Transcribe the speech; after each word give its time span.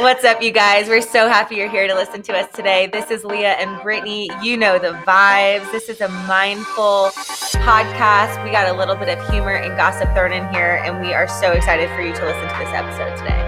What's 0.00 0.24
up, 0.24 0.42
you 0.42 0.50
guys? 0.50 0.88
We're 0.88 1.00
so 1.00 1.28
happy 1.28 1.54
you're 1.54 1.70
here 1.70 1.86
to 1.86 1.94
listen 1.94 2.20
to 2.22 2.32
us 2.32 2.50
today. 2.52 2.88
This 2.92 3.12
is 3.12 3.24
Leah 3.24 3.52
and 3.52 3.80
Brittany. 3.80 4.28
You 4.42 4.56
know 4.56 4.76
the 4.76 4.92
vibes. 5.06 5.70
This 5.70 5.88
is 5.88 6.00
a 6.00 6.08
mindful 6.08 7.10
podcast. 7.62 8.42
We 8.44 8.50
got 8.50 8.68
a 8.68 8.76
little 8.76 8.96
bit 8.96 9.16
of 9.16 9.30
humor 9.30 9.54
and 9.54 9.76
gossip 9.76 10.12
thrown 10.12 10.32
in 10.32 10.52
here, 10.52 10.82
and 10.84 11.00
we 11.00 11.14
are 11.14 11.28
so 11.28 11.52
excited 11.52 11.88
for 11.90 12.02
you 12.02 12.12
to 12.12 12.24
listen 12.24 12.42
to 12.42 12.58
this 12.58 12.74
episode 12.74 13.16
today. 13.16 13.38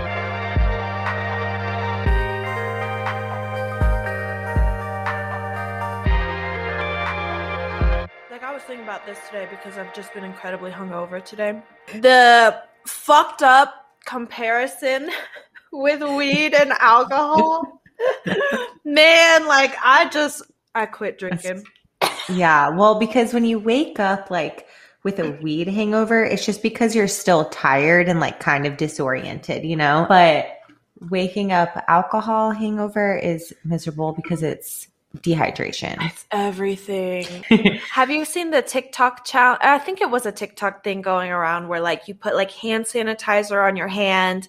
Like 8.31 8.45
I 8.45 8.53
was 8.55 8.63
thinking 8.63 8.85
about 8.85 9.05
this 9.05 9.19
today 9.27 9.49
because 9.51 9.79
I've 9.79 9.93
just 9.93 10.15
been 10.15 10.23
incredibly 10.23 10.71
hungover 10.71 11.23
today. 11.23 11.61
The 11.93 12.63
fucked 12.87 13.43
up 13.43 13.75
comparison 14.05 15.11
with 15.77 16.03
weed 16.03 16.55
and 16.55 16.73
alcohol. 16.73 17.81
Man, 18.85 19.47
like 19.47 19.75
I 19.83 20.09
just 20.09 20.43
I 20.75 20.87
quit 20.87 21.19
drinking. 21.19 21.65
Yeah, 22.29 22.71
well, 22.71 22.99
because 22.99 23.33
when 23.33 23.45
you 23.45 23.59
wake 23.59 24.01
up 24.01 24.31
like 24.31 24.67
with 25.03 25.19
a 25.21 25.31
weed 25.43 25.69
hangover, 25.69 26.25
it's 26.25 26.45
just 26.45 26.63
because 26.63 26.95
you're 26.95 27.09
still 27.09 27.45
tired 27.47 28.09
and 28.09 28.21
like 28.21 28.41
kind 28.41 28.67
of 28.67 28.77
disoriented, 28.77 29.65
you 29.65 29.77
know? 29.77 30.05
But 30.09 30.47
waking 31.11 31.53
up 31.53 31.85
alcohol 31.89 32.51
hangover 32.51 33.17
is 33.17 33.55
miserable 33.65 34.13
because 34.13 34.43
it's 34.43 34.89
dehydration. 35.19 35.97
It's 36.01 36.27
everything. 36.31 37.45
Have 37.93 38.11
you 38.11 38.25
seen 38.25 38.51
the 38.51 38.63
TikTok 38.63 39.25
challenge? 39.25 39.61
I 39.63 39.79
think 39.79 40.01
it 40.01 40.11
was 40.11 40.27
a 40.27 40.33
TikTok 40.33 40.83
thing 40.83 41.03
going 41.03 41.31
around 41.31 41.69
where 41.69 41.81
like 41.81 42.09
you 42.09 42.15
put 42.15 42.35
like 42.35 42.51
hand 42.51 42.87
sanitizer 42.87 43.67
on 43.67 43.77
your 43.77 43.89
hand 43.89 44.49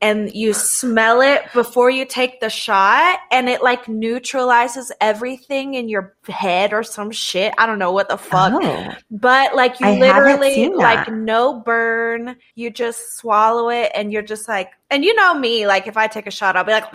and 0.00 0.34
you 0.34 0.54
smell 0.54 1.20
it 1.20 1.42
before 1.52 1.90
you 1.90 2.06
take 2.06 2.40
the 2.40 2.48
shot 2.48 3.18
and 3.30 3.48
it 3.48 3.62
like 3.62 3.88
neutralizes 3.88 4.90
everything 5.00 5.74
in 5.74 5.88
your 5.88 6.14
head 6.26 6.72
or 6.72 6.82
some 6.82 7.10
shit. 7.10 7.52
I 7.58 7.66
don't 7.66 7.78
know 7.78 7.92
what 7.92 8.08
the 8.08 8.16
fuck. 8.16 8.52
Oh. 8.54 8.94
But 9.10 9.54
like 9.54 9.78
you 9.80 9.86
I 9.86 9.98
literally 9.98 10.68
like 10.70 11.12
no 11.12 11.60
burn. 11.60 12.36
You 12.54 12.70
just 12.70 13.16
swallow 13.16 13.68
it 13.68 13.92
and 13.94 14.10
you're 14.12 14.22
just 14.22 14.48
like 14.48 14.70
and 14.88 15.04
you 15.04 15.14
know 15.14 15.34
me, 15.34 15.66
like 15.66 15.86
if 15.86 15.96
I 15.96 16.06
take 16.06 16.26
a 16.26 16.30
shot, 16.30 16.56
I'll 16.56 16.64
be 16.64 16.72
like 16.72 16.92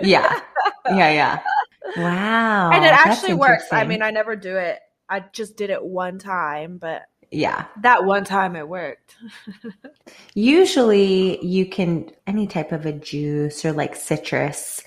Yeah. 0.00 0.40
Yeah, 0.86 1.10
yeah. 1.10 1.40
Wow. 1.96 2.70
and 2.70 2.84
it 2.84 2.92
actually 2.92 3.34
works. 3.34 3.64
I 3.72 3.84
mean, 3.84 4.02
I 4.02 4.10
never 4.10 4.36
do 4.36 4.56
it. 4.56 4.78
I 5.08 5.24
just 5.32 5.56
did 5.56 5.70
it 5.70 5.82
one 5.82 6.18
time, 6.18 6.78
but 6.78 7.02
yeah. 7.30 7.66
that 7.82 8.04
one 8.04 8.24
time 8.24 8.56
it 8.56 8.68
worked. 8.68 9.16
Usually 10.34 11.44
you 11.44 11.66
can 11.66 12.10
any 12.26 12.46
type 12.46 12.72
of 12.72 12.86
a 12.86 12.92
juice 12.92 13.64
or 13.64 13.72
like 13.72 13.96
citrus. 13.96 14.82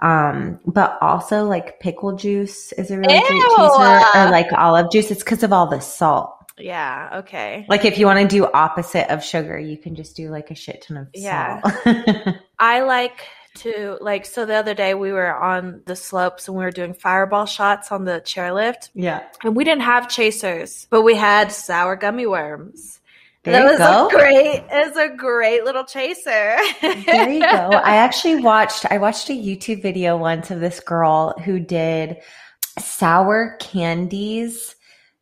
Um, 0.00 0.60
but 0.66 0.98
also 1.00 1.44
like 1.44 1.80
pickle 1.80 2.16
juice 2.16 2.72
is 2.72 2.90
a 2.90 2.98
really 2.98 3.18
great 3.20 3.30
Ew. 3.30 3.56
chaser 3.56 4.18
or 4.18 4.30
like 4.30 4.52
olive 4.52 4.90
juice. 4.90 5.10
It's 5.10 5.22
because 5.22 5.42
of 5.42 5.52
all 5.52 5.66
the 5.68 5.80
salt. 5.80 6.34
yeah, 6.58 7.10
okay. 7.20 7.64
Like 7.68 7.84
if 7.86 7.96
you 7.98 8.04
want 8.06 8.18
to 8.20 8.26
do 8.28 8.46
opposite 8.52 9.10
of 9.12 9.24
sugar, 9.24 9.58
you 9.58 9.78
can 9.78 9.94
just 9.94 10.14
do 10.16 10.28
like 10.30 10.50
a 10.50 10.54
shit 10.54 10.82
ton 10.82 10.98
of 10.98 11.08
Yeah. 11.14 11.60
salt. 11.62 12.36
I 12.58 12.82
like 12.82 13.26
to 13.56 13.98
like 14.00 14.26
so 14.26 14.46
the 14.46 14.54
other 14.54 14.74
day 14.74 14.94
we 14.94 15.12
were 15.12 15.34
on 15.34 15.82
the 15.86 15.96
slopes 15.96 16.48
and 16.48 16.56
we 16.56 16.64
were 16.64 16.70
doing 16.70 16.94
fireball 16.94 17.46
shots 17.46 17.90
on 17.90 18.04
the 18.04 18.20
chairlift 18.20 18.90
yeah. 18.94 19.24
and 19.42 19.56
we 19.56 19.64
didn't 19.64 19.82
have 19.82 20.08
chasers, 20.08 20.86
but 20.90 21.02
we 21.02 21.14
had 21.14 21.52
sour 21.52 21.96
gummy 21.96 22.26
worms. 22.26 23.00
There 23.42 23.52
that 23.52 23.62
you 23.62 23.70
was 23.70 23.78
go. 23.78 24.08
a 24.08 24.10
great 24.10 24.64
it 24.70 24.88
was 24.88 24.96
a 24.96 25.14
great 25.14 25.64
little 25.64 25.84
chaser. 25.84 26.56
There 26.80 27.30
you 27.30 27.40
go. 27.40 27.46
I 27.46 27.96
actually 27.96 28.36
watched 28.36 28.84
I 28.90 28.98
watched 28.98 29.30
a 29.30 29.32
YouTube 29.32 29.82
video 29.82 30.16
once 30.16 30.50
of 30.50 30.60
this 30.60 30.80
girl 30.80 31.34
who 31.44 31.60
did 31.60 32.16
sour 32.80 33.56
candies. 33.60 34.74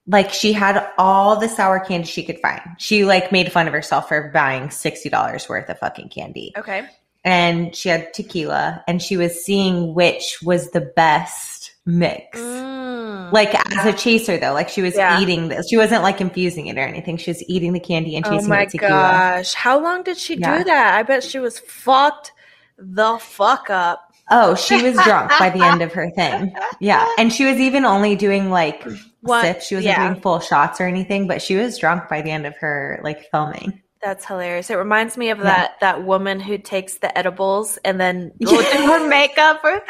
Like 0.06 0.31
she 0.31 0.53
had 0.53 0.87
all 0.99 1.39
the 1.39 1.49
sour 1.49 1.81
candy 1.81 2.06
she 2.06 2.25
could 2.25 2.41
find. 2.41 2.61
She 2.78 3.05
like 3.05 3.31
made 3.31 3.53
fun 3.53 3.67
of 3.67 3.73
herself 3.73 4.09
for 4.09 4.31
buying 4.33 4.69
$60 4.69 5.49
worth 5.49 5.69
of 5.69 5.78
fucking 5.78 6.09
candy. 6.09 6.53
okay. 6.56 6.87
And 7.25 7.75
she 7.75 7.89
had 7.89 8.12
tequila 8.12 8.85
and 8.87 9.01
she 9.03 9.17
was 9.17 9.45
seeing 9.45 9.95
which 9.95 10.39
was 10.43 10.71
the 10.73 10.81
best 10.83 11.73
mix. 11.87 12.39
Mm. 12.39 13.33
Like 13.33 13.55
as 13.77 13.87
a 13.87 13.93
chaser 13.97 14.37
though, 14.37 14.53
like 14.53 14.69
she 14.69 14.83
was 14.83 14.95
Yeah. 14.97 15.21
eating 15.21 15.49
this. 15.49 15.69
She 15.71 15.77
wasn't 15.77 16.03
like 16.03 16.21
infusing 16.21 16.67
it 16.67 16.77
or 16.77 16.83
anything. 16.83 17.17
She 17.17 17.31
was 17.31 17.43
eating 17.49 17.73
the 17.73 17.81
candy 17.81 18.17
and 18.17 18.27
Oh 18.27 18.31
chasing 18.31 18.47
it 18.47 18.49
my 18.51 18.65
tequila. 18.67 18.91
gosh. 18.91 19.55
How 19.55 19.79
long 19.83 20.03
did 20.03 20.19
she 20.19 20.37
Yeah. 20.37 20.59
do 20.59 20.65
that? 20.65 20.95
I 20.97 21.03
bet 21.03 21.23
she 21.25 21.39
was 21.39 21.59
fucked 21.61 22.33
the 22.79 23.17
fuck 23.19 23.71
up. 23.71 24.11
Oh, 24.31 24.55
she 24.55 24.83
was 24.83 24.95
drunk 25.05 25.31
by 25.39 25.51
the 25.51 25.62
end 25.65 25.81
of 25.83 25.93
her 25.93 26.11
thing. 26.11 26.55
Yeah. 26.81 27.06
And 27.19 27.33
she 27.33 27.45
was 27.45 27.56
even 27.59 27.85
only 27.85 28.17
doing 28.17 28.51
like 28.51 28.83
What- 29.21 29.43
sips. 29.43 29.67
She 29.67 29.75
wasn't 29.77 29.97
yeah. 29.97 30.09
doing 30.09 30.21
full 30.21 30.41
shots 30.41 30.81
or 30.81 30.85
anything, 30.87 31.27
but 31.27 31.41
she 31.41 31.56
was 31.56 31.79
drunk 31.79 32.09
by 32.09 32.21
the 32.23 32.31
end 32.31 32.47
of 32.47 32.55
her 32.59 33.01
like 33.03 33.31
filming. 33.31 33.81
That's 34.04 34.25
hilarious. 34.26 34.69
It 34.69 34.75
reminds 34.76 35.16
me 35.16 35.31
of 35.31 35.38
Yeah. 35.38 35.44
that 35.44 35.81
that 35.81 36.04
woman 36.04 36.38
who 36.38 36.59
takes 36.59 36.98
the 36.98 37.16
edibles 37.16 37.78
and 37.84 37.98
then 37.98 38.32
will 38.41 38.59
do 38.62 38.87
her 38.87 39.09
makeup. 39.09 39.65
Or... 39.65 39.81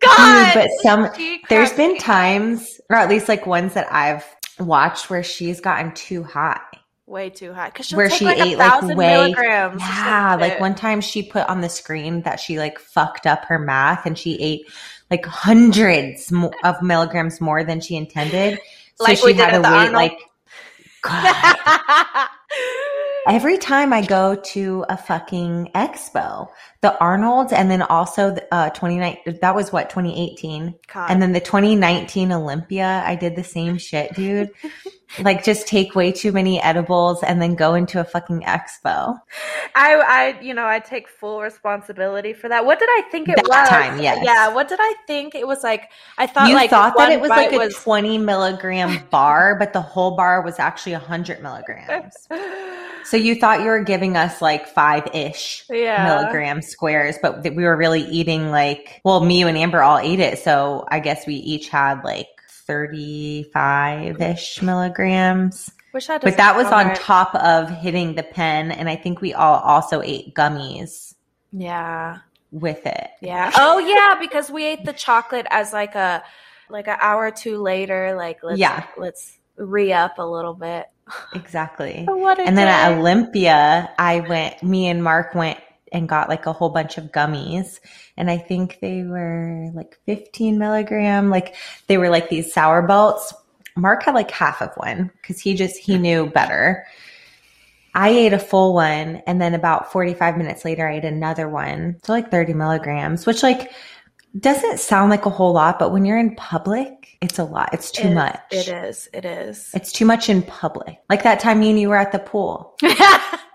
God, 0.00 0.52
Dude, 0.52 0.62
but 0.62 0.70
some 0.82 1.08
there's 1.48 1.72
been 1.72 1.92
me 1.94 1.98
times, 1.98 2.80
or 2.90 2.96
at 2.96 3.08
least 3.08 3.28
like 3.28 3.46
ones 3.46 3.74
that 3.74 3.90
I've 3.92 4.24
watched 4.58 5.08
where 5.10 5.22
she's 5.22 5.60
gotten 5.60 5.92
too 5.94 6.22
high. 6.22 6.60
way 7.06 7.30
too 7.30 7.52
high 7.52 7.68
because 7.70 7.92
Where 7.92 8.10
she 8.10 8.24
like 8.24 8.38
ate 8.38 8.54
a 8.54 8.56
like 8.58 8.82
way 8.96 9.16
milligrams. 9.16 9.80
Yeah, 9.80 10.36
like 10.38 10.60
one 10.60 10.74
time 10.74 11.00
she 11.00 11.22
put 11.22 11.48
on 11.48 11.60
the 11.60 11.68
screen 11.68 12.22
that 12.22 12.38
she 12.40 12.58
like 12.58 12.78
fucked 12.78 13.26
up 13.26 13.44
her 13.46 13.58
math 13.58 14.04
and 14.06 14.16
she 14.18 14.34
ate 14.40 14.66
like 15.10 15.24
hundreds 15.26 16.30
mo- 16.30 16.52
of 16.64 16.80
milligrams 16.82 17.40
more 17.40 17.64
than 17.64 17.80
she 17.80 17.96
intended. 17.96 18.58
So 18.96 19.04
Like 19.04 19.18
she 19.18 19.26
we 19.26 19.32
did 19.32 19.40
had 19.42 19.50
to 19.50 19.56
at 19.56 19.62
the 19.62 19.68
wait 19.68 19.76
Arnold? 19.76 19.94
like 19.94 20.18
God. 21.04 22.28
Every 23.26 23.56
time 23.56 23.92
I 23.92 24.04
go 24.04 24.34
to 24.34 24.84
a 24.88 24.96
fucking 24.96 25.70
expo, 25.74 26.48
the 26.82 26.98
Arnold's 26.98 27.52
and 27.52 27.70
then 27.70 27.82
also 27.82 28.34
the, 28.34 28.54
uh 28.54 28.70
29 28.70 29.38
that 29.40 29.54
was 29.54 29.72
what 29.72 29.88
2018 29.88 30.74
God. 30.92 31.10
and 31.10 31.22
then 31.22 31.32
the 31.32 31.40
2019 31.40 32.32
Olympia, 32.32 33.02
I 33.06 33.16
did 33.16 33.36
the 33.36 33.44
same 33.44 33.78
shit, 33.78 34.14
dude. 34.14 34.50
like 35.20 35.44
just 35.44 35.66
take 35.66 35.94
way 35.94 36.10
too 36.10 36.32
many 36.32 36.60
edibles 36.60 37.22
and 37.22 37.40
then 37.40 37.54
go 37.54 37.74
into 37.74 38.00
a 38.00 38.04
fucking 38.04 38.42
expo. 38.42 39.18
I, 39.74 39.94
I, 39.94 40.40
you 40.40 40.54
know, 40.54 40.66
I 40.66 40.80
take 40.80 41.08
full 41.08 41.40
responsibility 41.40 42.32
for 42.32 42.48
that. 42.48 42.64
What 42.64 42.78
did 42.78 42.88
I 42.90 43.02
think 43.10 43.28
it 43.28 43.36
That 43.36 43.46
was? 43.46 43.68
time, 43.68 44.00
yes. 44.00 44.18
Yeah. 44.24 44.52
What 44.52 44.68
did 44.68 44.78
I 44.80 44.94
think 45.06 45.34
it 45.34 45.46
was 45.46 45.62
like? 45.62 45.90
I 46.18 46.26
thought 46.26 46.48
you 46.48 46.54
like 46.54 46.70
thought 46.70 46.96
that 46.96 47.12
it 47.12 47.20
was 47.20 47.30
like 47.30 47.52
a 47.52 47.70
20 47.70 48.18
milligram 48.18 49.06
bar, 49.10 49.56
but 49.58 49.72
the 49.72 49.82
whole 49.82 50.16
bar 50.16 50.42
was 50.42 50.58
actually 50.58 50.92
100 50.92 51.42
milligrams. 51.42 52.14
So 53.04 53.18
you 53.18 53.34
thought 53.34 53.60
you 53.60 53.66
were 53.66 53.84
giving 53.84 54.16
us 54.16 54.40
like 54.40 54.66
five 54.66 55.06
ish 55.12 55.64
yeah. 55.68 56.04
milligram 56.04 56.62
squares, 56.62 57.16
but 57.20 57.44
we 57.44 57.64
were 57.64 57.76
really 57.76 58.02
eating 58.02 58.50
like, 58.50 59.02
well, 59.04 59.22
me 59.22 59.42
and 59.42 59.58
Amber 59.58 59.82
all 59.82 59.98
ate 59.98 60.20
it. 60.20 60.38
So 60.38 60.86
I 60.88 61.00
guess 61.00 61.26
we 61.26 61.34
each 61.34 61.68
had 61.68 62.02
like 62.02 62.28
35 62.66 64.20
ish 64.20 64.62
milligrams. 64.62 65.70
But 65.92 66.36
that 66.36 66.56
was 66.56 66.66
on 66.66 66.92
top 66.96 67.34
of 67.36 67.70
hitting 67.70 68.16
the 68.16 68.24
pen. 68.24 68.72
And 68.72 68.88
I 68.88 68.96
think 68.96 69.20
we 69.20 69.32
all 69.32 69.60
also 69.60 70.02
ate 70.02 70.34
gummies 70.34 71.14
Yeah. 71.52 72.18
with 72.50 72.84
it. 72.86 73.10
Yeah. 73.20 73.52
Oh 73.56 73.78
yeah, 73.78 74.18
because 74.20 74.50
we 74.50 74.64
ate 74.64 74.84
the 74.84 74.92
chocolate 74.92 75.46
as 75.50 75.72
like 75.72 75.94
a 75.94 76.24
like 76.68 76.88
an 76.88 76.96
hour 77.00 77.26
or 77.26 77.30
two 77.30 77.58
later. 77.58 78.14
Like 78.16 78.40
let's 78.42 78.58
Yeah. 78.58 78.84
let's 78.96 79.38
re 79.56 79.92
up 79.92 80.18
a 80.18 80.26
little 80.26 80.54
bit. 80.54 80.86
Exactly. 81.34 82.04
What 82.08 82.38
a 82.40 82.42
And 82.42 82.58
then 82.58 82.66
at. 82.66 82.98
Olympia, 82.98 83.90
I 83.98 84.20
went, 84.20 84.62
me 84.64 84.88
and 84.88 85.04
Mark 85.04 85.34
went 85.34 85.58
and 85.94 86.08
got 86.08 86.28
like 86.28 86.44
a 86.44 86.52
whole 86.52 86.68
bunch 86.68 86.98
of 86.98 87.12
gummies. 87.12 87.80
And 88.16 88.30
I 88.30 88.36
think 88.36 88.78
they 88.80 89.04
were 89.04 89.70
like 89.72 89.98
15 90.04 90.58
milligram. 90.58 91.30
Like 91.30 91.54
they 91.86 91.96
were 91.96 92.10
like 92.10 92.28
these 92.28 92.52
sour 92.52 92.82
belts. 92.86 93.32
Mark 93.76 94.02
had 94.02 94.14
like 94.14 94.30
half 94.30 94.60
of 94.60 94.74
one 94.76 95.10
because 95.22 95.40
he 95.40 95.54
just, 95.54 95.78
he 95.78 95.96
knew 95.96 96.26
better. 96.26 96.84
I 97.94 98.10
ate 98.10 98.32
a 98.32 98.38
full 98.38 98.74
one. 98.74 99.22
And 99.26 99.40
then 99.40 99.54
about 99.54 99.92
45 99.92 100.36
minutes 100.36 100.64
later, 100.64 100.86
I 100.86 100.96
ate 100.96 101.04
another 101.04 101.48
one. 101.48 101.96
So 102.02 102.12
like 102.12 102.30
30 102.30 102.52
milligrams, 102.54 103.24
which 103.24 103.42
like 103.42 103.70
doesn't 104.38 104.80
sound 104.80 105.10
like 105.10 105.26
a 105.26 105.30
whole 105.30 105.52
lot, 105.52 105.78
but 105.78 105.92
when 105.92 106.04
you're 106.04 106.18
in 106.18 106.34
public, 106.34 107.03
it's 107.24 107.38
a 107.38 107.44
lot. 107.44 107.70
It's 107.72 107.90
too 107.90 108.08
It- 108.08 108.14
much. 108.14 108.40
It 108.50 108.68
is. 108.68 109.08
It 109.12 109.24
is. 109.24 109.70
It's 109.74 109.92
too 109.92 110.04
much 110.04 110.28
in 110.28 110.42
public. 110.42 110.98
Like 111.08 111.22
that 111.24 111.40
time 111.40 111.60
me 111.60 111.70
and 111.70 111.80
you 111.80 111.88
were 111.88 111.96
at 111.96 112.12
the 112.12 112.18
pool 112.18 112.76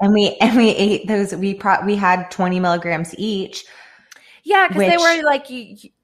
and 0.01 0.13
we 0.13 0.36
and 0.42 0.57
we 0.57 0.69
ate 0.71 1.07
those. 1.07 1.33
We 1.36 1.54
pro- 1.54 1.86
we 1.86 1.95
had 1.95 2.30
twenty 2.31 2.60
milligrams 2.60 3.13
each. 3.18 3.66
yeah, 4.44 4.68
because 4.68 4.88
they 4.89 4.98
were 4.98 5.24
like 5.24 5.45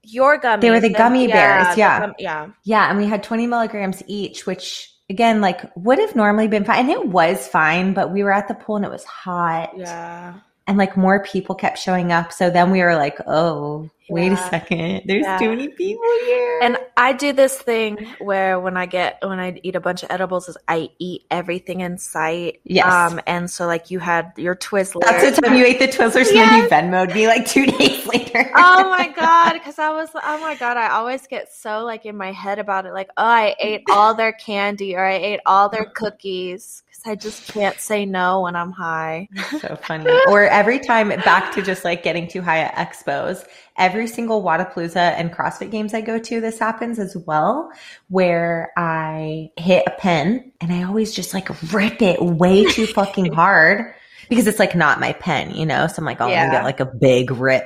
your 0.02 0.40
gummies. 0.40 0.60
They 0.60 0.70
were 0.70 0.80
the 0.80 0.90
gummy 0.90 1.26
bears, 1.26 1.74
the 1.74 1.80
yeah. 1.80 2.00
gum- 2.00 2.14
yeah. 2.18 2.48
Yeah, 2.64 2.88
and 2.88 2.98
we 2.98 3.06
had 3.06 3.22
twenty 3.22 3.46
milligrams 3.46 4.02
each, 4.06 4.46
which 4.46 4.92
again, 5.10 5.40
like 5.40 5.70
would 5.76 5.98
have 5.98 6.16
normally 6.16 6.48
been 6.48 6.64
fine. 6.64 6.80
And 6.80 6.90
it 6.90 7.08
was 7.08 7.46
fine, 7.46 7.94
but 7.94 8.12
we 8.12 8.22
were 8.22 8.32
at 8.32 8.48
the 8.48 8.54
pool 8.54 8.76
and 8.76 8.84
it 8.84 8.90
was 8.90 9.04
hot. 9.04 9.72
Yeah. 9.76 10.34
And 10.68 10.76
like 10.78 10.96
more 10.96 11.22
people 11.22 11.54
kept 11.54 11.78
showing 11.78 12.10
up. 12.10 12.32
So 12.32 12.50
then 12.50 12.72
we 12.72 12.82
were 12.82 12.96
like, 12.96 13.18
oh, 13.26 13.88
wait 14.08 14.32
a 14.32 14.36
second. 14.36 15.02
There's 15.06 15.24
Yeah. 15.24 15.38
too 15.38 15.48
many 15.50 15.68
people 15.68 16.02
here. 16.26 16.60
And 16.62 16.78
I 16.96 17.12
do 17.12 17.32
this 17.32 17.56
thing 17.58 18.06
where 18.20 18.58
when 18.60 18.76
I 18.76 18.86
get 18.86 19.18
when 19.22 19.38
I 19.38 19.58
eat 19.62 19.76
a 19.76 19.80
bunch 19.80 20.02
of 20.02 20.10
edibles 20.10 20.48
is 20.48 20.56
I 20.68 20.90
eat 20.98 21.24
everything 21.30 21.80
in 21.80 21.98
sight. 21.98 22.60
Yes. 22.64 22.86
Um 22.92 23.20
and 23.26 23.50
so 23.50 23.66
like 23.66 23.90
you 23.90 23.98
had 23.98 24.32
your 24.36 24.54
Twizzlers. 24.54 25.02
that's 25.04 25.36
the 25.36 25.42
time 25.42 25.56
you 25.56 25.64
ate 25.64 25.78
the 25.78 25.88
Twizzlers 25.88 26.28
and 26.28 26.36
then 26.36 26.62
you 26.62 26.68
Venmoed 26.68 27.14
me 27.14 27.26
like 27.26 27.46
two 27.46 27.66
days 27.66 28.06
later. 28.14 28.50
oh 28.56 28.90
my 28.90 29.08
god 29.08 29.52
because 29.54 29.78
i 29.78 29.88
was 29.90 30.08
oh 30.14 30.40
my 30.40 30.54
god 30.56 30.76
i 30.76 30.88
always 30.88 31.26
get 31.26 31.52
so 31.52 31.84
like 31.84 32.04
in 32.06 32.16
my 32.16 32.32
head 32.32 32.58
about 32.58 32.84
it 32.86 32.92
like 32.92 33.08
oh 33.16 33.24
i 33.24 33.54
ate 33.60 33.82
all 33.90 34.14
their 34.14 34.32
candy 34.32 34.94
or 34.96 35.04
i 35.04 35.14
ate 35.14 35.40
all 35.46 35.68
their 35.68 35.84
cookies 35.86 36.82
because 36.86 37.02
i 37.06 37.14
just 37.14 37.46
can't 37.52 37.78
say 37.80 38.04
no 38.04 38.42
when 38.42 38.54
i'm 38.56 38.72
high 38.72 39.28
so 39.60 39.76
funny. 39.82 40.10
Or 40.28 40.44
every 40.44 40.78
time 40.78 41.08
back 41.08 41.52
to 41.54 41.62
just 41.62 41.84
like 41.84 42.02
getting 42.02 42.26
too 42.28 42.42
high 42.42 42.58
at 42.60 42.74
expos, 42.74 43.44
every 43.78 44.06
single 44.06 44.42
Wodapalooza 44.42 44.96
and 44.96 45.32
CrossFit 45.32 45.70
games 45.70 45.94
I 45.94 46.00
go 46.00 46.18
to, 46.18 46.40
this 46.40 46.58
happens 46.58 46.98
as 46.98 47.16
well, 47.16 47.70
where 48.08 48.72
I 48.76 49.50
hit 49.56 49.84
a 49.86 49.90
pen 49.90 50.52
and 50.60 50.72
I 50.72 50.84
always 50.84 51.14
just 51.14 51.34
like 51.34 51.50
rip 51.72 52.02
it 52.02 52.20
way 52.20 52.64
too 52.64 52.86
fucking 52.94 53.32
hard 53.32 53.94
because 54.28 54.46
it's 54.46 54.58
like 54.58 54.74
not 54.74 55.00
my 55.00 55.12
pen, 55.12 55.54
you 55.54 55.66
know? 55.66 55.86
So 55.86 55.96
I'm 55.98 56.04
like, 56.04 56.20
oh, 56.20 56.24
I'm 56.24 56.30
gonna 56.30 56.50
get 56.50 56.64
like 56.64 56.80
a 56.80 56.86
big 56.86 57.30
rip 57.30 57.64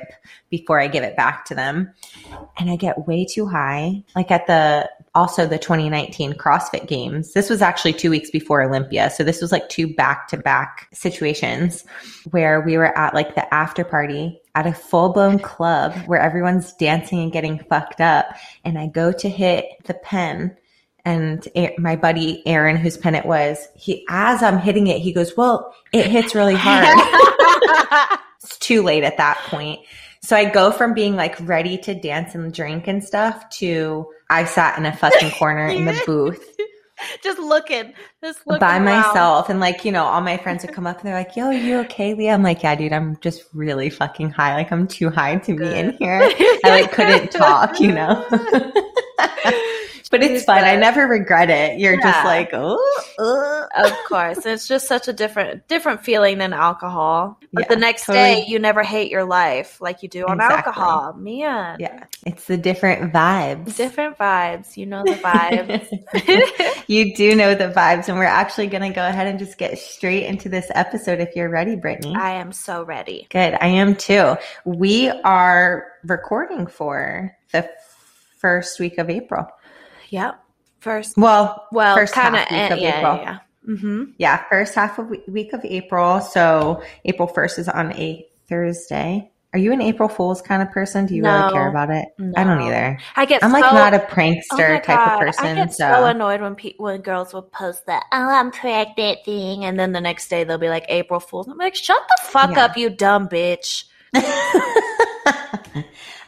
before 0.49 0.79
I 0.79 0.87
give 0.87 1.03
it 1.03 1.15
back 1.15 1.45
to 1.45 1.55
them. 1.55 1.93
And 2.57 2.69
I 2.69 2.75
get 2.75 3.07
way 3.07 3.25
too 3.25 3.47
high. 3.47 4.03
Like 4.15 4.31
at 4.31 4.47
the 4.47 4.89
also 5.13 5.45
the 5.45 5.57
2019 5.57 6.33
CrossFit 6.33 6.87
Games. 6.87 7.33
This 7.33 7.49
was 7.49 7.61
actually 7.61 7.93
two 7.93 8.09
weeks 8.09 8.29
before 8.29 8.63
Olympia. 8.63 9.09
So 9.09 9.23
this 9.23 9.41
was 9.41 9.51
like 9.51 9.67
two 9.67 9.93
back 9.93 10.27
to 10.29 10.37
back 10.37 10.87
situations 10.93 11.83
where 12.31 12.61
we 12.61 12.77
were 12.77 12.97
at 12.97 13.13
like 13.13 13.35
the 13.35 13.53
after 13.53 13.83
party 13.83 14.39
at 14.55 14.67
a 14.67 14.73
full 14.73 15.11
blown 15.11 15.39
club 15.39 15.93
where 16.05 16.19
everyone's 16.19 16.73
dancing 16.73 17.19
and 17.19 17.31
getting 17.31 17.59
fucked 17.69 17.99
up. 17.99 18.27
And 18.63 18.77
I 18.77 18.87
go 18.87 19.11
to 19.11 19.29
hit 19.29 19.65
the 19.85 19.93
pen 19.95 20.55
and 21.03 21.47
my 21.77 21.95
buddy 21.95 22.45
Aaron, 22.45 22.77
whose 22.77 22.97
pen 22.97 23.15
it 23.15 23.25
was, 23.25 23.67
he, 23.75 24.05
as 24.09 24.43
I'm 24.43 24.59
hitting 24.59 24.87
it, 24.87 24.99
he 24.99 25.11
goes, 25.11 25.35
well, 25.35 25.73
it 25.91 26.05
hits 26.05 26.35
really 26.35 26.55
hard. 26.55 26.87
it's 28.43 28.57
too 28.59 28.83
late 28.83 29.03
at 29.03 29.17
that 29.17 29.37
point. 29.47 29.79
So 30.23 30.35
I 30.35 30.45
go 30.45 30.71
from 30.71 30.93
being 30.93 31.15
like 31.15 31.35
ready 31.41 31.77
to 31.79 31.95
dance 31.95 32.35
and 32.35 32.53
drink 32.53 32.87
and 32.87 33.03
stuff 33.03 33.49
to 33.51 34.07
I 34.29 34.45
sat 34.45 34.77
in 34.77 34.85
a 34.85 34.95
fucking 34.95 35.31
corner 35.31 35.67
in 35.67 35.85
the 35.85 35.99
booth 36.05 36.45
just 37.23 37.39
looking 37.39 37.93
just 38.23 38.45
looking 38.45 38.59
by 38.59 38.77
around. 38.77 38.85
myself. 38.85 39.49
And 39.49 39.59
like, 39.59 39.85
you 39.85 39.91
know, 39.91 40.03
all 40.03 40.21
my 40.21 40.37
friends 40.37 40.63
would 40.63 40.73
come 40.73 40.87
up 40.87 40.99
and 40.99 41.07
they're 41.07 41.15
like, 41.15 41.35
yo, 41.35 41.45
are 41.45 41.53
you 41.53 41.79
okay, 41.79 42.13
Leah? 42.13 42.33
I'm 42.33 42.43
like, 42.43 42.63
yeah, 42.63 42.75
dude, 42.75 42.93
I'm 42.93 43.17
just 43.21 43.43
really 43.53 43.89
fucking 43.89 44.31
high. 44.31 44.55
Like 44.55 44.71
I'm 44.71 44.87
too 44.87 45.09
high 45.09 45.37
to 45.37 45.55
be 45.55 45.73
in 45.73 45.91
here. 45.97 46.21
I 46.23 46.81
like 46.81 46.91
couldn't 46.91 47.31
talk, 47.31 47.79
you 47.79 47.91
know. 47.91 48.25
but 50.11 50.21
it's 50.21 50.43
fun. 50.43 50.63
I 50.63 50.75
never 50.75 51.07
regret 51.07 51.49
it. 51.49 51.79
You're 51.79 51.99
just 51.99 52.25
like, 52.25 52.49
oh, 52.53 53.01
oh. 53.17 53.67
of 53.77 53.93
course 54.07 54.45
it's 54.45 54.67
just 54.67 54.87
such 54.87 55.07
a 55.07 55.13
different 55.13 55.67
different 55.67 56.03
feeling 56.03 56.37
than 56.37 56.51
alcohol 56.53 57.37
but 57.53 57.63
Yeah, 57.63 57.67
the 57.69 57.75
next 57.79 58.05
totally. 58.05 58.41
day 58.41 58.45
you 58.47 58.59
never 58.59 58.83
hate 58.83 59.09
your 59.09 59.23
life 59.23 59.79
like 59.81 60.03
you 60.03 60.09
do 60.09 60.25
on 60.25 60.35
Exactly. 60.39 60.57
alcohol 60.57 61.13
man 61.13 61.77
Yeah. 61.79 62.03
It's 62.25 62.45
the 62.45 62.57
different 62.57 63.13
vibes. 63.13 63.75
different 63.77 64.17
vibes 64.17 64.75
you 64.77 64.85
know 64.85 65.03
the 65.05 65.11
vibes 65.23 66.83
you 66.87 67.15
do 67.15 67.35
know 67.35 67.55
the 67.55 67.69
vibes, 67.69 68.09
and 68.09 68.17
we're 68.17 68.25
actually 68.25 68.67
going 68.67 68.83
to 68.83 68.93
go 68.95 69.05
ahead 69.07 69.27
and 69.27 69.39
just 69.39 69.57
get 69.57 69.77
straight 69.79 70.25
into 70.25 70.49
this 70.49 70.69
episode 70.75 71.19
if 71.19 71.35
you're 71.35 71.49
ready, 71.49 71.75
Brittany. 71.75 72.13
i 72.17 72.31
am 72.31 72.51
so 72.51 72.83
ready 72.83 73.27
Good. 73.29 73.55
I 73.61 73.67
am 73.67 73.95
too. 73.95 74.35
We 74.65 75.09
are 75.09 75.87
recording 76.03 76.67
for 76.67 77.35
the 77.53 77.69
first 78.39 78.79
week 78.79 78.97
of 78.97 79.09
April. 79.09 79.47
Yep 80.11 80.39
first 80.79 81.17
Well, 81.17 81.67
well 81.71 81.95
first 81.95 82.13
kind 82.13 82.35
of 82.35 82.41
half 82.41 82.71
of 82.71 82.77
yeah, 82.79 82.97
April. 82.99 83.15
yeah, 83.15 83.21
yeah. 83.21 83.37
Mm-hmm. 83.67 84.03
Yeah, 84.17 84.43
first 84.49 84.73
half 84.75 84.97
of 84.97 85.11
week 85.27 85.53
of 85.53 85.63
April. 85.63 86.19
So 86.21 86.81
April 87.05 87.27
1st 87.27 87.59
is 87.59 87.69
on 87.69 87.91
a 87.93 88.25
Thursday. 88.49 89.31
Are 89.53 89.59
you 89.59 89.73
an 89.73 89.81
April 89.81 90.07
Fool's 90.09 90.41
kind 90.41 90.61
of 90.63 90.71
person? 90.71 91.05
Do 91.05 91.13
you 91.13 91.21
No. 91.21 91.31
really 91.41 91.51
care 91.51 91.69
about 91.69 91.89
it? 91.91 92.07
I 92.37 92.43
don't 92.43 92.61
either. 92.61 92.97
I 93.17 93.25
get 93.25 93.43
I'm 93.43 93.51
like 93.51 93.61
not 93.61 93.93
a 93.93 94.01
oh 94.01 94.07
prankster 94.07 94.69
my 94.69 94.79
type 94.79 94.85
God, 94.97 95.13
of 95.13 95.19
person. 95.19 95.45
I 95.45 95.55
get 95.55 95.73
so, 95.73 95.91
so 95.91 96.05
annoyed 96.05 96.41
when 96.41 96.55
pe- 96.55 96.75
when 96.77 97.01
girls 97.01 97.33
will 97.33 97.41
post 97.43 97.85
that 97.87 98.03
oh 98.13 98.29
I'm 98.29 98.49
pregnant 98.51 99.19
thing, 99.25 99.65
and 99.65 99.77
then 99.77 99.91
the 99.91 100.01
next 100.01 100.29
day 100.29 100.43
they'll 100.45 100.57
be 100.57 100.69
like 100.69 100.85
April 100.89 101.19
Fools. 101.19 101.47
I'm 101.49 101.57
like, 101.57 101.75
shut 101.75 102.01
the 102.07 102.23
fuck 102.29 102.51
Yeah. 102.51 102.65
up, 102.65 102.77
you 102.77 102.89
dumb 102.89 103.27
bitch. 103.29 103.83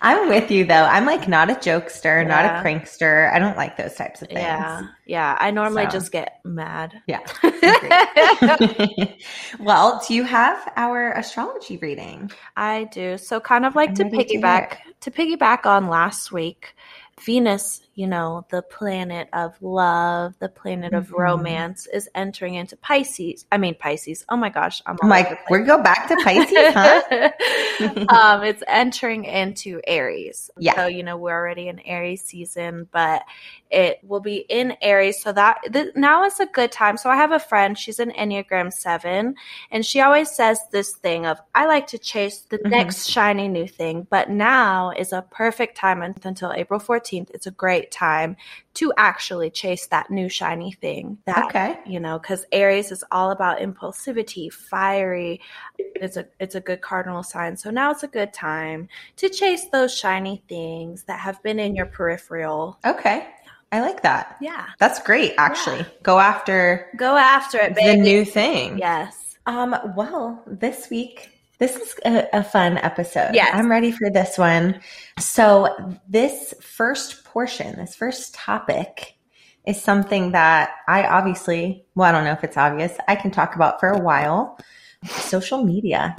I'm 0.03 0.27
with 0.27 0.51
you 0.51 0.65
though. 0.65 0.83
I'm 0.83 1.05
like 1.05 1.29
not 1.29 1.49
a 1.49 1.55
jokester, 1.55 2.27
not 2.27 2.43
a 2.45 2.49
prankster. 2.61 3.33
I 3.33 3.39
don't 3.39 3.55
like 3.55 3.77
those 3.77 3.95
types 3.95 4.21
of 4.21 4.27
things. 4.27 4.41
Yeah, 4.41 4.81
yeah. 5.05 5.37
I 5.39 5.49
normally 5.49 5.83
So. 5.83 5.89
just 5.89 6.11
get 6.11 6.41
mad. 6.43 7.01
Yeah. 7.07 7.21
well, 9.59 10.03
do 10.05 10.13
you 10.13 10.23
have 10.23 10.71
our 10.75 11.13
astrology 11.13 11.77
reading? 11.77 12.29
I 12.57 12.83
do. 12.91 13.17
So 13.17 13.39
kind 13.39 13.65
of 13.65 13.75
like 13.75 13.91
I'm 13.91 13.95
to 13.95 14.03
ready 14.03 14.17
to 14.25 14.25
piggyback 14.39 14.77
to, 15.01 15.11
piggyback 15.11 15.65
on 15.65 15.87
last 15.87 16.33
week, 16.33 16.75
Venus, 17.21 17.81
you 17.95 18.07
know, 18.07 18.45
the 18.49 18.61
planet 18.63 19.29
of 19.33 19.55
love, 19.61 20.33
the 20.39 20.49
planet 20.49 20.93
of 20.93 21.07
Mhm. 21.09 21.17
romance 21.19 21.85
is 21.87 22.09
entering 22.15 22.55
into 22.55 22.75
Pisces. 22.77 23.45
I 23.51 23.57
mean 23.57 23.75
Pisces. 23.75 24.25
Oh 24.29 24.35
my 24.35 24.49
gosh, 24.49 24.81
I'm 24.85 24.97
I'm 25.01 25.09
like, 25.09 25.49
we 25.49 25.59
go 25.59 25.81
back 25.81 26.07
to 26.07 26.15
Pisces, 26.23 26.73
huh? 26.73 27.31
um, 28.09 28.43
it's 28.43 28.63
entering 28.67 29.25
into 29.25 29.79
Aries. 29.85 30.49
Yeah. 30.57 30.75
So, 30.75 30.87
you 30.87 31.03
know, 31.03 31.17
we're 31.17 31.33
already 31.33 31.67
in 31.67 31.79
Aries 31.81 32.23
season, 32.23 32.87
but 32.91 33.21
it 33.69 33.99
will 34.03 34.19
be 34.19 34.37
in 34.49 34.75
Aries. 34.81 35.21
So 35.21 35.31
that 35.33 35.59
th- 35.71 35.95
now 35.95 36.23
is 36.25 36.39
a 36.39 36.45
good 36.47 36.71
time. 36.71 36.97
So 36.97 37.09
I 37.09 37.15
have 37.15 37.31
a 37.31 37.39
friend, 37.39 37.77
she's 37.77 37.99
an 37.99 38.11
Enneagram 38.11 38.71
7, 38.73 39.35
and 39.71 39.85
she 39.85 40.01
always 40.01 40.29
says 40.31 40.59
this 40.71 40.93
thing 40.93 41.25
of, 41.25 41.39
I 41.55 41.65
like 41.67 41.87
to 41.87 41.97
chase 41.97 42.41
the 42.41 42.57
Mhm. 42.59 42.69
next 42.69 43.07
shiny 43.07 43.47
new 43.47 43.67
thing, 43.67 44.07
but 44.09 44.29
now 44.29 44.91
is 44.91 45.13
a 45.13 45.21
perfect 45.31 45.77
time 45.77 46.01
until 46.23 46.51
April 46.53 46.79
14th. 46.79 47.02
It's 47.11 47.47
a 47.47 47.51
great 47.51 47.91
time 47.91 48.35
to 48.75 48.93
actually 48.97 49.49
chase 49.49 49.87
that 49.87 50.09
new 50.09 50.29
shiny 50.29 50.71
thing 50.71 51.17
that 51.25 51.45
Okay. 51.45 51.79
you 51.85 51.99
know 51.99 52.17
because 52.19 52.45
aries 52.51 52.91
is 52.91 53.03
all 53.11 53.31
about 53.31 53.59
impulsivity 53.59 54.51
fiery 54.51 55.39
it's 55.77 56.17
a 56.17 56.25
it's 56.39 56.55
a 56.55 56.61
good 56.61 56.81
cardinal 56.81 57.21
sign 57.23 57.55
so 57.57 57.69
now 57.69 57.91
it's 57.91 58.03
a 58.03 58.07
good 58.07 58.33
time 58.33 58.87
to 59.15 59.29
chase 59.29 59.65
those 59.71 59.95
shiny 59.95 60.43
things 60.47 61.03
that 61.03 61.19
have 61.19 61.41
been 61.43 61.59
in 61.59 61.75
your 61.75 61.85
peripheral 61.85 62.79
Okay. 62.85 63.27
I 63.71 63.81
like 63.81 64.03
that. 64.03 64.37
yeah 64.41 64.65
That's 64.79 64.99
great, 65.01 65.33
actually. 65.37 65.85
Go 66.03 66.19
after 66.19 66.89
go 66.95 67.17
after 67.17 67.57
it 67.59 67.75
the 67.75 67.95
new 67.95 68.23
thing. 68.25 68.77
yes 68.77 69.37
Um, 69.45 69.75
well, 69.97 70.41
this 70.47 70.89
week, 70.89 71.32
this 71.59 71.75
is 71.75 71.95
a, 72.05 72.27
a 72.33 72.43
fun 72.43 72.77
episode. 72.79 73.31
Yes. 73.33 73.51
I'm 73.53 73.69
ready 73.69 73.91
for 73.91 74.09
this 74.09 74.37
one. 74.37 74.79
So, 75.19 75.97
this 76.09 76.53
first 76.61 77.23
portion, 77.23 77.75
this 77.77 77.95
first 77.95 78.33
topic, 78.33 79.15
is 79.65 79.81
something 79.81 80.31
that 80.31 80.71
I 80.87 81.05
obviously, 81.05 81.85
well, 81.95 82.09
I 82.09 82.11
don't 82.11 82.25
know 82.25 82.33
if 82.33 82.43
it's 82.43 82.57
obvious, 82.57 82.97
I 83.07 83.15
can 83.15 83.31
talk 83.31 83.55
about 83.55 83.79
for 83.79 83.89
a 83.89 83.99
while 83.99 84.59
social 85.05 85.63
media. 85.63 86.15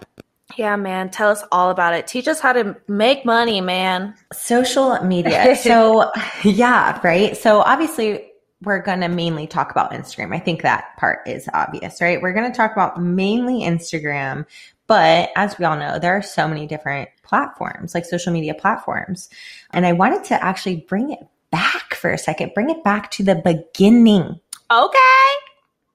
yeah 0.59 0.77
man 0.77 1.09
tell 1.09 1.31
us 1.31 1.43
all 1.51 1.71
about 1.71 1.95
it 1.95 2.07
teach 2.07 2.29
us 2.29 2.39
how 2.39 2.53
to 2.53 2.77
make 2.87 3.25
money 3.25 3.63
man 3.63 4.15
Social 4.33 5.01
media. 5.03 5.57
So, 5.63 6.11
yeah, 6.43 7.01
right. 7.03 7.37
So, 7.37 7.61
obviously, 7.61 8.31
we're 8.63 8.83
going 8.83 9.01
to 9.01 9.09
mainly 9.09 9.47
talk 9.47 9.71
about 9.71 9.93
Instagram. 9.93 10.35
I 10.35 10.39
think 10.39 10.63
that 10.63 10.97
part 10.97 11.27
is 11.27 11.49
obvious, 11.53 12.01
right? 12.01 12.21
We're 12.21 12.33
going 12.33 12.51
to 12.51 12.57
talk 12.57 12.73
about 12.73 13.01
mainly 13.01 13.61
Instagram. 13.61 14.47
But 14.87 15.31
as 15.37 15.59
we 15.59 15.65
all 15.65 15.77
know, 15.77 15.99
there 15.99 16.17
are 16.17 16.23
so 16.23 16.47
many 16.47 16.67
different 16.67 17.09
platforms, 17.23 17.95
like 17.95 18.05
social 18.05 18.33
media 18.33 18.55
platforms. 18.55 19.29
And 19.73 19.87
I 19.87 19.93
wanted 19.93 20.25
to 20.25 20.45
actually 20.45 20.85
bring 20.89 21.11
it 21.11 21.21
back 21.51 21.95
for 21.95 22.11
a 22.11 22.19
second, 22.19 22.53
bring 22.55 22.69
it 22.71 22.85
back 22.85 23.11
to 23.13 23.23
the 23.23 23.35
beginning. 23.37 24.41
okay 24.71 25.31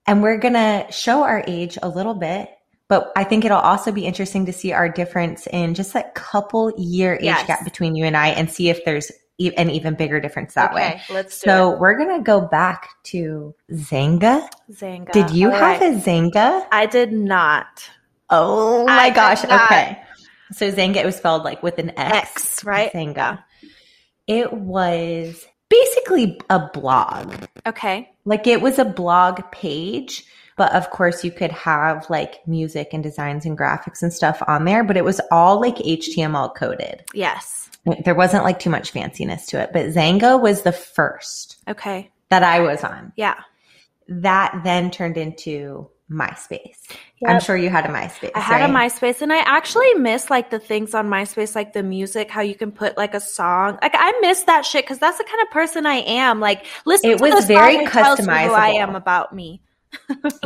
And 0.08 0.24
we're 0.24 0.38
going 0.38 0.56
to 0.56 0.88
show 0.92 1.22
our 1.24 1.44
age 1.48 1.78
a 1.84 1.90
little 1.90 2.16
bit. 2.16 2.50
But 2.88 3.12
I 3.16 3.24
think 3.24 3.46
it'll 3.46 3.60
also 3.60 3.92
be 3.92 4.06
interesting 4.08 4.48
to 4.48 4.54
see 4.54 4.72
our 4.74 4.90
difference 4.90 5.46
in 5.48 5.76
just 5.76 5.94
that 5.94 6.16
couple 6.16 6.74
year 6.78 7.14
age 7.16 7.24
Yes. 7.26 7.46
gap 7.46 7.64
between 7.64 7.94
you 7.96 8.06
and 8.06 8.18
I 8.18 8.30
and 8.30 8.50
see 8.50 8.70
if 8.70 8.84
there's 8.86 9.12
e- 9.38 9.54
an 9.56 9.70
even 9.70 9.94
bigger 9.94 10.20
difference 10.20 10.56
that 10.56 10.74
way. 10.74 11.00
let's 11.12 11.40
do 11.40 11.46
So 11.50 11.78
we're 11.78 11.96
going 11.96 12.18
to 12.18 12.24
go 12.24 12.42
back 12.42 12.90
to 13.04 13.54
Xanga. 13.72 14.48
Xanga. 14.72 15.12
Did 15.12 15.30
you 15.30 15.52
All 15.52 15.58
have 15.60 15.80
right. 15.82 15.94
a 15.94 16.00
Xanga? 16.00 16.66
i 16.72 16.88
did 16.88 17.12
not 17.14 17.88
Oh 18.30 18.86
my 18.86 19.10
did 19.10 19.16
gosh. 19.16 19.44
Okay. 19.44 20.02
So 20.52 20.72
Xanga, 20.72 20.98
it 20.98 21.06
was 21.06 21.16
spelled 21.16 21.44
like 21.44 21.62
with 21.62 21.78
an 21.78 21.92
X. 21.98 22.18
X, 22.18 22.64
right? 22.64 22.92
Xanga. 22.92 23.44
It 24.28 24.54
was 24.54 25.46
basically 25.70 26.40
a 26.50 26.60
blog. 26.60 27.36
Okay. 27.66 28.10
Like 28.26 28.48
it 28.48 28.62
was 28.62 28.80
a 28.80 28.86
blog 28.86 29.42
page, 29.52 30.26
but 30.58 30.74
of 30.74 30.90
course 30.90 31.24
you 31.24 31.32
could 31.32 31.52
have 31.52 32.10
like 32.10 32.46
music 32.48 32.90
and 32.94 33.04
designs 33.04 33.46
and 33.46 33.58
graphics 33.58 34.02
and 34.02 34.12
stuff 34.12 34.42
on 34.48 34.66
there, 34.66 34.84
but 34.84 34.98
it 34.98 35.06
was 35.06 35.22
all 35.32 35.60
like 35.60 35.76
HTML 35.78 36.56
coded. 36.56 37.04
Yes. 37.14 37.70
There 38.04 38.16
wasn't 38.16 38.44
like 38.44 38.60
too 38.60 38.70
much 38.70 38.94
fanciness 38.94 39.48
to 39.48 39.62
it, 39.62 39.72
but 39.72 39.88
Xanga 39.88 40.40
was 40.40 40.64
the 40.64 40.72
first 40.72 41.58
Okay. 41.68 42.12
that 42.30 42.44
I 42.44 42.60
was 42.60 42.84
on. 42.84 43.14
Yeah. 43.16 43.36
That 44.08 44.62
then 44.64 44.92
turned 44.92 45.18
into 45.18 45.90
MySpace. 46.10 46.78
I'm 47.26 47.40
sure 47.40 47.56
you 47.56 47.70
had 47.70 47.86
a 47.86 47.90
MySpace. 47.90 48.32
I 48.34 48.40
had 48.40 48.70
a? 48.70 48.74
MySpace 48.74 49.22
and 49.22 49.32
I 49.32 49.40
actually 49.40 49.94
miss 49.96 50.30
like 50.30 50.50
the 50.50 50.60
things 50.60 50.94
on 50.94 51.08
MySpace, 51.08 51.56
like 51.56 51.74
the 51.74 51.84
music, 51.84 52.32
how 52.32 52.42
you 52.42 52.56
can 52.56 52.72
put 52.72 52.98
like 52.98 53.14
a 53.14 53.20
song. 53.20 53.78
Like 53.82 53.94
I 53.96 54.18
miss 54.22 54.44
that 54.44 54.66
shit 54.66 54.86
because 54.86 55.00
that's 55.00 55.18
the 55.18 55.24
kind 55.24 55.42
of 55.42 55.52
person 55.52 55.86
I 55.86 55.98
am. 55.98 56.40
Like 56.40 56.66
listen 56.86 57.12
It 57.12 57.18
to 57.20 57.24
was 57.24 57.46
very 57.46 57.78
me 57.78 57.86
who 57.86 57.92
I 57.92 58.74
am 58.80 58.96
about 58.96 59.34
me. 59.34 59.62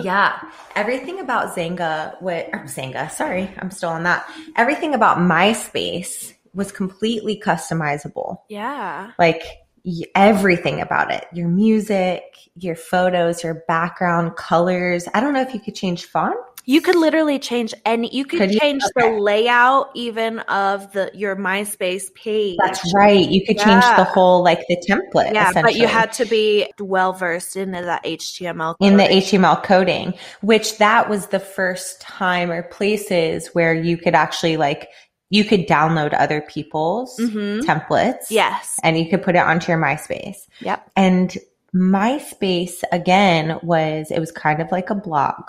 Yeah. 0.01 0.41
Everything 0.75 1.19
about 1.19 1.55
Xanga, 1.55 2.21
what 2.21 2.51
Xanga, 2.51 3.11
sorry, 3.11 3.49
I'm 3.59 3.71
still 3.71 3.89
on 3.89 4.03
that. 4.03 4.29
Everything 4.55 4.93
about 4.93 5.17
MySpace 5.17 6.33
was 6.53 6.71
completely 6.71 7.39
customizable. 7.39 8.39
Yeah. 8.49 9.11
Like 9.17 9.43
everything 10.15 10.81
about 10.81 11.11
it. 11.11 11.25
Your 11.33 11.47
music, 11.47 12.23
your 12.55 12.75
photos, 12.75 13.43
your 13.43 13.63
background, 13.67 14.35
colors. 14.35 15.07
I 15.13 15.19
don't 15.19 15.33
know 15.33 15.41
if 15.41 15.53
you 15.53 15.59
could 15.59 15.75
change 15.75 16.05
font. 16.05 16.35
You 16.65 16.79
could 16.79 16.95
literally 16.95 17.39
change 17.39 17.73
and 17.85 18.09
you 18.13 18.23
could, 18.23 18.39
Could 18.39 18.53
you? 18.53 18.59
change 18.61 18.83
Okay. 18.97 19.09
the 19.15 19.19
layout 19.19 19.89
even 19.95 20.39
of 20.39 20.93
the 20.93 21.11
your 21.13 21.35
MySpace 21.35 22.13
page. 22.15 22.55
That's 22.63 22.93
right. 22.95 23.27
You 23.27 23.45
could 23.45 23.57
change 23.57 23.83
the 23.97 24.05
whole 24.05 24.41
like 24.43 24.65
the 24.69 24.77
template. 24.89 25.33
yeah, 25.33 25.51
but 25.61 25.75
you 25.75 25.87
had 25.87 26.13
to 26.13 26.25
be 26.25 26.71
well 26.79 27.11
versed 27.11 27.57
into 27.57 27.81
that 27.81 28.05
HTML. 28.05 28.75
in 28.79 28.95
the. 28.95 29.03
HTML 29.03 29.61
coding, 29.61 30.13
which 30.41 30.77
that 30.77 31.09
was 31.09 31.27
the 31.27 31.39
first 31.39 31.99
time 31.99 32.49
or 32.49 32.63
places 32.63 33.49
where 33.51 33.73
you 33.73 33.97
could 33.97 34.15
actually 34.15 34.55
like 34.55 34.87
you 35.33 35.43
could 35.43 35.67
download 35.67 36.13
other 36.13 36.41
people's 36.41 37.17
Mhm. 37.19 37.61
templates. 37.61 38.25
Yes. 38.29 38.75
And 38.83 38.99
you 38.99 39.09
could 39.09 39.23
put 39.23 39.35
it 39.35 39.39
onto 39.39 39.71
your 39.71 39.81
MySpace. 39.81 40.37
Yep. 40.59 40.79
And 40.95 41.35
MySpace 41.75 42.83
again 42.91 43.57
was 43.63 44.11
it 44.11 44.19
was 44.19 44.31
kind 44.31 44.61
of 44.61 44.71
like 44.71 44.89
a 44.91 44.95
blog, 44.95 45.43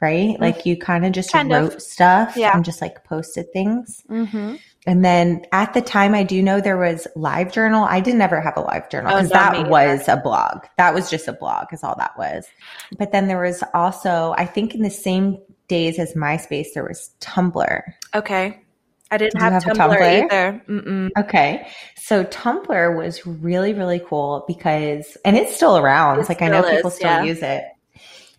right? 0.00 0.38
Like 0.40 0.64
you 0.64 0.76
kind 0.76 1.04
of 1.04 1.10
just 1.12 1.32
Mm-hmm. 1.32 1.50
Of. 1.50 1.62
wrote 1.72 1.82
stuff 1.82 2.36
Yeah. 2.36 2.52
and 2.54 2.64
just 2.64 2.80
like 2.80 3.02
posted 3.04 3.52
things. 3.52 4.02
Mm-hmm. 4.08 4.54
And 4.86 5.04
then 5.04 5.42
at 5.50 5.74
the 5.74 5.80
time, 5.80 6.14
I 6.14 6.22
do 6.22 6.40
know 6.40 6.60
there 6.60 6.76
was 6.76 7.08
Live 7.16 7.50
Journal. 7.50 7.84
I 7.84 7.98
did 7.98 8.14
never 8.14 8.40
have 8.40 8.56
a 8.56 8.60
Live 8.60 8.88
Journal 8.88 9.10
Oh, 9.12 9.16
because 9.16 9.30
me 9.30 9.62
that 9.64 9.68
was 9.68 10.06
a 10.08 10.16
blog. 10.18 10.64
That 10.76 10.94
was 10.94 11.10
just 11.10 11.26
a 11.26 11.32
blog, 11.32 11.72
is 11.72 11.82
all 11.82 11.96
that 11.98 12.16
was. 12.16 12.46
But 12.96 13.10
then 13.10 13.26
there 13.26 13.40
was 13.42 13.64
also, 13.74 14.34
I 14.38 14.46
think, 14.46 14.74
in 14.76 14.82
the 14.82 14.90
same 14.90 15.38
days 15.66 15.98
as 15.98 16.14
MySpace, 16.14 16.68
there 16.74 16.84
was 16.84 17.10
Tumblr. 17.20 17.82
Okay. 18.14 18.60
I 19.10 19.18
didn't 19.18 19.40
have, 19.40 19.52
have 19.52 19.62
Tumblr, 19.64 19.96
Tumblr? 19.96 20.24
either. 20.24 20.62
Mm-mm. 20.68 21.10
Okay, 21.18 21.68
so 21.96 22.24
Tumblr 22.24 22.96
was 22.96 23.26
really, 23.26 23.72
really 23.72 24.00
cool 24.00 24.44
because, 24.46 25.16
and 25.24 25.36
it's 25.36 25.54
still 25.54 25.76
around. 25.78 26.18
It 26.18 26.28
like 26.28 26.42
I 26.42 26.48
know 26.48 26.62
still 26.62 26.76
people 26.76 26.90
still 26.90 27.10
yeah. 27.10 27.22
use 27.22 27.42
it. 27.42 27.64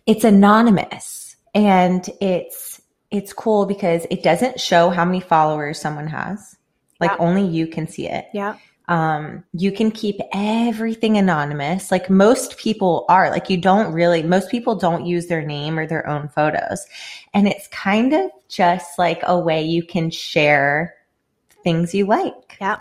It's 0.06 0.24
anonymous, 0.24 1.36
and 1.54 2.08
it's 2.20 2.80
it's 3.10 3.32
cool 3.32 3.64
because 3.66 4.06
it 4.10 4.22
doesn't 4.22 4.60
show 4.60 4.90
how 4.90 5.04
many 5.04 5.20
followers 5.20 5.80
someone 5.80 6.06
has. 6.08 6.56
Like 7.00 7.12
Yeah. 7.12 7.16
only 7.18 7.46
you 7.46 7.66
can 7.66 7.86
see 7.88 8.08
it. 8.08 8.26
Yeah. 8.34 8.56
Um, 8.88 9.44
you 9.52 9.70
can 9.70 9.90
keep 9.90 10.18
everything 10.32 11.18
anonymous. 11.18 11.90
Like 11.90 12.08
most 12.08 12.56
people 12.56 13.04
are. 13.08 13.30
Like 13.30 13.50
you 13.50 13.58
don't 13.58 13.92
really 13.92 14.22
most 14.22 14.50
people 14.50 14.74
don't 14.74 15.04
use 15.06 15.26
their 15.26 15.42
name 15.42 15.78
or 15.78 15.86
their 15.86 16.08
own 16.08 16.28
photos. 16.28 16.86
And 17.34 17.46
it's 17.46 17.68
kind 17.68 18.14
of 18.14 18.30
just 18.48 18.98
like 18.98 19.20
a 19.24 19.38
way 19.38 19.62
you 19.62 19.82
can 19.82 20.10
share 20.10 20.94
things 21.62 21.94
you 21.94 22.06
like. 22.06 22.56
Yeah. 22.60 22.80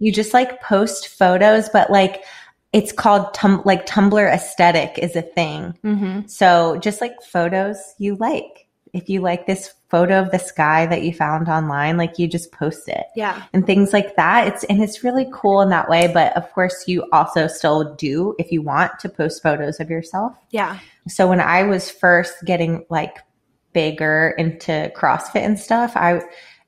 you 0.00 0.12
just 0.12 0.34
like 0.34 0.60
post 0.60 1.08
photos 1.08 1.68
but 1.70 1.90
like 1.90 2.24
it's 2.72 2.92
called 2.92 3.32
tum- 3.32 3.62
like 3.64 3.86
tumblr 3.86 4.34
aesthetic 4.34 4.98
is 4.98 5.14
a 5.14 5.22
thing. 5.22 5.78
Mm-hmm. 5.84 6.26
so 6.26 6.76
just 6.78 7.00
like 7.00 7.22
photos 7.22 7.94
you 7.98 8.16
like. 8.16 8.66
If 8.92 9.08
you 9.08 9.20
like 9.20 9.46
this 9.46 9.74
photo 9.94 10.20
of 10.20 10.32
the 10.32 10.38
sky 10.40 10.86
that 10.86 11.02
you 11.02 11.12
found 11.14 11.48
online 11.48 11.96
like 11.96 12.18
you 12.18 12.26
just 12.26 12.50
post 12.50 12.88
it 12.88 13.06
Yeah. 13.14 13.40
and 13.52 13.64
things 13.64 13.92
like 13.92 14.16
that. 14.16 14.48
It's 14.48 14.64
and 14.64 14.82
it's 14.82 15.04
really 15.04 15.28
cool 15.32 15.60
in 15.60 15.68
that 15.68 15.88
way. 15.88 16.10
But 16.12 16.36
of 16.36 16.50
course, 16.52 16.88
you 16.88 17.04
also 17.12 17.46
still 17.46 17.94
do 17.94 18.34
if 18.40 18.50
you 18.50 18.60
want 18.60 18.90
to 19.00 19.08
post 19.08 19.40
photos 19.40 19.78
of 19.78 19.90
yourself. 19.90 20.36
Yeah. 20.50 20.78
So 21.06 21.28
when 21.28 21.40
I 21.40 21.62
was 21.62 21.90
first 21.92 22.34
getting 22.44 22.84
like 22.90 23.18
bigger 23.72 24.34
into 24.36 24.90
CrossFit 24.96 25.42
and 25.42 25.56
stuff, 25.58 25.92
I 25.96 26.22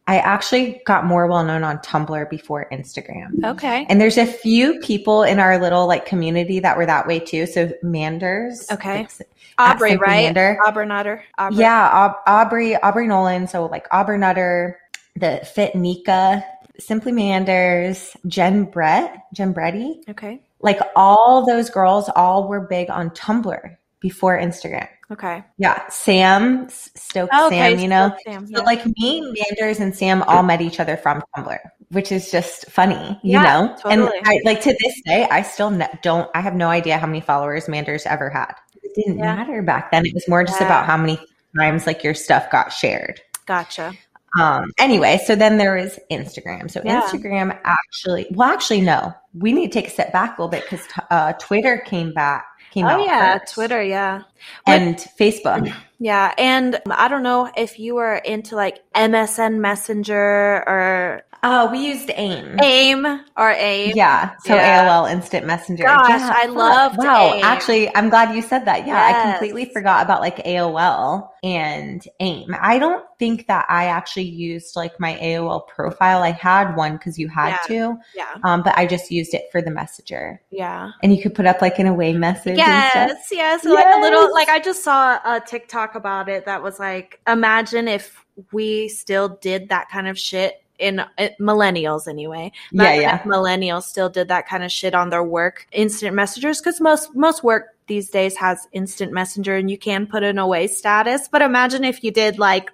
I 0.08 0.18
actually 0.18 0.80
got 0.86 1.04
more 1.04 1.26
well 1.26 1.44
known 1.44 1.64
on 1.64 1.78
Tumblr 1.78 2.30
before 2.30 2.68
Instagram. 2.70 3.44
Okay. 3.44 3.86
And 3.88 4.00
there's 4.00 4.18
a 4.18 4.26
few 4.26 4.78
people 4.80 5.24
in 5.24 5.40
our 5.40 5.58
little 5.58 5.86
like 5.86 6.06
community 6.06 6.60
that 6.60 6.76
were 6.76 6.86
that 6.86 7.06
way 7.08 7.18
too. 7.18 7.44
So 7.46 7.72
Manders, 7.82 8.70
Okay. 8.70 8.98
like, 9.02 9.10
Aubrey, 9.58 9.96
right? 9.96 10.24
Mander. 10.24 10.58
Aubrey 10.66 10.86
Nutter. 10.86 11.24
Aubrey. 11.38 11.56
yeah, 11.58 11.90
Aub- 11.92 12.20
Aubrey, 12.26 12.76
Aubrey 12.76 13.08
Nolan. 13.08 13.48
So 13.48 13.66
like 13.66 13.86
Aubrey 13.90 14.18
Nutter, 14.18 14.78
the 15.16 15.40
Fit 15.54 15.74
Nika, 15.74 16.44
Simply 16.78 17.10
Manders, 17.10 18.16
Jen 18.28 18.64
Brett, 18.64 19.24
Jen 19.32 19.52
Bretty. 19.54 20.08
Okay. 20.10 20.40
Like 20.60 20.78
all 20.94 21.44
those 21.44 21.68
girls, 21.70 22.08
all 22.14 22.46
were 22.48 22.60
big 22.60 22.90
on 22.90 23.10
Tumblr 23.10 23.76
before 24.08 24.38
Instagram. 24.38 24.86
Okay. 25.10 25.42
Yeah, 25.58 25.82
Sam 25.88 26.68
Stokes, 26.68 27.30
Oh, 27.32 27.46
okay. 27.48 27.72
Sam, 27.72 27.78
you 27.80 27.88
know. 27.88 28.16
Sam, 28.24 28.46
So 28.46 28.62
like 28.62 28.84
me, 28.98 29.20
Manders, 29.20 29.80
and 29.80 29.94
Sam 29.94 30.22
all 30.28 30.44
met 30.44 30.60
each 30.60 30.78
other 30.78 30.96
from 30.96 31.22
Tumblr, 31.36 31.58
which 31.90 32.12
is 32.12 32.30
just 32.30 32.70
funny, 32.70 33.18
you 33.24 33.32
Yeah, 33.32 33.42
know. 33.42 33.76
totally. 33.82 34.16
And 34.18 34.26
I, 34.28 34.40
like 34.44 34.60
to 34.62 34.76
this 34.80 35.00
day, 35.04 35.26
I 35.28 35.42
still 35.42 35.70
ne- 35.70 35.98
don't. 36.02 36.30
I 36.36 36.40
have 36.40 36.54
no 36.54 36.68
idea 36.68 36.98
how 36.98 37.06
many 37.08 37.20
followers 37.20 37.68
Manders 37.68 38.06
ever 38.06 38.30
had. 38.30 38.52
It 38.84 38.94
didn't 38.94 39.18
Yeah. 39.18 39.34
matter 39.34 39.60
back 39.62 39.90
then. 39.90 40.06
It 40.06 40.14
was 40.14 40.26
more 40.28 40.44
just 40.44 40.60
Yeah. 40.60 40.66
about 40.66 40.86
how 40.86 40.96
many 40.96 41.18
times 41.58 41.84
like 41.86 42.04
your 42.04 42.14
stuff 42.14 42.48
got 42.50 42.72
shared. 42.72 43.20
Gotcha. 43.46 43.92
Um, 44.40 44.70
anyway, 44.78 45.18
so 45.24 45.34
then 45.34 45.56
there 45.56 45.76
is 45.76 45.98
Instagram. 46.10 46.70
So 46.70 46.80
Yeah. 46.84 47.00
Instagram 47.02 47.56
actually, 47.64 48.26
well, 48.32 48.50
actually, 48.52 48.82
no, 48.82 49.14
we 49.38 49.52
need 49.52 49.72
to 49.72 49.80
take 49.80 49.88
a 49.88 49.90
step 49.90 50.12
back 50.12 50.36
a 50.38 50.42
little 50.42 50.50
bit 50.50 50.64
because 50.68 50.86
uh, 51.10 51.32
Twitter 51.34 51.78
came 51.78 52.12
back, 52.12 52.44
came 52.76 52.84
oh, 52.84 52.88
out. 52.90 53.00
Oh 53.00 53.04
yeah, 53.04 53.38
first. 53.38 53.54
Twitter. 53.54 53.82
Yeah. 53.82 54.22
And 54.66 54.96
Facebook. 55.18 55.72
Yeah, 55.98 56.34
and 56.36 56.78
I 56.90 57.08
don't 57.08 57.22
know 57.22 57.50
if 57.56 57.78
you 57.78 57.94
were 57.94 58.16
into 58.16 58.54
like 58.54 58.80
MSN 58.94 59.58
Messenger 59.60 60.64
or 60.66 61.22
Oh, 61.42 61.70
we 61.70 61.78
used 61.86 62.10
AIM. 62.16 62.58
AIM 62.60 63.04
or 63.36 63.50
AIM. 63.50 63.92
Yeah, 63.94 64.32
so 64.44 64.54
Yeah. 64.56 64.88
AOL 64.88 65.06
Instant 65.12 65.46
Messenger. 65.46 65.84
Gosh, 65.84 66.08
Yeah, 66.08 66.34
I 66.34 66.46
love 66.46 66.96
Wow, 66.96 67.34
AIM. 67.34 67.44
actually, 67.44 67.94
I'm 67.94 68.08
glad 68.08 68.34
you 68.34 68.42
said 68.42 68.64
that. 68.64 68.86
Yeah, 68.86 68.96
I 69.00 69.30
completely 69.30 69.66
forgot 69.66 70.04
about 70.04 70.20
like 70.22 70.38
AOL 70.44 71.28
and 71.44 72.02
AIM. 72.20 72.56
I 72.60 72.78
don't 72.80 73.04
think 73.18 73.46
that 73.46 73.66
I 73.68 73.84
actually 73.86 74.24
used 74.24 74.74
like 74.76 74.98
my 74.98 75.14
AOL 75.22 75.68
profile. 75.68 76.22
I 76.22 76.32
had 76.32 76.74
one 76.74 76.96
because 76.96 77.16
you 77.18 77.28
had 77.28 77.50
Yeah. 77.50 77.56
to, 77.68 77.98
Yeah. 78.16 78.24
um, 78.42 78.62
but 78.62 78.76
I 78.76 78.86
just 78.86 79.10
used 79.12 79.32
it 79.32 79.44
for 79.52 79.62
the 79.62 79.70
messenger. 79.70 80.40
Yeah. 80.50 80.90
And 81.02 81.14
you 81.14 81.22
could 81.22 81.34
put 81.34 81.46
up 81.46 81.62
like 81.62 81.78
an 81.78 81.86
away 81.86 82.12
message. 82.12 82.58
and 82.58 82.90
stuff. 82.90 83.08
Yes, 83.08 83.28
yes. 83.30 83.64
Like 83.64 83.86
a 83.94 84.00
little 84.00 84.25
Like 84.32 84.48
I 84.48 84.58
just 84.60 84.82
saw 84.82 85.18
a 85.24 85.40
TikTok 85.40 85.94
about 85.94 86.28
it 86.28 86.46
that 86.46 86.62
was 86.62 86.78
like 86.78 87.20
imagine 87.26 87.88
if 87.88 88.24
we 88.52 88.88
still 88.88 89.28
did 89.28 89.70
that 89.70 89.88
kind 89.88 90.08
of 90.08 90.18
shit 90.18 90.62
in 90.78 91.00
uh, 91.00 91.06
millennials 91.40 92.06
anyway. 92.08 92.52
Yeah, 92.70 92.94
yeah. 92.94 93.16
if 93.16 93.22
millennials 93.22 93.84
still 93.84 94.08
did 94.08 94.28
that 94.28 94.46
kind 94.46 94.62
of 94.62 94.70
shit 94.70 94.94
on 94.94 95.10
their 95.10 95.22
work 95.22 95.66
instant 95.72 96.14
messengers 96.14 96.60
cuz 96.60 96.80
most 96.80 97.14
most 97.14 97.42
work 97.42 97.74
these 97.86 98.10
days 98.10 98.36
has 98.36 98.66
instant 98.72 99.12
messenger 99.12 99.56
and 99.56 99.70
you 99.70 99.78
can 99.78 100.06
put 100.06 100.22
an 100.22 100.38
away 100.38 100.66
status, 100.66 101.28
but 101.28 101.42
imagine 101.42 101.84
if 101.84 102.02
you 102.02 102.10
did 102.10 102.38
like 102.38 102.70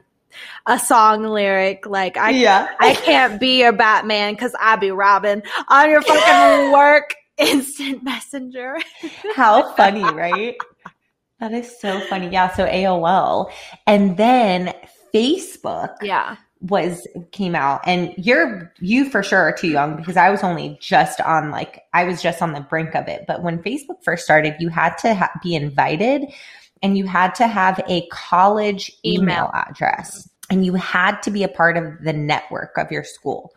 a 0.66 0.78
song 0.78 1.24
lyric 1.24 1.86
like 1.86 2.16
I 2.16 2.30
yeah. 2.30 2.68
I 2.80 2.94
can't 2.94 3.38
be 3.38 3.60
your 3.60 3.72
Batman 3.72 4.36
cuz 4.36 4.54
I 4.58 4.76
be 4.76 4.90
Robin 4.90 5.42
on 5.68 5.90
your 5.90 6.02
fucking 6.02 6.72
work 6.80 7.14
instant 7.36 8.02
messenger. 8.02 8.78
How 9.34 9.74
funny, 9.74 10.04
right? 10.04 10.56
That 11.42 11.52
is 11.54 11.76
so 11.80 11.98
funny. 12.02 12.28
Yeah, 12.28 12.54
so 12.54 12.66
AOL. 12.66 13.50
And 13.88 14.16
then 14.16 14.72
Facebook 15.12 15.96
Yeah. 16.00 16.36
was 16.60 17.04
came 17.32 17.56
out 17.56 17.80
and 17.84 18.14
you're 18.16 18.72
you 18.78 19.10
for 19.10 19.24
sure 19.24 19.40
are 19.40 19.52
too 19.52 19.66
young 19.66 19.96
because 19.96 20.16
I 20.16 20.30
was 20.30 20.44
only 20.44 20.78
just 20.80 21.20
on 21.22 21.50
like 21.50 21.82
I 21.94 22.04
was 22.04 22.22
just 22.22 22.40
on 22.42 22.52
the 22.52 22.60
brink 22.60 22.94
of 22.94 23.08
it. 23.08 23.24
But 23.26 23.42
when 23.42 23.58
Facebook 23.60 24.04
first 24.04 24.22
started, 24.24 24.54
you 24.60 24.68
had 24.68 24.96
to 24.98 25.14
ha- 25.14 25.32
be 25.42 25.56
invited 25.56 26.32
and 26.80 26.96
you 26.96 27.06
had 27.08 27.34
to 27.34 27.48
have 27.48 27.80
a 27.88 28.06
college 28.12 28.92
email, 29.04 29.22
Email. 29.22 29.50
address 29.52 30.28
and 30.48 30.64
you 30.64 30.74
had 30.74 31.20
to 31.22 31.32
be 31.32 31.42
a 31.42 31.48
part 31.48 31.76
of 31.76 32.04
the 32.04 32.12
network 32.12 32.78
of 32.78 32.92
your 32.92 33.02
school. 33.02 33.52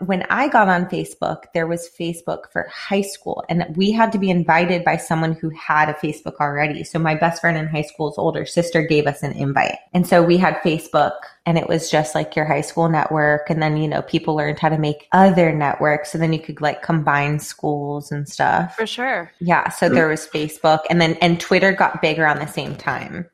When 0.00 0.22
I 0.30 0.48
got 0.48 0.68
on 0.68 0.86
Facebook, 0.86 1.44
there 1.54 1.66
was 1.66 1.88
Facebook 1.88 2.50
for 2.52 2.68
high 2.72 3.02
school 3.02 3.44
and 3.48 3.64
we 3.76 3.90
had 3.92 4.12
to 4.12 4.18
be 4.18 4.30
invited 4.30 4.84
by 4.84 4.96
someone 4.96 5.32
who 5.32 5.50
had 5.50 5.88
a 5.88 5.94
Facebook 5.94 6.36
already. 6.40 6.84
So 6.84 6.98
my 6.98 7.14
best 7.14 7.40
friend 7.40 7.56
in 7.56 7.66
high 7.66 7.82
school's 7.82 8.18
older 8.18 8.44
sister 8.44 8.82
gave 8.82 9.06
us 9.06 9.22
an 9.22 9.32
invite. 9.32 9.76
And 9.92 10.06
so 10.06 10.22
we 10.22 10.36
had 10.36 10.56
Facebook 10.56 11.12
and 11.44 11.56
it 11.56 11.68
was 11.68 11.90
just 11.90 12.14
like 12.14 12.36
your 12.36 12.44
high 12.44 12.60
school 12.60 12.88
network. 12.88 13.48
And 13.50 13.62
then, 13.62 13.76
you 13.76 13.88
know, 13.88 14.02
people 14.02 14.34
learned 14.34 14.58
how 14.58 14.68
to 14.68 14.78
make 14.78 15.08
other 15.12 15.52
networks. 15.52 16.12
So 16.12 16.18
then 16.18 16.32
you 16.32 16.40
could 16.40 16.60
like 16.60 16.82
combine 16.82 17.38
schools 17.38 18.12
and 18.12 18.28
stuff. 18.28 18.76
For 18.76 18.86
sure. 18.86 19.30
Yeah. 19.40 19.68
So 19.70 19.88
there 19.88 20.08
was 20.08 20.26
Facebook 20.26 20.80
and 20.90 21.00
then, 21.00 21.14
and 21.20 21.40
Twitter 21.40 21.72
got 21.72 22.02
big 22.02 22.18
around 22.18 22.40
the 22.40 22.46
same 22.46 22.74
time. 22.76 23.26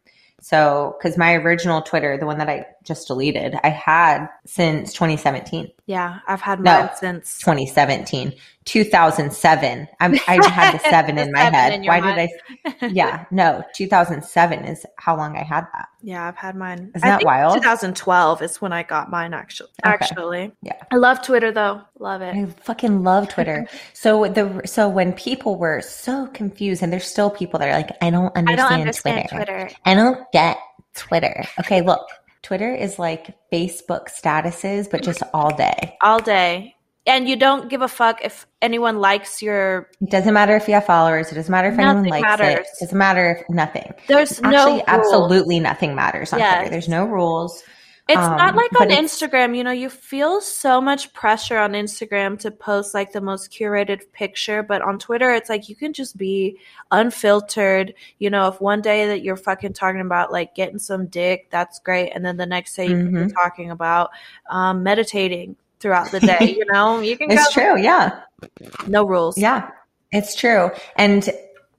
So, 0.42 0.97
because 0.99 1.16
my 1.16 1.35
original 1.35 1.83
Twitter, 1.83 2.19
the 2.19 2.26
one 2.26 2.38
that 2.38 2.49
I 2.49 2.66
just 2.82 3.06
deleted, 3.08 3.56
I 3.62 3.68
had 3.70 4.26
since 4.46 4.92
2017. 4.92 5.70
Yeah, 5.86 6.20
I've 6.28 6.40
had 6.40 6.60
No. 6.60 6.80
mine 6.80 6.90
since 6.96 7.38
2017, 7.38 8.32
2007. 8.64 9.88
I'm, 10.00 10.14
I 10.28 10.48
had 10.48 10.74
the 10.74 10.78
seven 10.90 11.16
The 11.16 11.22
in 11.22 11.32
my 11.32 11.40
seven 11.40 11.54
head. 11.54 11.72
in 11.74 11.84
Why 11.84 12.00
did 12.00 12.30
I? 12.80 12.86
Yeah, 12.88 13.24
no, 13.30 13.62
2007 13.74 14.64
is 14.64 14.86
how 14.96 15.16
long 15.16 15.36
I 15.36 15.42
had 15.42 15.62
that. 15.74 15.88
Yeah, 16.02 16.26
I've 16.26 16.36
had 16.36 16.56
mine. 16.56 16.90
Isn't 16.94 17.00
that 17.08 17.24
wild? 17.24 17.54
2012 17.54 18.42
is 18.42 18.60
when 18.60 18.72
I 18.72 18.82
got 18.82 19.10
mine. 19.10 19.34
Actually, 19.34 19.68
actually, 19.84 20.52
Yeah. 20.62 20.74
I 20.90 20.96
love 20.96 21.22
Twitter 21.22 21.52
though. 21.52 21.82
Love 21.98 22.22
it. 22.22 22.34
I 22.34 22.46
fucking 22.62 23.02
love 23.02 23.28
Twitter. 23.28 23.66
so 23.92 24.26
the 24.28 24.62
so 24.64 24.88
when 24.88 25.12
people 25.12 25.56
were 25.58 25.80
so 25.80 26.26
confused, 26.28 26.82
and 26.82 26.92
there's 26.92 27.06
still 27.06 27.30
people 27.30 27.58
that 27.60 27.68
are 27.68 27.72
like, 27.72 27.90
I 28.00 28.10
don't 28.10 28.32
I 28.36 28.40
understand, 28.40 28.56
don't 28.70 28.80
understand 28.80 29.28
Twitter. 29.28 29.44
Twitter. 29.64 29.76
I 29.84 29.94
don't 29.94 30.30
get 30.32 30.58
Twitter. 30.94 31.44
Okay, 31.60 31.82
look, 31.82 32.06
Twitter 32.42 32.75
is 32.75 32.99
like 32.99 33.34
Facebook 33.52 34.08
statuses, 34.08 34.90
but 34.90 35.02
just 35.02 35.22
all 35.32 35.54
day. 35.56 35.96
all 36.02 36.18
day, 36.20 36.75
and 37.06 37.28
you 37.28 37.37
don't 37.37 37.68
give 37.68 37.82
a 37.82 37.88
fuck 37.88 38.20
if 38.25 38.46
anyone 38.61 38.99
likes 38.99 39.40
your. 39.42 39.88
It 40.00 40.11
doesn't 40.11 40.34
matter 40.34 40.54
if 40.56 40.66
you 40.68 40.75
have 40.75 40.84
followers. 40.87 41.30
It 41.32 41.37
doesn't 41.37 41.50
matter 41.50 41.68
if 41.68 41.78
anyone 41.78 42.04
likes 42.04 42.22
matters. 42.22 42.49
it. 42.58 42.61
It 42.61 42.80
doesn't 42.80 42.99
matter 42.99 43.30
if 43.38 43.49
nothing. 43.49 43.92
There's 44.08 44.32
Actually, 44.40 44.50
no 44.52 44.66
rules. 44.72 44.82
absolutely 44.88 45.61
nothing 45.61 45.94
matters 45.94 46.32
on 46.32 46.38
Yes. 46.40 46.54
Twitter. 46.56 46.70
There's 46.70 46.88
no 46.88 47.04
rules. 47.06 47.62
It's 48.09 48.18
Um, 48.18 48.37
not 48.37 48.56
like 48.56 48.80
on 48.80 48.88
Instagram, 48.88 49.56
you 49.56 49.62
know, 49.62 49.71
you 49.71 49.88
feel 49.88 50.40
so 50.40 50.80
much 50.80 51.12
pressure 51.12 51.56
on 51.56 51.73
Instagram 51.73 52.37
to 52.40 52.50
post 52.50 52.94
like 52.94 53.12
the 53.12 53.21
most 53.21 53.52
curated 53.52 54.00
picture, 54.12 54.62
but 54.62 54.82
on 54.82 54.99
Twitter, 54.99 55.30
it's 55.32 55.49
like 55.49 55.68
you 55.68 55.76
can 55.76 55.92
just 55.92 56.16
be 56.16 56.59
unfiltered. 56.90 57.94
You 58.18 58.30
know, 58.30 58.49
if 58.49 58.61
one 58.61 58.80
day 58.82 59.06
that 59.06 59.23
you're 59.23 59.37
fucking 59.37 59.75
talking 59.75 60.00
about 60.00 60.32
like 60.32 60.54
getting 60.54 60.78
some 60.78 61.06
dick, 61.06 61.47
that's 61.50 61.78
great. 61.78 62.11
And 62.11 62.25
then 62.25 62.37
the 62.37 62.47
next 62.47 62.75
day 62.75 62.87
you 62.88 62.97
can 62.97 63.12
Mhm. 63.12 63.26
be 63.28 63.32
talking 63.32 63.71
about 63.71 64.11
um, 64.50 64.82
meditating 64.82 65.56
throughout 65.78 66.11
the 66.11 66.21
day, 66.21 66.54
you 66.59 66.64
know, 66.73 67.00
you 67.00 67.16
can 67.16 67.30
It's 67.30 67.54
go, 67.54 67.61
true. 67.75 67.80
Yeah. 67.82 68.21
no 68.88 69.04
rules. 69.04 69.38
Yeah, 69.38 69.71
it's 70.11 70.35
true. 70.35 70.71
And 70.97 71.28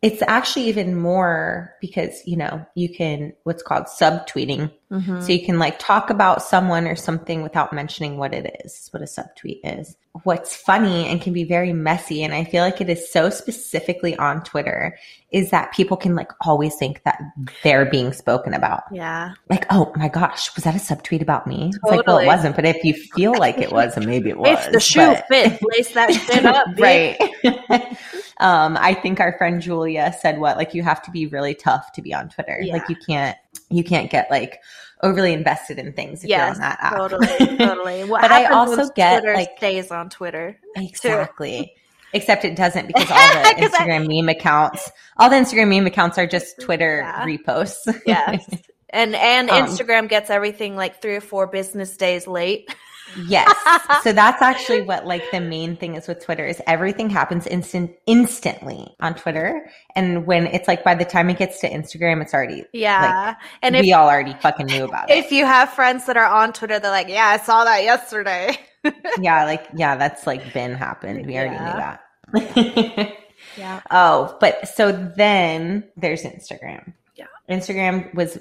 it's 0.01 0.21
actually 0.27 0.65
even 0.67 0.99
more 0.99 1.75
because, 1.79 2.21
you 2.25 2.35
know, 2.35 2.65
you 2.75 2.89
can 2.93 3.33
what's 3.43 3.63
called 3.63 3.85
subtweeting. 3.85 4.71
Mhm. 4.93 5.23
So 5.23 5.31
you 5.31 5.43
can 5.43 5.57
like 5.57 5.79
talk 5.79 6.11
about 6.11 6.43
someone 6.43 6.85
or 6.85 6.95
something 6.95 7.41
without 7.41 7.73
mentioning 7.73 8.17
what 8.17 8.31
it 8.31 8.61
is, 8.63 8.89
what 8.91 9.01
a 9.01 9.05
subtweet 9.05 9.59
is. 9.63 9.97
What's 10.21 10.55
funny 10.55 11.07
and 11.07 11.19
can 11.19 11.33
be 11.33 11.43
very 11.43 11.73
messy, 11.73 12.23
and 12.23 12.35
I 12.35 12.43
feel 12.43 12.63
like 12.63 12.79
it 12.79 12.87
is 12.87 13.11
so 13.11 13.31
specifically 13.31 14.15
on 14.17 14.43
Twitter, 14.43 14.95
is 15.31 15.49
that 15.49 15.73
people 15.73 15.97
can 15.97 16.15
like 16.15 16.31
always 16.41 16.75
think 16.75 17.01
that 17.05 17.19
they're 17.63 17.85
being 17.85 18.13
spoken 18.13 18.53
about. 18.53 18.83
Yeah. 18.91 19.33
Like, 19.49 19.65
oh 19.71 19.91
my 19.95 20.09
gosh, 20.09 20.53
was 20.53 20.65
that 20.65 20.75
a 20.75 20.77
subtweet 20.77 21.23
about 21.23 21.47
me? 21.47 21.71
It's 21.73 21.83
like, 21.83 22.05
well, 22.05 22.19
it 22.19 22.27
wasn't, 22.27 22.55
but 22.55 22.65
if 22.65 22.83
you 22.83 22.93
feel 22.93 23.33
like 23.35 23.57
it 23.57 23.71
was, 23.71 23.95
then 23.95 24.05
maybe 24.05 24.29
it 24.29 24.37
was. 24.37 24.63
If 24.67 24.73
the 24.73 24.79
shoe 24.79 24.99
but- 24.99 25.27
fits, 25.27 25.63
lace 25.63 25.91
that 25.93 26.13
shit 26.27 26.45
up, 26.45 26.67
right. 26.77 27.19
um, 28.39 28.77
I 28.79 28.93
think 28.93 29.19
our 29.19 29.35
friend 29.39 29.59
Julia 29.59 30.13
said 30.21 30.37
what 30.39 30.57
like 30.57 30.75
you 30.75 30.83
have 30.83 31.01
to 31.01 31.09
be 31.09 31.25
really 31.25 31.55
tough 31.55 31.91
to 31.93 32.03
be 32.03 32.13
on 32.13 32.29
Twitter. 32.29 32.59
Yeah. 32.61 32.73
Like 32.73 32.87
you 32.87 32.95
can't 32.95 33.35
you 33.69 33.83
can't 33.83 34.09
get 34.11 34.29
like 34.31 34.59
overly 35.01 35.33
invested 35.33 35.77
in 35.79 35.91
things 35.93 36.23
if 36.23 36.29
you're 36.29 36.39
Yes, 36.39 36.55
on 36.55 36.61
that 36.61 36.79
app. 36.81 36.95
totally, 36.97 37.27
totally. 37.57 38.03
What 38.09 38.21
But 38.21 38.31
I 38.31 38.45
also 38.45 38.89
get, 38.95 39.19
Twitter 39.21 39.33
like- 39.35 39.57
stays 39.57 39.91
on 39.91 40.09
Twitter. 40.09 40.57
exactly. 40.75 41.73
Except 42.15 42.45
it 42.45 42.55
doesn't 42.55 42.87
because 42.87 43.09
all 43.11 43.17
the 43.17 43.55
'Cause 43.59 43.73
I- 43.73 43.85
Instagram 43.87 44.07
meme 44.07 44.29
accounts, 44.29 44.91
all 45.17 45.29
the 45.29 45.35
Instagram 45.35 45.69
meme 45.69 45.87
accounts 45.87 46.17
are 46.17 46.27
just 46.27 46.59
Twitter 46.61 46.99
Yeah. 47.03 47.25
reposts. 47.25 48.01
Yes. 48.05 48.45
And 48.95 49.15
and 49.15 49.49
Um, 49.49 49.65
Instagram 49.65 50.07
gets 50.07 50.29
everything 50.29 50.75
like 50.75 51.01
three 51.01 51.15
or 51.15 51.21
four 51.21 51.47
business 51.47 51.97
days 51.97 52.27
late. 52.27 52.69
Yes. 53.17 53.51
so 54.03 54.11
that's 54.13 54.41
actually 54.41 54.81
what 54.81 55.05
like 55.05 55.23
the 55.31 55.39
main 55.39 55.75
thing 55.75 55.95
is 55.95 56.07
with 56.07 56.23
Twitter 56.23 56.45
is 56.45 56.61
everything 56.67 57.09
happens 57.09 57.47
instant 57.47 57.91
instantly 58.05 58.95
on 58.99 59.15
Twitter. 59.15 59.69
And 59.95 60.25
when 60.25 60.47
it's 60.47 60.67
like 60.67 60.83
by 60.83 60.95
the 60.95 61.05
time 61.05 61.29
it 61.29 61.37
gets 61.37 61.59
to 61.61 61.69
Instagram, 61.69 62.21
it's 62.21 62.33
already 62.33 62.63
Yeah. 62.73 63.35
and 63.61 63.75
if 63.75 63.81
we 63.81 63.93
all 63.93 64.09
already 64.09 64.33
fucking 64.41 64.67
knew 64.67 64.85
about 64.85 65.09
it. 65.09 65.17
if 65.17 65.31
you 65.31 65.45
have 65.45 65.69
friends 65.69 66.05
that 66.05 66.17
are 66.17 66.25
on 66.25 66.53
Twitter, 66.53 66.79
they're 66.79 66.91
like, 66.91 67.09
"Yeah, 67.09 67.25
I 67.27 67.37
saw 67.37 67.63
that 67.65 67.83
yesterday." 67.83 68.57
yeah, 69.21 69.45
like 69.45 69.67
yeah, 69.75 69.95
that's 69.95 70.25
like 70.27 70.53
been 70.53 70.73
happened. 70.75 71.25
We 71.25 71.37
already 71.37 71.55
Yeah. 71.55 71.97
knew 72.33 72.41
that. 72.41 73.13
Yeah. 73.57 73.81
oh, 73.91 74.37
but 74.39 74.67
so 74.67 74.91
then 74.91 75.83
there's 75.97 76.23
Instagram. 76.23 76.93
Yeah. 77.15 77.27
Instagram 77.49 78.13
was 78.15 78.37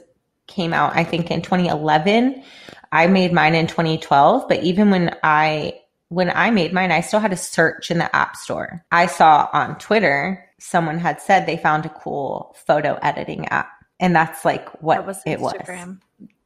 came 0.46 0.72
out 0.72 0.96
I 0.96 1.04
think 1.04 1.30
in 1.30 1.42
2011. 1.42 2.42
I 2.90 3.06
made 3.06 3.32
mine 3.32 3.54
in 3.54 3.66
2012, 3.66 4.48
but 4.48 4.62
even 4.62 4.90
when 4.90 5.16
I 5.22 5.80
when 6.08 6.30
I 6.30 6.50
made 6.50 6.74
mine, 6.74 6.92
I 6.92 7.00
still 7.00 7.20
had 7.20 7.30
to 7.30 7.38
search 7.38 7.90
in 7.90 7.96
the 7.96 8.14
App 8.14 8.36
Store. 8.36 8.84
I 8.92 9.06
saw 9.06 9.48
on 9.52 9.78
Twitter 9.78 10.46
someone 10.58 10.98
had 10.98 11.20
said 11.20 11.46
they 11.46 11.56
found 11.56 11.86
a 11.86 11.88
cool 11.88 12.54
photo 12.66 12.98
editing 13.02 13.46
app, 13.48 13.70
and 13.98 14.14
that's 14.14 14.44
like 14.44 14.68
what 14.82 14.96
that 14.96 15.06
was 15.06 15.22
it 15.26 15.40
was. 15.40 15.54
Instagram. 15.54 16.00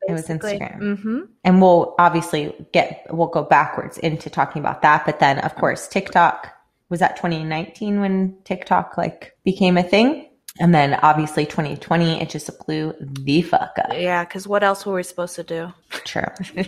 It 0.09 0.13
was 0.13 0.29
Instagram. 0.29 0.79
Mm-hmm. 0.79 1.19
And 1.43 1.61
we'll 1.61 1.97
obviously 1.99 2.55
get 2.73 3.07
we'll 3.11 3.27
go 3.27 3.43
backwards 3.43 3.99
into 3.99 4.31
talking 4.31 4.61
about 4.61 4.83
that, 4.83 5.05
but 5.05 5.19
then 5.19 5.41
of 5.41 5.55
course 5.57 5.89
TikTok 5.89 6.53
was 6.89 7.01
that 7.01 7.17
2019 7.17 8.01
when 8.01 8.37
TikTok 8.45 8.97
like 8.97 9.37
became 9.45 9.77
a 9.77 9.83
thing, 9.83 10.26
and 10.61 10.75
then 10.75 10.95
obviously 11.03 11.47
2020 11.47 12.21
it 12.21 12.31
just 12.31 12.51
blew 12.67 12.95
the 13.01 13.43
fuck 13.43 13.75
up. 13.79 13.93
Yeah, 13.93 14.25
because 14.25 14.47
what 14.49 14.63
else 14.65 14.85
were 14.87 14.95
we 14.95 15.03
supposed 15.03 15.37
to 15.37 15.43
do? 15.45 15.73
True. 16.05 16.25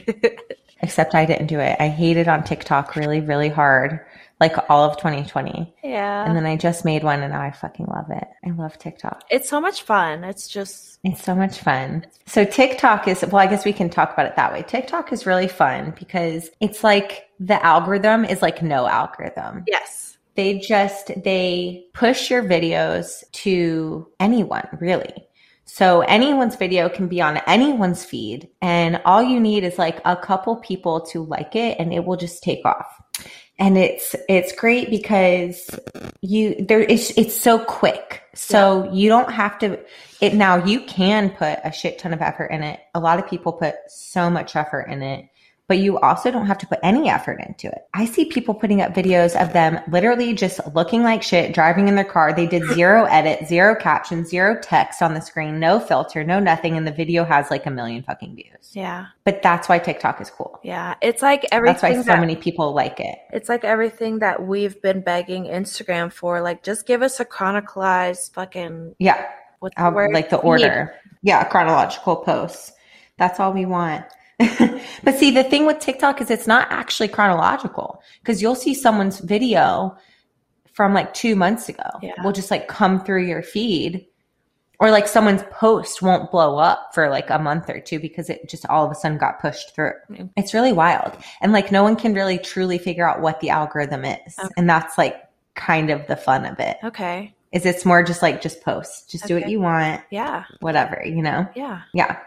Except 0.81 1.15
I 1.15 1.25
didn't 1.27 1.49
do 1.49 1.59
it. 1.59 1.77
I 1.81 1.89
hated 1.89 2.29
on 2.29 2.45
TikTok 2.45 2.95
really, 2.95 3.21
really 3.21 3.49
hard, 3.49 3.99
like 4.41 4.55
all 4.71 4.85
of 4.89 4.97
2020. 4.99 5.75
yeah, 5.83 6.25
And 6.25 6.37
then 6.37 6.47
I 6.47 6.57
just 6.57 6.85
made 6.85 7.03
one 7.03 7.21
and 7.21 7.33
now 7.33 7.41
I 7.43 7.51
fucking 7.51 7.87
love 7.87 8.11
it. 8.11 8.29
I 8.47 8.51
love 8.51 8.79
TikTok. 8.79 9.25
it's 9.29 9.49
so 9.49 9.61
much 9.61 9.83
fun. 9.83 10.23
It's 10.23 10.47
just 10.47 11.01
It's 11.03 11.23
so 11.25 11.35
much 11.35 11.59
fun. 11.59 12.07
So 12.27 12.45
TikTok 12.45 13.09
is, 13.09 13.23
well, 13.23 13.39
I 13.39 13.49
guess 13.49 13.65
we 13.65 13.73
can 13.73 13.91
talk 13.91 14.13
about 14.13 14.27
it 14.27 14.37
that 14.37 14.53
way. 14.53 14.63
TikTok 14.63 15.13
is 15.13 15.27
really 15.27 15.49
fun 15.49 15.95
because 15.99 16.49
it's 16.61 16.85
like 16.85 17.29
the 17.41 17.65
algorithm 17.67 18.25
is 18.25 18.41
like 18.41 18.63
no 18.63 18.87
algorithm. 18.87 19.65
yes, 19.67 20.08
They 20.39 20.61
just, 20.61 21.11
they 21.25 21.87
push 21.95 22.31
your 22.31 22.45
videos 22.45 23.25
to 23.43 24.07
anyone 24.21 24.69
really. 24.81 25.27
So 25.65 26.03
anyone's 26.03 26.55
video 26.55 26.89
can 26.89 27.09
be 27.09 27.21
on 27.21 27.39
anyone's 27.49 28.05
feed 28.05 28.49
and 28.63 29.03
all 29.05 29.21
you 29.21 29.41
need 29.41 29.65
is 29.65 29.79
like 29.79 30.01
a 30.05 30.15
couple 30.15 30.55
people 30.55 31.01
to 31.07 31.25
like 31.25 31.57
it 31.57 31.81
and 31.81 31.93
it 31.93 32.05
will 32.05 32.17
just 32.17 32.45
take 32.45 32.65
off. 32.65 32.87
And 33.59 33.77
it's 33.77 34.15
it's 34.29 34.53
great 34.53 34.91
because 34.91 35.69
you 36.21 36.55
there 36.69 36.83
it's 36.83 37.11
it's 37.19 37.35
so 37.35 37.59
quick. 37.59 38.23
So 38.37 38.89
you 38.93 39.09
don't 39.09 39.33
have 39.33 39.59
to 39.59 39.81
it 40.21 40.35
now 40.35 40.65
you 40.65 40.83
can 40.85 41.31
put 41.31 41.59
a 41.65 41.73
shit 41.73 41.99
ton 41.99 42.13
of 42.13 42.23
effort 42.23 42.53
in 42.53 42.63
it. 42.63 42.79
A 42.95 43.01
lot 43.01 43.19
of 43.19 43.29
people 43.29 43.53
put 43.55 43.75
so 43.89 44.31
much 44.31 44.55
effort 44.55 44.83
in 44.83 45.03
it, 45.03 45.29
but 45.69 45.79
you 45.79 45.99
also 45.99 46.31
don't 46.31 46.47
have 46.47 46.59
to 46.59 46.67
put 46.67 46.79
any 46.83 47.09
effort 47.11 47.39
into 47.47 47.69
it. 47.69 47.83
I 47.95 48.07
see 48.07 48.25
people 48.25 48.55
putting 48.55 48.81
up 48.81 48.95
videos 48.95 49.41
of 49.41 49.53
them 49.53 49.79
literally 49.91 50.33
just 50.35 50.61
looking 50.75 51.03
like 51.03 51.23
shit, 51.23 51.55
driving 51.55 51.89
in 51.89 51.95
their 51.95 52.05
car. 52.05 52.33
They 52.33 52.47
did 52.47 52.65
zero 52.75 53.05
edit, 53.05 53.47
zero 53.47 53.75
caption, 53.77 54.25
zero 54.25 54.59
text 54.61 55.03
on 55.03 55.13
the 55.15 55.21
screen, 55.21 55.61
no 55.61 55.79
filter, 55.79 56.25
no 56.25 56.41
nothing. 56.41 56.77
And 56.79 56.87
the 56.87 56.91
video 56.93 57.23
has 57.25 57.51
like 57.51 57.67
a 57.67 57.71
million 57.71 58.03
fucking 58.03 58.35
views. 58.35 58.71
yeah, 58.73 59.07
But 59.25 59.43
that's 59.43 59.69
why 59.69 59.79
TikTok 59.79 60.21
is 60.23 60.31
cool. 60.31 60.59
yeah. 60.65 60.95
It's 61.03 61.21
like 61.23 61.45
everything. 61.53 61.75
That's 61.75 61.83
why 61.83 61.95
so 62.03 62.03
that- 62.15 62.21
many 62.21 62.35
people 62.37 62.73
like 62.73 62.99
it. 62.99 63.19
It's 63.31 63.49
like 63.51 63.63
everything 63.65 64.21
that 64.21 64.43
we've 64.47 64.81
been 64.81 65.03
begging 65.03 65.45
Instagram 65.45 66.11
for. 66.11 66.41
Like, 66.41 66.63
just 66.63 66.87
give 66.87 67.03
us 67.03 67.21
a 67.21 67.25
chronicalized 67.25 68.33
fucking 68.33 68.95
Yeah. 68.99 69.27
what's 69.59 69.77
the 69.77 69.91
word? 69.91 70.15
like 70.15 70.31
the 70.31 70.39
order. 70.39 70.95
Yeah, 71.23 71.45
chronological 71.45 72.17
posts. 72.17 72.73
That's 73.19 73.39
all 73.41 73.53
we 73.53 73.67
want. 73.67 74.05
but 75.03 75.19
see, 75.19 75.31
the 75.31 75.45
thing 75.45 75.67
with 75.67 75.79
TikTok 75.81 76.21
is 76.21 76.31
it's 76.31 76.47
not 76.47 76.69
actually 76.71 77.09
chronological 77.09 78.03
because 78.21 78.41
you'll 78.41 78.55
see 78.55 78.75
someone's 78.75 79.19
video 79.21 79.97
from 80.73 80.95
like 80.95 81.13
two 81.13 81.35
months 81.35 81.69
ago. 81.69 81.91
Yeah. 82.03 82.13
Will 82.23 82.33
just 82.33 82.51
like 82.51 82.69
come 82.69 83.05
through 83.05 83.25
your 83.25 83.43
feed 83.43 84.07
or 84.81 84.91
like 84.91 85.09
someone's 85.09 85.43
post 85.51 86.03
won't 86.03 86.31
blow 86.31 86.57
up 86.59 86.91
for 86.95 87.09
like 87.09 87.31
a 87.31 87.39
month 87.39 87.69
or 87.69 87.81
two 87.81 87.99
because 87.99 88.31
it 88.31 88.49
just 88.49 88.65
all 88.67 88.85
of 88.85 88.93
a 88.93 88.95
sudden 88.95 89.19
got 89.19 89.41
pushed 89.41 89.75
through. 89.75 89.95
Mm. 90.11 90.31
It's 90.37 90.55
really 90.55 90.73
wild. 90.73 91.17
And 91.41 91.53
like 91.53 91.73
no 91.73 91.83
one 91.83 91.97
can 91.97 92.15
really 92.15 92.39
truly 92.39 92.79
figure 92.79 93.09
out 93.09 93.21
what 93.21 93.41
the 93.41 93.51
algorithm 93.51 94.05
is. 94.05 94.39
Okay. 94.39 94.49
And 94.57 94.71
that's 94.71 94.97
like 94.97 95.17
kind 95.57 95.91
of 95.91 96.07
the 96.07 96.17
fun 96.17 96.47
of 96.47 96.61
it. 96.61 96.77
Okay. 96.85 97.35
Is 97.51 97.65
it's 97.65 97.85
more 97.85 98.03
just 98.03 98.21
like 98.21 98.43
just 98.43 98.63
post. 98.63 99.11
Just 99.11 99.27
do 99.27 99.35
what 99.35 99.49
you 99.49 99.61
want, 99.61 100.03
Yeah. 100.11 100.45
whatever, 100.61 101.03
you 101.05 101.23
know? 101.23 101.49
Yeah. 101.55 101.81
Yeah. 101.95 102.19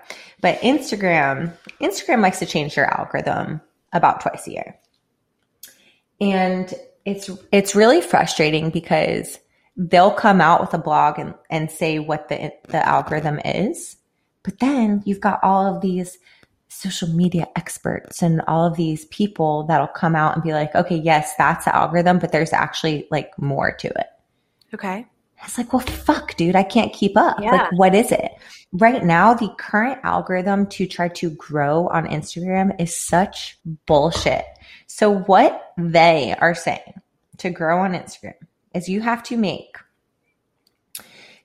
But 0.42 0.60
Instagram, 0.62 1.54
Instagram 1.80 2.22
likes 2.22 2.40
to 2.40 2.46
change 2.48 2.74
their 2.74 2.88
algorithm 2.88 3.62
about 3.94 4.22
twice 4.22 4.48
a 4.48 4.52
year. 4.52 4.80
And 6.20 6.74
it's 7.06 7.30
it's 7.52 7.76
really 7.76 8.02
frustrating 8.02 8.70
because 8.70 9.40
they'll 9.78 10.12
come 10.12 10.42
out 10.42 10.62
with 10.62 10.74
a 10.74 10.78
blog 10.78 11.18
and, 11.20 11.34
and 11.50 11.70
say 11.72 12.00
what 12.00 12.30
the 12.30 12.52
the 12.70 12.88
algorithm 12.88 13.40
is. 13.46 13.98
But 14.44 14.60
then 14.60 15.04
you've 15.06 15.20
got 15.22 15.40
all 15.44 15.66
of 15.76 15.82
these 15.82 16.18
social 16.68 17.10
media 17.10 17.48
experts 17.56 18.22
and 18.22 18.42
all 18.48 18.66
of 18.66 18.78
these 18.78 19.06
people 19.06 19.64
that'll 19.64 19.88
come 19.88 20.16
out 20.16 20.34
and 20.36 20.44
be 20.44 20.54
like, 20.54 20.74
okay, 20.74 20.96
yes, 20.96 21.36
that's 21.38 21.66
the 21.66 21.76
algorithm, 21.76 22.18
but 22.18 22.32
there's 22.32 22.54
actually 22.54 23.08
like 23.12 23.38
more 23.38 23.72
to 23.74 23.88
it. 23.88 24.08
Okay. 24.74 25.06
It's 25.44 25.58
like, 25.58 25.74
well, 25.74 25.82
fuck, 25.82 26.36
dude, 26.36 26.56
I 26.56 26.64
can't 26.64 26.94
keep 26.94 27.18
up. 27.18 27.40
Yeah. 27.42 27.52
Like, 27.52 27.72
what 27.72 27.96
is 27.96 28.12
it? 28.12 28.32
Right 28.74 29.04
now, 29.04 29.34
the 29.34 29.50
current 29.58 30.00
algorithm 30.04 30.68
to 30.68 30.86
try 30.86 31.08
to 31.10 31.32
grow 31.32 31.88
on 31.88 32.08
Instagram 32.08 32.80
is 32.80 32.96
such 32.96 33.58
bullshit. 33.88 34.46
So, 34.88 35.10
what 35.10 35.74
they 35.78 36.36
are 36.40 36.54
saying 36.54 37.02
to 37.38 37.50
grow 37.50 37.80
on 37.80 37.94
Instagram 37.94 38.36
is 38.76 38.88
you 38.88 39.02
have 39.02 39.24
to 39.24 39.38
make 39.38 39.78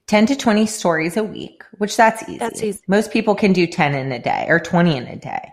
10 0.07 0.27
to 0.27 0.37
20 0.37 0.67
stories 0.67 1.17
a 1.17 1.25
week, 1.25 1.63
which 1.79 1.97
that's 1.97 2.23
easy. 2.29 2.39
That's 2.39 2.63
easy. 2.63 2.81
Most 2.87 3.11
people 3.11 3.35
can 3.35 3.53
do 3.53 3.67
10 3.67 3.95
in 3.95 4.13
a 4.13 4.19
day 4.19 4.47
or 4.49 4.61
20 4.61 4.97
in 4.97 5.07
a 5.07 5.17
day. 5.17 5.53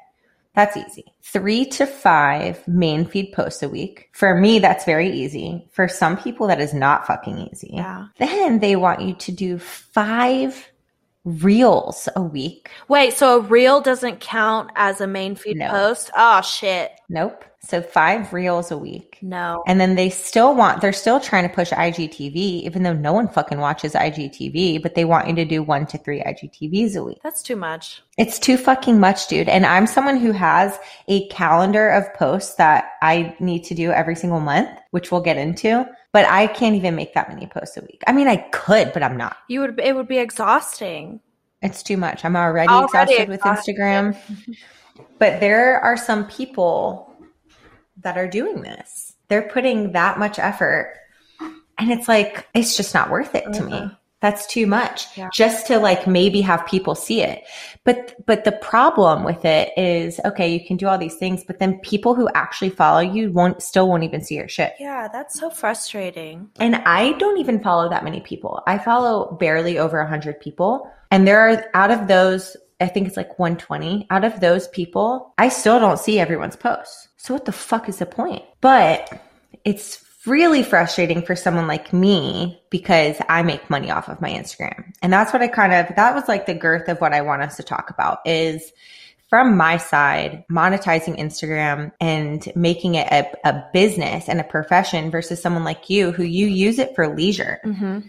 That's 0.56 0.78
easy. 0.78 1.06
Three 1.24 1.66
to 1.66 1.86
five 1.88 2.66
main 2.68 3.06
feed 3.06 3.34
posts 3.34 3.64
a 3.64 3.70
week. 3.70 4.10
For 4.14 4.36
me, 4.36 4.60
that's 4.60 4.86
very 4.86 5.10
easy. 5.10 5.68
For 5.72 5.88
some 5.88 6.16
people, 6.16 6.46
that 6.48 6.62
is 6.62 6.74
not 6.74 7.08
fucking 7.08 7.38
easy. 7.52 7.72
Yeah. 7.74 8.06
Then 8.20 8.60
they 8.60 8.76
want 8.76 9.02
you 9.02 9.16
to 9.16 9.32
do 9.32 9.58
five 9.58 10.70
reels 11.26 12.08
a 12.16 12.22
week. 12.22 12.70
Wait, 12.88 13.14
so 13.14 13.38
a 13.38 13.42
reel 13.42 13.82
doesn't 13.82 14.20
count 14.20 14.70
as 14.76 15.02
a 15.02 15.08
main 15.08 15.36
feed 15.36 15.58
No. 15.58 15.70
post? 15.70 16.12
Oh 16.16 16.42
shit. 16.42 16.92
Nope. 17.10 17.46
So 17.66 17.82
five 17.82 18.34
reels 18.34 18.72
a 18.72 18.78
week. 18.78 19.18
No. 19.22 19.64
And 19.66 19.80
then 19.80 19.96
they 19.96 20.10
still 20.10 20.54
want, 20.54 20.82
they're 20.82 20.92
still 20.92 21.22
trying 21.22 21.48
to 21.48 21.54
push 21.54 21.72
IGTV, 21.72 22.36
even 22.36 22.84
though 22.84 22.92
no 22.94 23.14
one 23.14 23.30
fucking 23.30 23.58
watches 23.58 23.94
IGTV, 23.94 24.84
but 24.84 24.96
they 24.96 25.06
want 25.06 25.30
you 25.30 25.36
to 25.36 25.46
do 25.46 25.64
one 25.64 25.86
to 25.88 25.98
three 25.98 26.22
IGTVs 26.22 26.98
a 26.98 27.04
week. 27.04 27.20
That's 27.24 27.42
too 27.42 27.56
much. 27.56 28.04
It's 28.18 28.38
too 28.38 28.58
fucking 28.58 29.00
much, 29.00 29.28
dude. 29.30 29.48
And 29.48 29.66
I'm 29.66 29.88
someone 29.88 30.18
who 30.18 30.34
has 30.34 30.78
a 31.08 31.26
calendar 31.30 31.88
of 31.90 32.14
posts 32.16 32.56
that 32.56 32.92
I 33.02 33.34
need 33.40 33.64
to 33.66 33.76
do 33.76 33.92
every 33.92 34.18
single 34.18 34.42
month, 34.42 34.70
which 34.92 35.10
we'll 35.10 35.22
get 35.22 35.38
into, 35.38 35.88
but 36.12 36.26
I 36.26 36.48
can't 36.48 36.76
even 36.76 36.96
make 36.96 37.14
that 37.14 37.30
many 37.30 37.48
posts 37.48 37.78
a 37.78 37.82
week. 37.82 38.04
I 38.08 38.12
mean, 38.12 38.28
I 38.28 38.38
could, 38.52 38.92
but 38.92 39.04
I'm 39.04 39.16
not. 39.16 39.38
You 39.48 39.62
would 39.62 39.80
it 39.80 39.96
would 39.96 40.10
be 40.10 40.18
exhausting. 40.18 41.22
It's 41.62 41.82
too 41.82 41.96
much. 41.96 42.26
I'm 42.26 42.36
already, 42.36 42.68
Already 42.68 43.14
exhausted 43.14 43.30
with. 43.30 43.40
Instagram. 43.40 44.18
but 45.18 45.40
there 45.40 45.80
are 45.80 45.96
some 45.96 46.28
people 46.28 47.13
that 48.04 48.18
are 48.18 48.28
doing 48.28 48.62
this. 48.62 49.14
They're 49.28 49.50
putting 49.50 49.94
that 49.94 50.20
much 50.20 50.40
effort. 50.40 51.00
And 51.78 51.92
it's 51.92 52.08
like, 52.08 52.48
it's 52.54 52.78
just 52.78 52.94
not 52.94 53.10
worth 53.10 53.34
it 53.36 53.52
to 53.54 53.64
me. 53.64 53.74
Uh-huh. 53.74 53.96
That's 54.22 54.48
too 54.48 54.68
much 54.68 55.18
Yeah. 55.18 55.28
just 55.34 55.68
to 55.68 55.80
like 55.80 56.08
maybe 56.08 56.40
have 56.42 56.66
people 56.66 56.96
see 56.96 57.22
it. 57.22 57.44
But, 57.84 58.16
but 58.26 58.46
the 58.46 58.54
problem 58.54 59.26
with 59.26 59.44
it 59.44 59.78
is, 59.78 60.18
okay, 60.24 60.54
you 60.54 60.66
can 60.66 60.78
do 60.78 60.88
all 60.88 60.98
these 60.98 61.18
things, 61.18 61.44
but 61.46 61.60
then 61.60 61.80
people 61.80 62.16
who 62.16 62.30
actually 62.34 62.70
follow 62.70 63.02
you 63.02 63.34
won't, 63.34 63.62
still 63.62 63.90
won't 63.90 64.04
even 64.04 64.22
see 64.22 64.36
your 64.36 64.48
shit. 64.48 64.76
Yeah, 64.80 65.10
that's 65.12 65.38
so 65.38 65.50
frustrating. 65.50 66.50
And 66.58 66.76
I 66.78 67.14
don't 67.18 67.38
even 67.38 67.62
follow 67.62 67.90
that 67.90 68.06
many 68.06 68.22
people. 68.22 68.62
I 68.66 68.78
follow 68.78 69.36
barely 69.42 69.78
over 69.78 70.00
a 70.00 70.04
100 70.04 70.40
people. 70.40 70.90
And 71.12 71.28
there 71.28 71.40
are, 71.42 71.66
out 71.74 71.92
of 71.92 72.08
those, 72.08 72.56
I 72.80 72.88
think 72.88 73.08
it's 73.08 73.18
like 73.18 73.38
120. 73.40 74.08
Out 74.10 74.24
of 74.24 74.40
those 74.40 74.70
people, 74.70 75.34
I 75.38 75.50
still 75.50 75.82
don't 75.82 76.00
see 76.00 76.18
everyone's 76.20 76.56
posts. 76.56 77.10
So 77.24 77.34
what 77.34 77.46
the 77.46 77.54
fuck 77.54 77.88
is 77.88 78.00
the 78.00 78.06
point? 78.06 78.44
But 78.60 79.10
it's 79.64 80.04
really 80.26 80.62
frustrating 80.62 81.22
for 81.22 81.38
someone 81.38 81.68
like 81.68 81.94
me 81.94 82.62
because 82.70 83.16
I 83.30 83.44
make 83.44 83.70
money 83.70 83.90
off 83.90 84.10
of 84.10 84.20
my 84.20 84.30
Instagram. 84.30 84.94
And 85.02 85.14
that's 85.14 85.32
what 85.32 85.42
I 85.42 85.48
kind 85.48 85.74
of, 85.74 85.96
that 85.96 86.14
was 86.16 86.28
like 86.28 86.46
the 86.46 86.54
girth 86.54 86.90
of 86.90 87.00
what 87.00 87.14
I 87.14 87.22
want 87.22 87.42
us 87.42 87.56
to 87.56 87.64
talk 87.64 87.90
about 87.90 88.20
is 88.26 88.74
from 89.30 89.56
my 89.56 89.78
side, 89.78 90.44
monetizing 90.52 91.18
Instagram 91.18 91.94
and 92.02 92.46
making 92.58 92.96
it 92.96 93.08
a, 93.10 93.26
a 93.48 93.70
business 93.72 94.28
and 94.28 94.42
a 94.42 94.44
profession 94.44 95.10
versus 95.10 95.42
someone 95.42 95.64
like 95.64 95.90
you 95.90 96.12
who 96.12 96.24
you 96.24 96.48
use 96.48 96.78
it 96.78 96.94
for 96.94 97.16
leisure. 97.16 97.62
Mm-hmm. 97.64 98.00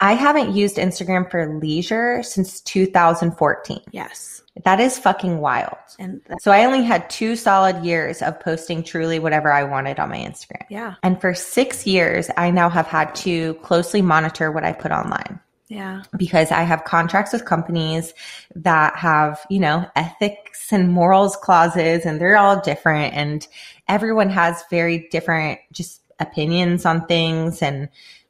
I 0.00 0.14
haven't 0.14 0.56
used 0.56 0.78
Instagram 0.78 1.30
for 1.30 1.58
leisure 1.60 2.22
since 2.22 2.62
2014. 2.62 3.80
Yes. 3.92 4.40
That 4.64 4.80
is 4.80 4.98
fucking 4.98 5.38
wild. 5.38 5.76
And 5.98 6.20
So 6.40 6.50
I 6.50 6.64
only 6.64 6.82
had 6.82 7.10
two 7.10 7.36
solid 7.36 7.84
years 7.84 8.22
of 8.22 8.40
posting 8.40 8.82
truly 8.82 9.18
whatever 9.18 9.52
I 9.52 9.64
wanted 9.64 9.98
on 10.00 10.08
my 10.08 10.18
Instagram. 10.18 10.64
yeah. 10.70 10.94
And 11.02 11.20
for 11.20 11.34
six 11.34 11.86
years, 11.86 12.30
I 12.36 12.50
now 12.50 12.68
have 12.70 12.86
had 12.86 13.14
to 13.16 13.54
closely 13.62 14.02
monitor 14.02 14.50
what 14.50 14.64
I 14.64 14.72
put 14.72 14.92
online 14.92 15.38
Yeah. 15.68 16.02
because 16.16 16.50
I 16.52 16.62
have 16.62 16.84
contracts 16.84 17.32
with 17.32 17.44
companies 17.44 18.14
that 18.54 18.96
have, 18.96 19.44
you 19.50 19.60
know, 19.60 19.84
ethics 19.94 20.72
and 20.72 20.90
morals 20.90 21.36
clauses 21.36 22.06
and 22.06 22.20
they're 22.20 22.36
all 22.38 22.60
different 22.60 23.14
and 23.14 23.46
everyone 23.88 24.30
has 24.30 24.64
very 24.70 25.06
different 25.10 25.60
just 25.72 26.00
opinions 26.18 26.86
on 26.86 27.06
things 27.06 27.60
and 27.62 27.88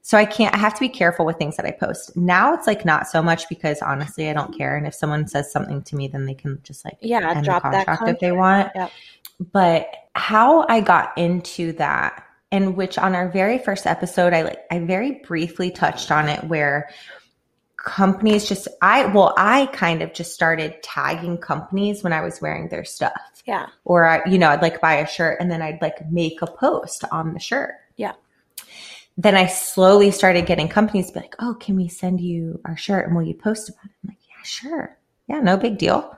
so 0.08 0.16
I 0.16 0.24
can't 0.24 0.54
I 0.54 0.58
have 0.58 0.72
to 0.74 0.78
be 0.78 0.88
careful 0.88 1.26
with 1.26 1.36
things 1.36 1.56
that 1.56 1.66
I 1.66 1.72
post. 1.72 2.16
Now 2.16 2.54
it's 2.54 2.68
like 2.68 2.84
not 2.84 3.08
so 3.08 3.20
much 3.20 3.48
because 3.48 3.82
honestly 3.82 4.30
I 4.30 4.34
don't 4.34 4.56
care 4.56 4.76
and 4.76 4.86
if 4.86 4.94
someone 4.94 5.26
says 5.26 5.50
something 5.50 5.82
to 5.82 5.96
me 5.96 6.06
then 6.06 6.26
they 6.26 6.34
can 6.34 6.60
just 6.62 6.84
like 6.84 6.96
Yeah. 7.00 7.28
end 7.28 7.44
drop 7.44 7.64
the 7.64 7.70
that 7.70 7.86
contract 7.86 8.14
if 8.14 8.20
they 8.20 8.30
want. 8.30 8.70
Yep. 8.76 8.92
But 9.52 9.88
how 10.14 10.64
I 10.68 10.80
got 10.80 11.18
into 11.18 11.72
that 11.72 12.22
and 12.52 12.76
which 12.76 12.98
on 12.98 13.16
our 13.16 13.28
very 13.30 13.58
first 13.58 13.84
episode 13.84 14.32
I 14.32 14.42
like 14.42 14.60
I 14.70 14.78
very 14.78 15.20
briefly 15.26 15.72
touched 15.72 16.12
on 16.12 16.28
it 16.28 16.44
where 16.44 16.88
companies 17.76 18.48
just 18.48 18.68
I 18.82 19.06
well 19.06 19.34
I 19.36 19.66
kind 19.66 20.02
of 20.02 20.12
just 20.14 20.34
started 20.34 20.80
tagging 20.84 21.36
companies 21.38 22.04
when 22.04 22.12
I 22.12 22.20
was 22.20 22.40
wearing 22.40 22.68
their 22.68 22.84
stuff 22.84 23.42
Yeah. 23.44 23.66
or 23.84 24.06
I, 24.06 24.22
you 24.30 24.38
know 24.38 24.50
I'd 24.50 24.62
like 24.62 24.80
buy 24.80 24.94
a 24.98 25.06
shirt 25.08 25.40
and 25.40 25.50
then 25.50 25.62
I'd 25.62 25.82
like 25.82 26.08
make 26.12 26.42
a 26.42 26.46
post 26.46 27.02
on 27.10 27.32
the 27.34 27.40
shirt. 27.40 27.74
Yeah. 27.96 28.12
Then 29.16 29.34
I 29.34 29.46
slowly 29.46 30.10
started 30.10 30.46
getting 30.46 30.68
companies 30.68 31.10
be 31.10 31.20
like, 31.20 31.36
"Oh, 31.38 31.54
can 31.54 31.76
we 31.76 31.88
send 31.88 32.20
you 32.20 32.60
our 32.64 32.76
shirt 32.76 33.06
and 33.06 33.16
will 33.16 33.22
you 33.22 33.34
post 33.34 33.68
about 33.68 33.86
it?" 33.86 33.92
I'm 34.04 34.08
like, 34.08 34.18
"Yeah, 34.28 34.42
sure. 34.44 34.98
Yeah, 35.28 35.40
no 35.40 35.56
big 35.56 35.78
deal." 35.78 36.16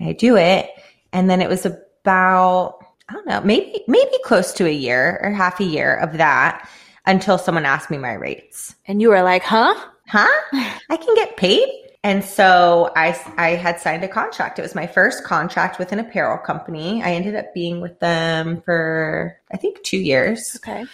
And 0.00 0.08
I 0.08 0.12
do 0.12 0.36
it, 0.36 0.70
and 1.12 1.30
then 1.30 1.40
it 1.40 1.48
was 1.48 1.64
about 1.66 2.78
I 3.08 3.12
don't 3.12 3.26
know, 3.26 3.40
maybe 3.42 3.84
maybe 3.86 4.12
close 4.24 4.52
to 4.54 4.66
a 4.66 4.72
year 4.72 5.20
or 5.22 5.30
half 5.30 5.60
a 5.60 5.64
year 5.64 5.96
of 5.96 6.14
that 6.14 6.68
until 7.06 7.38
someone 7.38 7.66
asked 7.66 7.90
me 7.90 7.98
my 7.98 8.14
rates 8.14 8.74
And 8.86 9.00
you 9.00 9.10
were 9.10 9.22
like, 9.22 9.42
huh? 9.42 9.74
huh? 10.08 10.28
I 10.90 10.96
can 10.96 11.14
get 11.14 11.36
paid. 11.36 11.68
And 12.02 12.22
so 12.22 12.92
I, 12.96 13.18
I 13.38 13.50
had 13.50 13.80
signed 13.80 14.04
a 14.04 14.08
contract. 14.08 14.58
It 14.58 14.62
was 14.62 14.74
my 14.74 14.86
first 14.86 15.24
contract 15.24 15.78
with 15.78 15.90
an 15.90 15.98
apparel 15.98 16.36
company. 16.36 17.02
I 17.02 17.12
ended 17.12 17.34
up 17.34 17.54
being 17.54 17.80
with 17.80 17.98
them 18.00 18.60
for, 18.62 19.38
I 19.50 19.56
think, 19.56 19.82
two 19.82 19.96
years. 19.96 20.58
Okay. 20.62 20.84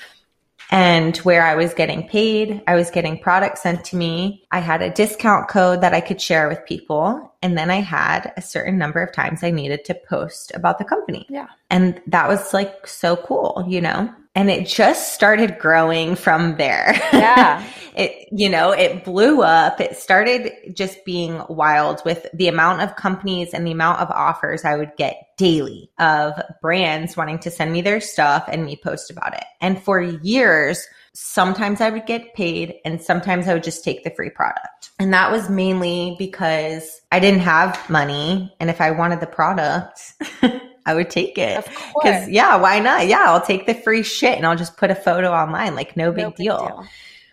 And 0.70 1.16
where 1.18 1.44
I 1.44 1.56
was 1.56 1.74
getting 1.74 2.08
paid, 2.08 2.62
I 2.66 2.76
was 2.76 2.90
getting 2.90 3.18
products 3.18 3.62
sent 3.62 3.84
to 3.86 3.96
me. 3.96 4.44
I 4.52 4.60
had 4.60 4.82
a 4.82 4.90
discount 4.90 5.48
code 5.48 5.80
that 5.80 5.94
I 5.94 6.00
could 6.00 6.20
share 6.20 6.48
with 6.48 6.64
people. 6.64 7.34
And 7.42 7.58
then 7.58 7.70
I 7.70 7.80
had 7.80 8.32
a 8.36 8.42
certain 8.42 8.78
number 8.78 9.02
of 9.02 9.12
times 9.12 9.42
I 9.42 9.50
needed 9.50 9.84
to 9.86 9.94
post 10.08 10.52
about 10.54 10.78
the 10.78 10.84
company. 10.84 11.26
Yeah. 11.28 11.48
And 11.70 12.00
that 12.06 12.28
was 12.28 12.54
like 12.54 12.86
so 12.86 13.16
cool, 13.16 13.64
you 13.66 13.80
know? 13.80 14.14
And 14.34 14.48
it 14.50 14.66
just 14.66 15.14
started 15.14 15.58
growing 15.58 16.14
from 16.14 16.56
there. 16.56 16.92
Yeah. 17.12 17.64
it, 17.96 18.28
you 18.30 18.48
know, 18.48 18.70
it 18.70 19.04
blew 19.04 19.42
up. 19.42 19.80
It 19.80 19.96
started 19.96 20.52
just 20.74 21.04
being 21.04 21.42
wild 21.48 22.00
with 22.04 22.26
the 22.32 22.48
amount 22.48 22.82
of 22.82 22.96
companies 22.96 23.52
and 23.52 23.66
the 23.66 23.72
amount 23.72 24.00
of 24.00 24.10
offers 24.10 24.64
I 24.64 24.76
would 24.76 24.92
get 24.96 25.16
daily 25.36 25.90
of 25.98 26.40
brands 26.62 27.16
wanting 27.16 27.40
to 27.40 27.50
send 27.50 27.72
me 27.72 27.80
their 27.80 28.00
stuff 28.00 28.44
and 28.48 28.64
me 28.64 28.76
post 28.82 29.10
about 29.10 29.34
it. 29.34 29.44
And 29.60 29.82
for 29.82 30.00
years, 30.00 30.86
sometimes 31.12 31.80
I 31.80 31.90
would 31.90 32.06
get 32.06 32.34
paid 32.34 32.76
and 32.84 33.02
sometimes 33.02 33.48
I 33.48 33.54
would 33.54 33.64
just 33.64 33.82
take 33.82 34.04
the 34.04 34.10
free 34.10 34.30
product. 34.30 34.90
And 34.98 35.12
that 35.12 35.32
was 35.32 35.50
mainly 35.50 36.14
because 36.18 37.00
I 37.10 37.18
didn't 37.18 37.40
have 37.40 37.90
money. 37.90 38.54
And 38.60 38.70
if 38.70 38.80
I 38.80 38.92
wanted 38.92 39.20
the 39.20 39.26
product, 39.26 40.00
I 40.86 40.94
would 40.94 41.10
take 41.10 41.36
it. 41.38 41.58
Of 41.58 41.64
Because 41.66 41.92
course. 42.24 42.28
yeah, 42.28 42.56
why 42.56 42.80
not? 42.80 43.06
Yeah, 43.06 43.24
I'll 43.26 43.40
take 43.44 43.66
the 43.66 43.74
free 43.74 44.02
shit 44.02 44.36
and 44.36 44.46
I'll 44.46 44.56
just 44.56 44.76
put 44.76 44.90
a 44.90 44.94
photo 44.94 45.30
online. 45.30 45.74
Like 45.74 45.96
no 45.96 46.12
big, 46.12 46.24
No 46.24 46.30
deal. 46.32 46.86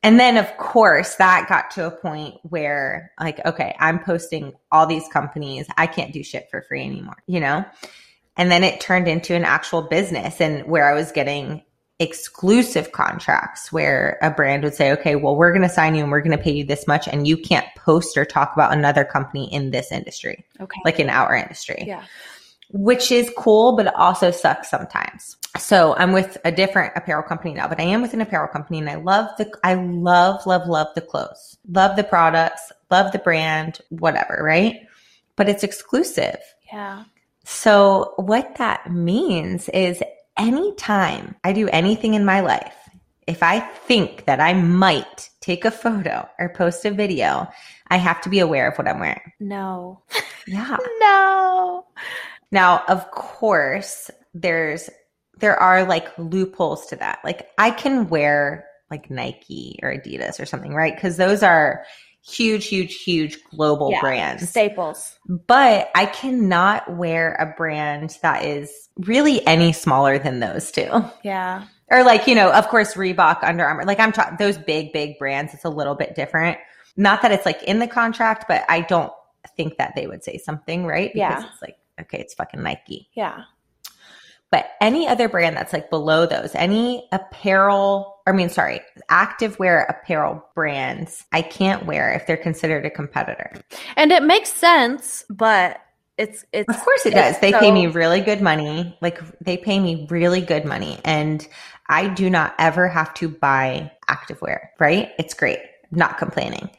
And 0.04 0.20
then, 0.20 0.38
of 0.38 0.56
course, 0.58 1.16
that 1.16 1.50
got 1.50 1.72
to 1.72 1.88
a 1.88 1.92
point 1.92 2.36
where, 2.44 3.12
like, 3.20 3.44
okay, 3.46 3.76
I'm 3.80 4.00
posting 4.00 4.54
all 4.72 4.86
these 4.86 5.08
companies. 5.12 5.66
I 5.76 5.88
can't 5.88 6.14
do 6.14 6.24
shit 6.24 6.48
for 6.52 6.62
free 6.62 6.84
anymore, 6.86 7.18
you 7.26 7.40
know? 7.40 7.66
And 8.38 8.52
then 8.52 8.64
it 8.64 8.80
turned 8.80 9.08
into 9.08 9.34
an 9.34 9.44
actual 9.44 9.82
business 9.82 10.40
and 10.40 10.66
where 10.68 10.88
I 10.88 10.94
was 10.94 11.12
getting 11.12 11.64
exclusive 12.00 12.92
contracts 12.92 13.72
where 13.72 14.20
a 14.22 14.30
brand 14.30 14.64
would 14.64 14.76
say, 14.76 14.92
okay, 14.92 15.16
well, 15.16 15.36
we're 15.36 15.52
going 15.52 15.68
to 15.68 15.70
sign 15.70 15.96
you 15.96 16.04
and 16.04 16.12
we're 16.12 16.22
going 16.22 16.38
to 16.38 16.44
pay 16.44 16.52
you 16.54 16.64
this 16.64 16.86
much. 16.88 17.08
And 17.08 17.28
you 17.28 17.36
can't 17.36 17.66
post 17.76 18.16
or 18.18 18.24
talk 18.24 18.54
about 18.54 18.72
another 18.72 19.04
company 19.04 19.52
in 19.52 19.72
this 19.72 19.92
industry, 19.92 20.46
Okay. 20.62 20.80
like 20.86 21.00
in 21.00 21.10
our 21.10 21.34
industry 21.36 21.84
yeah. 21.88 22.04
Which 22.72 23.12
is 23.12 23.32
cool, 23.38 23.76
but 23.76 23.88
it 23.88 23.96
also 23.96 24.32
sucks 24.32 24.70
sometimes. 24.70 25.38
So 25.58 25.96
I'm 25.96 26.12
with 26.12 26.38
a 26.46 26.52
different 26.52 26.94
apparel 26.96 27.24
company 27.24 27.54
now, 27.54 27.68
but 27.68 27.80
I 27.80 27.84
am 27.84 28.02
with 28.02 28.14
an 28.14 28.22
apparel 28.22 28.48
company 28.48 28.80
and 28.80 28.90
I 28.90 28.96
love 28.96 29.30
the, 29.38 29.52
I 29.64 29.76
love, 29.76 30.46
love, 30.46 30.68
love 30.68 30.88
the 30.96 31.02
clothes, 31.02 31.58
love 31.70 31.96
the 31.96 32.04
products, 32.04 32.72
love 32.92 33.12
the 33.12 33.20
brand, 33.20 33.80
whatever, 33.90 34.40
right? 34.42 34.82
But 35.36 35.50
it's 35.50 35.64
exclusive. 35.64 36.40
Yeah. 36.72 37.06
So 37.44 38.14
what 38.18 38.56
that 38.56 38.92
means 38.92 39.70
is 39.70 40.04
anytime 40.36 41.36
I 41.44 41.54
do 41.54 41.70
anything 41.70 42.14
in 42.14 42.26
my 42.26 42.42
life, 42.42 42.74
if 43.28 43.44
I 43.44 43.60
think 43.60 44.26
that 44.26 44.40
I 44.40 44.54
might 44.54 45.30
take 45.42 45.66
a 45.66 45.72
photo 45.72 46.28
or 46.40 46.50
post 46.50 46.86
a 46.86 46.92
video, 46.92 47.48
I 47.90 47.98
have 47.98 48.22
to 48.22 48.30
be 48.30 48.40
aware 48.40 48.70
of 48.70 48.78
what 48.78 48.88
I'm 48.88 49.00
wearing. 49.00 49.32
No. 49.40 50.02
Yeah. 50.46 50.78
No. 51.00 51.86
Now, 52.52 52.84
of 52.88 53.10
course, 53.12 54.10
there's 54.34 54.90
there 55.40 55.58
are 55.58 55.84
like 55.84 56.08
loopholes 56.18 56.88
to 56.88 56.96
that. 56.96 57.20
Like 57.24 57.50
I 57.58 57.70
can 57.72 58.10
wear 58.10 58.66
like 58.90 59.12
Nike 59.12 59.80
or 59.84 59.94
Adidas 59.94 60.40
or 60.40 60.46
something, 60.46 60.74
right? 60.74 60.96
Because 60.96 61.18
those 61.18 61.44
are 61.44 61.84
huge, 62.28 62.68
huge, 62.68 62.96
huge 63.04 63.38
global 63.52 63.92
Yeah. 63.92 64.02
brands. 64.02 64.50
Staples. 64.50 65.18
But 65.28 65.90
I 65.96 66.08
cannot 66.08 66.98
wear 66.98 67.34
a 67.40 67.46
brand 67.56 68.18
that 68.22 68.44
is 68.44 68.90
really 68.98 69.46
any 69.46 69.72
smaller 69.74 70.18
than 70.18 70.40
those 70.40 70.72
two. 70.72 70.90
Yeah. 71.24 71.66
Or 71.90 72.04
like, 72.04 72.28
you 72.28 72.36
know, 72.36 72.52
of 72.52 72.68
course, 72.68 72.96
Reebok, 72.96 73.44
Under 73.44 73.64
Armour, 73.64 73.86
like 73.86 74.00
I'm 74.00 74.12
talking 74.12 74.38
those 74.40 74.58
big, 74.58 74.92
big 74.92 75.18
brands, 75.20 75.54
it's 75.54 75.64
a 75.66 75.70
little 75.70 75.96
bit 75.96 76.16
different. 76.16 76.58
Not 76.98 77.22
that 77.22 77.32
it's 77.32 77.46
like 77.46 77.62
in 77.64 77.80
the 77.80 77.88
contract, 77.88 78.46
but 78.48 78.64
I 78.68 78.82
don't 78.82 79.14
think 79.56 79.78
that 79.78 79.94
they 79.96 80.08
would 80.08 80.24
say 80.24 80.38
something, 80.38 80.86
right? 80.86 81.14
Because 81.14 81.44
Yeah. 81.44 81.50
it's 81.54 81.62
like, 81.62 81.78
okay, 82.00 82.20
it's 82.20 82.34
fucking 82.34 82.62
Nike. 82.62 83.10
Yeah. 83.14 83.44
But 84.50 84.70
any 84.80 85.08
other 85.08 85.28
brand 85.28 85.58
that's 85.58 85.74
like 85.74 85.90
below 85.90 86.26
those, 86.26 86.56
any 86.56 87.08
apparel, 87.12 88.16
I 88.26 88.32
mean, 88.32 88.50
sorry, 88.50 88.80
activewear 89.10 89.90
apparel 89.90 90.44
brands, 90.56 91.26
I 91.34 91.42
can't 91.42 91.86
wear 91.86 92.14
if 92.14 92.28
they're 92.28 92.38
considered 92.38 92.86
a 92.86 92.90
competitor. 92.90 93.52
And 93.98 94.12
it 94.12 94.24
makes 94.24 94.54
sense, 94.54 95.26
but 95.30 95.82
it's 96.18 96.46
it's 96.54 96.70
Of 96.70 96.82
course 96.82 97.06
it 97.06 97.14
does. 97.14 97.40
They 97.40 97.52
so- 97.52 97.60
pay 97.60 97.72
me 97.72 97.88
really 97.88 98.22
good 98.22 98.42
money. 98.42 98.98
Like 99.02 99.20
they 99.40 99.58
pay 99.58 99.80
me 99.80 100.08
really 100.10 100.42
good 100.42 100.64
money. 100.64 101.00
And 101.04 101.46
I 101.90 102.08
do 102.08 102.30
not 102.30 102.56
ever 102.58 102.88
have 102.88 103.14
to 103.16 103.30
buy 103.30 103.92
activewear, 104.10 104.70
right? 104.80 105.12
It's 105.20 105.34
great. 105.34 105.60
I'm 105.92 106.00
not 106.00 106.18
complaining. 106.18 106.70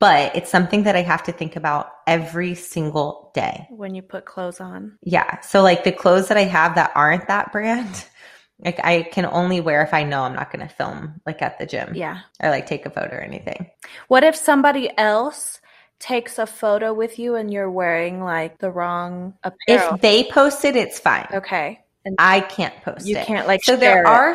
But 0.00 0.34
it's 0.34 0.50
something 0.50 0.84
that 0.84 0.96
I 0.96 1.02
have 1.02 1.22
to 1.24 1.32
think 1.32 1.56
about 1.56 1.90
every 2.06 2.54
single 2.54 3.30
day. 3.34 3.66
when 3.70 3.94
you 3.94 4.02
put 4.02 4.24
clothes 4.24 4.58
on. 4.60 4.98
Yeah. 5.02 5.40
So 5.42 5.62
like 5.62 5.84
the 5.84 5.92
clothes 5.92 6.28
that 6.28 6.38
I 6.38 6.44
have 6.44 6.74
that 6.76 6.90
aren't 6.94 7.28
that 7.28 7.52
brand, 7.52 8.06
like 8.64 8.80
I 8.82 9.02
can 9.02 9.26
only 9.26 9.60
wear 9.60 9.82
if 9.82 9.92
I 9.94 10.02
know 10.04 10.22
I'm 10.22 10.34
not 10.34 10.50
going 10.52 10.66
to 10.66 10.74
film 10.74 11.20
like 11.26 11.42
at 11.42 11.58
the 11.58 11.66
gym 11.66 11.94
Yeah. 11.94 12.20
or 12.42 12.50
like 12.50 12.66
take 12.66 12.86
a 12.86 12.90
photo 12.90 13.14
or 13.14 13.20
anything. 13.20 13.70
What 14.08 14.24
if 14.24 14.34
somebody 14.36 14.90
else 14.98 15.60
takes 15.98 16.38
a 16.38 16.46
photo 16.46 16.94
with 16.94 17.18
you 17.18 17.34
and 17.36 17.52
you're 17.52 17.70
wearing 17.70 18.24
like 18.24 18.58
the 18.58 18.70
wrong 18.70 19.34
apparel? 19.44 19.94
If 19.96 20.00
they 20.00 20.24
post 20.24 20.64
it, 20.64 20.76
it's 20.76 20.98
fine. 20.98 21.26
okay. 21.32 21.80
And 22.06 22.16
I 22.18 22.40
can't 22.40 22.74
post 22.82 23.06
you 23.06 23.16
it. 23.16 23.20
You 23.20 23.24
can't 23.26 23.46
like 23.46 23.62
so 23.62 23.76
there 23.76 24.00
it. 24.02 24.06
are 24.06 24.34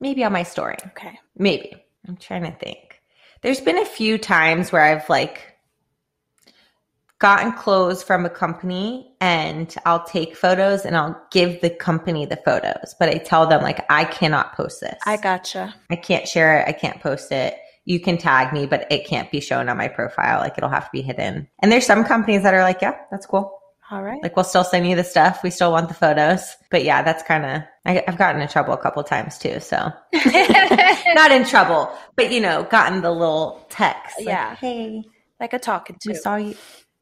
maybe 0.00 0.22
on 0.22 0.32
my 0.32 0.42
story. 0.42 0.76
Okay. 0.88 1.18
Maybe. 1.34 1.82
I'm 2.06 2.18
trying 2.18 2.42
to 2.42 2.52
think. 2.52 2.91
There's 3.42 3.60
been 3.60 3.78
a 3.78 3.84
few 3.84 4.18
times 4.18 4.70
where 4.70 4.82
I've 4.82 5.08
like 5.08 5.52
gotten 7.18 7.52
clothes 7.52 8.02
from 8.02 8.24
a 8.26 8.30
company 8.30 9.14
and 9.20 9.72
I'll 9.84 10.04
take 10.04 10.36
photos 10.36 10.84
and 10.84 10.96
I'll 10.96 11.20
give 11.30 11.60
the 11.60 11.70
company 11.70 12.26
the 12.26 12.36
photos, 12.36 12.96
but 12.98 13.08
I 13.08 13.18
tell 13.18 13.46
them 13.46 13.62
like 13.62 13.84
I 13.90 14.04
cannot 14.04 14.54
post 14.54 14.80
this. 14.80 14.98
I 15.06 15.16
gotcha. 15.16 15.74
I 15.90 15.96
can't 15.96 16.26
share 16.26 16.58
it. 16.60 16.68
I 16.68 16.72
can't 16.72 17.00
post 17.00 17.30
it. 17.30 17.56
You 17.84 18.00
can 18.00 18.18
tag 18.18 18.52
me, 18.52 18.66
but 18.66 18.86
it 18.90 19.06
can't 19.06 19.30
be 19.30 19.40
shown 19.40 19.68
on 19.68 19.76
my 19.76 19.88
profile. 19.88 20.40
Like 20.40 20.54
it'll 20.56 20.70
have 20.70 20.86
to 20.86 20.90
be 20.92 21.02
hidden. 21.02 21.48
And 21.60 21.70
there's 21.70 21.86
some 21.86 22.04
companies 22.04 22.42
that 22.42 22.54
are 22.54 22.62
like, 22.62 22.80
yeah, 22.82 22.96
that's 23.10 23.26
cool. 23.26 23.61
All 23.92 24.02
right. 24.02 24.22
Like 24.22 24.34
we'll 24.36 24.44
still 24.44 24.64
send 24.64 24.88
you 24.88 24.96
the 24.96 25.04
stuff. 25.04 25.42
We 25.44 25.50
still 25.50 25.70
want 25.70 25.88
the 25.88 25.94
photos. 25.94 26.56
But 26.70 26.82
yeah, 26.82 27.02
that's 27.02 27.22
kind 27.22 27.44
of, 27.44 27.62
I've 27.84 28.16
gotten 28.16 28.40
in 28.40 28.48
trouble 28.48 28.72
a 28.72 28.78
couple 28.78 29.04
times 29.04 29.38
too. 29.38 29.60
So 29.60 29.76
not 31.14 31.30
in 31.30 31.44
trouble, 31.44 31.92
but 32.16 32.32
you 32.32 32.40
know, 32.40 32.62
gotten 32.64 33.02
the 33.02 33.10
little 33.10 33.66
text. 33.68 34.16
Like, 34.18 34.26
Yeah. 34.28 34.56
Hey, 34.56 35.02
like 35.40 35.52
a 35.52 35.58
talking 35.58 35.96
we 36.06 36.14
to. 36.14 36.18
saw 36.18 36.36
you. 36.36 36.54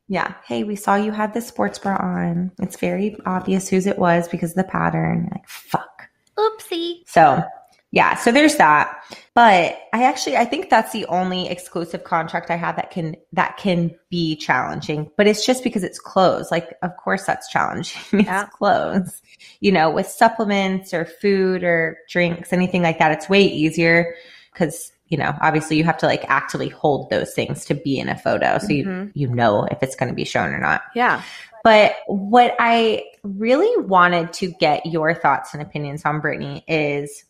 Yeah. 0.09 0.35
Hey, 0.45 0.65
we 0.65 0.75
saw 0.75 0.97
you 0.97 1.13
had 1.13 1.33
the 1.33 1.41
sports 1.41 1.79
bra 1.79 1.97
on. 1.97 2.51
It's 2.61 2.77
very 2.77 3.17
obvious 3.25 3.69
whose 3.69 3.87
it 3.87 3.97
was 3.99 4.27
because 4.27 4.51
of 4.51 4.57
the 4.57 4.65
pattern. 4.65 5.29
Like, 5.31 5.49
fuck. 5.49 6.09
Oopsie. 6.37 7.03
So 7.07 7.45
yeah, 7.93 8.15
so 8.15 8.31
there's 8.31 8.57
that. 8.57 9.03
But 9.35 9.79
I 9.93 10.05
actually 10.05 10.37
I 10.37 10.45
think 10.45 10.71
that's 10.71 10.93
the 10.93 11.07
only 11.07 11.49
exclusive 11.49 12.05
contract 12.05 12.51
I 12.51 12.57
have 12.57 12.77
that 12.77 12.91
can 12.91 13.17
that 13.33 13.57
can 13.57 13.95
be 14.11 14.37
challenging. 14.37 15.11
But 15.17 15.27
it's 15.27 15.45
just 15.47 15.65
because 15.65 15.83
it's 15.85 15.99
clothes. 15.99 16.51
Like 16.51 16.77
of 16.83 16.97
course 16.97 17.25
that's 17.25 17.49
challenging. 17.49 18.01
Yeah. 18.25 18.45
it's 18.45 18.55
clothes. 18.57 19.23
You 19.61 19.73
know, 19.73 19.91
with 19.91 20.07
supplements 20.07 20.93
or 20.95 21.05
food 21.05 21.65
or 21.65 21.99
drinks, 22.09 22.53
anything 22.53 22.83
like 22.83 22.99
that, 22.99 23.13
it's 23.13 23.29
way 23.29 23.43
easier 23.43 24.15
because 24.53 24.93
you 25.09 25.19
know, 25.19 25.35
obviously 25.41 25.77
you 25.77 25.83
have 25.83 25.99
to 25.99 26.07
like 26.07 26.25
actively 26.29 26.69
hold 26.69 27.11
those 27.11 27.35
things 27.35 27.65
to 27.65 27.75
be 27.75 27.99
in 27.99 28.09
a 28.09 28.17
photo. 28.17 28.59
So 28.59 28.69
Mhm. 28.69 28.77
you 28.77 29.11
you 29.15 29.29
know 29.35 29.65
if 29.71 29.83
it's 29.83 29.97
going 29.97 30.09
to 30.09 30.15
be 30.15 30.25
shown 30.25 30.53
or 30.53 30.61
not. 30.61 30.83
Yeah. 30.95 31.23
But 31.65 31.97
what 32.07 32.55
I 32.61 33.05
really 33.25 33.85
wanted 33.85 34.33
to 34.35 34.53
get 34.61 34.87
your 34.87 35.13
thoughts 35.15 35.53
and 35.53 35.61
opinions 35.63 36.05
on, 36.05 36.21
Brittany, 36.21 36.65
is 36.69 37.25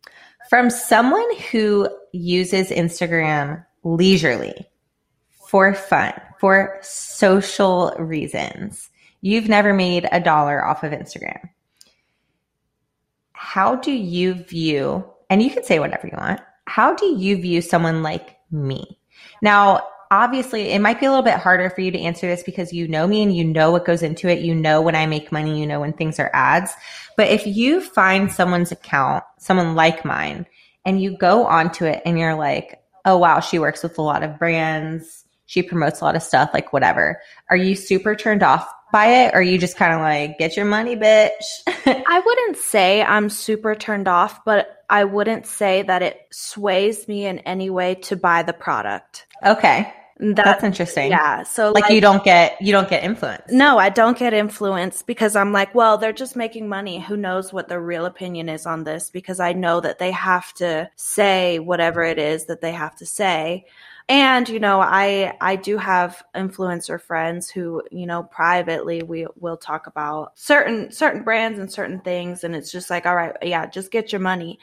from 0.50 0.68
someone 0.68 1.36
who 1.52 1.88
uses 2.10 2.70
Instagram 2.70 3.64
leisurely 3.84 4.68
for 5.46 5.72
fun, 5.74 6.12
for 6.40 6.76
social 6.82 7.94
reasons. 8.00 8.90
You've 9.20 9.48
never 9.48 9.72
made 9.72 10.08
a 10.10 10.18
dollar 10.18 10.64
off 10.64 10.82
of 10.82 10.90
Instagram. 10.90 11.50
How 13.30 13.76
do 13.76 13.92
you 13.92 14.34
view, 14.34 15.08
and 15.30 15.40
you 15.40 15.50
can 15.50 15.62
say 15.62 15.78
whatever 15.78 16.08
you 16.08 16.16
want, 16.18 16.40
how 16.66 16.94
do 16.94 17.06
you 17.06 17.40
view 17.40 17.62
someone 17.62 18.02
like 18.02 18.36
me? 18.50 18.98
Now, 19.42 19.86
obviously, 20.10 20.70
it 20.70 20.80
might 20.80 21.00
be 21.00 21.06
a 21.06 21.10
little 21.10 21.24
bit 21.24 21.34
harder 21.34 21.70
for 21.70 21.80
you 21.80 21.90
to 21.90 21.98
answer 22.00 22.26
this 22.26 22.42
because 22.42 22.72
you 22.72 22.88
know 22.88 23.06
me 23.06 23.22
and 23.22 23.34
you 23.34 23.44
know 23.44 23.70
what 23.70 23.84
goes 23.84 24.02
into 24.02 24.28
it. 24.28 24.40
You 24.40 24.54
know 24.54 24.80
when 24.80 24.94
I 24.94 25.06
make 25.06 25.32
money, 25.32 25.60
you 25.60 25.66
know 25.66 25.80
when 25.80 25.92
things 25.92 26.18
are 26.18 26.30
ads. 26.32 26.72
But 27.16 27.28
if 27.28 27.46
you 27.46 27.80
find 27.80 28.30
someone's 28.30 28.72
account, 28.72 29.24
someone 29.38 29.74
like 29.74 30.04
mine, 30.04 30.46
and 30.84 31.00
you 31.00 31.16
go 31.16 31.46
onto 31.46 31.84
it 31.84 32.02
and 32.04 32.18
you're 32.18 32.34
like, 32.34 32.82
oh, 33.04 33.18
wow, 33.18 33.40
she 33.40 33.58
works 33.58 33.82
with 33.82 33.98
a 33.98 34.02
lot 34.02 34.22
of 34.22 34.38
brands, 34.38 35.24
she 35.46 35.62
promotes 35.62 36.00
a 36.00 36.04
lot 36.04 36.16
of 36.16 36.22
stuff, 36.22 36.50
like 36.54 36.72
whatever. 36.72 37.20
Are 37.48 37.56
you 37.56 37.74
super 37.74 38.14
turned 38.14 38.42
off 38.42 38.70
by 38.92 39.06
it? 39.06 39.34
Or 39.34 39.38
are 39.38 39.42
you 39.42 39.58
just 39.58 39.76
kind 39.76 39.92
of 39.92 40.00
like, 40.00 40.38
get 40.38 40.56
your 40.56 40.66
money, 40.66 40.96
bitch? 40.96 41.30
I 41.66 42.22
wouldn't 42.24 42.56
say 42.56 43.02
I'm 43.02 43.28
super 43.28 43.74
turned 43.74 44.08
off, 44.08 44.44
but 44.44 44.84
I 44.88 45.04
wouldn't 45.04 45.46
say 45.46 45.82
that 45.82 46.02
it 46.02 46.20
sways 46.30 47.06
me 47.06 47.26
in 47.26 47.40
any 47.40 47.70
way 47.70 47.96
to 47.96 48.16
buy 48.16 48.42
the 48.42 48.52
product. 48.52 49.26
okay. 49.44 49.92
That, 50.20 50.44
That's 50.44 50.64
interesting. 50.64 51.11
yeah. 51.11 51.44
So 51.44 51.72
Like, 51.72 51.90
you 51.90 52.02
don't 52.02 52.22
get, 52.22 52.61
you 52.61 52.72
don't 52.72 52.90
get 52.90 53.04
influence. 53.04 53.50
No, 53.50 53.78
I 53.78 53.88
don't 53.88 54.18
get 54.18 54.35
influence 54.35 55.02
because 55.02 55.35
I'm 55.35 55.52
like, 55.52 55.74
well, 55.74 55.96
they're 55.96 56.12
just 56.12 56.37
making 56.37 56.68
money. 56.68 57.00
Who 57.00 57.16
knows 57.16 57.54
what 57.54 57.68
their 57.68 57.80
real 57.80 58.04
opinion 58.04 58.50
is 58.50 58.66
on 58.66 58.85
this? 58.85 59.09
Because 59.09 59.40
I 59.40 59.54
know 59.54 59.80
that 59.80 59.98
they 59.98 60.11
have 60.11 60.52
to 60.54 60.90
say 60.94 61.59
whatever 61.59 62.02
it 62.02 62.18
is 62.18 62.44
that 62.46 62.61
they 62.61 62.72
have 62.72 62.96
to 62.96 63.06
say. 63.06 63.64
And 64.11 64.48
you 64.48 64.59
know, 64.59 64.80
I 64.80 65.37
I 65.40 65.54
do 65.54 65.78
have 65.78 66.22
influencer 66.35 67.00
friends 67.00 67.48
who, 67.48 67.83
you 67.92 68.06
know, 68.06 68.24
privately 68.24 69.02
we 69.04 69.26
will 69.38 69.56
talk 69.56 69.87
about 69.87 70.33
certain 70.35 70.90
certain 70.90 71.22
brands 71.22 71.61
and 71.61 71.72
certain 71.72 72.00
things 72.00 72.42
and 72.42 72.56
it's 72.56 72.72
just 72.72 72.90
like, 72.90 73.06
all 73.06 73.14
right, 73.14 73.37
yeah, 73.40 73.66
just 73.66 73.92
get 73.92 74.11
your 74.11 74.20
money. 74.20 74.59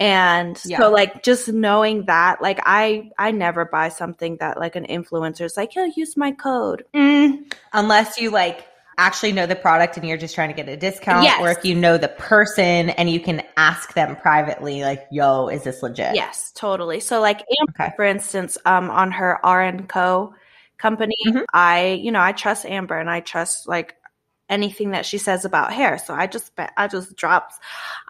And 0.00 0.60
Yeah. 0.64 0.78
so 0.78 0.90
like 0.90 1.22
just 1.24 1.48
knowing 1.48 2.04
that, 2.06 2.40
like 2.40 2.60
I 2.64 3.10
I 3.18 3.32
never 3.32 3.64
buy 3.64 3.88
something 3.88 4.36
that 4.38 4.58
like 4.58 4.76
an 4.76 4.86
influencer 4.86 5.42
is 5.42 5.56
like, 5.56 5.74
"Yo, 5.74 5.84
use 5.84 6.16
my 6.16 6.32
code." 6.32 6.84
Mm, 6.94 7.52
Unless 7.72 8.20
you 8.20 8.30
like 8.30 8.66
actually 8.96 9.32
know 9.32 9.46
the 9.46 9.56
product 9.56 9.96
and 9.96 10.06
you're 10.06 10.16
just 10.16 10.34
trying 10.34 10.48
to 10.50 10.54
get 10.54 10.68
a 10.68 10.76
discount, 10.76 11.22
Yes. 11.24 11.40
or 11.40 11.50
if 11.50 11.64
you 11.64 11.74
know 11.74 11.98
the 11.98 12.08
person 12.08 12.90
and 12.90 13.08
you 13.10 13.20
can 13.20 13.42
ask 13.56 13.94
them 13.94 14.14
privately, 14.16 14.82
like, 14.82 15.06
"Yo, 15.10 15.48
is 15.48 15.64
this 15.64 15.82
legit?" 15.82 16.14
Yes, 16.14 16.52
totally. 16.54 17.00
So 17.00 17.20
like 17.20 17.44
Amber, 17.60 17.72
Okay. 17.80 17.92
for 17.96 18.04
instance, 18.04 18.56
um, 18.66 18.90
on 18.90 19.10
her 19.12 19.44
R 19.44 19.62
and 19.62 19.88
Co 19.88 20.32
company, 20.78 21.16
Mhm. 21.26 21.44
I 21.52 21.98
you 22.00 22.12
know 22.12 22.20
I 22.20 22.30
trust 22.30 22.64
Amber 22.66 22.96
and 22.98 23.10
I 23.10 23.18
trust 23.18 23.66
like 23.68 23.96
anything 24.48 24.90
that 24.92 25.04
she 25.04 25.18
says 25.18 25.44
about 25.44 25.72
hair. 25.72 25.98
So 25.98 26.14
I 26.14 26.26
just 26.26 26.52
I 26.76 26.88
just 26.88 27.16
dropped 27.16 27.54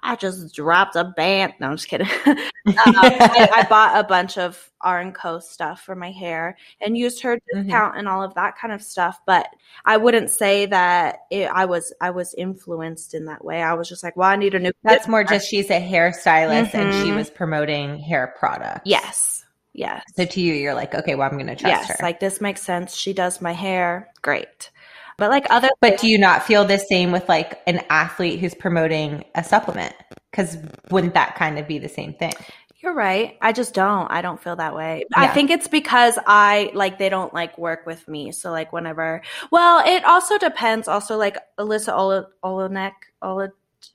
I 0.03 0.15
just 0.17 0.55
dropped 0.55 0.95
a 0.97 1.05
band. 1.05 1.55
No, 1.61 1.69
I'm 1.69 1.77
just 1.77 1.89
kidding. 1.89 2.07
um, 2.27 2.37
I, 2.67 3.49
I 3.57 3.67
bought 3.69 3.99
a 3.99 4.07
bunch 4.07 4.39
of 4.39 4.71
R 4.81 5.01
and 5.01 5.15
Co 5.15 5.41
stuff 5.41 5.83
for 5.83 5.97
my 5.97 6.13
hair 6.13 6.57
and 6.81 6.97
used 6.97 7.23
her 7.23 7.37
Mhm. 7.55 7.65
discount 7.65 7.97
and 7.99 8.09
all 8.09 8.23
of 8.23 8.35
that 8.35 8.57
kind 8.57 8.73
of 8.73 8.83
stuff. 8.83 9.19
But 9.27 9.49
I 9.85 9.97
wouldn't 9.97 10.31
say 10.31 10.67
that 10.67 11.21
it, 11.31 11.51
I 11.53 11.65
was 11.65 11.93
I 12.01 12.11
was 12.11 12.35
influenced 12.35 13.15
in 13.15 13.25
that 13.25 13.45
way. 13.45 13.61
I 13.63 13.75
was 13.75 13.89
just 13.89 14.05
like, 14.05 14.17
well, 14.17 14.29
I 14.29 14.37
need 14.37 14.55
a 14.55 14.59
new. 14.61 14.73
That's 14.85 15.09
more 15.09 15.25
just 15.25 15.49
she's 15.49 15.71
a 15.71 15.81
hairstylist 15.81 16.75
and 16.75 16.93
she 16.95 17.11
Mhm. 17.11 17.17
was 17.17 17.31
promoting 17.31 17.99
hair 17.99 18.33
products. 18.39 18.83
yes, 18.85 19.45
yes. 19.73 20.03
So 20.17 20.25
to 20.25 20.41
you, 20.41 20.55
you're 20.55 20.75
like, 20.75 20.95
okay, 20.95 21.15
well, 21.17 21.29
I'm 21.29 21.37
going 21.37 21.47
to 21.49 21.57
trust 21.57 21.89
yes, 21.89 21.89
her. 21.89 21.97
like 22.01 22.21
this 22.21 22.41
makes 22.41 22.63
sense. 22.63 22.95
She 22.95 23.13
does 23.13 23.41
my 23.41 23.53
hair. 23.53 24.09
Great. 24.23 24.71
But 25.19 25.31
like 25.31 25.47
other 25.51 25.69
but 25.81 25.99
do 25.99 26.09
you 26.09 26.17
not 26.17 26.45
feel 26.45 26.65
the 26.65 26.79
same 26.79 27.13
with 27.13 27.29
like 27.29 27.61
an 27.67 27.83
athlete 27.91 28.41
who's 28.41 28.55
promoting 28.55 29.25
a 29.35 29.45
supplement? 29.45 29.93
Because 30.31 30.57
wouldn't 30.91 31.15
that 31.15 31.35
kind 31.35 31.59
of 31.59 31.69
be 31.69 31.79
the 31.79 31.89
same 31.89 32.15
thing? 32.15 32.33
you're 32.81 32.95
right. 32.95 33.37
I 33.41 33.53
just 33.53 33.75
don't. 33.75 34.11
I 34.11 34.23
don't 34.23 34.41
feel 34.41 34.57
that 34.57 34.75
way. 34.75 35.05
I 35.15 35.27
think 35.29 35.51
it's 35.51 35.67
because 35.67 36.19
I 36.27 36.71
like 36.75 36.99
they 36.99 37.09
don't 37.09 37.35
like 37.35 37.59
work 37.59 37.87
with 37.87 38.07
me. 38.07 38.31
So 38.31 38.53
like 38.53 38.73
whenever 38.73 39.23
well, 39.51 39.83
it 39.85 40.05
also 40.05 40.39
depends 40.39 40.87
also 40.87 41.17
like 41.17 41.37
Alyssa 41.59 41.97
Ola 41.97 42.29
Olenek 42.45 42.93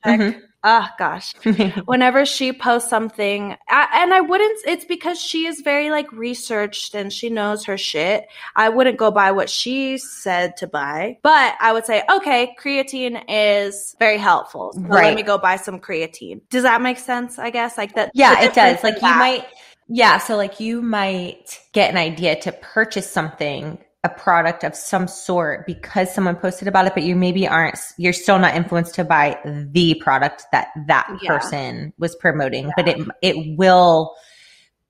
Olacek. 0.06 0.20
Mhm. 0.20 0.42
Oh 0.66 0.88
gosh. 0.98 1.34
whenever 1.86 2.26
she 2.26 2.54
posts 2.54 2.90
something 2.90 3.58
I, 3.68 4.02
and 4.02 4.14
i 4.14 4.22
wouldn't 4.22 4.60
it's 4.66 4.86
because 4.86 5.20
she 5.20 5.46
is 5.46 5.60
very 5.60 5.90
like 5.90 6.10
researched 6.14 6.96
and 6.96 7.12
she 7.12 7.30
knows 7.30 7.66
her 7.66 7.78
shit 7.78 8.28
i 8.56 8.70
wouldn't 8.70 8.98
go 8.98 9.12
by 9.12 9.32
what 9.32 9.50
she 9.50 9.98
said 9.98 10.56
to 10.58 10.68
buy 10.68 11.18
but 11.22 11.56
i 11.60 11.74
would 11.74 11.86
say 11.86 12.02
okay 12.10 12.56
creatine 12.58 13.22
is 13.28 13.94
very 14.00 14.18
helpful 14.18 14.72
so 14.72 14.80
let 14.88 15.16
me 15.16 15.22
go 15.24 15.38
buy 15.38 15.58
some 15.58 15.82
creatine 15.82 16.40
does 16.50 16.64
that 16.64 16.82
make 16.82 16.98
sense 16.98 17.38
i 17.38 17.50
guess 17.50 17.78
like 17.78 17.94
that 17.96 18.12
yeah, 18.14 18.42
it 18.44 18.54
does. 18.54 18.84
Like 18.84 18.96
you 18.96 19.02
that. 19.02 19.18
might, 19.18 19.46
yeah. 19.88 20.18
So 20.18 20.36
like 20.38 20.60
you 20.60 20.82
might 20.82 21.60
get 21.74 21.90
an 21.90 21.98
idea 21.98 22.40
to 22.42 22.52
purchase 22.52 23.10
something, 23.10 23.80
a 24.04 24.10
product 24.10 24.64
of 24.66 24.76
some 24.76 25.08
sort 25.08 25.66
because 25.66 26.14
someone 26.14 26.36
posted 26.36 26.68
about 26.68 26.86
it, 26.86 26.94
but 26.94 27.04
you 27.04 27.16
maybe 27.16 27.48
aren't, 27.48 27.80
you're 27.98 28.12
still 28.12 28.38
not 28.38 28.54
influenced 28.54 28.94
to 28.96 29.04
buy 29.04 29.40
the 29.46 29.96
product 29.96 30.46
that 30.52 30.68
that 30.88 31.08
Yeah. 31.22 31.38
person 31.38 31.94
was 31.98 32.16
promoting, 32.16 32.70
but 32.76 32.88
it, 32.88 33.00
it 33.22 33.58
will 33.58 34.14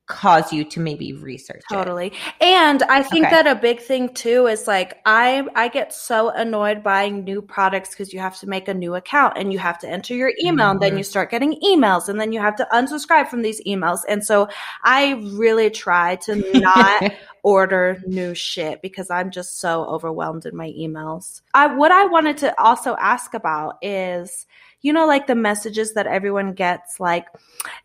cause 0.05 0.51
you 0.51 0.65
to 0.65 0.81
maybe 0.81 1.13
research 1.13 1.61
it. 1.69 1.73
Totally. 1.73 2.11
And 2.41 2.83
I 2.83 3.03
think 3.03 3.27
Okay. 3.27 3.35
that 3.35 3.47
a 3.47 3.55
big 3.55 3.79
thing 3.79 4.09
too 4.09 4.47
is 4.47 4.67
like 4.67 4.99
I 5.05 5.47
I 5.55 5.69
get 5.69 5.93
so 5.93 6.29
annoyed 6.29 6.83
buying 6.83 7.23
new 7.23 7.41
products 7.41 7.91
because 7.91 8.11
you 8.11 8.19
have 8.19 8.37
to 8.39 8.49
make 8.49 8.67
a 8.67 8.73
new 8.73 8.95
account 8.95 9.37
and 9.37 9.53
you 9.53 9.59
have 9.59 9.79
to 9.79 9.89
enter 9.89 10.13
your 10.13 10.33
email 10.43 10.71
and 10.71 10.81
then 10.81 10.93
you 10.93 11.03
mm-hmm. 11.03 11.09
start 11.09 11.31
getting 11.31 11.59
emails 11.61 12.09
and 12.09 12.19
then 12.19 12.33
you 12.33 12.41
have 12.41 12.55
to 12.57 12.67
unsubscribe 12.73 13.29
from 13.29 13.43
these 13.43 13.63
emails. 13.63 13.99
And 14.07 14.25
so 14.25 14.49
I 14.83 15.13
really 15.35 15.69
try 15.69 16.17
to 16.17 16.59
not 16.59 17.13
order 17.43 18.01
new 18.05 18.33
shit 18.33 18.81
because 18.81 19.09
I'm 19.09 19.31
just 19.31 19.59
so 19.59 19.85
overwhelmed 19.85 20.45
in 20.45 20.55
my 20.55 20.69
emails. 20.77 21.41
I 21.53 21.67
what 21.67 21.91
I 21.91 22.05
wanted 22.07 22.37
to 22.39 22.61
also 22.61 22.97
ask 22.99 23.33
about 23.33 23.77
is 23.81 24.45
you 24.81 24.91
know 24.91 25.07
like 25.07 25.27
the 25.27 25.35
messages 25.35 25.93
that 25.93 26.07
everyone 26.07 26.53
gets 26.53 26.99
like 26.99 27.27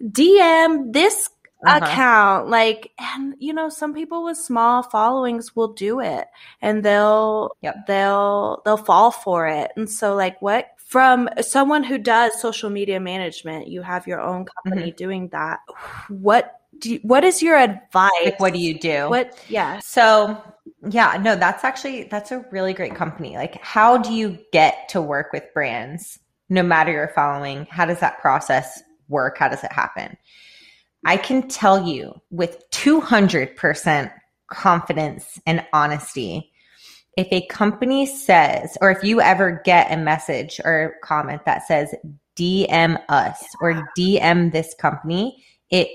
DM 0.03 0.93
this 0.93 1.31
Uh-huh. 1.67 1.77
account 1.77 2.49
like 2.49 2.93
and 3.01 3.35
you 3.41 3.53
know 3.53 3.69
some 3.69 3.93
people 3.93 4.25
with 4.25 4.37
small 4.37 4.81
followings 4.83 5.57
will 5.57 5.73
do 5.73 5.99
it 6.01 6.29
and 6.63 6.85
they'll 6.85 7.51
Yep. 7.63 7.87
they'll 7.89 8.63
they'll 8.65 8.77
fall 8.77 9.11
for 9.11 9.49
it 9.49 9.73
and 9.77 9.91
so 9.91 10.15
like 10.15 10.41
what 10.41 10.69
from 10.77 11.29
someone 11.41 11.83
who 11.83 11.99
does 11.99 12.41
social 12.41 12.71
media 12.71 13.01
management 13.01 13.67
you 13.67 13.83
have 13.83 14.07
your 14.07 14.21
own 14.21 14.45
company 14.45 14.93
doing 14.93 15.29
that 15.31 15.59
what 16.09 16.61
do 16.79 16.93
you, 16.93 17.01
what 17.03 17.25
is 17.25 17.43
your 17.43 17.57
advice 17.57 18.11
Like, 18.25 18.39
what 18.41 18.53
do 18.53 18.61
you 18.61 18.79
do? 18.79 19.09
what 19.09 19.37
yeah 19.49 19.81
So, 19.81 20.41
yeah, 20.89 21.19
no, 21.21 21.35
that's 21.35 21.65
actually 21.65 22.05
that's 22.05 22.31
a 22.31 22.45
really 22.53 22.73
great 22.73 22.95
company. 22.95 23.37
Like, 23.37 23.61
how 23.63 23.99
do 23.99 24.13
you 24.13 24.39
get 24.53 24.89
to 24.91 25.03
work 25.03 25.33
with 25.33 25.43
brands 25.53 26.21
no 26.49 26.63
matter 26.63 26.93
your 26.93 27.09
following? 27.09 27.67
How 27.71 27.85
does 27.85 28.01
that 28.01 28.19
process 28.21 28.83
work? 29.09 29.39
How 29.39 29.49
does 29.49 29.65
it 29.65 29.73
happen? 29.73 30.17
I 31.05 31.17
can 31.17 31.49
tell 31.49 31.87
you 31.87 32.21
with 32.31 32.69
200% 32.71 34.13
confidence 34.49 35.41
and 35.47 35.65
honesty 35.73 36.53
if 37.19 37.27
a 37.33 37.45
company 37.49 38.07
says 38.07 38.79
or 38.81 38.93
if 38.93 39.03
you 39.03 39.21
ever 39.21 39.61
get 39.65 39.93
a 39.93 39.97
message 39.97 40.61
or 40.65 40.95
comment 41.03 41.45
that 41.47 41.67
says 41.67 41.93
DM 42.37 42.97
us 43.09 43.45
or 43.61 43.91
DM 43.99 44.53
this 44.53 44.73
company, 44.75 45.45
it 45.69 45.89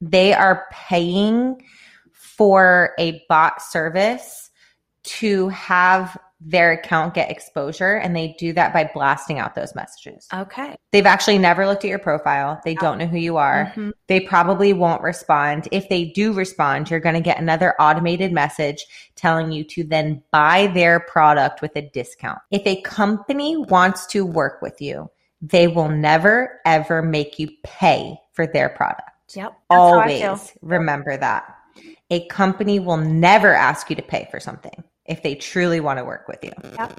they 0.00 0.32
are 0.32 0.66
paying 0.70 1.60
for 2.12 2.94
a 3.00 3.20
bot 3.28 3.60
service 3.60 4.50
to 5.02 5.48
have 5.48 6.16
their 6.40 6.72
account 6.72 7.14
get 7.14 7.30
exposure 7.30 7.96
and 7.96 8.16
they 8.16 8.34
do 8.38 8.52
that 8.54 8.72
by 8.72 8.90
blasting 8.94 9.38
out 9.38 9.54
those 9.54 9.74
messages. 9.74 10.26
okay 10.32 10.74
They've 10.92 11.06
actually 11.06 11.38
never 11.38 11.66
looked 11.66 11.84
at 11.84 11.88
your 11.88 11.98
profile. 12.00 12.60
They 12.64 12.74
don't 12.74 12.98
know 12.98 13.06
who 13.06 13.18
you 13.18 13.36
are. 13.36 13.72
Mhm. 13.76 13.92
They 14.08 14.20
probably 14.20 14.72
won't 14.72 15.02
respond. 15.02 15.68
If 15.70 15.88
they 15.88 16.06
do 16.06 16.32
respond, 16.32 16.90
you're 16.90 16.98
going 16.98 17.14
to 17.14 17.20
get 17.20 17.38
another 17.38 17.74
automated 17.80 18.32
message 18.32 18.86
telling 19.14 19.52
you 19.52 19.62
to 19.64 19.84
then 19.84 20.22
buy 20.32 20.68
their 20.74 20.98
product 20.98 21.62
with 21.62 21.76
a 21.76 21.82
discount. 21.82 22.40
If 22.50 22.66
a 22.66 22.80
company 22.80 23.56
wants 23.56 24.06
to 24.08 24.26
work 24.26 24.60
with 24.62 24.80
you, 24.80 25.10
they 25.40 25.68
will 25.68 25.88
never 25.88 26.60
ever 26.66 27.02
make 27.02 27.38
you 27.38 27.50
pay 27.62 28.18
for 28.32 28.46
their 28.46 28.68
product. 28.68 29.10
yep 29.34 29.52
That's 29.68 29.78
how 29.78 29.98
I 30.00 30.08
feel. 30.08 30.26
Always 30.30 30.52
remember 30.62 31.16
that. 31.16 31.54
A 32.10 32.26
company 32.26 32.80
will 32.80 32.96
never 32.96 33.54
ask 33.54 33.90
you 33.90 33.96
to 33.96 34.02
pay 34.02 34.26
for 34.30 34.40
something 34.40 34.82
if 35.10 35.22
they 35.22 35.34
truly 35.34 35.80
want 35.80 35.98
to 35.98 36.04
work 36.04 36.28
with 36.28 36.42
you. 36.42 36.52
Yeah. 36.72 36.94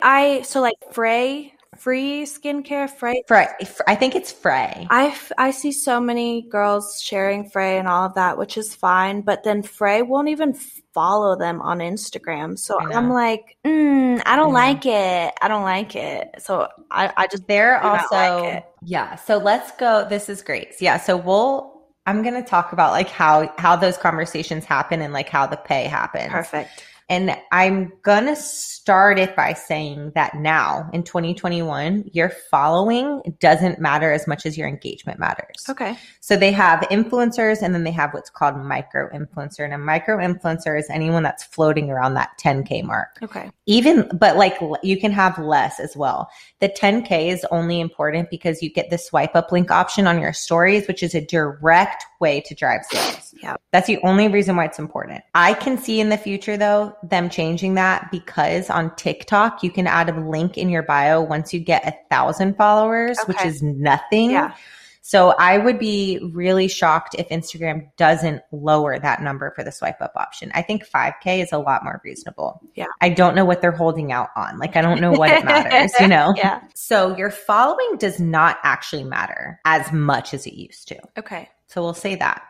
I 0.00 0.42
so 0.42 0.60
like 0.60 0.74
frey 0.92 1.54
free 1.76 2.24
skincare 2.24 2.90
frey 2.90 3.22
Frey, 3.26 3.46
I 3.86 3.94
think 3.94 4.14
it's 4.14 4.32
Frey. 4.32 4.86
I 4.90 5.16
I 5.38 5.50
see 5.50 5.72
so 5.72 6.00
many 6.00 6.42
girls 6.42 7.00
sharing 7.00 7.48
Frey 7.48 7.78
and 7.78 7.86
all 7.86 8.04
of 8.06 8.14
that, 8.14 8.36
which 8.38 8.56
is 8.58 8.74
fine. 8.74 9.22
But 9.22 9.44
then 9.44 9.62
Frey 9.62 10.02
won't 10.02 10.28
even 10.28 10.54
follow 10.92 11.36
them 11.36 11.62
on 11.62 11.78
Instagram. 11.78 12.58
So. 12.58 12.80
I'm 12.80 13.10
like, 13.10 13.56
mm, 13.64 14.20
I 14.26 14.36
don't 14.36 14.50
I 14.50 14.70
like 14.72 14.86
it. 14.86 15.34
I 15.40 15.48
don't 15.48 15.62
like 15.62 15.94
it. 15.94 16.34
So 16.38 16.68
I, 16.90 17.12
I 17.16 17.26
just 17.28 17.46
They're 17.46 17.82
also 17.82 18.14
like 18.14 18.66
yeah. 18.82 19.14
So 19.16 19.38
let's 19.38 19.70
go. 19.72 20.06
This 20.08 20.28
is 20.28 20.42
great. 20.42 20.74
Yeah. 20.80 20.98
So 20.98 21.16
we'll. 21.16 21.70
I'm 22.06 22.22
gonna 22.22 22.42
talk 22.42 22.72
about 22.72 22.92
like 22.92 23.08
how 23.08 23.52
how 23.58 23.76
those 23.76 23.96
conversations 23.96 24.64
happen 24.64 25.00
and 25.02 25.12
like 25.12 25.28
how 25.28 25.46
the 25.46 25.58
pay 25.58 25.84
happens. 25.84 26.32
perfect. 26.32 26.84
And 27.10 27.36
I'm 27.52 27.92
gonna 28.02 28.36
start 28.36 29.18
it 29.18 29.36
by 29.36 29.52
saying 29.52 30.12
that 30.14 30.36
now 30.36 30.88
in 30.92 31.02
2021, 31.02 32.08
your 32.12 32.30
following 32.50 33.20
doesn't 33.40 33.78
matter 33.80 34.10
as 34.12 34.26
much 34.26 34.46
as 34.46 34.56
your 34.56 34.68
engagement 34.68 35.18
matters. 35.18 35.66
Okay. 35.68 35.96
So 36.20 36.36
they 36.36 36.52
have 36.52 36.80
influencers 36.82 37.60
and 37.62 37.74
then 37.74 37.84
they 37.84 37.90
have 37.90 38.14
what's 38.14 38.30
called 38.30 38.56
micro 38.56 39.10
influencer. 39.10 39.64
And 39.64 39.74
a 39.74 39.78
micro 39.78 40.16
influencer 40.18 40.78
is 40.78 40.88
anyone 40.88 41.22
that's 41.24 41.44
floating 41.44 41.90
around 41.90 42.14
that 42.14 42.30
10K 42.42 42.84
mark 42.84 43.18
Okay. 43.22 43.50
even 43.66 44.08
but 44.16 44.36
like 44.36 44.54
you 44.82 44.98
can 44.98 45.10
have 45.12 45.38
less 45.38 45.80
as 45.80 45.96
well 45.96 46.30
the 46.60 46.68
10k 46.68 47.28
is 47.28 47.44
only 47.50 47.80
important 47.80 48.30
because 48.30 48.62
you 48.62 48.70
get 48.70 48.88
the 48.90 48.98
swipe 48.98 49.34
up 49.34 49.50
link 49.50 49.70
option 49.70 50.06
on 50.06 50.20
your 50.20 50.32
stories 50.32 50.86
which 50.86 51.02
is 51.02 51.14
a 51.14 51.20
direct 51.20 52.04
way 52.20 52.40
to 52.42 52.54
drive 52.54 52.82
sales 52.84 53.34
Yeah. 53.42 53.56
that's 53.72 53.86
the 53.88 53.98
only 54.04 54.28
reason 54.28 54.56
why 54.56 54.64
it's 54.66 54.78
important 54.78 55.22
i 55.34 55.54
can 55.54 55.76
see 55.76 56.00
in 56.00 56.08
the 56.08 56.16
future 56.18 56.56
though 56.56 56.94
them 57.08 57.30
changing 57.30 57.74
that 57.74 58.10
because 58.10 58.68
on 58.70 58.94
tiktok 58.96 59.62
you 59.62 59.70
can 59.70 59.86
add 59.86 60.08
a 60.08 60.20
link 60.20 60.58
in 60.58 60.68
your 60.68 60.82
bio 60.82 61.20
once 61.22 61.52
you 61.54 61.60
get 61.60 61.86
a 61.86 61.94
thousand 62.10 62.56
followers 62.56 63.18
which 63.26 63.42
is 63.44 63.62
nothing 63.62 64.30
Yeah. 64.30 64.54
so 65.02 65.30
I 65.38 65.56
would 65.58 65.78
be 65.78 66.20
really 66.34 66.68
shocked 66.68 67.16
if 67.18 67.28
Instagram 67.30 67.88
doesn't 67.96 68.42
lower 68.52 68.98
that 68.98 69.22
number 69.22 69.50
for 69.56 69.64
the 69.64 69.72
swipe 69.72 70.00
up 70.00 70.12
option. 70.14 70.52
I 70.54 70.60
think 70.62 70.86
5K 70.86 71.42
is 71.42 71.52
a 71.52 71.58
lot 71.58 71.82
more 71.82 72.00
reasonable. 72.04 72.60
Yeah. 72.74 72.86
I 73.00 73.08
don't 73.08 73.34
know 73.34 73.44
what 73.46 73.62
they're 73.62 73.72
holding 73.72 74.12
out 74.12 74.28
on. 74.36 74.58
Like, 74.58 74.76
I 74.76 74.82
don't 74.82 75.00
know 75.00 75.10
what 75.10 75.30
it 75.30 75.44
matters, 75.44 75.92
you 76.00 76.06
know? 76.06 76.34
Yeah. 76.36 76.60
So 76.74 77.16
your 77.16 77.30
following 77.30 77.96
does 77.98 78.20
not 78.20 78.58
actually 78.62 79.04
matter 79.04 79.58
as 79.64 79.90
much 79.90 80.34
as 80.34 80.46
it 80.46 80.52
used 80.54 80.86
to. 80.88 80.98
Okay. 81.18 81.48
So 81.68 81.82
we'll 81.82 81.94
say 81.94 82.14
that. 82.16 82.42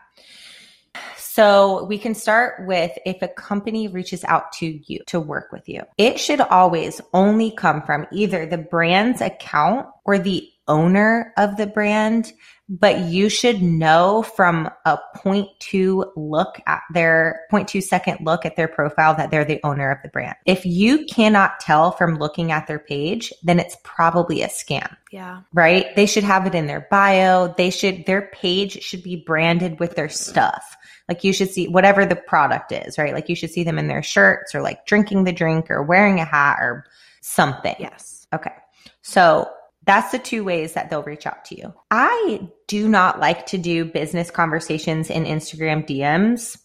So 1.17 1.85
we 1.85 1.97
can 1.97 2.13
start 2.13 2.67
with 2.67 2.91
if 3.05 3.21
a 3.21 3.27
company 3.29 3.87
reaches 3.87 4.23
out 4.25 4.51
to 4.53 4.79
you 4.85 4.99
to 5.07 5.19
work 5.19 5.51
with 5.51 5.69
you, 5.69 5.83
it 5.97 6.19
should 6.19 6.41
always 6.41 6.99
only 7.13 7.51
come 7.51 7.81
from 7.83 8.05
either 8.11 8.45
the 8.45 8.57
brand's 8.57 9.21
account 9.21 9.87
or 10.03 10.19
the 10.19 10.51
owner 10.67 11.33
of 11.37 11.57
the 11.57 11.67
brand, 11.67 12.33
but 12.69 12.99
you 12.99 13.27
should 13.29 13.61
know 13.61 14.23
from 14.23 14.69
a 14.85 14.97
0.2 15.17 16.11
look 16.15 16.59
at 16.67 16.81
their 16.93 17.41
0.2 17.51 17.83
second 17.83 18.19
look 18.25 18.45
at 18.45 18.55
their 18.55 18.67
profile 18.67 19.13
that 19.15 19.31
they're 19.31 19.45
the 19.45 19.59
owner 19.63 19.91
of 19.91 19.97
the 20.03 20.09
brand. 20.09 20.35
If 20.45 20.65
you 20.65 21.05
cannot 21.05 21.59
tell 21.59 21.91
from 21.91 22.17
looking 22.17 22.51
at 22.51 22.67
their 22.67 22.79
page, 22.79 23.33
then 23.43 23.59
it's 23.59 23.75
probably 23.83 24.41
a 24.41 24.47
scam. 24.47 24.95
Yeah. 25.11 25.41
Right? 25.53 25.93
They 25.95 26.05
should 26.05 26.23
have 26.23 26.45
it 26.45 26.55
in 26.55 26.67
their 26.67 26.87
bio. 26.89 27.53
They 27.57 27.69
should, 27.69 28.05
their 28.05 28.29
page 28.33 28.81
should 28.81 29.03
be 29.03 29.17
branded 29.17 29.79
with 29.79 29.95
their 29.95 30.09
stuff. 30.09 30.77
Like 31.11 31.25
you 31.25 31.33
should 31.33 31.49
see 31.49 31.67
whatever 31.67 32.05
the 32.05 32.15
product 32.15 32.71
is, 32.71 32.97
right? 32.97 33.13
Like 33.13 33.27
you 33.27 33.35
should 33.35 33.51
see 33.51 33.65
them 33.65 33.77
in 33.77 33.89
their 33.89 34.01
shirts 34.01 34.55
or 34.55 34.61
like 34.61 34.85
drinking 34.85 35.25
the 35.25 35.33
drink 35.33 35.69
or 35.69 35.83
wearing 35.83 36.21
a 36.21 36.23
hat 36.23 36.59
or 36.61 36.85
something. 37.19 37.75
Yes. 37.79 38.25
Okay. 38.33 38.53
So 39.01 39.49
that's 39.85 40.13
the 40.13 40.19
two 40.19 40.45
ways 40.45 40.71
that 40.71 40.89
they'll 40.89 41.03
reach 41.03 41.27
out 41.27 41.43
to 41.43 41.57
you. 41.57 41.73
I 41.91 42.47
do 42.67 42.87
not 42.87 43.19
like 43.19 43.45
to 43.47 43.57
do 43.57 43.83
business 43.83 44.31
conversations 44.31 45.09
in 45.09 45.25
Instagram 45.25 45.85
DMs. 45.85 46.57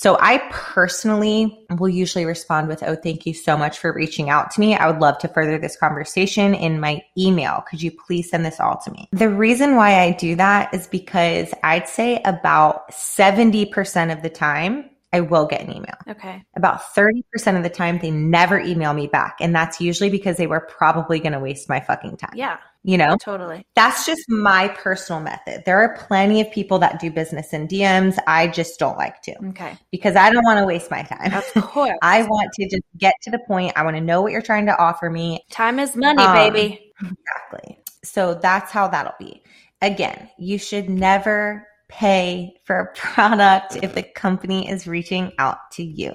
So 0.00 0.16
I 0.18 0.38
personally 0.50 1.62
will 1.76 1.90
usually 1.90 2.24
respond 2.24 2.68
with, 2.68 2.82
Oh, 2.82 2.96
thank 2.96 3.26
you 3.26 3.34
so 3.34 3.54
much 3.54 3.78
for 3.78 3.92
reaching 3.92 4.30
out 4.30 4.50
to 4.52 4.60
me. 4.60 4.74
I 4.74 4.90
would 4.90 4.98
love 4.98 5.18
to 5.18 5.28
further 5.28 5.58
this 5.58 5.76
conversation 5.76 6.54
in 6.54 6.80
my 6.80 7.02
email. 7.18 7.62
Could 7.68 7.82
you 7.82 7.90
please 7.90 8.30
send 8.30 8.46
this 8.46 8.60
all 8.60 8.78
to 8.78 8.90
me? 8.90 9.10
The 9.12 9.28
reason 9.28 9.76
why 9.76 10.00
I 10.00 10.12
do 10.12 10.36
that 10.36 10.72
is 10.72 10.86
because 10.86 11.52
I'd 11.62 11.86
say 11.86 12.22
about 12.24 12.90
70% 12.92 14.10
of 14.10 14.22
the 14.22 14.30
time, 14.30 14.88
I 15.12 15.20
will 15.20 15.44
get 15.44 15.60
an 15.60 15.76
email. 15.76 15.96
Okay. 16.08 16.44
About 16.56 16.80
30% 16.94 17.58
of 17.58 17.62
the 17.62 17.68
time, 17.68 17.98
they 17.98 18.10
never 18.10 18.58
email 18.58 18.94
me 18.94 19.06
back. 19.06 19.36
And 19.38 19.54
that's 19.54 19.82
usually 19.82 20.08
because 20.08 20.38
they 20.38 20.46
were 20.46 20.60
probably 20.60 21.18
going 21.18 21.32
to 21.32 21.40
waste 21.40 21.68
my 21.68 21.80
fucking 21.80 22.16
time. 22.16 22.32
Yeah. 22.34 22.56
You 22.82 22.96
know? 22.96 23.16
Totally. 23.20 23.66
That's 23.76 24.06
just 24.06 24.22
my 24.30 24.68
personal 24.68 25.20
method. 25.20 25.64
There 25.66 25.78
are 25.78 25.96
plenty 25.98 26.40
of 26.40 26.50
people 26.50 26.78
that 26.78 26.98
do 26.98 27.10
business 27.10 27.52
in 27.52 27.68
DMs. 27.68 28.18
I 28.26 28.48
just 28.48 28.78
don't 28.78 28.96
like 28.96 29.20
to 29.22 29.34
Okay. 29.48 29.76
because 29.90 30.16
I 30.16 30.30
don't 30.32 30.44
want 30.44 30.58
to 30.60 30.64
waste 30.64 30.90
my 30.90 31.02
time. 31.02 31.34
Of 31.34 31.44
course. 31.62 31.98
I 32.00 32.22
want 32.22 32.50
to 32.54 32.68
just 32.70 32.82
get 32.96 33.14
to 33.22 33.30
the 33.30 33.38
point. 33.40 33.74
I 33.76 33.82
want 33.82 33.96
to 33.96 34.00
know 34.00 34.22
what 34.22 34.32
you're 34.32 34.40
trying 34.40 34.64
to 34.66 34.78
offer 34.78 35.10
me. 35.10 35.44
Time 35.50 35.78
is 35.78 35.94
money, 35.94 36.22
Um, 36.22 36.34
baby. 36.34 36.92
Exactly. 37.02 37.78
So 38.02 38.34
that's 38.34 38.70
how 38.70 38.88
that'll 38.88 39.12
be. 39.18 39.42
Again, 39.82 40.30
you 40.38 40.56
should 40.56 40.88
never 40.88 41.66
pay 41.88 42.54
for 42.64 42.78
a 42.78 42.92
product 42.94 43.76
if 43.82 43.94
the 43.94 44.02
company 44.02 44.70
is 44.70 44.86
reaching 44.86 45.32
out 45.38 45.70
to 45.72 45.82
you. 45.82 46.14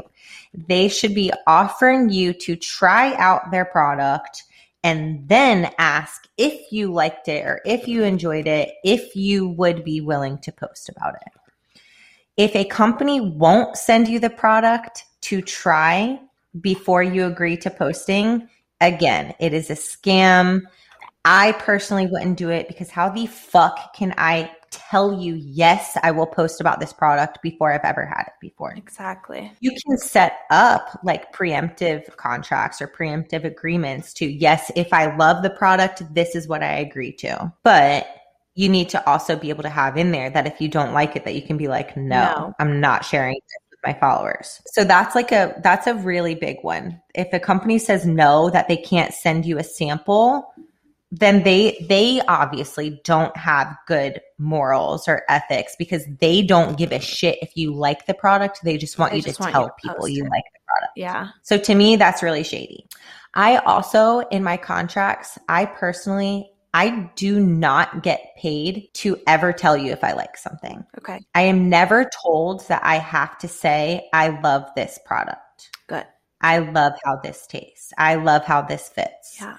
They 0.67 0.87
should 0.87 1.13
be 1.13 1.31
offering 1.45 2.09
you 2.09 2.33
to 2.33 2.55
try 2.55 3.13
out 3.15 3.51
their 3.51 3.65
product 3.65 4.43
and 4.85 5.27
then 5.27 5.71
ask 5.79 6.27
if 6.37 6.71
you 6.71 6.93
liked 6.93 7.27
it 7.27 7.43
or 7.43 7.59
if 7.65 7.87
you 7.87 8.03
enjoyed 8.03 8.45
it, 8.45 8.75
if 8.83 9.15
you 9.15 9.49
would 9.49 9.83
be 9.83 9.99
willing 9.99 10.37
to 10.37 10.51
post 10.51 10.89
about 10.89 11.15
it. 11.15 11.81
If 12.37 12.55
a 12.55 12.65
company 12.65 13.19
won't 13.19 13.77
send 13.77 14.07
you 14.07 14.19
the 14.19 14.29
product 14.29 15.05
to 15.21 15.41
try 15.41 16.19
before 16.61 17.01
you 17.01 17.25
agree 17.25 17.57
to 17.57 17.71
posting, 17.71 18.47
again, 18.79 19.33
it 19.39 19.55
is 19.55 19.71
a 19.71 19.73
scam. 19.73 20.61
I 21.25 21.53
personally 21.53 22.05
wouldn't 22.05 22.37
do 22.37 22.51
it 22.51 22.67
because 22.67 22.91
how 22.91 23.09
the 23.09 23.25
fuck 23.25 23.95
can 23.95 24.13
I 24.19 24.51
tell 24.75 25.19
you, 25.19 25.35
yes, 25.35 25.97
I 26.03 26.11
will 26.11 26.27
post 26.27 26.61
about 26.61 26.79
this 26.79 26.93
product 26.93 27.41
before 27.41 27.73
I've 27.73 27.83
ever 27.83 28.05
had 28.05 28.25
it 28.27 28.33
before? 28.39 28.73
Exactly. 28.75 29.51
You 29.59 29.71
can 29.71 29.97
set 29.97 30.39
up 30.51 30.99
like 31.03 31.33
preemptive 31.33 32.15
contracts 32.17 32.81
or 32.81 32.87
preemptive 32.87 33.43
agreements 33.43 34.13
to, 34.15 34.25
yes, 34.25 34.71
if 34.75 34.93
I 34.93 35.15
love 35.15 35.43
the 35.43 35.49
product, 35.49 36.03
this 36.13 36.35
is 36.35 36.47
what 36.47 36.63
I 36.63 36.73
agree 36.73 37.11
to. 37.13 37.51
But 37.63 38.07
you 38.55 38.69
need 38.69 38.89
to 38.89 39.09
also 39.09 39.35
be 39.35 39.49
able 39.49 39.63
to 39.63 39.69
have 39.69 39.97
in 39.97 40.11
there 40.11 40.29
that 40.29 40.47
if 40.47 40.61
you 40.61 40.67
don't 40.67 40.93
like 40.93 41.15
it, 41.15 41.25
that 41.25 41.35
you 41.35 41.41
can 41.41 41.57
be 41.57 41.67
like, 41.67 41.97
no, 41.97 42.33
No. 42.37 42.55
I'm 42.59 42.79
not 42.79 43.03
sharing 43.03 43.35
this 43.35 43.59
with 43.69 43.79
my 43.83 43.99
followers. 43.99 44.61
So 44.67 44.83
that's 44.83 45.15
like 45.15 45.31
a, 45.31 45.59
that's 45.63 45.87
a 45.87 45.95
really 45.95 46.35
big 46.35 46.57
one. 46.61 47.01
If 47.13 47.33
a 47.33 47.39
company 47.39 47.77
says 47.79 48.05
no, 48.05 48.49
that 48.51 48.67
they 48.67 48.77
can't 48.77 49.13
send 49.13 49.45
you 49.45 49.57
a 49.57 49.63
sample, 49.63 50.53
then 51.11 51.43
they 51.43 51.85
they 51.87 52.21
obviously 52.27 52.99
don't 53.03 53.35
have 53.37 53.75
good 53.87 54.21
morals 54.37 55.07
or 55.07 55.23
ethics 55.29 55.75
because 55.77 56.03
they 56.19 56.41
don't 56.41 56.77
give 56.77 56.91
a 56.91 56.99
shit 56.99 57.37
if 57.41 57.55
you 57.55 57.73
like 57.73 58.05
the 58.05 58.13
product. 58.13 58.59
They 58.63 58.77
just 58.77 58.97
want 58.97 59.11
They 59.11 59.17
you 59.17 59.23
just 59.23 59.37
to 59.37 59.43
want 59.43 59.53
tell 59.53 59.63
you 59.63 59.91
people 59.91 60.07
you 60.07 60.23
like 60.23 60.43
the 60.53 60.59
product. 60.65 60.93
Yeah. 60.95 61.29
So 61.43 61.57
to 61.57 61.75
me, 61.75 61.95
that's 61.95 62.23
really 62.23 62.43
shady. 62.43 62.87
I 63.33 63.57
also, 63.57 64.19
in 64.19 64.43
my 64.43 64.57
contracts, 64.57 65.37
I 65.49 65.65
personally, 65.65 66.51
I 66.73 67.09
do 67.15 67.39
not 67.39 68.03
get 68.03 68.35
paid 68.37 68.89
to 68.95 69.17
ever 69.27 69.53
tell 69.53 69.77
you 69.77 69.91
if 69.91 70.03
I 70.03 70.13
like 70.13 70.37
something. 70.37 70.85
Okay. 70.97 71.21
I 71.33 71.41
am 71.41 71.69
never 71.69 72.09
told 72.23 72.67
that 72.67 72.83
I 72.83 72.95
have 72.95 73.37
to 73.39 73.47
say, 73.47 74.09
I 74.13 74.39
love 74.41 74.63
this 74.75 74.99
product. 75.05 75.69
Good. 75.87 76.05
I 76.41 76.59
love 76.59 76.93
how 77.03 77.17
this 77.17 77.45
tastes. 77.47 77.93
I 77.97 78.15
love 78.15 78.43
how 78.43 78.61
this 78.61 78.89
fits. 78.89 79.37
Yeah. 79.39 79.57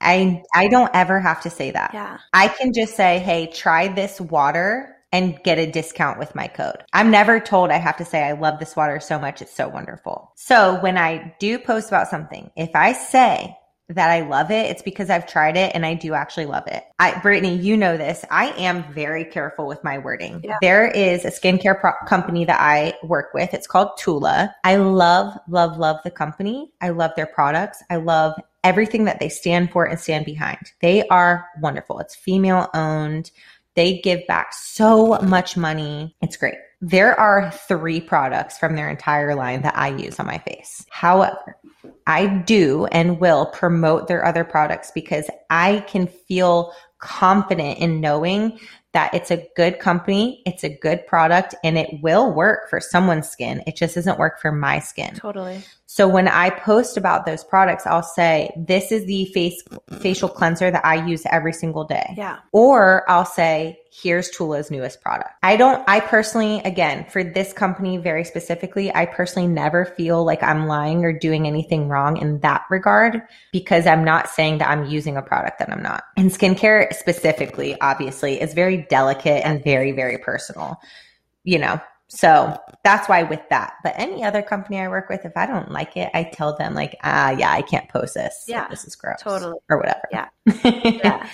I 0.00 0.42
I 0.54 0.68
don't 0.68 0.90
ever 0.94 1.20
have 1.20 1.42
to 1.42 1.50
say 1.50 1.70
that. 1.70 1.90
Yeah. 1.94 2.18
I 2.32 2.48
can 2.48 2.72
just 2.72 2.96
say, 2.96 3.18
"Hey, 3.18 3.46
try 3.46 3.88
this 3.88 4.20
water 4.20 4.96
and 5.12 5.42
get 5.44 5.58
a 5.58 5.70
discount 5.70 6.18
with 6.18 6.34
my 6.34 6.48
code." 6.48 6.82
I'm 6.92 7.10
never 7.10 7.40
told 7.40 7.70
I 7.70 7.78
have 7.78 7.96
to 7.98 8.04
say, 8.04 8.22
"I 8.22 8.32
love 8.32 8.58
this 8.58 8.76
water 8.76 9.00
so 9.00 9.18
much; 9.18 9.42
it's 9.42 9.54
so 9.54 9.68
wonderful." 9.68 10.32
So 10.36 10.80
when 10.80 10.98
I 10.98 11.34
do 11.38 11.58
post 11.58 11.88
about 11.88 12.08
something, 12.08 12.50
if 12.56 12.70
I 12.74 12.92
say 12.92 13.56
that 13.88 14.10
I 14.10 14.22
love 14.22 14.50
it, 14.50 14.66
it's 14.66 14.82
because 14.82 15.10
I've 15.10 15.26
tried 15.26 15.56
it 15.56 15.72
and 15.74 15.86
I 15.86 15.94
do 15.94 16.14
actually 16.14 16.46
love 16.46 16.66
it. 16.66 16.82
I, 16.98 17.18
Brittany, 17.20 17.56
you 17.56 17.76
know 17.76 17.96
this. 17.96 18.24
I 18.30 18.48
am 18.52 18.82
very 18.92 19.24
careful 19.24 19.66
with 19.66 19.82
my 19.84 19.98
wording. 19.98 20.40
Yeah. 20.42 20.56
There 20.60 20.88
is 20.88 21.24
a 21.24 21.30
skincare 21.30 21.80
pro- 21.80 21.92
company 22.06 22.44
that 22.46 22.60
I 22.60 22.94
work 23.04 23.32
with. 23.32 23.54
It's 23.54 23.68
called 23.68 23.90
Tula. 23.96 24.52
I 24.64 24.76
love, 24.76 25.38
love, 25.48 25.78
love 25.78 26.00
the 26.02 26.10
company. 26.10 26.72
I 26.80 26.88
love 26.88 27.12
their 27.14 27.26
products. 27.26 27.82
I 27.88 27.96
love 27.96 28.34
everything 28.66 29.04
that 29.04 29.20
they 29.20 29.28
stand 29.28 29.70
for 29.70 29.84
and 29.84 29.98
stand 29.98 30.24
behind. 30.24 30.72
They 30.80 31.06
are 31.06 31.46
wonderful. 31.60 32.00
It's 32.00 32.16
female 32.16 32.68
owned. 32.74 33.30
They 33.76 34.00
give 34.00 34.26
back 34.26 34.52
so 34.52 35.18
much 35.22 35.56
money. 35.56 36.16
It's 36.20 36.36
great. 36.36 36.56
There 36.80 37.18
are 37.18 37.52
three 37.52 38.00
products 38.00 38.58
from 38.58 38.74
their 38.74 38.90
entire 38.90 39.36
line 39.36 39.62
that 39.62 39.76
I 39.76 39.96
use 39.96 40.18
on 40.18 40.26
my 40.26 40.38
face. 40.38 40.84
However, 40.90 41.56
I 42.08 42.26
do 42.26 42.86
and 42.86 43.20
will 43.20 43.46
promote 43.46 44.08
their 44.08 44.24
other 44.24 44.42
products 44.42 44.90
because 44.92 45.30
I 45.48 45.84
can 45.86 46.08
feel 46.08 46.72
confident 46.98 47.78
in 47.78 48.00
knowing 48.00 48.58
that 48.92 49.12
it's 49.12 49.30
a 49.30 49.46
good 49.56 49.78
company, 49.78 50.42
it's 50.46 50.64
a 50.64 50.74
good 50.74 51.06
product, 51.06 51.54
and 51.62 51.76
it 51.76 52.00
will 52.02 52.32
work 52.32 52.70
for 52.70 52.80
someone's 52.80 53.28
skin. 53.28 53.62
It 53.66 53.76
just 53.76 53.94
doesn't 53.94 54.18
work 54.18 54.40
for 54.40 54.50
my 54.50 54.78
skin. 54.78 55.14
Totally. 55.14 55.62
So 55.96 56.06
when 56.06 56.28
I 56.28 56.50
post 56.50 56.98
about 56.98 57.24
those 57.24 57.42
products, 57.42 57.86
I'll 57.86 58.02
say, 58.02 58.50
this 58.54 58.92
is 58.92 59.06
the 59.06 59.24
face 59.32 59.62
facial 59.98 60.28
cleanser 60.28 60.70
that 60.70 60.84
I 60.84 61.06
use 61.06 61.22
every 61.30 61.54
single 61.54 61.84
day. 61.84 62.12
Yeah. 62.18 62.40
Or 62.52 63.10
I'll 63.10 63.24
say, 63.24 63.78
here's 63.90 64.28
Tula's 64.28 64.70
newest 64.70 65.00
product. 65.00 65.30
I 65.42 65.56
don't, 65.56 65.82
I 65.88 66.00
personally, 66.00 66.58
again, 66.66 67.06
for 67.08 67.24
this 67.24 67.54
company 67.54 67.96
very 67.96 68.24
specifically, 68.24 68.94
I 68.94 69.06
personally 69.06 69.48
never 69.48 69.86
feel 69.86 70.22
like 70.22 70.42
I'm 70.42 70.66
lying 70.66 71.02
or 71.02 71.18
doing 71.18 71.46
anything 71.46 71.88
wrong 71.88 72.18
in 72.18 72.40
that 72.40 72.66
regard 72.68 73.22
because 73.50 73.86
I'm 73.86 74.04
not 74.04 74.28
saying 74.28 74.58
that 74.58 74.68
I'm 74.68 74.84
using 74.84 75.16
a 75.16 75.22
product 75.22 75.60
that 75.60 75.72
I'm 75.72 75.82
not. 75.82 76.04
And 76.18 76.30
skincare 76.30 76.92
specifically, 76.92 77.74
obviously, 77.80 78.38
is 78.38 78.52
very 78.52 78.86
delicate 78.90 79.46
and 79.46 79.64
very, 79.64 79.92
very 79.92 80.18
personal, 80.18 80.78
you 81.42 81.58
know. 81.58 81.80
So 82.08 82.56
that's 82.84 83.08
why 83.08 83.24
with 83.24 83.42
that. 83.50 83.74
But 83.82 83.94
any 83.96 84.22
other 84.22 84.42
company 84.42 84.78
I 84.78 84.88
work 84.88 85.08
with, 85.08 85.24
if 85.24 85.36
I 85.36 85.46
don't 85.46 85.72
like 85.72 85.96
it, 85.96 86.10
I 86.14 86.24
tell 86.24 86.56
them 86.56 86.74
like, 86.74 86.96
ah, 87.02 87.30
yeah, 87.30 87.50
I 87.50 87.62
can't 87.62 87.88
post 87.88 88.14
this. 88.14 88.44
Yeah, 88.46 88.68
this 88.68 88.84
is 88.84 88.94
gross. 88.94 89.20
totally. 89.20 89.58
Or 89.68 89.78
whatever. 89.78 90.02
Yeah. 90.12 90.28
yeah. 90.64 91.28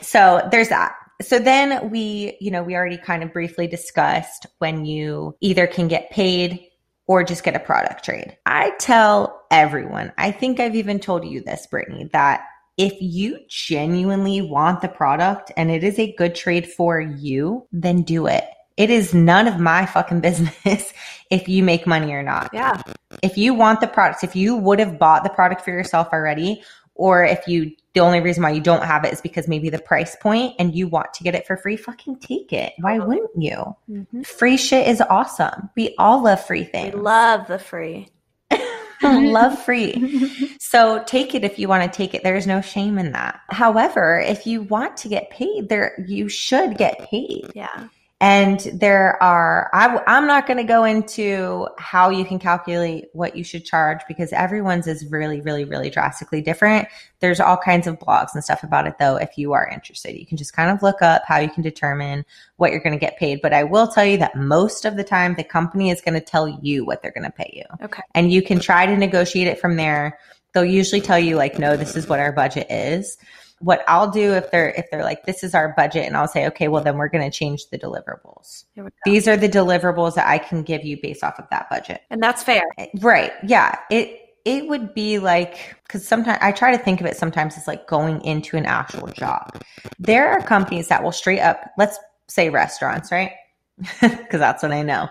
So 0.00 0.48
there's 0.50 0.68
that. 0.68 0.94
So 1.20 1.38
then 1.38 1.90
we, 1.90 2.36
you 2.40 2.50
know, 2.50 2.62
we 2.62 2.74
already 2.74 2.96
kind 2.96 3.22
of 3.22 3.32
briefly 3.32 3.66
discussed 3.66 4.46
when 4.58 4.84
you 4.84 5.36
either 5.40 5.66
can 5.66 5.88
get 5.88 6.10
paid 6.10 6.60
or 7.06 7.24
just 7.24 7.44
get 7.44 7.56
a 7.56 7.60
product 7.60 8.04
trade. 8.04 8.36
I 8.46 8.70
tell 8.78 9.44
everyone, 9.50 10.12
I 10.18 10.30
think 10.30 10.60
I've 10.60 10.76
even 10.76 10.98
told 11.00 11.24
you 11.24 11.42
this, 11.42 11.66
Brittany, 11.66 12.08
that 12.12 12.44
if 12.78 12.94
you 13.00 13.38
genuinely 13.48 14.40
want 14.40 14.80
the 14.80 14.88
product 14.88 15.52
and 15.56 15.70
it 15.70 15.84
is 15.84 15.98
a 15.98 16.14
good 16.14 16.34
trade 16.34 16.66
for 16.66 17.00
you, 17.00 17.66
then 17.72 18.02
do 18.02 18.26
it. 18.26 18.44
It 18.76 18.90
is 18.90 19.12
none 19.14 19.46
of 19.48 19.58
my 19.60 19.86
fucking 19.86 20.20
business 20.20 20.92
if 21.30 21.48
you 21.48 21.62
make 21.62 21.86
money 21.86 22.12
or 22.12 22.22
not 22.22 22.50
Yeah. 22.52 22.80
if 23.22 23.36
you 23.36 23.54
want 23.54 23.80
the 23.80 23.86
products, 23.86 24.24
if 24.24 24.34
you 24.36 24.56
would 24.56 24.78
have 24.78 24.98
bought 24.98 25.24
the 25.24 25.30
product 25.30 25.62
for 25.62 25.70
yourself 25.70 26.08
already, 26.12 26.62
or 26.94 27.24
if 27.24 27.46
you 27.48 27.72
the 27.94 28.00
only 28.00 28.20
reason 28.20 28.42
why 28.42 28.50
you 28.50 28.60
don't 28.60 28.84
have 28.84 29.04
it 29.04 29.12
is 29.12 29.20
because 29.20 29.46
maybe 29.48 29.68
the 29.68 29.78
price 29.78 30.16
point 30.16 30.54
and 30.58 30.74
you 30.74 30.88
want 30.88 31.12
to 31.14 31.22
get 31.24 31.34
it 31.34 31.46
for 31.46 31.58
free, 31.58 31.76
fucking 31.76 32.16
take 32.20 32.50
it. 32.52 32.72
Why 32.78 32.98
wouldn't 32.98 33.30
you? 33.36 33.76
Mhm. 33.90 34.24
Free 34.26 34.56
shit 34.56 34.88
is 34.88 35.02
awesome. 35.02 35.68
We 35.76 35.94
all 35.98 36.22
love 36.22 36.42
free 36.44 36.64
things. 36.64 36.94
We 36.94 37.00
love 37.00 37.46
the 37.48 37.58
free. 37.58 38.08
love 39.02 39.58
free. 39.62 40.56
So 40.60 41.02
take 41.06 41.34
it 41.34 41.44
if 41.44 41.58
you 41.58 41.68
want 41.68 41.82
to 41.90 41.94
take 41.96 42.14
it. 42.14 42.22
There's 42.22 42.46
no 42.46 42.60
shame 42.62 42.98
in 42.98 43.12
that. 43.12 43.40
However, 43.50 44.20
if 44.20 44.46
you 44.46 44.62
want 44.62 44.96
to 44.98 45.08
get 45.08 45.28
paid, 45.30 45.68
there 45.68 45.92
you 46.06 46.28
should 46.28 46.78
get 46.78 46.98
paid. 47.10 47.50
yeah. 47.54 47.88
And 48.22 48.60
there 48.72 49.20
are, 49.20 49.68
I, 49.72 50.00
am 50.06 50.28
not 50.28 50.46
going 50.46 50.58
to 50.58 50.62
go 50.62 50.84
into 50.84 51.66
how 51.76 52.08
you 52.08 52.24
can 52.24 52.38
calculate 52.38 53.06
what 53.14 53.34
you 53.34 53.42
should 53.42 53.64
charge 53.64 53.98
because 54.06 54.32
everyone's 54.32 54.86
is 54.86 55.04
really, 55.06 55.40
really, 55.40 55.64
really 55.64 55.90
drastically 55.90 56.40
different. 56.40 56.86
There's 57.18 57.40
all 57.40 57.56
kinds 57.56 57.88
of 57.88 57.98
blogs 57.98 58.28
and 58.34 58.44
stuff 58.44 58.62
about 58.62 58.86
it 58.86 58.94
though. 59.00 59.16
If 59.16 59.36
you 59.36 59.54
are 59.54 59.68
interested, 59.68 60.16
you 60.16 60.24
can 60.24 60.36
just 60.36 60.52
kind 60.52 60.70
of 60.70 60.84
look 60.84 61.02
up 61.02 61.22
how 61.26 61.38
you 61.40 61.50
can 61.50 61.64
determine 61.64 62.24
what 62.58 62.70
you're 62.70 62.80
going 62.80 62.92
to 62.92 62.98
get 62.98 63.18
paid. 63.18 63.40
But 63.42 63.52
I 63.52 63.64
will 63.64 63.88
tell 63.88 64.06
you 64.06 64.18
that 64.18 64.36
most 64.36 64.84
of 64.84 64.96
the 64.96 65.02
time, 65.02 65.34
the 65.34 65.42
company 65.42 65.90
is 65.90 66.00
going 66.00 66.14
to 66.14 66.20
tell 66.20 66.48
you 66.62 66.84
what 66.84 67.02
they're 67.02 67.10
going 67.10 67.24
to 67.24 67.30
pay 67.32 67.52
you 67.52 67.84
Okay. 67.84 68.02
and 68.14 68.30
you 68.30 68.40
can 68.40 68.60
try 68.60 68.86
to 68.86 68.96
negotiate 68.96 69.48
it 69.48 69.58
from 69.58 69.74
there. 69.74 70.16
They'll 70.54 70.64
usually 70.64 71.00
tell 71.00 71.18
you 71.18 71.34
like, 71.34 71.58
no, 71.58 71.76
this 71.76 71.96
is 71.96 72.06
what 72.06 72.20
our 72.20 72.30
budget 72.30 72.68
is. 72.70 73.18
What 73.62 73.84
I'll 73.88 74.10
do 74.10 74.32
if 74.32 74.50
they're 74.50 74.70
if 74.70 74.90
they're 74.90 75.04
like, 75.04 75.24
this 75.24 75.42
is 75.42 75.54
our 75.54 75.72
budget, 75.76 76.06
and 76.06 76.16
I'll 76.16 76.28
say, 76.28 76.46
okay, 76.48 76.68
well 76.68 76.82
then 76.82 76.96
we're 76.96 77.08
going 77.08 77.28
to 77.28 77.36
change 77.36 77.68
the 77.70 77.78
deliverables. 77.78 78.64
Here 78.74 78.84
we 78.84 78.90
go. 78.90 78.96
These 79.04 79.28
are 79.28 79.36
the 79.36 79.48
deliverables 79.48 80.14
that 80.14 80.28
I 80.28 80.38
can 80.38 80.62
give 80.62 80.84
you 80.84 80.98
based 81.00 81.22
off 81.22 81.38
of 81.38 81.46
that 81.50 81.70
budget. 81.70 82.02
And 82.10 82.22
that's 82.22 82.42
fair. 82.42 82.62
Eh, 82.78 82.86
right? 83.00 83.32
Yeah. 83.44 83.78
It 83.90 84.18
it 84.44 84.68
would 84.68 84.94
be 84.94 85.18
like 85.18 85.76
because 85.84 86.06
sometimes 86.06 86.38
I 86.40 86.52
try 86.52 86.76
to 86.76 86.82
think 86.82 87.00
of 87.00 87.06
it 87.06 87.16
sometimes 87.16 87.56
as 87.56 87.68
like 87.68 87.86
going 87.86 88.20
into 88.24 88.56
an 88.56 88.66
actual 88.66 89.08
job. 89.08 89.62
There 89.98 90.28
are 90.28 90.40
companies 90.40 90.88
that 90.88 91.02
will 91.02 91.12
straight 91.12 91.40
up, 91.40 91.70
let's 91.78 91.98
say 92.28 92.50
restaurants, 92.50 93.12
right? 93.12 93.32
Because 94.00 94.40
that's 94.40 94.62
what 94.62 94.72
I 94.72 94.82
know. 94.82 95.08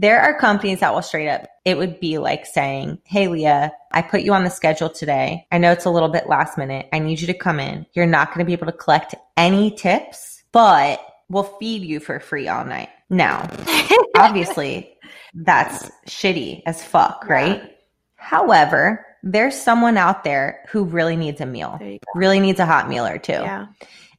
There 0.00 0.20
are 0.20 0.38
companies 0.38 0.78
that 0.78 0.94
will 0.94 1.02
straight 1.02 1.28
up, 1.28 1.48
it 1.64 1.76
would 1.76 1.98
be 1.98 2.18
like 2.18 2.46
saying, 2.46 2.98
Hey, 3.04 3.26
Leah, 3.26 3.72
I 3.90 4.00
put 4.00 4.20
you 4.22 4.32
on 4.32 4.44
the 4.44 4.50
schedule 4.50 4.88
today. 4.88 5.44
I 5.50 5.58
know 5.58 5.72
it's 5.72 5.86
a 5.86 5.90
little 5.90 6.08
bit 6.08 6.28
last 6.28 6.56
minute. 6.56 6.88
I 6.92 7.00
need 7.00 7.20
you 7.20 7.26
to 7.26 7.34
come 7.34 7.58
in. 7.58 7.84
You're 7.94 8.06
not 8.06 8.28
going 8.28 8.38
to 8.38 8.44
be 8.44 8.52
able 8.52 8.66
to 8.66 8.72
collect 8.78 9.16
any 9.36 9.72
tips, 9.72 10.44
but 10.52 11.00
we'll 11.28 11.42
feed 11.42 11.82
you 11.82 11.98
for 11.98 12.20
free 12.20 12.46
all 12.46 12.64
night. 12.64 12.90
Now, 13.10 13.50
obviously, 14.16 14.96
that's 15.34 15.90
shitty 16.06 16.62
as 16.64 16.82
fuck, 16.84 17.24
Yeah. 17.26 17.32
right? 17.34 17.76
However, 18.14 19.04
there's 19.24 19.60
someone 19.60 19.96
out 19.96 20.22
there 20.22 20.60
who 20.70 20.84
really 20.84 21.16
needs 21.16 21.40
a 21.40 21.46
meal, 21.46 21.76
really 22.14 22.38
needs 22.38 22.60
a 22.60 22.66
hot 22.66 22.88
meal 22.88 23.04
or 23.04 23.18
two. 23.18 23.32
Yeah. 23.32 23.66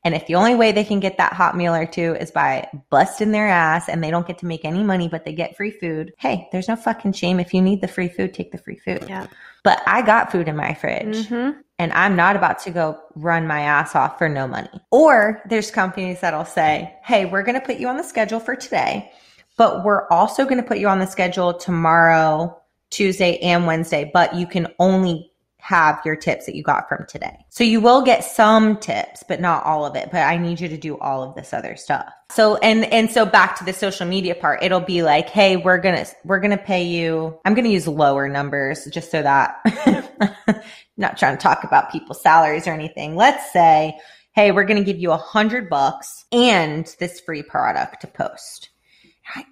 And 0.06 0.16
if 0.16 0.26
the 0.28 0.36
only 0.36 0.56
way 0.56 0.72
they 0.72 0.86
can 0.86 1.02
get 1.02 1.18
that 1.18 1.34
hot 1.34 1.58
meal 1.58 1.76
or 1.76 1.86
two 1.86 2.16
is 2.16 2.32
by 2.32 2.68
busting 2.90 3.32
their 3.32 3.50
ass 3.50 3.90
and 3.90 4.02
they 4.02 4.10
don't 4.10 4.26
get 4.26 4.38
to 4.40 4.46
make 4.46 4.64
any 4.64 4.82
money, 4.82 5.10
but 5.10 5.26
they 5.26 5.34
get 5.34 5.58
free 5.58 5.72
food, 5.72 6.14
hey, 6.18 6.48
there's 6.52 6.70
no 6.70 6.78
fucking 6.78 7.12
shame. 7.14 7.40
If 7.40 7.54
you 7.54 7.62
need 7.62 7.82
the 7.82 7.88
free 7.88 8.08
food, 8.08 8.34
take 8.34 8.52
the 8.54 8.58
free 8.58 8.78
food. 8.78 9.06
Yeah. 9.10 9.28
But 9.64 9.82
I 9.86 10.02
got 10.02 10.32
food 10.32 10.48
in 10.48 10.56
my 10.56 10.74
fridge 10.74 11.28
Mm-hmm. 11.28 11.60
and 11.80 11.92
I'm 11.92 12.16
not 12.16 12.38
about 12.38 12.60
to 12.60 12.72
go 12.72 12.98
run 13.16 13.46
my 13.46 13.60
ass 13.62 13.94
off 13.94 14.18
for 14.18 14.30
no 14.30 14.48
money. 14.48 14.70
Or 14.90 15.42
there's 15.50 15.70
companies 15.70 16.22
that'll 16.22 16.46
say, 16.46 16.96
hey, 17.04 17.26
we're 17.26 17.44
going 17.44 17.60
to 17.60 17.66
put 17.66 17.78
you 17.78 17.90
on 17.90 17.98
the 17.98 18.04
schedule 18.04 18.40
for 18.40 18.56
today, 18.56 19.12
but 19.58 19.84
we're 19.84 20.08
also 20.08 20.46
going 20.46 20.62
to 20.62 20.64
put 20.64 20.78
you 20.78 20.88
on 20.88 21.00
the 21.00 21.08
schedule 21.08 21.54
tomorrow, 21.54 22.58
Tuesday, 22.90 23.38
and 23.40 23.68
Wednesday, 23.68 24.10
but 24.14 24.34
you 24.34 24.48
can 24.48 24.68
only 24.80 25.29
have 25.60 26.02
your 26.06 26.16
tips 26.16 26.46
that 26.46 26.56
you 26.56 26.64
got 26.64 26.88
from 26.88 27.06
today. 27.08 27.46
So 27.50 27.64
you 27.64 27.82
will 27.82 28.02
get 28.02 28.24
some 28.24 28.78
tips, 28.78 29.24
but 29.28 29.42
not 29.42 29.64
all 29.66 29.86
of 29.86 29.96
it. 29.96 30.10
But 30.12 30.22
I 30.22 30.38
need 30.38 30.60
you 30.60 30.70
to 30.70 30.78
do 30.78 30.98
all 30.98 31.22
of 31.22 31.36
this 31.36 31.54
other 31.54 31.76
stuff. 31.76 32.12
So 32.32 32.56
and 32.58 32.86
and 32.86 33.12
so 33.12 33.26
back 33.26 33.58
to 33.58 33.66
the 33.66 33.74
social 33.74 34.08
media 34.08 34.36
part, 34.36 34.64
it'll 34.64 34.80
be 34.80 35.04
like, 35.04 35.30
hey, 35.30 35.58
we're 35.58 35.78
gonna 35.78 36.06
we're 36.24 36.40
gonna 36.40 36.58
pay 36.58 36.84
you. 36.84 37.38
I'm 37.46 37.54
gonna 37.54 37.70
use 37.70 37.88
lower 37.88 38.28
numbers 38.30 38.86
just 38.86 39.12
so 39.12 39.22
that 39.22 39.58
not 40.98 41.18
trying 41.18 41.38
to 41.38 41.42
talk 41.42 41.64
about 41.64 41.92
people's 41.92 42.22
salaries 42.22 42.66
or 42.66 42.72
anything. 42.72 43.16
Let's 43.16 43.52
say, 43.52 43.98
hey, 44.34 44.52
we're 44.52 44.64
gonna 44.64 44.84
give 44.84 44.98
you 44.98 45.12
a 45.12 45.18
hundred 45.18 45.70
bucks 45.70 46.26
and 46.32 46.86
this 47.00 47.20
free 47.20 47.44
product 47.44 48.02
to 48.02 48.08
post. 48.08 48.70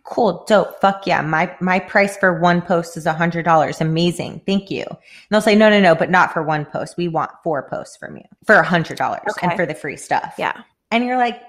Cool, 0.03 0.43
dope, 0.47 0.79
fuck 0.81 1.05
yeah. 1.05 1.21
My 1.21 1.55
my 1.59 1.79
price 1.79 2.17
for 2.17 2.39
one 2.39 2.61
post 2.61 2.97
is 2.97 3.05
a 3.05 3.13
hundred 3.13 3.45
dollars. 3.45 3.81
Amazing, 3.81 4.41
thank 4.45 4.71
you. 4.71 4.83
And 4.89 4.97
they'll 5.29 5.41
say, 5.41 5.55
no, 5.55 5.69
no, 5.69 5.79
no, 5.79 5.93
but 5.95 6.09
not 6.09 6.33
for 6.33 6.41
one 6.43 6.65
post. 6.65 6.95
We 6.97 7.07
want 7.07 7.31
four 7.43 7.67
posts 7.69 7.97
from 7.97 8.17
you 8.17 8.23
for 8.45 8.55
a 8.55 8.63
hundred 8.65 8.97
dollars 8.97 9.33
and 9.41 9.53
for 9.53 9.65
the 9.65 9.75
free 9.75 9.97
stuff. 9.97 10.33
Yeah. 10.37 10.61
And 10.91 11.05
you're 11.05 11.17
like, 11.17 11.41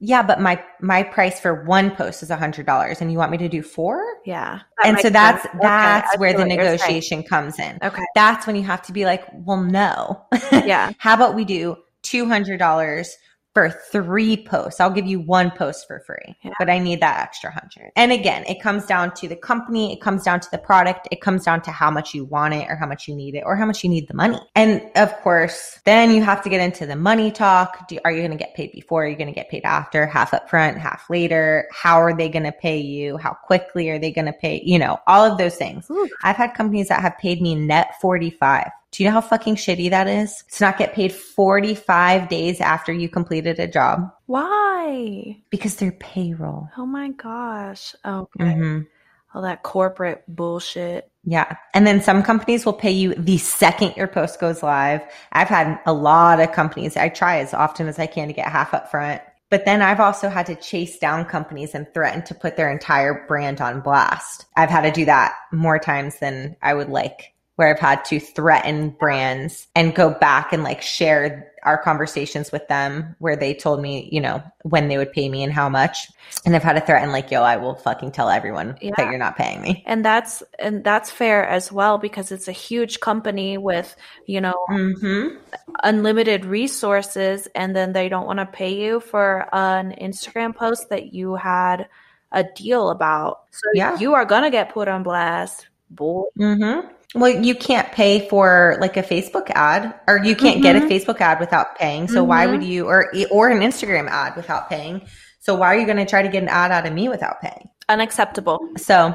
yeah, 0.00 0.22
but 0.22 0.40
my 0.40 0.62
my 0.80 1.04
price 1.04 1.38
for 1.38 1.64
one 1.64 1.92
post 1.94 2.22
is 2.24 2.30
a 2.30 2.36
hundred 2.36 2.66
dollars, 2.66 3.00
and 3.00 3.12
you 3.12 3.18
want 3.18 3.30
me 3.30 3.38
to 3.38 3.48
do 3.48 3.62
four? 3.62 4.02
Yeah. 4.26 4.60
and 4.84 4.98
so 4.98 5.08
that's 5.10 5.46
Okay, 5.46 5.58
that's 5.62 6.14
I 6.14 6.18
where 6.18 6.32
the 6.32 6.40
what 6.40 6.48
you're 6.48 6.56
saying. 6.56 6.72
negotiation 6.72 7.22
comes 7.22 7.58
in. 7.60 7.78
Okay. 7.82 8.02
That's 8.16 8.46
when 8.46 8.56
you 8.56 8.64
have 8.64 8.82
to 8.82 8.92
be 8.92 9.04
like, 9.04 9.24
well, 9.32 9.62
no. 9.62 10.20
Yeah. 10.52 10.92
How 10.98 11.14
about 11.14 11.34
we 11.36 11.44
do 11.44 11.76
two 12.02 12.26
hundred 12.26 12.58
dollars 12.58 13.16
for 13.54 13.70
three 13.90 14.36
posts? 14.44 14.80
I'll 14.80 14.90
give 14.90 15.06
you 15.06 15.20
one 15.20 15.50
post 15.50 15.86
for 15.86 16.00
free, 16.00 16.36
Yeah. 16.42 16.52
but 16.58 16.70
I 16.70 16.78
need 16.78 17.00
that 17.00 17.20
extra 17.20 17.50
hundred. 17.50 17.92
And 17.96 18.12
again, 18.12 18.44
it 18.48 18.60
comes 18.60 18.86
down 18.86 19.12
to 19.14 19.28
the 19.28 19.36
company, 19.36 19.92
it 19.92 20.00
comes 20.00 20.22
down 20.24 20.40
to 20.40 20.50
the 20.50 20.58
product, 20.58 21.08
it 21.10 21.20
comes 21.20 21.44
down 21.44 21.60
to 21.62 21.70
how 21.70 21.90
much 21.90 22.14
you 22.14 22.24
want 22.24 22.54
it, 22.54 22.66
or 22.68 22.76
how 22.76 22.86
much 22.86 23.08
you 23.08 23.14
need 23.14 23.34
it, 23.34 23.42
or 23.44 23.56
how 23.56 23.66
much 23.66 23.84
you 23.84 23.90
need 23.90 24.08
the 24.08 24.14
money. 24.14 24.40
And 24.54 24.82
of 24.96 25.12
course, 25.20 25.80
then 25.84 26.10
you 26.12 26.22
have 26.22 26.42
to 26.42 26.48
get 26.48 26.60
into 26.60 26.86
the 26.86 26.96
money 26.96 27.30
talk. 27.30 27.88
Do, 27.88 27.98
are 28.04 28.12
you 28.12 28.18
going 28.20 28.30
to 28.30 28.36
get 28.36 28.54
paid 28.54 28.72
before? 28.72 29.04
Are 29.04 29.08
you 29.08 29.16
going 29.16 29.28
to 29.28 29.34
get 29.34 29.50
paid 29.50 29.64
after? 29.64 30.06
Half 30.06 30.32
up 30.34 30.48
front, 30.48 30.78
half 30.78 31.08
later? 31.10 31.68
How 31.72 32.00
are 32.00 32.16
they 32.16 32.28
going 32.28 32.44
to 32.44 32.52
pay 32.52 32.78
you? 32.78 33.16
How 33.18 33.34
quickly 33.34 33.90
are 33.90 33.98
they 33.98 34.10
going 34.12 34.26
to 34.26 34.32
pay? 34.32 34.62
You 34.64 34.78
know, 34.78 34.98
all 35.06 35.24
of 35.24 35.38
those 35.38 35.56
things. 35.56 35.90
Ooh. 35.90 36.08
I've 36.22 36.36
had 36.36 36.54
companies 36.54 36.88
that 36.88 37.00
have 37.02 37.18
paid 37.18 37.40
me 37.42 37.54
net 37.54 37.94
45. 38.00 38.70
Do 38.92 39.02
you 39.02 39.08
know 39.08 39.14
how 39.14 39.20
fucking 39.22 39.56
shitty 39.56 39.90
that 39.90 40.06
is? 40.06 40.44
To 40.52 40.64
not 40.64 40.78
get 40.78 40.92
paid 40.92 41.12
45 41.12 42.28
days 42.28 42.60
after 42.60 42.92
you 42.92 43.08
completed 43.08 43.58
a 43.58 43.66
job 43.66 44.10
Why? 44.26 45.36
because 45.50 45.76
they're 45.76 45.92
payroll. 45.92 46.68
Oh 46.76 46.86
my 46.86 47.08
gosh. 47.10 47.94
Okay. 48.04 48.44
Mhm. 48.44 48.86
All 49.34 49.42
that 49.42 49.62
corporate 49.62 50.22
bullshit. 50.28 51.10
Yeah. 51.24 51.56
And 51.72 51.86
then 51.86 52.02
some 52.02 52.22
companies 52.22 52.66
will 52.66 52.74
pay 52.74 52.90
you 52.90 53.14
the 53.14 53.38
second 53.38 53.94
your 53.96 54.08
post 54.08 54.38
goes 54.40 54.62
live. 54.62 55.00
I've 55.32 55.48
had 55.48 55.78
a 55.86 55.92
lot 55.92 56.40
of 56.40 56.52
companies. 56.52 56.96
I 56.96 57.08
try 57.08 57.38
as 57.38 57.54
often 57.54 57.88
as 57.88 57.98
I 57.98 58.06
can 58.06 58.28
to 58.28 58.34
get 58.34 58.48
half 58.48 58.74
up 58.74 58.90
front. 58.90 59.22
But 59.48 59.64
then 59.64 59.82
I've 59.82 60.00
also 60.00 60.28
had 60.28 60.46
to 60.46 60.54
chase 60.54 60.98
down 60.98 61.24
companies 61.26 61.74
and 61.74 61.86
threaten 61.94 62.22
to 62.24 62.34
put 62.34 62.56
their 62.56 62.70
entire 62.70 63.24
brand 63.28 63.60
on 63.60 63.80
blast. 63.80 64.46
I've 64.56 64.70
had 64.70 64.80
to 64.82 64.90
do 64.90 65.04
that 65.04 65.34
more 65.52 65.78
times 65.78 66.18
than 66.20 66.56
I 66.62 66.72
would 66.74 66.88
like, 66.88 67.31
where 67.56 67.68
I've 67.68 67.78
had 67.80 68.04
to 68.06 68.18
threaten 68.18 68.90
brands 68.90 69.66
and 69.76 69.94
go 69.94 70.10
back 70.14 70.52
and 70.52 70.62
like 70.64 70.80
share 70.80 71.52
our 71.64 71.76
conversations 71.80 72.50
with 72.50 72.66
them 72.66 73.14
where 73.18 73.36
they 73.36 73.54
told 73.54 73.80
me, 73.80 74.08
you 74.10 74.20
know, 74.20 74.42
when 74.62 74.88
they 74.88 74.96
would 74.98 75.12
pay 75.12 75.28
me 75.28 75.44
and 75.44 75.52
how 75.52 75.68
much. 75.68 76.08
And 76.44 76.56
I've 76.56 76.62
had 76.62 76.72
to 76.72 76.80
threaten 76.80 77.12
like, 77.12 77.30
yo, 77.30 77.42
I 77.42 77.56
will 77.58 77.74
fucking 77.76 78.12
tell 78.12 78.30
everyone 78.30 78.76
Yeah. 78.80 78.92
that 78.96 79.10
you're 79.10 79.18
not 79.18 79.36
paying 79.36 79.60
me. 79.60 79.84
And 79.86 80.04
that's 80.04 80.42
and 80.58 80.82
that's 80.82 81.10
fair 81.10 81.46
as 81.46 81.70
well 81.70 81.98
because 81.98 82.32
it's 82.32 82.48
a 82.48 82.52
huge 82.52 83.00
company 83.00 83.58
with, 83.58 83.94
you 84.26 84.40
know, 84.40 84.54
Mm-hmm. 84.70 85.36
unlimited 85.84 86.44
resources 86.46 87.48
and 87.54 87.76
then 87.76 87.92
they 87.92 88.08
don't 88.08 88.26
want 88.26 88.38
to 88.38 88.46
pay 88.46 88.74
you 88.74 88.98
for 89.00 89.46
an 89.52 89.94
Instagram 90.00 90.56
post 90.56 90.88
that 90.88 91.12
you 91.12 91.34
had 91.36 91.86
a 92.32 92.44
deal 92.56 92.90
about. 92.90 93.42
So 93.50 93.68
Yeah. 93.74 93.98
you 93.98 94.14
are 94.14 94.24
going 94.24 94.42
to 94.42 94.50
get 94.50 94.72
put 94.72 94.88
on 94.88 95.02
blast. 95.02 95.68
Boy. 95.90 96.24
Mm-hmm. 96.38 96.88
Well, 97.14 97.30
you 97.30 97.54
can't 97.54 97.90
pay 97.92 98.26
for 98.28 98.78
like 98.80 98.96
a 98.96 99.02
Facebook 99.02 99.50
ad, 99.50 99.94
or 100.08 100.24
you 100.24 100.34
can't 100.34 100.62
get 100.62 100.76
a 100.76 100.80
Mhm. 100.80 100.88
Facebook 100.88 101.20
ad 101.20 101.40
without 101.40 101.78
paying. 101.78 102.08
So 102.08 102.24
why 102.24 102.46
Mhm. 102.46 102.50
would 102.52 102.64
you, 102.64 102.86
or 102.86 103.12
or 103.30 103.48
an 103.50 103.60
Instagram 103.60 104.08
ad 104.08 104.34
without 104.34 104.70
paying? 104.70 105.02
So 105.40 105.54
why 105.54 105.74
are 105.74 105.76
you 105.76 105.84
going 105.86 105.98
to 105.98 106.06
try 106.06 106.22
to 106.22 106.28
get 106.28 106.42
an 106.42 106.48
ad 106.48 106.70
out 106.70 106.86
of 106.86 106.92
me 106.92 107.08
without 107.08 107.40
paying? 107.42 107.68
Unacceptable. 107.88 108.60
So 108.78 109.14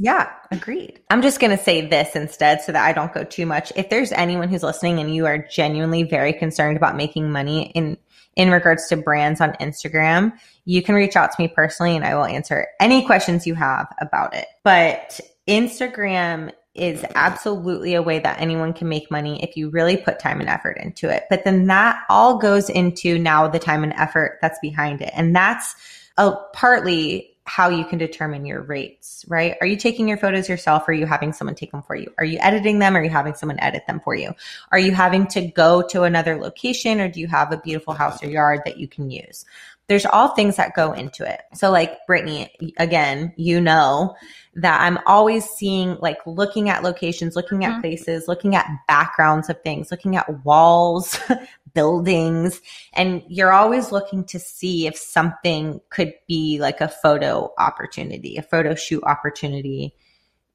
yeah, 0.00 0.28
agreed. 0.50 1.00
I'm 1.10 1.22
just 1.22 1.40
going 1.40 1.56
to 1.56 1.62
say 1.62 1.86
this 1.86 2.14
instead 2.14 2.60
so 2.60 2.72
that 2.72 2.84
I 2.84 2.92
don't 2.92 3.12
go 3.12 3.24
too 3.24 3.46
much. 3.46 3.72
If 3.76 3.88
there's 3.88 4.12
anyone 4.12 4.48
who's 4.48 4.62
listening 4.62 5.00
and 5.00 5.14
you 5.14 5.26
are 5.26 5.38
genuinely 5.38 6.02
very 6.02 6.32
concerned 6.32 6.76
about 6.76 6.96
making 6.96 7.30
money 7.32 7.70
in 7.74 7.96
in 8.36 8.50
regards 8.52 8.86
to 8.88 8.96
brands 8.96 9.40
on 9.40 9.54
Instagram, 9.54 10.32
you 10.64 10.82
can 10.82 10.94
reach 10.94 11.16
out 11.16 11.32
to 11.32 11.42
me 11.42 11.48
personally 11.48 11.96
and 11.96 12.04
I 12.04 12.14
will 12.14 12.24
answer 12.26 12.68
any 12.78 13.04
questions 13.04 13.46
you 13.46 13.56
have 13.56 13.86
about 14.00 14.36
it. 14.36 14.46
But 14.62 15.18
Instagram 15.48 16.52
is 16.78 17.04
absolutely 17.14 17.94
a 17.94 18.02
way 18.02 18.18
that 18.18 18.40
anyone 18.40 18.72
can 18.72 18.88
make 18.88 19.10
money 19.10 19.42
if 19.42 19.56
you 19.56 19.70
really 19.70 19.96
put 19.96 20.18
time 20.18 20.40
and 20.40 20.48
effort 20.48 20.78
into 20.78 21.08
it. 21.08 21.24
But 21.28 21.44
then 21.44 21.66
that 21.66 22.04
all 22.08 22.38
goes 22.38 22.70
into 22.70 23.18
now 23.18 23.48
the 23.48 23.58
time 23.58 23.82
and 23.82 23.92
effort 23.94 24.38
that's 24.40 24.58
behind 24.60 25.02
it. 25.02 25.10
And 25.14 25.34
that's 25.34 25.74
a 26.16 26.32
partly 26.52 27.34
how 27.48 27.70
you 27.70 27.84
can 27.84 27.98
determine 27.98 28.44
your 28.44 28.60
rates, 28.60 29.24
right? 29.26 29.56
Are 29.62 29.66
you 29.66 29.76
taking 29.76 30.06
your 30.06 30.18
photos 30.18 30.48
yourself 30.48 30.86
or 30.86 30.92
are 30.92 30.94
you 30.94 31.06
having 31.06 31.32
someone 31.32 31.54
take 31.54 31.72
them 31.72 31.82
for 31.82 31.96
you? 31.96 32.12
Are 32.18 32.24
you 32.24 32.38
editing 32.40 32.78
them 32.78 32.94
or 32.94 33.00
are 33.00 33.04
you 33.04 33.08
having 33.08 33.34
someone 33.34 33.58
edit 33.60 33.86
them 33.86 34.00
for 34.00 34.14
you? 34.14 34.34
Are 34.70 34.78
you 34.78 34.92
having 34.92 35.26
to 35.28 35.46
go 35.46 35.80
to 35.88 36.02
another 36.02 36.36
location 36.36 37.00
or 37.00 37.08
do 37.08 37.20
you 37.20 37.26
have 37.26 37.50
a 37.50 37.56
beautiful 37.56 37.94
house 37.94 38.22
or 38.22 38.28
yard 38.28 38.60
that 38.66 38.76
you 38.76 38.86
can 38.86 39.10
use? 39.10 39.46
There's 39.88 40.06
all 40.06 40.28
things 40.28 40.56
that 40.56 40.74
go 40.74 40.92
into 40.92 41.28
it. 41.30 41.40
So 41.54 41.70
like 41.70 42.06
Brittany, 42.06 42.52
again, 42.76 43.32
you 43.36 43.60
know 43.60 44.14
that 44.54 44.80
I'm 44.82 44.98
always 45.06 45.44
seeing, 45.46 45.96
like 46.00 46.18
looking 46.26 46.68
at 46.68 46.82
locations, 46.82 47.34
looking 47.36 47.64
at 47.64 47.76
Mhm. 47.76 47.80
places, 47.80 48.28
looking 48.28 48.54
at 48.54 48.66
backgrounds 48.86 49.48
of 49.48 49.60
things, 49.62 49.90
looking 49.90 50.16
at 50.16 50.44
walls, 50.44 51.18
buildings, 51.74 52.60
and 52.94 53.22
you're 53.28 53.52
always 53.52 53.92
looking 53.92 54.24
to 54.24 54.38
see 54.38 54.86
if 54.86 54.96
something 54.96 55.80
could 55.90 56.12
be 56.26 56.58
like 56.60 56.80
a 56.80 56.88
photo 56.88 57.52
opportunity, 57.58 58.36
a 58.36 58.42
photo 58.42 58.74
shoot 58.74 59.02
opportunity, 59.04 59.94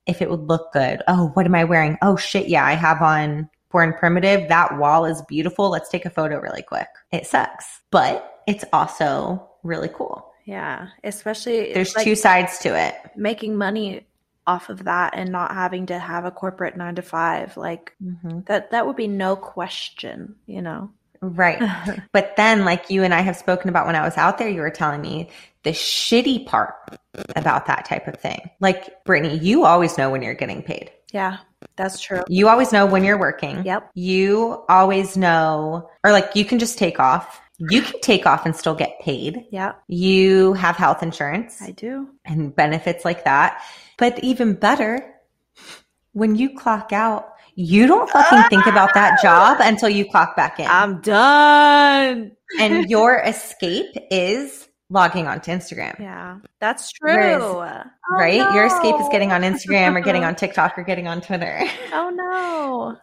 if 0.06 0.22
it 0.22 0.30
would 0.30 0.48
look 0.48 0.74
good. 0.74 1.02
Oh, 1.08 1.32
what 1.34 1.46
am 1.46 1.56
I 1.56 1.64
wearing? 1.64 1.98
Oh 2.02 2.18
shit, 2.18 2.50
yeah, 2.50 2.66
I 2.66 2.74
have 2.74 3.02
on 3.02 3.50
Born 3.72 3.94
Primitive. 3.94 4.50
That 4.50 4.78
wall 4.78 5.06
is 5.06 5.22
beautiful. 5.24 5.70
Let's 5.70 5.90
take 5.90 6.06
a 6.06 6.10
photo 6.10 6.40
really 6.40 6.62
quick. 6.62 6.90
It 7.12 7.26
sucks, 7.26 7.82
but 7.90 8.33
it's 8.48 8.66
also 8.74 9.48
really 9.64 9.90
cool. 9.90 10.30
Yeah, 10.46 10.88
especially 11.04 11.74
There's 11.74 11.96
like, 11.96 12.04
two 12.04 12.16
sides 12.16 12.60
to 12.60 12.78
it. 12.78 12.96
making 13.16 13.56
money 13.58 14.06
off 14.46 14.68
of 14.70 14.84
that 14.84 15.14
and 15.16 15.32
not 15.32 15.54
having 15.54 15.86
to 15.86 15.98
have 15.98 16.26
a 16.26 16.32
corporate 16.32 16.76
9 16.76 16.96
to 16.96 17.02
5 17.02 17.56
like 17.56 17.96
Mhm. 18.04 18.46
that 18.48 18.72
that 18.72 18.86
would 18.86 18.98
be 18.98 19.08
no 19.08 19.38
question, 19.38 20.36
you 20.48 20.62
know. 20.62 20.90
Right. 21.22 21.62
But 22.12 22.36
then, 22.36 22.66
like 22.66 22.90
you 22.90 23.04
and 23.04 23.14
I 23.14 23.22
have 23.22 23.38
spoken 23.38 23.70
about 23.70 23.86
when 23.86 23.96
I 23.96 24.04
was 24.04 24.18
out 24.18 24.38
there, 24.38 24.50
you 24.50 24.60
were 24.60 24.70
telling 24.70 25.00
me 25.00 25.30
the 25.64 25.70
shitty 25.72 26.46
part 26.46 26.76
about 27.38 27.66
that 27.68 27.86
type 27.86 28.06
of 28.10 28.16
thing. 28.18 28.50
Like, 28.60 29.02
Brittany, 29.06 29.38
you 29.38 29.64
always 29.64 29.98
know 29.98 30.10
when 30.10 30.22
you're 30.22 30.34
getting 30.34 30.62
paid. 30.62 30.92
yeah, 31.14 31.38
that's 31.78 32.02
true. 32.02 32.24
You 32.28 32.50
always 32.50 32.74
know 32.74 32.86
when 32.86 33.06
you're 33.06 33.18
working. 33.20 33.64
Yep. 33.64 33.92
You 33.94 34.66
always 34.68 35.16
know, 35.16 35.90
or 36.04 36.12
like 36.12 36.36
you 36.36 36.44
can 36.44 36.60
just 36.60 36.78
take 36.78 37.00
off. 37.00 37.40
You 37.60 37.82
can 37.82 38.00
take 38.02 38.26
off 38.26 38.46
and 38.46 38.56
still 38.56 38.76
get 38.76 39.00
paid. 39.00 39.46
Yeah, 39.52 39.74
You 39.88 40.54
have 40.54 40.76
health 40.76 41.04
insurance 41.04 41.62
I 41.62 41.72
do. 41.72 42.10
and 42.26 42.56
benefits 42.56 43.06
like 43.06 43.24
that. 43.26 43.62
But 43.98 44.20
even 44.24 44.54
better, 44.56 45.14
when 46.14 46.36
you 46.36 46.58
clock 46.58 46.92
out, 46.92 47.30
you 47.56 47.86
don't 47.86 48.10
fucking 48.10 48.50
think 48.50 48.66
about 48.66 48.94
that 48.96 49.22
job 49.22 49.58
until 49.62 49.90
you 49.90 50.10
clock 50.10 50.36
back 50.36 50.60
in. 50.60 50.66
I'm 50.68 51.00
done. 51.02 52.32
and 52.60 52.90
your 52.90 53.20
escape 53.20 53.96
is 54.10 54.68
logging 54.90 55.28
onto 55.28 55.50
Instagram, 55.50 55.98
Yeah, 56.00 56.38
that's 56.60 56.92
true. 56.92 57.12
Whereas- 57.14 57.42
Oh, 58.12 58.16
right? 58.18 58.54
Your 58.54 58.66
escape 58.66 58.96
is 59.00 59.08
getting 59.10 59.32
on 59.32 59.42
Instagram 59.44 59.96
or 59.96 60.02
getting 60.02 60.24
on 60.24 60.36
TikTok 60.44 60.78
or 60.78 60.84
getting 60.84 61.08
on 61.08 61.22
Twitter. 61.22 61.62
Oh 61.94 62.10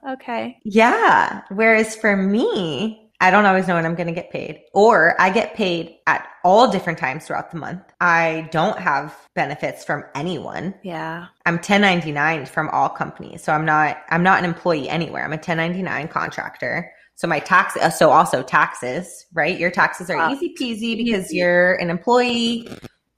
no. 0.04 0.12
Okay. 0.12 0.58
yeah. 0.64 1.40
Whereas 1.50 1.96
for 1.96 2.16
me, 2.16 2.99
I 3.22 3.30
don't 3.30 3.44
always 3.44 3.68
know 3.68 3.74
when 3.74 3.84
I'm 3.84 3.94
going 3.94 4.06
to 4.06 4.14
get 4.14 4.30
paid, 4.30 4.62
or 4.72 5.20
I 5.20 5.28
get 5.30 5.54
paid 5.54 5.96
at 6.06 6.26
all 6.42 6.70
different 6.70 6.98
times 6.98 7.26
throughout 7.26 7.50
the 7.50 7.58
month. 7.58 7.82
I 8.00 8.48
don't 8.50 8.78
have 8.78 9.14
benefits 9.34 9.84
from 9.84 10.04
anyone. 10.14 10.74
Yeah. 10.82 11.26
I'm 11.44 11.56
1099 11.56 12.46
from 12.46 12.70
all 12.70 12.88
companies. 12.88 13.42
So 13.44 13.52
I'm 13.52 13.64
not 13.66 13.98
I'm 14.08 14.22
not 14.22 14.38
an 14.38 14.46
employee 14.46 14.88
anywhere. 14.88 15.22
I'm 15.24 15.32
a 15.32 15.36
1099 15.36 16.08
contractor. 16.08 16.90
So 17.16 17.26
my 17.28 17.40
tax 17.40 17.76
uh, 17.76 17.90
so 17.90 18.10
also 18.10 18.42
taxes, 18.42 19.26
right? 19.34 19.58
Your 19.58 19.70
taxes 19.70 20.08
are 20.08 20.16
Wow. 20.16 20.32
easy 20.32 20.54
peasy 20.58 20.96
because 20.96 21.26
Easy. 21.26 21.36
you're 21.36 21.74
an 21.74 21.90
employee. 21.90 22.66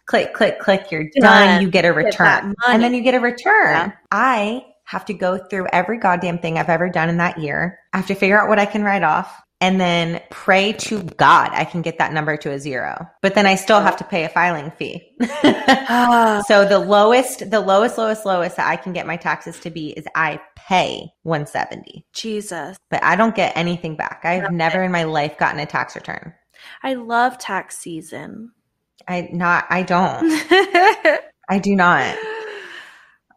Click 0.06 0.34
click 0.34 0.58
click, 0.58 0.90
you're 0.90 1.04
Done. 1.20 1.22
done. 1.22 1.62
You 1.62 1.70
get 1.70 1.84
a 1.84 1.92
return. 1.92 2.54
And 2.66 2.82
then 2.82 2.92
you 2.92 3.02
get 3.02 3.14
a 3.14 3.20
return. 3.20 3.70
Yeah. 3.70 3.92
I 4.10 4.64
have 4.86 5.04
to 5.06 5.14
go 5.14 5.38
through 5.38 5.68
every 5.72 5.98
goddamn 5.98 6.38
thing 6.40 6.58
I've 6.58 6.68
ever 6.68 6.88
done 6.88 7.08
in 7.08 7.18
that 7.18 7.38
year. 7.38 7.78
I 7.92 7.98
have 7.98 8.08
to 8.08 8.16
figure 8.16 8.38
out 8.38 8.48
what 8.48 8.58
I 8.58 8.66
can 8.66 8.82
write 8.82 9.04
off 9.04 9.32
and 9.62 9.80
then 9.80 10.20
pray 10.30 10.72
to 10.72 11.02
God 11.16 11.50
I 11.52 11.64
can 11.64 11.80
get 11.82 11.96
that 11.98 12.12
number 12.12 12.36
to 12.36 12.50
a 12.50 12.58
zero. 12.58 13.08
But 13.22 13.34
then 13.34 13.46
I 13.46 13.54
still 13.54 13.80
have 13.80 13.96
to 13.98 14.04
pay 14.04 14.24
a 14.24 14.28
filing 14.28 14.72
fee. 14.72 15.08
Ah, 15.22 16.42
So 16.48 16.66
the 16.66 16.80
lowest, 16.80 17.48
the 17.50 17.60
lowest, 17.60 17.96
lowest, 17.96 18.26
lowest 18.26 18.56
that 18.56 18.66
I 18.68 18.76
can 18.76 18.92
get 18.92 19.06
my 19.06 19.16
taxes 19.16 19.58
to 19.60 19.70
be 19.70 19.90
is 19.92 20.04
I 20.16 20.40
pay 20.56 21.12
170, 21.22 22.04
Jesus. 22.12 22.76
but 22.90 23.02
I 23.04 23.16
don't 23.16 23.34
get 23.36 23.56
anything 23.56 23.96
back. 23.96 24.22
I've 24.24 24.42
Nothing. 24.42 24.56
never 24.58 24.82
in 24.82 24.92
my 24.92 25.04
life 25.04 25.38
gotten 25.38 25.60
a 25.60 25.66
tax 25.66 25.94
return. 25.94 26.34
I 26.82 26.94
love 26.94 27.38
tax 27.38 27.78
season. 27.78 28.52
I 29.08 29.28
not, 29.32 29.64
I 29.70 29.82
don't, 29.82 30.22
I 31.48 31.58
do 31.60 31.74
not. 31.76 32.16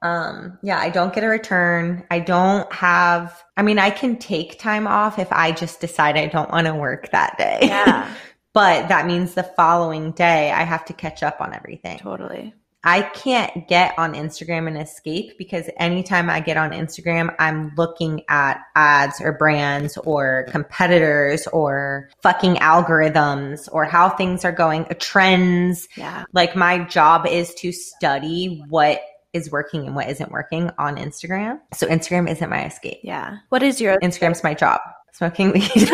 Um, 0.02 0.58
yeah, 0.62 0.80
I 0.80 0.90
don't 0.90 1.14
get 1.14 1.24
a 1.24 1.28
return. 1.28 2.06
I 2.12 2.20
don't 2.20 2.72
have, 2.72 3.44
I 3.58 3.64
mean, 3.64 3.80
I 3.80 3.90
can 3.90 4.18
take 4.18 4.60
time 4.60 4.88
off 4.88 5.20
if 5.20 5.32
I 5.32 5.52
just 5.52 5.80
decide 5.80 6.18
I 6.18 6.28
don't 6.28 6.52
want 6.52 6.68
to 6.68 6.76
work 6.76 7.12
that 7.12 7.38
day. 7.38 7.60
yeah, 7.64 8.14
but 8.54 8.88
that 8.90 9.08
means 9.08 9.34
the 9.34 9.44
following 9.44 10.12
day 10.12 10.52
I 10.52 10.64
have 10.64 10.86
to 10.86 10.94
catch 10.94 11.24
up 11.24 11.42
on 11.42 11.54
everything. 11.54 12.00
totally. 12.00 12.54
I 12.88 13.02
can't 13.02 13.68
get 13.68 13.98
on 13.98 14.14
Instagram 14.14 14.68
and 14.68 14.78
escape 14.78 15.40
because 15.40 15.68
anytime 15.78 16.30
I 16.30 16.40
get 16.40 16.56
on 16.56 16.70
Instagram, 16.70 17.34
I'm 17.40 17.74
looking 17.76 18.22
at 18.30 18.62
ads 18.76 19.20
or 19.20 19.34
brands 19.34 19.98
or 19.98 20.46
competitors 20.52 21.48
or 21.48 22.12
fucking 22.22 22.58
algorithms 22.58 23.68
or 23.72 23.86
how 23.86 24.10
things 24.10 24.46
are 24.46 24.52
going, 24.52 24.86
trends. 25.00 25.88
Yeah. 25.98 26.26
Like 26.32 26.56
my 26.56 26.84
job 26.84 27.26
is 27.26 27.56
to 27.56 27.72
study 27.72 28.64
what 28.70 29.02
is 29.36 29.52
working 29.52 29.86
and 29.86 29.96
what 29.96 30.10
isn't 30.10 30.32
working 30.32 30.72
on 30.80 30.96
Instagram. 30.96 31.60
So 31.74 31.86
Instagram 31.88 32.30
isn't 32.30 32.50
my 32.50 32.66
escape. 32.66 33.00
Yeah. 33.04 33.38
What 33.50 33.62
is 33.62 33.82
your 33.82 34.00
Instagram's 34.00 34.44
my 34.44 34.54
job. 34.54 34.80
Smoking 35.12 35.52
weed. 35.52 35.64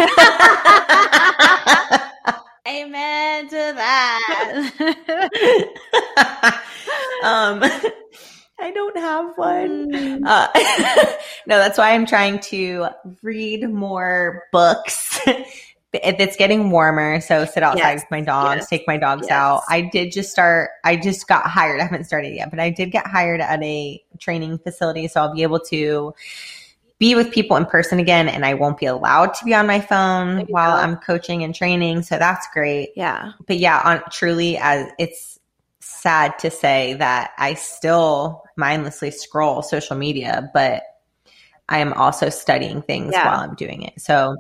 amen 2.68 3.50
to 3.50 3.74
that? 3.76 4.72
um, 7.24 7.64
I 8.60 8.72
don't 8.72 8.98
have 8.98 9.38
one. 9.38 9.92
Mm. 9.92 10.22
Uh, 10.24 10.48
no, 11.48 11.58
that's 11.58 11.80
why 11.80 11.94
I'm 11.94 12.06
trying 12.06 12.40
to 12.40 12.90
read 13.24 13.68
more 13.68 14.44
books. 14.52 15.20
If 15.94 16.20
it's 16.20 16.38
getting 16.38 16.72
warmer, 16.72 17.20
so 17.20 17.44
sit 17.46 17.64
outside 17.64 17.92
Yes, 17.94 18.02
with 18.02 18.12
my 18.12 18.22
dogs, 18.22 18.60
yes, 18.62 18.70
take 18.70 18.88
my 18.88 18.96
dogs 18.98 19.24
yes. 19.24 19.32
out. 19.32 19.64
I 19.70 19.82
did 19.82 20.12
just 20.14 20.32
start. 20.32 20.70
I 20.86 20.96
just 20.96 21.28
got 21.28 21.46
hired. 21.46 21.82
I 21.82 21.84
haven't 21.84 22.06
started 22.06 22.34
yet, 22.34 22.50
but 22.50 22.60
I 22.62 22.70
did 22.70 22.92
get 22.92 23.08
hired 23.08 23.42
at 23.42 23.62
a 23.62 24.02
training 24.18 24.58
facility, 24.60 25.08
so 25.10 25.22
I'll 25.22 25.34
be 25.34 25.44
able 25.44 25.60
to 25.60 26.14
be 26.98 27.16
with 27.16 27.32
people 27.32 27.58
in 27.58 27.66
person 27.66 28.00
again, 28.00 28.30
and 28.30 28.46
I 28.46 28.54
won't 28.54 28.78
be 28.78 28.86
allowed 28.86 29.34
to 29.34 29.44
be 29.46 29.54
on 29.54 29.68
my 29.68 29.82
phone 29.82 30.46
while. 30.48 30.78
I'm 30.78 30.96
coaching 30.98 31.44
and 31.44 31.54
training. 31.54 32.04
So 32.04 32.18
that's 32.18 32.48
great 32.54 32.92
Yeah. 32.96 33.32
but 33.48 33.58
yeah, 33.58 33.82
on 33.84 34.04
truly 34.12 34.58
as 34.58 34.88
it's 35.00 35.40
sad 35.80 36.38
to 36.40 36.52
say 36.52 36.94
that 36.94 37.32
I 37.38 37.56
still 37.56 38.44
mindlessly 38.56 39.12
scroll 39.12 39.62
social 39.64 39.98
media, 39.98 40.50
but 40.54 40.84
I 41.68 41.80
am 41.80 41.92
also 41.94 42.30
studying 42.30 42.82
things 42.82 43.14
Yeah. 43.14 43.26
while 43.26 43.40
I'm 43.42 43.56
doing 43.56 43.82
it. 43.82 44.00
So 44.00 44.38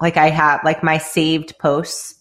like 0.00 0.16
I 0.16 0.30
have 0.30 0.60
like 0.64 0.82
my 0.82 0.98
saved 0.98 1.58
posts 1.58 2.14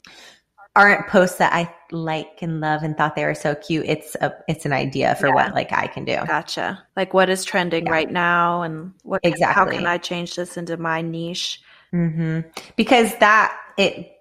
aren't 0.75 1.07
posts 1.07 1.37
that 1.37 1.53
I 1.53 1.73
like 1.91 2.39
and 2.41 2.59
love 2.59 2.83
and 2.83 2.97
thought 2.97 3.15
they 3.15 3.23
were 3.23 3.33
so 3.35 3.55
cute. 3.55 3.85
It's 3.87 4.15
a 4.15 4.33
it's 4.47 4.65
an 4.65 4.73
idea 4.73 5.15
for 5.15 5.27
Yeah. 5.27 5.33
what 5.33 5.53
like 5.55 5.71
I 5.71 5.87
can 5.87 6.03
do. 6.05 6.17
Gotcha. 6.27 6.83
Like 6.95 7.13
what 7.13 7.29
is 7.29 7.45
trending 7.45 7.85
Yeah. 7.85 7.91
right 7.91 8.11
now 8.11 8.61
and 8.63 8.93
what 9.03 9.21
exactly 9.23 9.53
how 9.53 9.69
can 9.69 9.85
I 9.87 9.97
change 9.97 10.35
this 10.35 10.57
into 10.57 10.75
my 10.77 11.01
niche? 11.01 11.61
Mm-hmm. 11.93 12.49
Because 12.75 13.15
that 13.19 13.57
it 13.77 14.11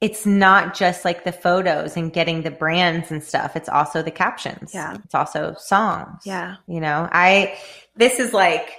it's 0.00 0.24
not 0.24 0.74
just 0.74 1.04
like 1.04 1.24
the 1.24 1.32
photos 1.32 1.96
and 1.96 2.12
getting 2.12 2.42
the 2.42 2.52
brands 2.52 3.10
and 3.10 3.22
stuff. 3.22 3.56
It's 3.56 3.68
also 3.68 4.00
the 4.00 4.12
captions. 4.12 4.72
Yeah. 4.72 4.96
It's 5.04 5.14
also 5.14 5.56
songs. 5.58 6.22
Yeah. 6.24 6.56
You 6.68 6.80
know, 6.80 7.08
I 7.12 7.58
this 7.96 8.18
is 8.18 8.32
like 8.32 8.70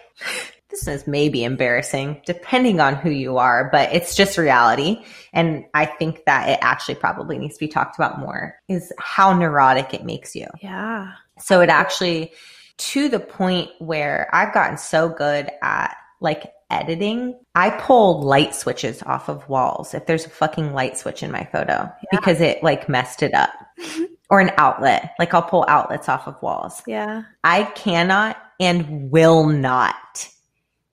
this 0.70 0.88
is 0.88 1.08
maybe 1.08 1.44
embarrassing 1.44 2.22
depending 2.26 2.80
on 2.80 2.96
who 2.96 3.10
you 3.10 3.38
are, 3.38 3.70
but 3.72 3.94
it's 3.94 4.16
just 4.16 4.38
reality. 4.38 5.04
And 5.34 5.66
I 5.74 5.86
think 5.86 6.26
that 6.26 6.50
it 6.50 6.60
actually 6.62 6.96
probably 6.96 7.38
needs 7.38 7.56
to 7.56 7.60
be 7.60 7.68
talked 7.68 7.96
about 7.98 8.20
more 8.20 8.56
is 8.68 8.92
how 9.00 9.34
neurotic 9.34 9.94
it 9.94 10.06
makes 10.06 10.36
you. 10.36 10.48
Yeah. 10.62 11.14
So 11.40 11.62
it 11.62 11.70
actually 11.70 12.34
to 12.78 13.10
the 13.10 13.20
point 13.20 13.70
where 13.80 14.30
I've 14.32 14.54
gotten 14.54 14.78
so 14.78 15.10
good 15.10 15.50
at 15.62 15.96
like 16.22 16.54
editing, 16.70 17.38
I 17.56 17.72
pull 17.72 18.22
light 18.22 18.54
switches 18.54 19.02
off 19.04 19.28
of 19.28 19.48
walls 19.50 19.94
if 19.94 20.06
there's 20.06 20.26
a 20.26 20.30
fucking 20.30 20.74
light 20.74 20.98
switch 20.98 21.24
in 21.24 21.32
my 21.32 21.46
photo 21.52 21.92
because 22.12 22.42
it 22.42 22.64
like 22.64 22.88
messed 22.88 23.24
it 23.24 23.34
up. 23.34 23.52
or 24.30 24.40
an 24.40 24.52
outlet, 24.58 25.16
like 25.18 25.34
I'll 25.34 25.42
pull 25.42 25.66
outlets 25.68 26.08
off 26.08 26.28
of 26.28 26.40
walls. 26.42 26.84
Yeah. 26.86 27.24
I 27.44 27.64
cannot 27.64 28.38
and 28.60 29.10
will 29.10 29.48
not 29.48 30.30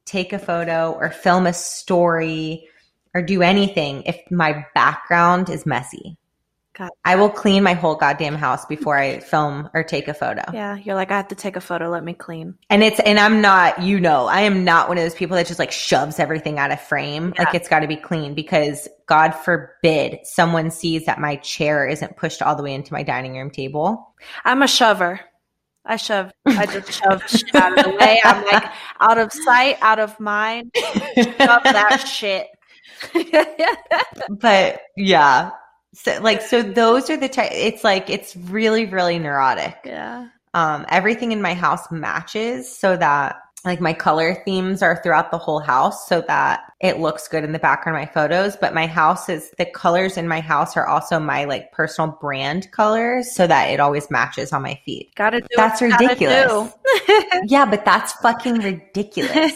take 0.06 0.32
a 0.32 0.38
photo 0.38 0.92
or 0.92 1.10
film 1.10 1.46
a 1.46 1.52
story 1.52 2.68
or 3.14 3.22
do 3.22 3.42
anything 3.42 4.02
if 4.04 4.18
my 4.30 4.64
background 4.74 5.50
is 5.50 5.66
messy. 5.66 6.16
God. 6.76 6.90
I 7.06 7.16
will 7.16 7.30
clean 7.30 7.62
my 7.62 7.72
whole 7.72 7.94
goddamn 7.94 8.34
house 8.34 8.66
before 8.66 8.98
I 8.98 9.20
film 9.20 9.70
or 9.72 9.82
take 9.82 10.08
a 10.08 10.14
photo. 10.14 10.42
Yeah, 10.52 10.76
you're 10.76 10.94
like, 10.94 11.10
I 11.10 11.16
have 11.16 11.28
to 11.28 11.34
take 11.34 11.56
a 11.56 11.60
photo. 11.60 11.88
Let 11.88 12.04
me 12.04 12.12
clean. 12.12 12.54
And 12.68 12.82
it's 12.82 13.00
and 13.00 13.18
I'm 13.18 13.40
not, 13.40 13.80
you 13.80 13.98
know, 13.98 14.26
I 14.26 14.42
am 14.42 14.62
not 14.62 14.88
one 14.88 14.98
of 14.98 15.04
those 15.04 15.14
people 15.14 15.36
that 15.36 15.46
just 15.46 15.58
like 15.58 15.72
shoves 15.72 16.20
everything 16.20 16.58
out 16.58 16.70
of 16.70 16.80
frame. 16.80 17.32
Yeah. 17.34 17.44
Like 17.44 17.54
it's 17.54 17.68
got 17.68 17.80
to 17.80 17.88
be 17.88 17.96
clean 17.96 18.34
because 18.34 18.88
God 19.06 19.30
forbid 19.30 20.18
someone 20.24 20.70
sees 20.70 21.06
that 21.06 21.18
my 21.18 21.36
chair 21.36 21.86
isn't 21.86 22.18
pushed 22.18 22.42
all 22.42 22.56
the 22.56 22.62
way 22.62 22.74
into 22.74 22.92
my 22.92 23.02
dining 23.02 23.38
room 23.38 23.50
table. 23.50 24.12
I'm 24.44 24.62
a 24.62 24.68
shover. 24.68 25.20
I 25.86 25.96
shove. 25.96 26.32
I 26.46 26.66
just 26.74 26.92
shove 26.92 27.22
shit 27.28 27.54
out 27.54 27.78
of 27.78 27.84
the 27.84 27.90
way. 27.98 28.20
I'm 28.24 28.44
like 28.46 28.64
out 29.00 29.18
of 29.18 29.32
sight, 29.32 29.78
out 29.80 29.98
of 29.98 30.18
mind. 30.20 30.72
Shove 30.74 31.62
that 31.64 32.04
shit. 32.08 32.48
But 34.28 34.80
yeah. 34.96 35.50
So 35.94 36.18
like 36.20 36.42
so 36.42 36.62
those 36.62 37.08
are 37.10 37.16
the 37.16 37.28
type 37.28 37.50
it's 37.52 37.82
like 37.84 38.10
it's 38.10 38.36
really 38.36 38.84
really 38.86 39.18
neurotic. 39.18 39.76
yeah. 39.84 40.28
um, 40.54 40.84
everything 40.88 41.32
in 41.32 41.40
my 41.40 41.54
house 41.54 41.90
matches 41.90 42.70
so 42.76 42.96
that 42.96 43.36
like 43.66 43.80
my 43.80 43.92
color 43.92 44.34
themes 44.44 44.82
are 44.82 45.00
throughout 45.02 45.30
the 45.30 45.38
whole 45.38 45.58
house 45.60 46.08
so 46.08 46.22
that 46.28 46.62
it 46.80 46.98
looks 47.00 47.26
good 47.28 47.44
in 47.44 47.52
the 47.52 47.58
background 47.58 47.96
of 47.96 48.00
my 48.00 48.12
photos 48.12 48.56
but 48.56 48.72
my 48.74 48.86
house 48.86 49.28
is 49.28 49.50
the 49.58 49.64
colors 49.66 50.16
in 50.16 50.28
my 50.28 50.40
house 50.40 50.76
are 50.76 50.86
also 50.86 51.18
my 51.18 51.44
like 51.44 51.70
personal 51.72 52.16
brand 52.20 52.70
colors 52.72 53.34
so 53.34 53.46
that 53.46 53.66
it 53.66 53.80
always 53.80 54.10
matches 54.10 54.52
on 54.52 54.62
my 54.62 54.78
feed 54.84 55.10
Gotta 55.16 55.40
do. 55.40 55.46
That's 55.56 55.82
ridiculous. 55.82 56.72
yeah 57.46 57.66
but 57.68 57.84
that's 57.84 58.12
fucking 58.14 58.58
ridiculous 58.60 59.52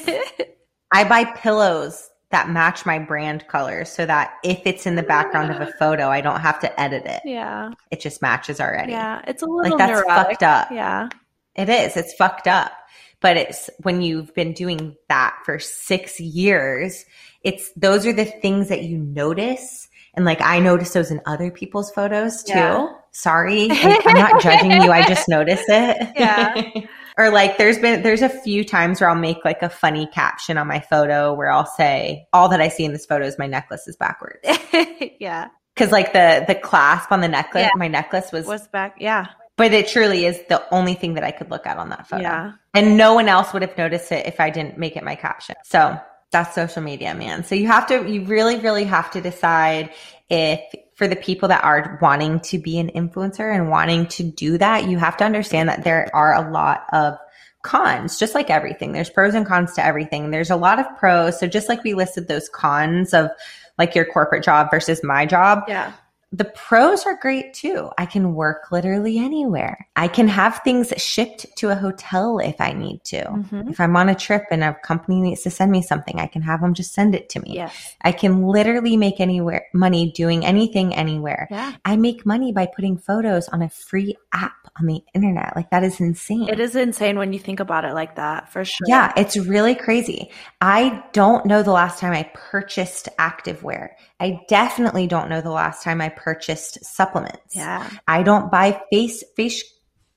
i 0.92 1.04
buy 1.04 1.24
pillows 1.24 2.08
that 2.30 2.48
match 2.48 2.86
my 2.86 2.98
brand 2.98 3.46
colors 3.48 3.88
so 3.88 4.06
that 4.06 4.34
if 4.44 4.60
it's 4.64 4.86
in 4.86 4.94
the 4.94 5.02
background 5.02 5.50
of 5.50 5.60
a 5.60 5.72
photo 5.78 6.08
i 6.08 6.20
don't 6.20 6.40
have 6.40 6.60
to 6.60 6.80
edit 6.80 7.04
it 7.06 7.20
yeah. 7.24 7.70
it 7.90 8.00
just 8.00 8.22
matches 8.22 8.60
already 8.60 8.92
Yeah. 8.92 9.22
It's 9.26 9.42
a 9.42 9.46
little 9.46 9.76
like 9.76 9.78
that's 9.78 10.00
neurotic. 10.00 10.40
fucked 10.40 10.42
up 10.42 10.68
Yeah. 10.70 11.08
It 11.56 11.68
is. 11.68 11.96
It's 11.96 12.14
fucked 12.14 12.46
up. 12.46 12.72
But 13.20 13.36
it's 13.36 13.68
when 13.82 14.00
you've 14.02 14.34
been 14.34 14.52
doing 14.52 14.96
that 15.08 15.36
for 15.44 15.58
six 15.58 16.18
years, 16.20 17.04
it's 17.42 17.70
those 17.74 18.06
are 18.06 18.12
the 18.12 18.24
things 18.24 18.68
that 18.68 18.82
you 18.84 18.98
notice. 18.98 19.88
And 20.14 20.24
like 20.24 20.40
I 20.40 20.58
notice 20.58 20.92
those 20.92 21.10
in 21.10 21.20
other 21.26 21.50
people's 21.50 21.90
photos 21.90 22.42
too. 22.42 22.54
Yeah. 22.54 22.88
Sorry. 23.12 23.68
Like, 23.68 24.06
I'm 24.06 24.14
not 24.14 24.42
judging 24.42 24.70
you. 24.70 24.90
I 24.90 25.06
just 25.06 25.28
notice 25.28 25.62
it. 25.68 26.12
Yeah. 26.16 26.62
or 27.18 27.30
like 27.30 27.58
there's 27.58 27.78
been 27.78 28.02
there's 28.02 28.22
a 28.22 28.28
few 28.28 28.64
times 28.64 29.00
where 29.00 29.10
I'll 29.10 29.16
make 29.16 29.44
like 29.44 29.62
a 29.62 29.68
funny 29.68 30.06
caption 30.12 30.56
on 30.58 30.66
my 30.66 30.80
photo 30.80 31.34
where 31.34 31.50
I'll 31.50 31.66
say, 31.66 32.26
all 32.32 32.48
that 32.48 32.60
I 32.60 32.68
see 32.68 32.84
in 32.84 32.92
this 32.92 33.06
photo 33.06 33.26
is 33.26 33.38
my 33.38 33.46
necklace 33.46 33.86
is 33.86 33.96
backwards. 33.96 34.38
yeah. 35.20 35.48
Cause 35.76 35.92
like 35.92 36.12
the 36.12 36.44
the 36.46 36.54
clasp 36.54 37.12
on 37.12 37.20
the 37.20 37.28
necklace, 37.28 37.64
Yeah. 37.64 37.70
my 37.76 37.88
necklace 37.88 38.32
was 38.32 38.46
Was 38.46 38.68
back. 38.68 38.96
Yeah. 38.98 39.26
But 39.60 39.74
it 39.74 39.88
truly 39.88 40.24
is 40.24 40.40
the 40.48 40.62
only 40.74 40.94
thing 40.94 41.12
that 41.14 41.22
I 41.22 41.32
could 41.32 41.50
look 41.50 41.66
at 41.66 41.76
on 41.76 41.90
that 41.90 42.06
photo. 42.06 42.22
Yeah. 42.22 42.52
And 42.72 42.96
no 42.96 43.12
one 43.12 43.28
else 43.28 43.52
would 43.52 43.60
have 43.60 43.76
noticed 43.76 44.10
it 44.10 44.24
if 44.24 44.40
I 44.40 44.48
didn't 44.48 44.78
make 44.78 44.96
it 44.96 45.04
my 45.04 45.14
caption. 45.14 45.54
So 45.64 46.00
that's 46.30 46.54
social 46.54 46.82
media, 46.82 47.14
man. 47.14 47.44
So 47.44 47.54
you 47.54 47.66
have 47.66 47.86
to, 47.88 48.10
you 48.10 48.24
really, 48.24 48.58
really 48.58 48.84
have 48.84 49.10
to 49.10 49.20
decide 49.20 49.90
if 50.30 50.60
for 50.94 51.06
the 51.06 51.14
people 51.14 51.48
that 51.48 51.62
are 51.62 51.98
wanting 52.00 52.40
to 52.40 52.58
be 52.58 52.78
an 52.78 52.88
influencer 52.94 53.54
and 53.54 53.68
wanting 53.68 54.06
to 54.06 54.22
do 54.22 54.56
that, 54.56 54.88
you 54.88 54.96
have 54.96 55.18
to 55.18 55.24
understand 55.24 55.68
that 55.68 55.84
there 55.84 56.08
are 56.14 56.32
a 56.32 56.50
lot 56.50 56.86
of 56.94 57.18
cons, 57.60 58.18
just 58.18 58.34
like 58.34 58.48
everything. 58.48 58.92
There's 58.92 59.10
pros 59.10 59.34
and 59.34 59.44
cons 59.44 59.74
to 59.74 59.84
everything. 59.84 60.30
There's 60.30 60.48
a 60.48 60.56
lot 60.56 60.78
of 60.78 60.86
pros. 60.96 61.38
So 61.38 61.46
just 61.46 61.68
like 61.68 61.84
we 61.84 61.92
listed 61.92 62.28
those 62.28 62.48
cons 62.48 63.12
of 63.12 63.28
like 63.76 63.94
your 63.94 64.06
corporate 64.06 64.42
job 64.42 64.70
versus 64.70 65.02
my 65.04 65.26
job, 65.26 65.64
Yeah. 65.68 65.92
The 66.32 66.44
pros 66.44 67.06
are 67.06 67.16
great 67.16 67.54
too. 67.54 67.90
I 67.98 68.06
can 68.06 68.34
work 68.34 68.70
literally 68.70 69.18
anywhere. 69.18 69.88
I 69.96 70.06
can 70.06 70.28
have 70.28 70.60
things 70.62 70.92
shipped 70.96 71.44
to 71.56 71.70
a 71.70 71.74
hotel 71.74 72.38
if 72.38 72.60
I 72.60 72.72
need 72.72 73.02
to. 73.06 73.24
Mhm. 73.24 73.70
If 73.70 73.80
I'm 73.80 73.96
on 73.96 74.08
a 74.08 74.14
trip 74.14 74.44
and 74.52 74.62
a 74.62 74.74
company 74.74 75.20
needs 75.20 75.42
to 75.42 75.50
send 75.50 75.72
me 75.72 75.82
something, 75.82 76.20
I 76.20 76.26
can 76.26 76.42
have 76.42 76.60
them 76.60 76.72
just 76.72 76.94
send 76.94 77.16
it 77.16 77.28
to 77.30 77.40
me. 77.40 77.54
Yes. 77.54 77.96
I 78.02 78.12
can 78.12 78.44
literally 78.44 78.96
make 78.96 79.20
anywhere 79.20 79.66
money 79.74 80.12
doing 80.12 80.46
anything 80.46 80.94
anywhere. 80.94 81.48
Yeah. 81.50 81.72
I 81.84 81.96
make 81.96 82.24
money 82.24 82.52
by 82.52 82.66
putting 82.66 82.96
photos 82.96 83.48
on 83.48 83.60
a 83.62 83.68
free 83.68 84.16
app 84.32 84.52
on 84.78 84.86
the 84.86 85.02
internet. 85.14 85.56
Like 85.56 85.70
that 85.70 85.82
is 85.82 85.98
insane. 85.98 86.48
It 86.48 86.60
is 86.60 86.76
insane 86.76 87.18
when 87.18 87.32
you 87.32 87.40
think 87.40 87.58
about 87.58 87.84
it 87.84 87.92
like 87.92 88.14
that, 88.16 88.52
for 88.52 88.64
sure. 88.64 88.86
Yeah, 88.86 89.12
it's 89.16 89.36
really 89.36 89.74
crazy. 89.74 90.30
I 90.60 91.02
don't 91.12 91.44
know 91.44 91.64
the 91.64 91.72
last 91.72 91.98
time 91.98 92.12
I 92.12 92.30
purchased 92.34 93.08
activewear. 93.18 93.90
I 94.20 94.42
definitely 94.48 95.06
don't 95.06 95.30
know 95.30 95.40
the 95.40 95.50
last 95.50 95.82
time 95.82 96.00
I 96.00 96.10
purchased 96.10 96.84
supplements. 96.84 97.56
Yeah. 97.56 97.88
I 98.06 98.22
don't 98.22 98.50
buy 98.52 98.80
face 98.92 99.24
face 99.34 99.64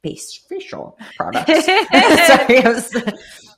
face 0.04 0.38
facial 0.50 0.98
products. 1.18 1.66
Sorry, 2.28 2.62
was, 2.62 2.96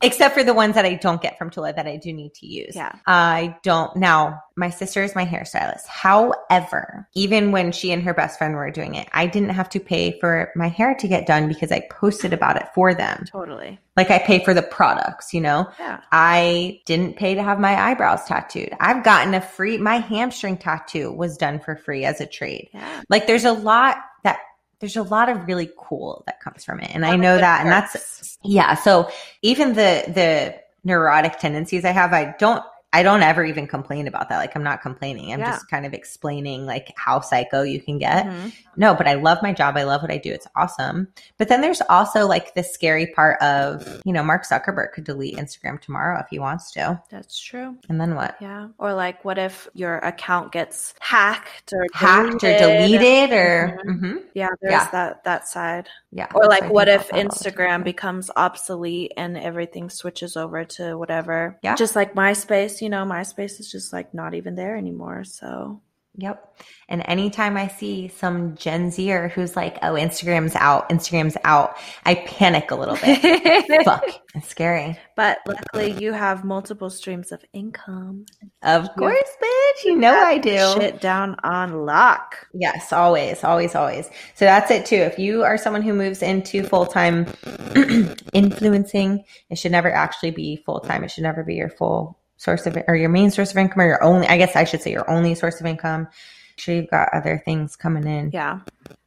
except 0.02 0.36
for 0.36 0.44
the 0.44 0.54
ones 0.54 0.76
that 0.76 0.86
I 0.86 0.94
don't 0.94 1.22
get 1.22 1.38
from 1.38 1.50
Tula 1.50 1.74
that 1.74 1.88
I 1.88 1.98
do 1.98 2.14
need 2.14 2.34
to 2.36 2.48
use. 2.48 2.76
Yeah. 2.76 2.96
I 3.08 3.58
don't 3.64 3.96
now. 3.96 4.40
My 4.56 4.70
sister 4.70 5.04
is 5.04 5.16
my 5.16 5.26
hairstylist. 5.26 5.86
However, 5.88 7.10
even 7.14 7.52
when 7.52 7.74
she 7.74 7.92
and 7.92 8.02
her 8.04 8.14
best 8.14 8.38
friend 8.38 8.56
were 8.56 8.72
doing 8.72 8.96
it, 8.96 9.10
I 9.12 9.28
didn't 9.28 9.50
have 9.50 9.70
to 9.72 9.82
pay 9.82 10.18
for 10.20 10.52
my 10.56 10.70
hair 10.70 10.96
to 10.96 11.08
get 11.08 11.28
done 11.28 11.50
because 11.50 11.74
I 11.74 11.82
posted 11.92 12.32
about 12.32 12.56
it 12.56 12.68
for 12.74 12.94
them. 12.94 13.26
Totally. 13.30 13.80
Like 13.98 14.12
I 14.12 14.20
pay 14.20 14.44
for 14.46 14.54
the 14.54 14.62
products, 14.62 15.34
you 15.34 15.42
know? 15.42 15.70
Yeah. 15.80 16.02
I 16.12 16.82
didn't 16.86 17.18
pay 17.18 17.36
to 17.36 17.44
have 17.44 17.60
my 17.60 17.90
eyebrows 17.90 18.24
tattooed. 18.26 18.74
I've 18.80 19.04
gotten 19.04 19.34
a 19.34 19.42
free, 19.42 19.78
my 19.78 19.98
hamstring 19.98 20.58
tattoo 20.58 21.12
was 21.12 21.38
done 21.38 21.60
for 21.60 21.76
free 21.76 22.06
as 22.06 22.22
a 22.22 22.26
trade. 22.26 22.70
Yeah. 22.74 23.04
Like 23.10 23.28
there's 23.28 23.46
a 23.46 23.54
lot 23.54 23.98
that, 24.24 24.40
there's 24.80 24.98
a 24.98 25.04
lot 25.04 25.30
of 25.30 25.48
really 25.48 25.70
cool 25.78 26.24
that 26.26 26.40
comes 26.40 26.64
from 26.64 26.80
it. 26.80 26.92
And 26.94 27.06
I 27.06 27.16
know 27.16 27.38
that. 27.38 27.62
And 27.62 27.72
that's, 27.72 28.38
yeah. 28.44 28.76
So 28.76 29.10
even 29.42 29.70
the, 29.70 30.04
the 30.08 30.56
neurotic 30.84 31.40
tendencies 31.40 31.86
I 31.86 31.92
have, 31.92 32.14
I 32.14 32.36
don't, 32.38 32.64
I 32.96 33.04
don't 33.04 33.22
ever 33.24 33.44
even 33.44 33.68
complain 33.68 34.08
about 34.08 34.30
that. 34.30 34.38
Like 34.38 34.56
I'm 34.56 34.64
not 34.64 34.82
complaining. 34.82 35.34
I'm 35.34 35.40
Yeah. 35.42 35.52
just 35.52 35.70
kind 35.70 35.86
of 35.86 35.94
explaining 35.94 36.66
like 36.66 36.94
how 36.96 37.20
psycho 37.20 37.62
you 37.64 37.82
can 37.82 37.98
get. 38.00 38.26
Mhm. 38.26 38.54
No, 38.78 38.96
but 38.96 39.06
I 39.06 39.16
love 39.16 39.40
my 39.44 39.52
job. 39.52 39.76
I 39.76 39.84
love 39.84 40.02
what 40.02 40.12
I 40.12 40.18
do. 40.18 40.32
It's 40.32 40.48
awesome. 40.56 41.10
But 41.38 41.50
then 41.50 41.60
there's 41.60 41.82
also 41.90 42.26
like 42.26 42.54
the 42.56 42.64
scary 42.64 43.08
part 43.08 43.42
of, 43.42 44.02
you 44.06 44.14
know, 44.14 44.24
Mark 44.24 44.46
Zuckerberg 44.46 44.94
could 44.94 45.04
delete 45.04 45.36
Instagram 45.36 45.82
tomorrow 45.82 46.18
if 46.22 46.28
he 46.30 46.40
wants 46.40 46.72
to. 46.72 47.02
That's 47.10 47.38
true. 47.38 47.78
And 47.90 48.00
then 48.00 48.16
what? 48.16 48.38
Yeah. 48.40 48.68
Or 48.78 48.94
like, 48.94 49.26
what 49.26 49.38
if 49.38 49.68
your 49.74 49.98
account 49.98 50.54
gets 50.54 50.94
hacked 51.02 51.74
or 51.74 51.86
Hacked 51.94 52.46
or 52.46 52.58
deleted 52.58 53.34
or, 53.34 53.78
Mhm. 53.86 54.24
Yeah, 54.34 54.48
there's 54.62 54.72
Yeah. 54.72 54.90
that 54.92 55.24
that 55.26 55.48
side. 55.50 55.90
Yeah. 56.16 56.28
Or 56.34 56.46
like, 56.46 56.72
what 56.72 56.88
if 56.88 57.10
about 57.10 57.12
that 57.12 57.26
all 57.26 57.30
the 57.30 57.52
Instagram 57.52 57.84
becomes 57.84 58.32
obsolete 58.38 59.12
and 59.18 59.38
everything 59.38 59.90
switches 59.90 60.38
over 60.38 60.64
to 60.64 60.98
whatever? 60.98 61.60
Yeah. 61.62 61.76
Just 61.76 61.94
like 61.94 62.14
MySpace, 62.14 62.80
you 62.80 62.88
know, 62.88 63.04
MySpace 63.04 63.60
is 63.60 63.70
just 63.70 63.92
like 63.92 64.14
not 64.14 64.34
even 64.34 64.56
there 64.56 64.78
anymore. 64.78 65.26
So 65.26 65.82
Yep. 66.18 66.62
And 66.88 67.04
anytime 67.06 67.58
I 67.58 67.68
see 67.68 68.08
some 68.08 68.56
Gen 68.56 68.92
Zer 68.92 69.30
who's 69.30 69.56
like, 69.56 69.78
oh, 69.82 69.94
Instagram's 69.94 70.56
out, 70.56 70.88
Instagram's 70.90 71.36
out, 71.44 71.78
I 72.06 72.16
panic 72.16 72.72
a 72.72 72.76
little 72.76 72.96
bit. 72.96 73.82
Fuck. 73.86 74.06
It's 74.34 74.48
scary. 74.48 74.98
But 75.16 75.40
luckily, 75.46 75.92
you 75.92 76.14
have 76.14 76.44
multiple 76.44 76.90
streams 76.90 77.32
of 77.32 77.44
income. 77.54 78.26
Of 78.62 78.88
course, 78.98 79.30
bitch. 79.42 79.84
You 79.86 79.98
know 79.98 80.14
I 80.14 80.38
do. 80.38 80.58
Shit 80.80 81.02
down 81.02 81.36
on 81.44 81.86
lock. 81.86 82.48
Yes, 82.54 82.94
always, 82.94 83.44
always, 83.44 83.76
always. 83.76 84.10
So 84.36 84.46
that's 84.46 84.72
it 84.72 84.86
too. 84.86 84.96
If 84.96 85.20
you 85.20 85.44
are 85.44 85.58
someone 85.58 85.82
who 85.82 85.94
moves 85.94 86.22
into 86.22 86.64
full 86.64 86.86
time 86.86 87.28
influencing, 88.34 89.24
it 89.50 89.58
should 89.58 89.72
never 89.72 89.92
actually 89.92 90.32
be 90.32 90.58
full 90.66 90.80
time. 90.80 91.04
It 91.04 91.12
should 91.12 91.24
never 91.24 91.44
be 91.44 91.56
your 91.56 91.70
full 91.70 92.20
source 92.38 92.66
of 92.68 92.78
or 92.88 92.96
your 92.96 93.10
main 93.10 93.32
source 93.32 93.52
of 93.52 93.58
income 93.58 93.82
or 93.82 93.88
your 93.88 94.04
only. 94.04 94.28
I 94.28 94.38
guess 94.38 94.56
I 94.56 94.64
should 94.64 94.82
say 94.82 94.92
your 94.92 95.10
only 95.10 95.36
source 95.36 95.60
of 95.60 95.66
income. 95.66 96.04
Make 96.04 96.60
sure 96.60 96.76
you've 96.76 96.90
got 96.90 97.10
other 97.14 97.42
things 97.44 97.76
coming 97.76 98.08
in 98.08 98.32
Yeah. 98.32 98.60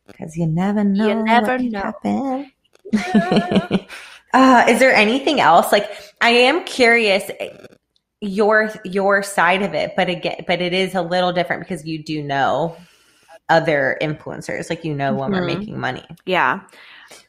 because 0.07 0.37
you 0.37 0.47
never 0.47 0.85
know. 0.85 1.09
You 1.09 1.23
never 1.25 1.53
what 1.53 1.61
know. 1.63 1.81
Happen. 1.81 2.53
uh, 4.35 4.65
is 4.69 4.79
there 4.79 4.95
anything 4.95 5.41
else? 5.41 5.73
Like, 5.73 5.91
I 6.21 6.31
am 6.31 6.65
curious 6.65 7.31
your 8.21 8.71
your 8.85 9.23
side 9.23 9.63
of 9.63 9.75
it, 9.75 9.93
but 9.97 10.09
again, 10.09 10.45
but 10.47 10.61
it 10.61 10.73
is 10.73 10.95
a 10.95 11.03
little 11.03 11.33
different 11.33 11.63
because 11.63 11.87
you 11.87 12.03
do 12.03 12.23
know 12.23 12.77
other 13.49 13.97
influencers, 14.03 14.69
like 14.69 14.85
you 14.85 14.95
know 14.95 15.15
when 15.15 15.31
we're 15.31 15.43
Mhm. 15.43 15.59
making 15.59 15.79
money. 15.81 16.05
Yeah. 16.27 16.61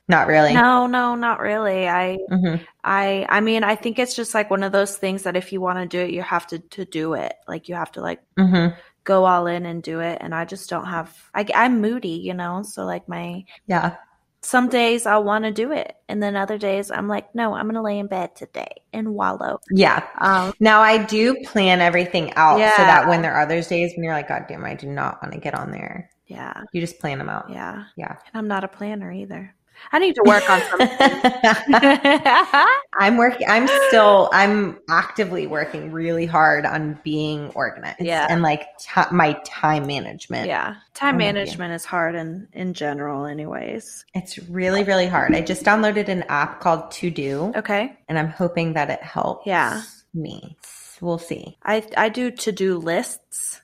Not 0.08 0.28
really. 0.28 0.54
No, 0.54 0.88
no, 0.88 1.16
not 1.16 1.40
really. 1.40 1.88
I 1.88 2.18
Mhm. 2.32 2.66
I 2.84 3.26
I 3.30 3.42
mean, 3.42 3.64
I 3.64 3.76
think 3.76 4.00
it's 4.00 4.16
just 4.16 4.34
like 4.34 4.50
one 4.50 4.64
of 4.64 4.72
those 4.72 4.98
things 4.98 5.24
that 5.24 5.36
if 5.38 5.52
you 5.54 5.62
want 5.62 5.80
to 5.80 5.86
do 5.86 6.00
it, 6.04 6.12
you 6.12 6.22
have 6.22 6.48
to 6.48 6.60
to 6.60 6.86
do 6.86 7.14
it. 7.14 7.34
Like 7.48 7.70
you 7.70 7.76
have 7.76 7.92
to 7.94 8.02
like 8.02 8.20
Mhm. 8.38 8.76
go 9.04 9.26
all 9.26 9.48
in 9.48 9.66
and 9.66 9.82
do 9.84 10.00
it. 10.00 10.18
And 10.22 10.34
I 10.36 10.46
just 10.46 10.70
don't 10.70 10.86
have. 10.86 11.16
I, 11.34 11.46
I'm 11.56 11.82
moody, 11.82 12.10
you 12.28 12.34
know. 12.34 12.64
So 12.64 12.86
like 12.86 13.08
my 13.08 13.44
Yeah. 13.68 13.96
some 14.42 14.70
days 14.70 15.06
I'll 15.06 15.24
want 15.24 15.44
to 15.46 15.52
do 15.52 15.72
it, 15.74 15.96
and 16.08 16.24
then 16.24 16.36
other 16.36 16.58
days 16.58 16.92
I'm 16.92 17.08
like, 17.08 17.34
no, 17.36 17.54
I'm 17.54 17.68
gonna 17.68 17.82
lay 17.84 18.00
in 18.00 18.08
bed 18.08 18.36
today 18.36 18.82
and 18.94 19.14
wallow. 19.14 19.60
Yeah. 19.72 20.04
Um, 20.20 20.54
Now 20.60 20.82
I 20.82 20.98
do 20.98 21.36
plan 21.44 21.82
everything 21.82 22.34
out 22.36 22.58
so 22.76 22.82
that 22.84 23.08
when 23.08 23.22
there 23.22 23.34
are 23.34 23.46
those 23.46 23.68
days 23.68 23.92
when 23.96 24.04
you're 24.06 24.14
like, 24.14 24.30
God 24.30 24.46
damn, 24.48 24.64
I 24.66 24.76
do 24.76 24.88
not 24.88 25.22
want 25.22 25.34
to 25.34 25.40
get 25.40 25.54
on 25.56 25.72
there. 25.72 26.10
yeah, 26.26 26.54
Yeah. 26.56 26.64
You 26.74 26.80
just 26.82 27.00
plan 27.00 27.18
them 27.18 27.28
out. 27.30 27.50
Yeah. 27.50 27.84
Yeah. 27.98 28.12
And 28.28 28.36
I'm 28.36 28.48
not 28.48 28.64
a 28.64 28.68
planner 28.68 29.12
either. 29.12 29.54
I 29.92 30.00
need 30.00 30.16
to 30.16 30.24
work 30.26 30.48
on 30.50 30.62
something. 30.62 30.90
I'm 33.00 33.18
working. 33.18 33.48
I'm 33.50 33.68
still. 33.88 34.30
I'm 34.34 34.80
actively 34.90 35.48
working 35.48 35.92
really 35.92 36.26
hard 36.26 36.66
on 36.66 37.00
being 37.04 37.52
organized. 37.56 38.00
Yeah. 38.02 38.28
and 38.30 38.42
like 38.42 38.66
t- 38.80 39.02
my 39.12 39.34
time 39.46 39.88
management. 39.88 40.48
yeah. 40.48 40.76
Time 40.94 41.16
I'm 41.16 41.18
management 41.18 41.74
is 41.74 41.86
hard 41.86 42.16
in 42.16 42.48
in 42.54 42.74
general 42.74 43.26
anyways. 43.26 44.06
it's 44.14 44.38
really 44.50 44.84
really 44.84 45.08
hard. 45.08 45.34
I 45.36 45.42
just 45.42 45.64
downloaded 45.64 46.08
an 46.08 46.24
app 46.30 46.60
called 46.60 46.92
To 46.92 47.10
Do, 47.10 47.54
Okay. 47.56 47.98
and 48.08 48.18
I'm 48.20 48.30
hoping 48.30 48.74
that 48.74 48.90
it 48.90 49.02
helps. 49.02 49.48
Yeah. 49.48 49.82
me. 50.14 50.58
We'll 51.02 51.18
see. 51.20 51.58
I 51.64 51.86
I 51.96 52.10
do 52.10 52.32
to-do 52.32 52.78
lists. 52.78 53.62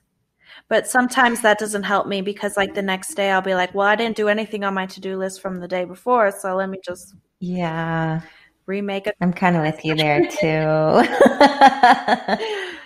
But 0.67 0.87
sometimes 0.87 1.41
that 1.41 1.59
doesn't 1.59 1.83
help 1.83 2.07
me 2.07 2.21
because 2.21 2.57
like 2.57 2.73
the 2.73 2.81
next 2.81 3.13
day 3.13 3.29
I'll 3.29 3.41
be 3.41 3.53
like, 3.53 3.75
well, 3.75 3.87
I 3.87 3.95
didn't 3.95 4.17
do 4.17 4.27
anything 4.27 4.63
on 4.63 4.73
my 4.73 4.87
to-do 4.87 5.17
list 5.17 5.41
from 5.41 5.59
the 5.59 5.67
day 5.67 5.85
before, 5.85 6.31
so 6.31 6.55
let 6.55 6.69
me 6.69 6.79
just 6.83 7.13
Yeah, 7.39 8.21
remake 8.65 9.07
it. 9.07 9.15
I'm 9.21 9.33
kind 9.33 9.55
of 9.55 9.61
with 9.61 9.85
you 9.85 9.95
there 9.95 10.21
too. 10.29 11.03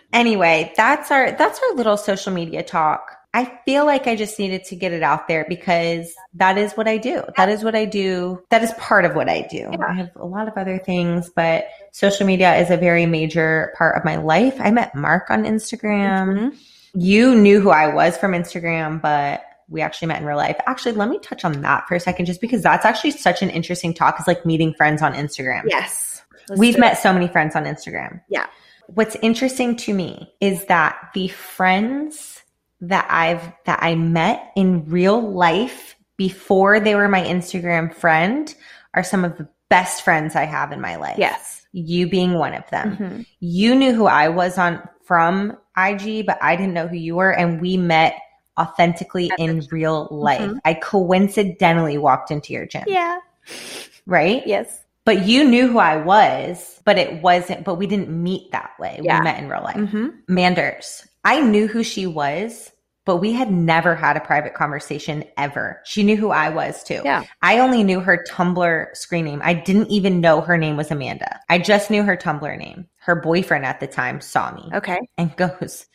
anyway, 0.13 0.73
that's 0.75 1.11
our 1.11 1.31
that's 1.31 1.59
our 1.69 1.75
little 1.75 1.97
social 1.97 2.33
media 2.33 2.63
talk. 2.63 3.15
I 3.33 3.59
feel 3.63 3.85
like 3.85 4.07
I 4.07 4.15
just 4.15 4.39
needed 4.39 4.63
to 4.65 4.75
get 4.75 4.91
it 4.91 5.03
out 5.03 5.27
there 5.27 5.45
because 5.47 6.11
that 6.33 6.57
is 6.57 6.73
what 6.73 6.87
I 6.87 6.97
do. 6.97 7.23
That 7.37 7.47
is 7.47 7.63
what 7.63 7.75
I 7.75 7.85
do. 7.85 8.41
That 8.49 8.63
is 8.63 8.73
part 8.73 9.05
of 9.05 9.15
what 9.15 9.29
I 9.29 9.47
do. 9.51 9.71
I 9.87 9.93
have 9.93 10.09
a 10.15 10.25
lot 10.25 10.47
of 10.47 10.55
other 10.57 10.79
things, 10.79 11.29
but 11.35 11.65
social 11.91 12.25
media 12.25 12.55
is 12.57 12.71
a 12.71 12.77
very 12.77 13.05
major 13.05 13.73
part 13.77 13.95
of 13.97 14.03
my 14.03 14.15
life. 14.15 14.55
I 14.59 14.71
met 14.71 14.95
Mark 14.95 15.29
on 15.29 15.43
Instagram. 15.43 16.27
Mhm. 16.27 16.57
You 16.93 17.35
knew 17.35 17.61
who 17.61 17.69
I 17.69 17.93
was 17.93 18.17
from 18.17 18.31
Instagram, 18.31 19.01
but 19.01 19.43
we 19.67 19.81
actually 19.81 20.07
met 20.07 20.19
in 20.19 20.27
real 20.27 20.37
life. 20.37 20.57
Actually, 20.65 20.93
let 20.93 21.09
me 21.09 21.19
touch 21.19 21.45
on 21.45 21.61
that 21.61 21.87
for 21.87 21.95
a 21.95 21.99
second, 21.99 22.25
just 22.25 22.41
because 22.41 22.63
that's 22.63 22.85
actually 22.85 23.11
such 23.11 23.41
an 23.41 23.49
interesting 23.49 23.93
talk 23.93 24.19
is 24.19 24.27
like 24.27 24.45
meeting 24.45 24.73
friends 24.73 25.01
on 25.01 25.13
Instagram. 25.13 25.63
Yes. 25.67 26.23
We've 26.57 26.79
met 26.79 26.97
so 26.97 27.13
many 27.13 27.27
friends 27.27 27.55
on 27.55 27.65
Instagram. 27.65 28.21
Yeah. 28.29 28.47
What's 28.87 29.15
interesting 29.21 29.75
to 29.77 29.93
me 29.93 30.33
is 30.41 30.65
that 30.65 31.11
the 31.13 31.27
friends 31.27 32.41
that 32.81 33.05
I've 33.09 33.51
that 33.65 33.83
I 33.83 33.93
met 33.93 34.51
in 34.55 34.85
real 34.85 35.21
life 35.21 35.95
before 36.17 36.79
they 36.79 36.95
were 36.95 37.07
my 37.07 37.21
Instagram 37.21 37.93
friend 37.93 38.53
are 38.95 39.03
some 39.03 39.23
of 39.23 39.37
the 39.37 39.47
best 39.69 40.03
friends 40.03 40.35
I 40.35 40.45
have 40.45 40.71
in 40.71 40.81
my 40.81 40.95
life. 40.95 41.19
Yes. 41.19 41.67
You 41.71 42.09
being 42.09 42.33
one 42.33 42.55
of 42.55 42.67
them. 42.71 42.97
Mhm. 42.97 43.25
You 43.39 43.75
knew 43.75 43.93
who 43.93 44.07
I 44.07 44.29
was 44.29 44.57
on 44.57 44.81
from 45.09 45.57
IG, 45.75 46.23
but 46.23 46.37
I 46.39 46.55
didn't 46.55 46.75
know 46.75 46.87
who 46.87 46.95
you 46.95 47.15
were 47.15 47.31
and 47.31 47.59
we 47.59 47.77
met 47.77 48.13
authentically 48.59 49.31
in 49.39 49.65
real 49.71 50.07
life. 50.11 50.39
Mhm. 50.51 50.59
I 50.65 50.75
coincidentally 50.75 51.97
walked 51.97 52.29
into 52.29 52.53
your 52.53 52.67
gym, 52.67 52.83
Yeah. 52.85 53.17
right? 54.05 54.45
Yes. 54.45 54.83
But 55.05 55.25
you 55.25 55.43
knew 55.45 55.67
who 55.67 55.79
I 55.79 55.97
was, 55.97 56.79
but 56.85 56.99
it 56.99 57.23
wasn't, 57.23 57.63
but 57.63 57.75
we 57.75 57.87
didn't 57.87 58.09
meet 58.09 58.51
that 58.51 58.69
way. 58.77 58.99
Yeah. 59.01 59.17
We 59.17 59.23
met 59.23 59.39
in 59.39 59.49
real 59.49 59.63
life. 59.63 59.77
hmm 59.77 60.09
Manders, 60.27 61.07
I 61.25 61.41
knew 61.41 61.65
who 61.65 61.81
she 61.81 62.05
was, 62.05 62.71
but 63.09 63.17
we 63.17 63.31
had 63.33 63.51
never 63.51 63.95
had 63.95 64.15
a 64.15 64.19
private 64.19 64.53
conversation 64.53 65.23
ever. 65.35 65.81
She 65.83 66.03
knew 66.03 66.15
who 66.15 66.29
I 66.29 66.49
was 66.49 66.83
too. 66.83 67.01
Yeah. 67.03 67.23
I 67.41 67.57
only 67.57 67.83
knew 67.83 67.99
her 68.01 68.23
Tumblr 68.29 68.95
screen 68.95 69.25
name. 69.25 69.41
I 69.43 69.55
didn't 69.55 69.89
even 69.89 70.21
know 70.21 70.41
her 70.41 70.59
name 70.59 70.77
was 70.77 70.91
Amanda. 70.91 71.39
I 71.49 71.57
just 71.57 71.89
knew 71.89 72.03
her 72.03 72.15
Tumblr 72.15 72.55
name. 72.59 72.85
Her 72.97 73.15
boyfriend 73.15 73.65
at 73.65 73.79
the 73.79 73.87
time 73.87 74.21
saw 74.21 74.51
me 74.51 74.69
Okay. 74.75 74.99
and 75.17 75.35
goes, 75.37 75.87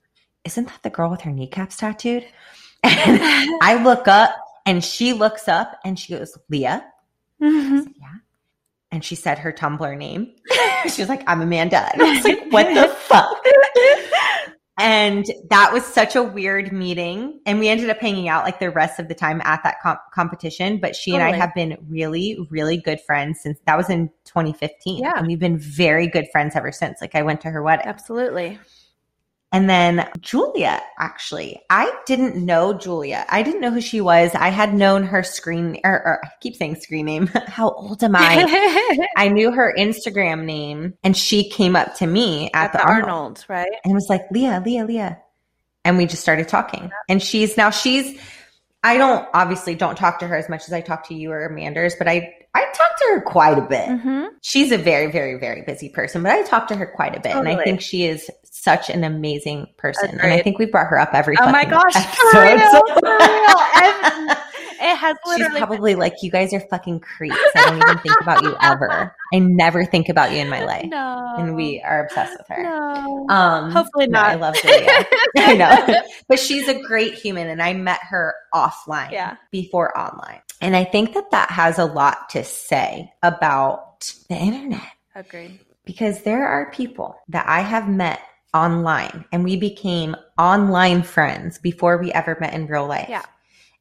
Isn't 0.44 0.66
that 0.66 0.82
the 0.82 0.90
girl 0.90 1.08
with 1.08 1.20
her 1.20 1.30
kneecaps 1.30 1.76
tattooed? 1.76 2.26
And 2.82 3.20
I 3.62 3.80
look 3.84 4.08
up 4.08 4.34
and 4.66 4.84
she 4.84 5.12
looks 5.12 5.46
up 5.46 5.78
and 5.84 5.96
she 5.96 6.16
goes, 6.16 6.36
Leah. 6.50 6.84
I 7.40 7.44
Mhm. 7.44 7.84
said, 7.84 7.92
yeah. 8.00 8.14
And 8.90 9.04
she 9.04 9.14
said 9.14 9.38
her 9.38 9.52
Tumblr 9.52 9.96
name. 9.96 10.34
she 10.92 11.00
was 11.00 11.08
like, 11.08 11.22
I'm 11.28 11.42
Amanda. 11.42 11.88
And 11.92 12.02
I 12.02 12.10
was 12.16 12.24
like, 12.24 12.50
what 12.50 12.74
the 12.74 12.88
fuck? 13.06 13.40
And 14.76 15.24
that 15.50 15.72
was 15.72 15.84
such 15.84 16.16
a 16.16 16.22
weird 16.22 16.72
meeting. 16.72 17.40
And 17.46 17.60
we 17.60 17.68
ended 17.68 17.90
up 17.90 17.98
hanging 17.98 18.28
out 18.28 18.44
like 18.44 18.58
the 18.58 18.70
rest 18.70 18.98
of 18.98 19.06
the 19.06 19.14
time 19.14 19.40
at 19.44 19.62
that 19.62 19.76
comp- 19.80 20.00
competition. 20.12 20.80
But 20.80 20.96
she 20.96 21.14
and 21.14 21.22
I 21.22 21.30
have 21.32 21.54
been 21.54 21.76
really, 21.88 22.36
really 22.50 22.76
good 22.76 23.00
friends 23.00 23.40
since 23.40 23.58
that 23.66 23.76
was 23.76 23.88
in 23.88 24.08
2015. 24.24 25.02
Yeah. 25.02 25.12
And 25.16 25.28
we've 25.28 25.38
been 25.38 25.58
very 25.58 26.08
good 26.08 26.26
friends 26.32 26.56
ever 26.56 26.72
since. 26.72 27.00
Like 27.00 27.14
I 27.14 27.22
went 27.22 27.40
to 27.42 27.50
her 27.50 27.62
wedding. 27.62 27.86
Absolutely. 27.86 28.58
And 29.54 29.70
then 29.70 30.08
Julia, 30.20 30.82
actually, 30.98 31.62
I 31.70 31.92
didn't 32.06 32.34
know 32.44 32.74
Julia. 32.74 33.24
I 33.28 33.44
didn't 33.44 33.60
know 33.60 33.70
who 33.70 33.80
she 33.80 34.00
was. 34.00 34.34
I 34.34 34.48
had 34.48 34.74
known 34.74 35.04
her 35.04 35.22
screen, 35.22 35.78
or, 35.84 35.92
or 35.92 36.20
I 36.24 36.28
keep 36.40 36.56
saying 36.56 36.74
screen 36.80 37.06
name. 37.06 37.26
How 37.46 37.70
old 37.70 38.02
am 38.02 38.16
I? 38.16 39.06
I 39.16 39.28
knew 39.28 39.52
her 39.52 39.72
Instagram 39.78 40.44
name, 40.44 40.94
and 41.04 41.16
she 41.16 41.48
came 41.50 41.76
up 41.76 41.94
to 41.98 42.06
me 42.08 42.50
at, 42.52 42.64
At 42.64 42.72
the, 42.72 42.78
the 42.78 42.84
Arnold, 42.84 43.08
Arnold, 43.10 43.44
right? 43.48 43.70
and 43.84 43.94
was 43.94 44.08
like, 44.08 44.22
"Leah, 44.32 44.60
Leah, 44.66 44.86
Leah," 44.86 45.18
and 45.84 45.98
we 45.98 46.06
just 46.06 46.22
started 46.22 46.48
talking. 46.48 46.90
And 47.08 47.22
she's 47.22 47.56
now 47.56 47.70
she's. 47.70 48.20
I 48.82 48.98
don't 48.98 49.24
obviously 49.34 49.76
don't 49.76 49.96
talk 49.96 50.18
to 50.18 50.26
her 50.26 50.36
as 50.36 50.48
much 50.48 50.64
as 50.66 50.72
I 50.72 50.80
talk 50.80 51.06
to 51.08 51.14
you 51.14 51.30
or 51.30 51.46
Amanda's, 51.46 51.94
but 51.96 52.08
I 52.08 52.34
I 52.54 52.64
talk 52.72 52.96
to 52.98 53.04
her 53.14 53.20
quite 53.20 53.58
a 53.58 53.62
bit 53.62 53.88
Mm-hmm. 53.88 54.24
she's 54.42 54.70
a 54.72 54.78
very 54.78 55.10
very 55.10 55.38
very 55.38 55.62
busy 55.62 55.88
person 55.88 56.22
but 56.22 56.30
i 56.32 56.42
talk 56.42 56.68
to 56.68 56.76
her 56.76 56.86
quite 56.86 57.16
a 57.16 57.20
bit 57.20 57.34
and 57.34 57.48
i 57.48 57.62
think 57.64 57.80
she 57.80 58.04
is 58.04 58.30
such 58.64 58.88
an 58.90 59.04
amazing 59.04 59.66
person 59.76 60.18
and 60.20 60.32
i 60.32 60.40
think 60.42 60.58
we 60.58 60.66
brought 60.66 60.86
her 60.88 60.98
up 60.98 61.10
every 61.12 61.36
time. 61.36 61.48
Oh 61.48 61.52
my 61.52 61.64
gosh, 61.64 61.94
for 62.32 62.42
real, 62.42 62.82
for 62.98 63.18
real. 63.18 64.36
It 64.86 64.96
has 64.96 65.16
literally 65.24 65.50
she's 65.60 65.66
probably 65.66 65.94
like 65.94 66.14
you 66.22 66.30
guys 66.30 66.52
are 66.52 66.60
fucking 66.60 67.00
creeps 67.00 67.38
i 67.56 67.62
don't 67.70 67.80
even 67.82 67.98
think 67.98 68.20
about 68.20 68.42
you 68.42 68.54
ever 68.60 69.14
i 69.32 69.38
never 69.38 69.84
think 69.86 70.10
about 70.10 70.32
you 70.32 70.38
in 70.38 70.50
my 70.50 70.62
life 70.64 70.84
no, 70.86 71.34
and 71.38 71.54
we 71.56 71.80
are 71.80 72.04
obsessed 72.04 72.36
with 72.36 72.46
her 72.48 72.62
no. 72.64 73.26
um 73.30 73.70
Hopefully 73.70 74.08
no, 74.08 74.20
not. 74.20 74.30
i 74.30 74.34
love 74.34 74.54
julia 74.56 75.06
i 75.38 75.54
know 75.54 76.02
but 76.28 76.38
she's 76.38 76.68
a 76.68 76.78
great 76.82 77.14
human 77.14 77.48
and 77.48 77.62
i 77.62 77.72
met 77.72 78.00
her 78.02 78.34
offline 78.52 79.10
Yeah. 79.10 79.36
before 79.50 79.96
online 79.98 80.40
and 80.60 80.76
i 80.76 80.84
think 80.84 81.14
that 81.14 81.30
that 81.30 81.50
has 81.50 81.78
a 81.78 81.86
lot 81.86 82.28
to 82.30 82.44
say 82.44 83.10
about 83.22 84.12
the 84.28 84.36
internet 84.36 84.82
Agreed. 85.14 85.60
because 85.86 86.22
there 86.24 86.46
are 86.46 86.70
people 86.72 87.16
that 87.28 87.46
I 87.48 87.60
have 87.60 87.88
met 87.88 88.20
online 88.54 89.24
and 89.32 89.44
we 89.44 89.56
became 89.56 90.16
online 90.38 91.02
friends 91.02 91.58
before 91.58 91.98
we 91.98 92.12
ever 92.12 92.36
met 92.40 92.54
in 92.54 92.66
real 92.66 92.86
life. 92.86 93.08
Yeah. 93.08 93.24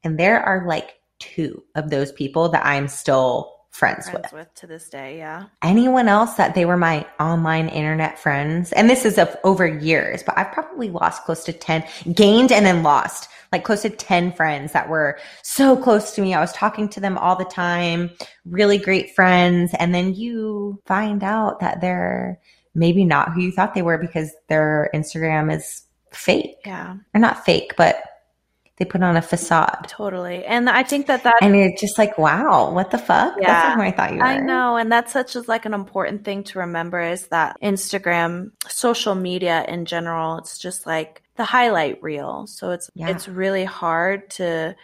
And 0.04 0.20
there 0.20 0.42
are 0.42 0.68
like 0.68 0.96
two 1.20 1.64
of 1.76 1.90
those 1.90 2.12
people 2.12 2.50
that 2.50 2.66
I'm 2.66 2.88
still 2.88 3.54
friends, 3.70 4.10
Friends 4.10 4.32
with. 4.32 4.34
with 4.34 4.54
to 4.56 4.68
this 4.68 4.90
day, 4.90 5.18
yeah. 5.18 5.46
Anyone 5.64 6.08
else 6.08 6.36
that 6.36 6.54
they 6.54 6.66
were 6.66 6.78
my 6.78 7.08
online 7.20 7.70
internet 7.70 8.20
friends, 8.20 8.72
and 8.72 8.88
this 8.90 9.04
is 9.04 9.18
of 9.18 9.36
over 9.44 9.66
years, 9.66 10.22
but 10.22 10.38
I've 10.38 10.52
probably 10.52 10.90
lost 10.90 11.24
close 11.24 11.44
to 11.46 11.54
10, 11.54 11.84
gained 12.14 12.52
and 12.52 12.66
then 12.66 12.84
lost 12.84 13.30
like 13.54 13.64
close 13.64 13.84
to 13.84 13.90
10 13.90 14.34
friends 14.34 14.74
that 14.74 14.90
were 14.90 15.18
so 15.44 15.78
close 15.78 16.12
to 16.16 16.22
me. 16.22 16.34
I 16.34 16.42
was 16.42 16.52
talking 16.54 16.90
to 16.90 17.00
them 17.00 17.18
all 17.18 17.36
the 17.36 17.46
time, 17.46 18.10
really 18.46 18.80
great 18.80 19.16
friends. 19.16 19.72
And 19.78 19.94
then 19.94 20.16
you 20.16 20.82
find 20.88 21.24
out 21.24 21.60
that 21.60 21.80
they're 21.80 22.40
maybe 22.76 23.06
not 23.06 23.34
who 23.34 23.42
you 23.42 23.52
thought 23.52 23.74
they 23.74 23.82
were 23.82 23.98
because 23.98 24.32
their 24.50 24.90
Instagram 24.94 25.54
is 25.56 25.84
fake 26.12 26.58
Yeah, 26.66 26.98
or 27.14 27.20
not 27.20 27.46
fake, 27.46 27.74
but 27.78 28.04
they 28.78 28.86
put 28.86 29.04
on 29.04 29.16
a 29.18 29.22
facade. 29.22 29.86
totally. 29.88 30.44
And 30.46 30.68
I 30.70 30.82
think 30.84 31.06
that 31.08 31.24
that 31.24 31.36
And 31.42 31.56
you're 31.56 31.76
just 31.80 31.98
like, 32.00 32.18
wow, 32.18 32.72
what 32.72 32.90
the 32.92 32.98
fuck? 32.98 33.36
That's 33.36 33.48
Yeah. 33.48 33.70
not 33.70 33.76
who 33.78 33.82
I 33.84 33.92
thought 33.92 34.12
you 34.14 34.18
were. 34.18 34.24
I 34.26 34.40
know, 34.40 34.78
and 34.78 34.92
that's 34.92 35.14
such 35.14 35.36
as 35.36 35.48
like 35.48 35.66
an 35.66 35.74
important 35.76 36.26
thing 36.26 36.44
to 36.46 36.60
remember 36.60 37.00
is 37.00 37.28
that 37.28 37.56
Instagram, 37.62 38.52
social 38.68 39.14
media 39.16 39.64
in 39.68 39.86
general, 39.86 40.38
it's 40.40 40.58
just 40.58 40.86
like 40.88 41.22
the 41.36 41.44
highlight 41.46 42.02
reel. 42.02 42.48
So 42.48 42.72
it's 42.72 42.90
Yeah. 42.96 43.10
it's 43.10 43.28
really 43.28 43.66
hard 43.66 44.30
to 44.32 44.76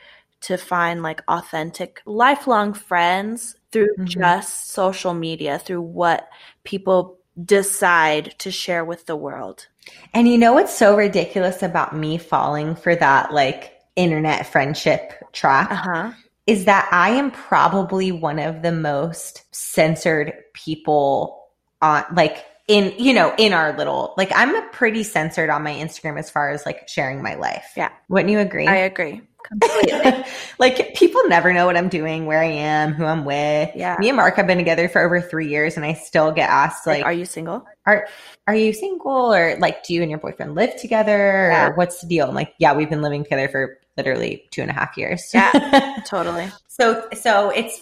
to 0.42 0.56
find 0.58 1.04
like 1.04 1.22
authentic 1.28 2.02
lifelong 2.06 2.74
friends 2.74 3.56
through 3.72 3.90
Mhm. 4.00 4.06
just 4.06 4.72
social 4.72 5.14
media, 5.14 5.60
through 5.60 5.82
what 5.82 6.30
people 6.64 7.19
decide 7.46 8.36
to 8.40 8.52
share 8.52 8.84
with 8.86 9.06
the 9.06 9.16
world. 9.16 9.68
And 10.14 10.28
you 10.28 10.38
know 10.38 10.54
what's 10.54 10.74
so 10.78 10.96
ridiculous 10.96 11.64
about 11.64 11.96
me 11.96 12.18
falling 12.18 12.76
for 12.76 12.96
that 12.96 13.34
like 13.34 13.74
internet 13.96 14.46
friendship 14.48 15.14
trap 15.34 15.72
Uh-huh. 15.72 16.12
is 16.48 16.66
that 16.66 16.88
I 16.92 17.10
am 17.12 17.32
probably 17.32 18.12
one 18.12 18.40
of 18.40 18.62
the 18.62 18.72
most 18.72 19.44
censored 19.54 20.34
people 20.54 21.48
on 21.82 22.04
like 22.14 22.46
in 22.68 22.94
you 22.98 23.14
know 23.14 23.34
in 23.38 23.52
our 23.54 23.76
little 23.78 24.14
like 24.16 24.32
I'm 24.36 24.70
pretty 24.72 25.04
censored 25.04 25.50
on 25.50 25.64
my 25.64 25.74
Instagram 25.74 26.20
as 26.20 26.30
far 26.30 26.50
as 26.52 26.66
like 26.66 26.88
sharing 26.88 27.24
my 27.24 27.36
life. 27.36 27.72
Yeah. 27.76 27.90
Wouldn't 28.10 28.32
you 28.32 28.40
agree? 28.40 28.68
I 28.68 28.76
agree. 28.76 29.22
Completely. 29.50 30.24
like 30.60 30.94
people 30.96 31.22
never 31.28 31.52
know 31.54 31.66
what 31.66 31.76
I'm 31.76 31.90
doing, 31.90 32.26
where 32.26 32.40
I 32.42 32.46
am, 32.52 32.94
who 32.94 33.06
I'm 33.06 33.26
with. 33.26 33.72
Yeah. 33.76 33.96
Me 34.00 34.10
and 34.10 34.16
Mark 34.18 34.36
have 34.36 34.48
been 34.48 34.58
together 34.58 34.88
for 34.90 35.02
over 35.04 35.20
three 35.22 35.48
years 35.50 35.76
and 35.76 35.86
I 35.86 35.94
still 35.94 36.32
get 36.32 36.50
asked 36.50 36.86
like, 36.86 37.00
like 37.00 37.06
are 37.06 37.14
you 37.14 37.26
single? 37.26 37.66
are 37.86 38.08
are 38.48 38.56
you 38.56 38.74
single 38.74 39.34
or 39.34 39.58
like 39.60 39.84
do 39.84 39.94
you 39.94 40.02
and 40.02 40.10
your 40.12 40.20
boyfriend 40.20 40.56
live 40.56 40.76
together 40.76 41.50
Yeah. 41.52 41.68
or 41.68 41.74
what's 41.76 42.02
the 42.02 42.08
deal? 42.08 42.28
I'm 42.28 42.36
like, 42.36 42.54
yeah, 42.60 42.74
we've 42.76 42.90
been 42.90 43.02
living 43.02 43.24
together 43.24 43.48
for 43.50 43.80
literally 43.98 44.46
two 44.52 44.62
and 44.62 44.70
a 44.70 44.74
half 44.74 44.98
years. 44.98 45.30
Yeah. 45.34 46.02
totally. 46.06 46.50
so 46.68 47.08
so 47.14 47.50
it's 47.50 47.82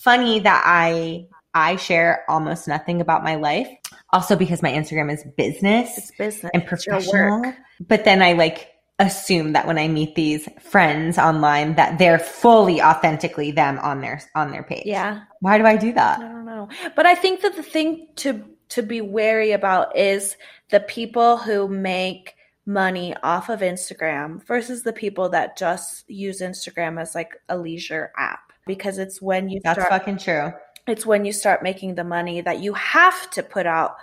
funny 0.00 0.40
that 0.40 0.62
I 0.66 1.26
I 1.54 1.76
share 1.76 2.24
almost 2.28 2.66
nothing 2.66 3.00
about 3.00 3.22
my 3.22 3.36
life. 3.36 3.68
Also 4.12 4.34
because 4.36 4.62
my 4.62 4.72
Instagram 4.72 5.12
is 5.12 5.24
business 5.36 5.96
It's 5.96 6.10
business. 6.12 6.50
and 6.54 6.66
professional. 6.66 7.52
But 7.80 8.04
then 8.04 8.22
I 8.22 8.32
like 8.32 8.70
assume 8.98 9.52
that 9.54 9.66
when 9.66 9.78
I 9.78 9.88
meet 9.88 10.14
these 10.14 10.48
friends 10.60 11.18
online 11.18 11.74
that 11.74 11.98
they're 11.98 12.18
fully 12.18 12.80
authentically 12.80 13.50
them 13.50 13.78
on 13.80 14.00
their 14.00 14.22
on 14.34 14.52
their 14.52 14.62
page. 14.62 14.86
Yeah. 14.86 15.22
Why 15.40 15.58
do 15.58 15.66
I 15.66 15.76
do 15.76 15.92
that? 15.94 16.20
I 16.20 16.22
don't 16.22 16.46
know. 16.46 16.68
But 16.94 17.06
I 17.06 17.14
think 17.14 17.40
that 17.42 17.56
the 17.56 17.62
thing 17.62 18.06
to 18.16 18.44
to 18.70 18.82
be 18.82 19.00
wary 19.00 19.52
about 19.52 19.96
is 19.96 20.36
the 20.70 20.80
people 20.80 21.36
who 21.38 21.68
make 21.68 22.34
money 22.66 23.14
off 23.22 23.48
of 23.48 23.60
Instagram 23.60 24.44
versus 24.46 24.84
the 24.84 24.92
people 24.92 25.28
that 25.30 25.56
just 25.56 26.08
use 26.08 26.40
Instagram 26.40 27.00
as 27.00 27.14
like 27.14 27.32
a 27.48 27.58
leisure 27.58 28.10
app 28.16 28.52
because 28.66 28.98
it's 28.98 29.20
when 29.20 29.48
you 29.48 29.60
That's 29.62 29.78
start 29.78 29.90
fucking 29.90 30.18
true. 30.18 30.52
it's 30.86 31.04
when 31.04 31.24
you 31.24 31.32
start 31.32 31.62
making 31.62 31.96
the 31.96 32.04
money 32.04 32.40
that 32.40 32.60
you 32.60 32.72
have 32.74 33.30
to 33.32 33.42
put 33.42 33.66
out 33.66 33.96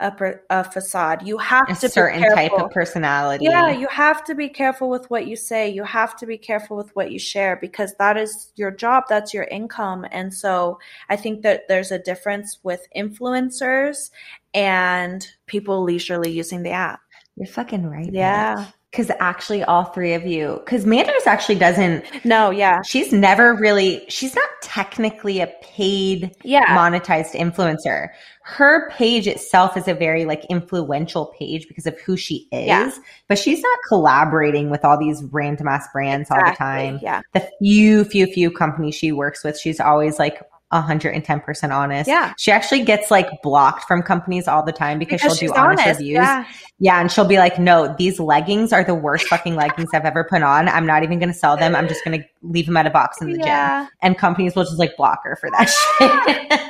a, 0.00 0.34
a 0.50 0.64
facade. 0.64 1.26
You 1.26 1.38
have 1.38 1.68
A 1.70 1.74
to 1.74 1.88
certain 1.88 2.22
type 2.34 2.52
of 2.52 2.70
personality. 2.70 3.44
Yeah, 3.44 3.70
you 3.70 3.88
have 3.88 4.24
to 4.24 4.34
be 4.34 4.48
careful 4.48 4.90
with 4.90 5.08
what 5.10 5.26
you 5.26 5.36
say. 5.36 5.68
You 5.68 5.84
have 5.84 6.16
to 6.16 6.26
be 6.26 6.36
careful 6.36 6.76
with 6.76 6.94
what 6.94 7.10
you 7.10 7.18
share 7.18 7.56
because 7.56 7.94
that 7.98 8.16
is 8.16 8.52
your 8.56 8.70
job, 8.70 9.04
that's 9.08 9.32
your 9.32 9.44
income. 9.44 10.06
And 10.10 10.32
so 10.32 10.78
I 11.08 11.16
think 11.16 11.42
that 11.42 11.68
there's 11.68 11.92
a 11.92 11.98
difference 11.98 12.58
with 12.62 12.86
influencers 12.96 14.10
and 14.52 15.26
people 15.46 15.82
leisurely 15.82 16.30
using 16.30 16.62
the 16.62 16.70
app. 16.70 17.00
You're 17.36 17.46
fucking 17.46 17.86
right. 17.86 18.10
Yeah. 18.12 18.66
Because 18.92 19.10
actually, 19.18 19.62
all 19.64 19.84
three 19.84 20.14
of 20.14 20.24
you, 20.24 20.60
because 20.64 20.86
Manders 20.86 21.26
actually 21.26 21.56
doesn't, 21.56 22.04
No, 22.24 22.50
yeah. 22.50 22.80
she's 22.82 23.12
never 23.12 23.54
really, 23.54 24.04
she's 24.08 24.34
not 24.34 24.48
technically 24.62 25.40
a 25.40 25.48
paid, 25.60 26.34
Yeah. 26.44 26.64
monetized 26.68 27.34
influencer. 27.34 28.08
Her 28.42 28.88
page 28.92 29.26
itself 29.26 29.76
is 29.76 29.86
a 29.88 29.92
very 29.92 30.24
like 30.24 30.44
influential 30.48 31.34
page 31.38 31.66
because 31.68 31.86
of 31.86 31.98
who 32.00 32.16
she 32.16 32.48
is, 32.52 32.66
Yeah. 32.66 32.90
but 33.28 33.38
she's 33.38 33.60
not 33.60 33.78
collaborating 33.88 34.70
with 34.70 34.84
all 34.84 34.96
these 34.98 35.22
random 35.30 35.68
ass 35.68 35.86
brands 35.92 36.30
all 36.30 36.38
the 36.42 36.56
time. 36.56 36.98
Yeah. 37.02 37.20
The 37.34 37.46
few, 37.58 38.04
few, 38.04 38.26
few 38.26 38.50
companies 38.50 38.94
she 38.94 39.12
works 39.12 39.44
with, 39.44 39.58
she's 39.58 39.80
always 39.80 40.18
like 40.18 40.40
110% 40.72 41.70
honest. 41.74 42.08
Yeah. 42.08 42.32
She 42.38 42.50
actually 42.50 42.82
gets 42.84 43.10
like 43.10 43.28
blocked 43.42 43.84
from 43.84 44.02
companies 44.02 44.48
all 44.48 44.64
the 44.64 44.72
time 44.72 44.98
because, 44.98 45.22
Because 45.22 45.38
she'll 45.38 45.52
do 45.52 45.58
honest, 45.58 45.82
honest. 45.82 46.00
reviews. 46.00 46.14
Yeah. 46.16 46.44
Yeah, 46.78 47.00
and 47.00 47.10
she'll 47.10 47.24
be 47.24 47.38
like, 47.38 47.58
"No, 47.58 47.94
these 47.96 48.20
leggings 48.20 48.70
are 48.70 48.84
the 48.84 48.94
worst 48.94 49.28
fucking 49.28 49.54
leggings 49.56 49.88
I've 49.94 50.04
ever 50.04 50.24
put 50.24 50.42
on. 50.42 50.68
I'm 50.68 50.84
not 50.84 51.02
even 51.02 51.18
going 51.18 51.32
to 51.32 51.38
sell 51.38 51.56
them. 51.56 51.74
I'm 51.74 51.88
just 51.88 52.04
going 52.04 52.20
to 52.20 52.26
leave 52.42 52.66
them 52.66 52.76
at 52.76 52.86
a 52.86 52.90
box 52.90 53.22
in 53.22 53.32
the 53.32 53.38
gym." 53.38 53.88
And 54.02 54.18
companies 54.18 54.54
will 54.54 54.64
just 54.64 54.78
like 54.78 54.94
block 54.94 55.20
her 55.24 55.36
for 55.36 55.50
that 55.52 55.70
shit. 55.70 56.60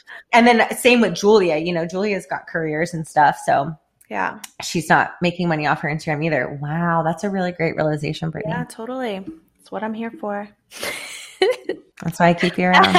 and 0.32 0.46
then 0.46 0.70
same 0.76 1.00
with 1.00 1.14
Julia. 1.14 1.56
You 1.56 1.72
know, 1.72 1.84
Julia's 1.84 2.26
got 2.26 2.46
careers 2.46 2.94
and 2.94 3.08
stuff, 3.08 3.38
so 3.44 3.74
Yeah. 4.08 4.38
she's 4.62 4.88
not 4.88 5.14
making 5.20 5.48
money 5.48 5.66
off 5.66 5.80
her 5.80 5.88
Instagram 5.88 6.24
either. 6.24 6.48
Wow, 6.62 7.02
that's 7.04 7.24
a 7.24 7.30
really 7.30 7.50
great 7.50 7.74
realization, 7.74 8.30
Brittany. 8.30 8.54
Yeah, 8.54 8.64
totally. 8.68 9.18
That's 9.58 9.72
what 9.72 9.82
I'm 9.82 9.94
here 9.94 10.12
for. 10.12 10.48
That's 12.02 12.20
why 12.20 12.28
I 12.28 12.34
keep 12.34 12.58
you 12.58 12.66
around. 12.66 12.94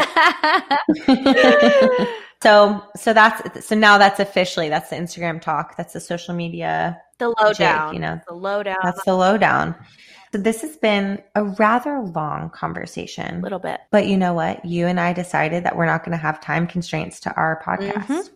so, 2.44 2.84
so 2.96 3.14
that's 3.14 3.66
so 3.66 3.76
now 3.76 3.98
that's 3.98 4.20
officially 4.20 4.70
that's 4.70 4.90
the 4.90 4.96
Instagram 4.96 5.42
talk. 5.42 5.76
That's 5.78 5.94
the 5.94 6.00
social 6.00 6.34
media 6.34 7.00
the 7.20 7.34
lowdown. 7.42 7.94
you 7.94 8.00
know. 8.00 8.20
The 8.28 8.34
lowdown. 8.36 8.78
That's 8.84 9.04
the 9.06 9.16
lowdown. 9.16 9.76
So 10.32 10.40
this 10.40 10.62
has 10.62 10.78
been 10.78 11.22
a 11.36 11.44
rather 11.46 12.00
long 12.02 12.50
conversation. 12.52 13.38
a 13.40 13.42
little 13.42 13.60
bit. 13.60 13.80
But 13.92 14.08
you 14.08 14.18
know 14.18 14.34
what? 14.34 14.64
You 14.66 14.86
and 14.88 15.00
I 15.00 15.14
decided 15.14 15.64
that 15.64 15.76
we're 15.78 15.86
not 15.86 16.04
going 16.04 16.12
to 16.12 16.22
have 16.22 16.42
time 16.42 16.68
constraints 16.68 17.20
to 17.22 17.34
our 17.36 17.62
podcast 17.66 18.06
Mhm. 18.08 18.30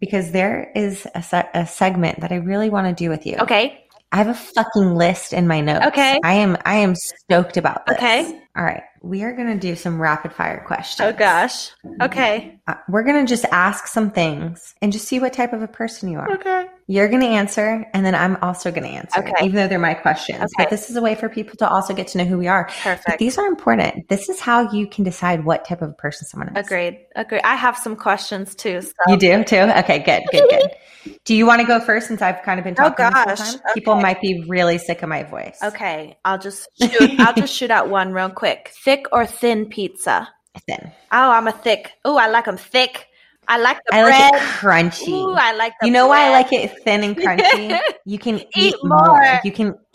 because 0.00 0.30
there 0.32 0.70
is 0.76 1.06
a, 1.14 1.22
se- 1.22 1.48
a 1.54 1.66
segment 1.66 2.20
that 2.20 2.30
I 2.30 2.36
really 2.36 2.68
want 2.70 2.86
to 2.88 2.92
do 3.04 3.08
with 3.10 3.26
you. 3.26 3.36
Okay. 3.38 3.84
I 4.12 4.16
have 4.18 4.28
a 4.28 4.34
fucking 4.34 4.94
list 4.94 5.32
in 5.32 5.46
my 5.48 5.60
notes. 5.60 5.86
Okay. 5.86 6.18
I 6.22 6.34
am 6.34 6.56
I 6.64 6.76
am 6.76 6.94
stoked 6.94 7.56
about 7.56 7.84
this. 7.86 7.96
Okay. 7.96 8.40
All 8.56 8.64
right. 8.64 8.82
We 9.02 9.22
are 9.22 9.32
going 9.32 9.48
to 9.48 9.58
do 9.58 9.76
some 9.76 10.00
rapid 10.00 10.32
fire 10.32 10.62
questions. 10.66 11.08
Oh 11.08 11.12
gosh. 11.16 11.70
Okay. 12.02 12.57
Uh, 12.68 12.74
we're 12.86 13.02
going 13.02 13.24
to 13.24 13.28
just 13.28 13.46
ask 13.50 13.86
some 13.86 14.10
things 14.10 14.74
and 14.82 14.92
just 14.92 15.08
see 15.08 15.18
what 15.18 15.32
type 15.32 15.54
of 15.54 15.62
a 15.62 15.66
person 15.66 16.10
you 16.10 16.18
are. 16.18 16.30
Okay. 16.34 16.66
You're 16.86 17.08
going 17.08 17.22
to 17.22 17.26
answer, 17.26 17.86
and 17.94 18.04
then 18.04 18.14
I'm 18.14 18.36
also 18.42 18.70
going 18.70 18.82
to 18.82 18.88
answer, 18.90 19.20
Okay. 19.20 19.32
even 19.42 19.56
though 19.56 19.68
they're 19.68 19.78
my 19.78 19.94
questions. 19.94 20.38
Okay. 20.38 20.48
But 20.58 20.70
this 20.70 20.90
is 20.90 20.96
a 20.96 21.00
way 21.02 21.14
for 21.14 21.30
people 21.30 21.56
to 21.58 21.68
also 21.68 21.94
get 21.94 22.08
to 22.08 22.18
know 22.18 22.24
who 22.26 22.36
we 22.36 22.46
are. 22.46 22.64
But 22.64 22.74
Perfect. 22.96 23.18
these 23.18 23.38
are 23.38 23.46
important. 23.46 24.08
This 24.08 24.28
is 24.28 24.38
how 24.38 24.70
you 24.70 24.86
can 24.86 25.02
decide 25.02 25.46
what 25.46 25.64
type 25.64 25.80
of 25.80 25.90
a 25.90 25.94
person 25.94 26.26
someone 26.28 26.54
is. 26.54 26.66
Agreed. 26.66 26.98
Agreed. 27.16 27.40
I 27.42 27.56
have 27.56 27.76
some 27.78 27.96
questions 27.96 28.54
too. 28.54 28.82
So. 28.82 28.92
You 29.08 29.16
do 29.16 29.44
too? 29.44 29.56
Okay, 29.56 30.00
good, 30.00 30.22
good, 30.30 30.44
good. 30.50 31.18
do 31.24 31.34
you 31.34 31.46
want 31.46 31.62
to 31.62 31.66
go 31.66 31.80
first 31.80 32.06
since 32.08 32.20
I've 32.20 32.42
kind 32.42 32.58
of 32.60 32.64
been 32.64 32.74
Oh, 32.78 32.90
talking 32.90 33.04
whole 33.06 33.24
gosh. 33.24 33.38
time? 33.54 33.60
People 33.72 33.96
might 33.96 34.20
be 34.20 34.44
really 34.46 34.76
sick 34.76 35.02
of 35.02 35.08
my 35.08 35.22
voice. 35.22 35.58
Okay. 35.62 36.18
I'll 36.24 36.38
just 36.38 36.68
shoot. 36.80 37.18
I'll 37.18 37.34
just 37.34 37.54
shoot 37.58 37.70
out 37.70 37.88
one 37.88 38.12
real 38.12 38.28
quick. 38.30 38.72
Thick 38.84 39.06
or 39.10 39.26
thin 39.26 39.66
pizza? 39.66 40.28
Thin. 40.66 40.92
Oh, 41.12 41.30
I'm 41.30 41.46
a 41.48 41.52
thick. 41.52 41.92
Oh, 42.04 42.16
I 42.16 42.28
like 42.28 42.44
them 42.46 42.56
thick. 42.56 43.06
I 43.50 43.56
like 43.58 43.78
the 43.86 43.94
I 43.94 44.02
like 44.02 44.30
bread. 44.32 44.34
it 44.34 44.46
crunchy. 44.46 45.08
Ooh, 45.08 45.32
I 45.32 45.52
like 45.54 45.72
the 45.80 45.86
you 45.86 45.92
know 45.92 46.06
why 46.06 46.26
I 46.26 46.30
like 46.30 46.52
it 46.52 46.70
thin 46.84 47.02
and 47.02 47.16
crunchy? 47.16 47.78
You 48.04 48.18
can 48.18 48.40
eat, 48.40 48.46
Eat 48.56 48.74
more. 48.84 49.06
more. 49.06 49.40
You 49.44 49.52
can. 49.52 49.74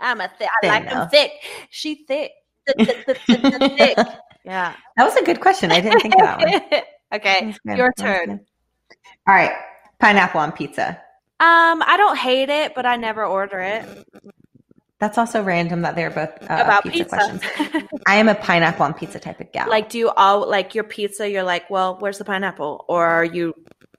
I'm 0.00 0.20
a 0.20 0.28
thick. 0.38 0.48
I 0.62 0.66
like 0.68 0.88
them 0.90 1.08
thick. 1.08 1.32
She 1.70 2.04
thick. 2.06 2.32
Thick. 2.78 3.96
Yeah. 4.44 4.74
that 4.96 5.04
was 5.04 5.14
a 5.16 5.22
good 5.22 5.40
question. 5.40 5.70
I 5.70 5.80
didn't 5.80 6.00
think 6.00 6.14
that 6.16 6.40
one. 6.40 6.82
okay. 7.14 7.54
Your 7.76 7.92
turn. 7.96 8.40
All 9.28 9.34
right, 9.34 9.52
pineapple 10.00 10.40
on 10.40 10.50
pizza. 10.50 11.00
Um, 11.38 11.80
I 11.86 11.94
don't 11.96 12.18
hate 12.18 12.48
it, 12.48 12.74
but 12.74 12.84
I 12.84 12.96
never 12.96 13.24
order 13.24 13.60
it. 13.60 13.84
That's 15.02 15.18
also 15.18 15.42
random 15.42 15.82
that 15.82 15.96
they're 15.96 16.10
both 16.10 16.30
uh, 16.42 16.60
About 16.62 16.84
pizza, 16.84 16.98
pizza. 16.98 17.16
questions. 17.16 17.88
I 18.06 18.14
am 18.18 18.28
a 18.28 18.36
pineapple 18.36 18.84
on 18.84 18.94
pizza 18.94 19.18
type 19.18 19.40
of 19.40 19.50
gal. 19.50 19.68
like, 19.68 19.88
do 19.88 19.98
you 19.98 20.10
all 20.10 20.48
like 20.48 20.76
your 20.76 20.84
pizza? 20.84 21.28
You're 21.28 21.42
like, 21.42 21.68
well, 21.68 21.96
where's 21.98 22.18
the 22.18 22.24
pineapple? 22.24 22.84
Or 22.88 23.04
are 23.04 23.24
you 23.24 23.52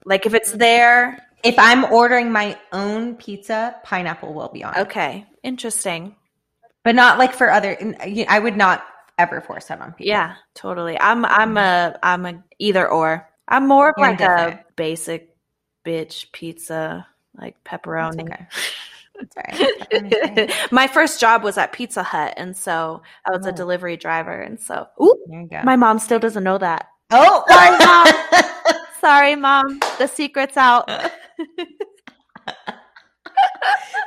like, 0.06 0.24
if 0.24 0.32
it's 0.32 0.52
there? 0.52 1.18
if 1.42 1.56
I'm 1.58 1.84
ordering 1.92 2.32
my 2.32 2.58
own 2.72 3.16
pizza, 3.16 3.76
pineapple 3.84 4.32
will 4.32 4.48
be 4.48 4.64
on. 4.64 4.74
it. 4.74 4.80
Okay, 4.86 5.26
interesting. 5.42 6.16
but 6.84 6.94
not 6.94 7.18
like 7.18 7.34
for 7.34 7.50
other. 7.50 7.76
I 8.26 8.38
would 8.38 8.56
not 8.56 8.82
ever 9.18 9.42
force 9.42 9.66
that 9.66 9.82
on 9.82 9.92
people. 9.92 10.06
Yeah, 10.06 10.36
totally. 10.54 10.98
I'm 10.98 11.26
I'm 11.26 11.58
a 11.58 11.98
I'm 12.02 12.24
a 12.24 12.42
either 12.58 12.88
or. 12.88 13.28
I'm 13.46 13.68
more 13.68 13.90
of 13.90 13.96
like 13.98 14.22
a 14.22 14.64
basic 14.74 15.36
bitch 15.84 16.32
pizza, 16.32 17.06
like 17.36 17.62
pepperoni. 17.62 18.46
okay. 19.22 19.26
That's 19.36 19.36
all 19.36 19.42
right. 19.48 19.80
Pepperoni's 19.90 20.34
great. 20.34 20.52
my 20.72 20.86
first 20.86 21.20
job 21.20 21.42
was 21.42 21.56
at 21.58 21.72
Pizza 21.72 22.02
Hut, 22.02 22.34
and 22.36 22.56
so 22.56 23.02
I 23.26 23.36
was 23.36 23.46
a 23.46 23.50
Oh. 23.50 23.52
delivery 23.52 23.96
driver, 23.96 24.40
and 24.40 24.60
so 24.60 24.86
ooh, 25.02 25.14
There 25.28 25.40
you 25.42 25.48
go. 25.48 25.62
my 25.64 25.76
mom 25.76 25.98
still 25.98 26.18
doesn't 26.18 26.44
know 26.44 26.58
that. 26.58 26.88
oh, 27.10 27.44
Sorry, 27.48 27.76
mom. 27.78 28.76
Sorry, 29.00 29.36
mom. 29.36 29.78
The 29.98 30.06
secret's 30.06 30.56
out. 30.56 30.88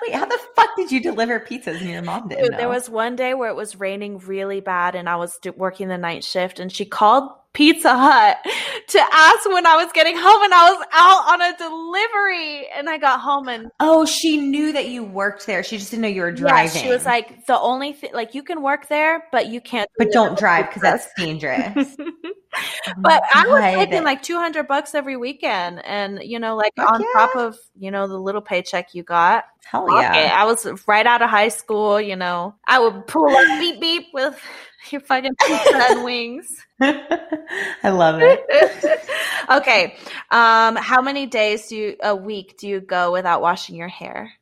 Wait, 0.03 0.14
how 0.14 0.26
the 0.26 0.39
fuck 0.55 0.70
did 0.78 0.91
you 0.91 1.01
deliver 1.01 1.39
pizzas 1.39 1.80
and 1.82 1.89
your 1.89 2.01
mom 2.01 2.28
didn't 2.30 2.55
there 2.58 2.70
was 2.70 2.89
one 2.89 3.16
day 3.16 3.34
where 3.34 3.49
it 3.49 3.55
was 3.55 3.76
raining 3.80 4.20
really 4.20 4.60
bad, 4.62 4.95
and 4.95 5.10
I 5.10 5.16
was 5.16 5.38
working 5.55 5.88
the 5.88 5.97
night 5.97 6.24
shift, 6.24 6.60
and 6.60 6.72
she 6.72 6.86
called 6.86 7.30
Pizza 7.58 7.97
Hut 7.97 8.38
to 8.89 8.99
ask 9.12 9.49
when 9.49 9.66
I 9.66 9.76
was 9.84 9.91
getting 9.91 10.16
home, 10.16 10.43
and 10.43 10.53
I 10.53 10.70
was 10.72 10.86
out 10.93 11.34
on 11.34 11.41
a 11.41 11.58
delivery, 11.58 12.68
and 12.78 12.88
I 12.88 12.99
got 12.99 13.20
home 13.20 13.47
and 13.47 13.72
Oh, 13.80 14.05
she 14.05 14.38
knew 14.38 14.72
that 14.74 14.89
you 14.89 15.03
worked 15.03 15.47
there. 15.47 15.64
She 15.64 15.80
just 15.80 15.89
didn't 15.89 16.03
know 16.03 16.08
you 16.08 16.22
were 16.22 16.30
yeah, 16.30 16.36
driving. 16.36 16.84
she 16.84 16.89
was 16.89 17.03
like, 17.03 17.47
the 17.47 17.60
only 17.60 17.93
thing, 17.93 18.12
like 18.14 18.36
you 18.36 18.43
can 18.43 18.62
work 18.62 18.88
there, 18.89 19.24
but 19.32 19.47
you 19.47 19.60
can't. 19.60 19.89
but 19.97 20.12
don't 20.12 20.38
drive 20.38 20.68
because 20.68 20.84
that's 20.84 21.08
dangerous. 21.18 21.97
Oh 22.88 22.93
but 22.97 23.22
I 23.36 23.45
was 23.45 23.62
making 23.62 24.03
like 24.03 24.24
two 24.24 24.38
hundred 24.38 24.68
bucks 24.68 24.95
every 24.95 25.16
weekend, 25.16 25.86
and 25.86 26.20
you 26.24 26.39
know, 26.39 26.55
like 26.55 26.74
Fuck 26.76 26.91
on 26.91 27.01
yeah. 27.01 27.08
top 27.14 27.36
of 27.36 27.55
you 27.78 27.91
know 27.91 28.08
the 28.08 28.18
little 28.18 28.41
paycheck 28.41 28.95
you 28.95 29.03
got. 29.03 29.43
hell 29.66 29.86
yeah. 29.91 30.34
I 30.36 30.45
was 30.45 30.66
right 30.88 31.05
out 31.05 31.22
of 31.22 31.30
high 31.30 31.49
school. 31.49 32.01
You 32.01 32.16
know, 32.16 32.55
I 32.66 32.80
would 32.80 33.05
pull 33.05 33.30
up 33.30 33.60
beep 33.60 33.80
beep 33.80 34.05
with 34.14 34.39
your 34.89 35.01
fucking 35.01 35.36
pizza 35.45 35.76
and 35.91 36.03
wings. 36.03 36.47
I 36.82 37.89
love 37.89 38.19
it. 38.21 39.01
okay, 39.49 39.95
um, 40.32 40.75
how 40.75 41.01
many 41.01 41.25
days 41.25 41.67
do 41.67 41.75
you 41.75 41.95
a 42.03 42.15
week 42.15 42.57
do 42.57 42.67
you 42.67 42.82
go 42.82 43.11
without 43.11 43.41
washing 43.41 43.75
your 43.75 43.88
hair? 43.88 44.34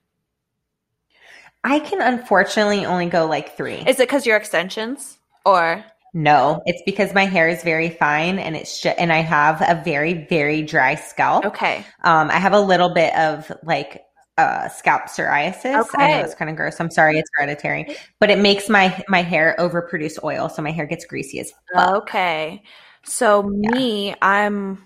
I 1.63 1.79
can 1.79 2.01
unfortunately 2.01 2.85
only 2.85 3.07
go 3.07 3.25
like 3.25 3.57
three. 3.57 3.83
Is 3.87 3.99
it 3.99 4.07
because 4.07 4.25
your 4.25 4.37
extensions 4.37 5.17
or 5.45 5.83
no, 6.13 6.61
it's 6.65 6.81
because 6.85 7.13
my 7.13 7.25
hair 7.25 7.49
is 7.49 7.61
very 7.63 7.89
fine 7.89 8.39
and 8.39 8.55
it's 8.55 8.77
sh- 8.77 8.95
and 8.97 9.11
I 9.11 9.17
have 9.17 9.61
a 9.61 9.81
very 9.83 10.25
very 10.29 10.61
dry 10.61 10.95
scalp. 10.95 11.45
okay? 11.45 11.85
Um, 12.03 12.29
I 12.29 12.37
have 12.37 12.53
a 12.53 12.59
little 12.59 12.93
bit 12.93 13.13
of 13.15 13.51
like 13.63 14.04
uh, 14.37 14.67
scalp 14.69 15.03
psoriasis. 15.03 15.85
I 15.97 16.07
know 16.07 16.19
it's 16.19 16.35
kind 16.35 16.49
of 16.49 16.57
gross. 16.57 16.79
I'm 16.79 16.91
sorry, 16.91 17.17
it's 17.17 17.29
hereditary, 17.35 17.95
but 18.19 18.29
it 18.29 18.39
makes 18.39 18.69
my 18.69 19.03
my 19.07 19.21
hair 19.21 19.55
overproduce 19.59 20.21
oil, 20.23 20.49
so 20.49 20.61
my 20.61 20.71
hair 20.71 20.85
gets 20.85 21.05
greasy 21.05 21.39
as 21.39 21.53
fuck. 21.73 22.03
Okay. 22.03 22.63
So 23.03 23.43
me, 23.43 24.15
I'm. 24.21 24.83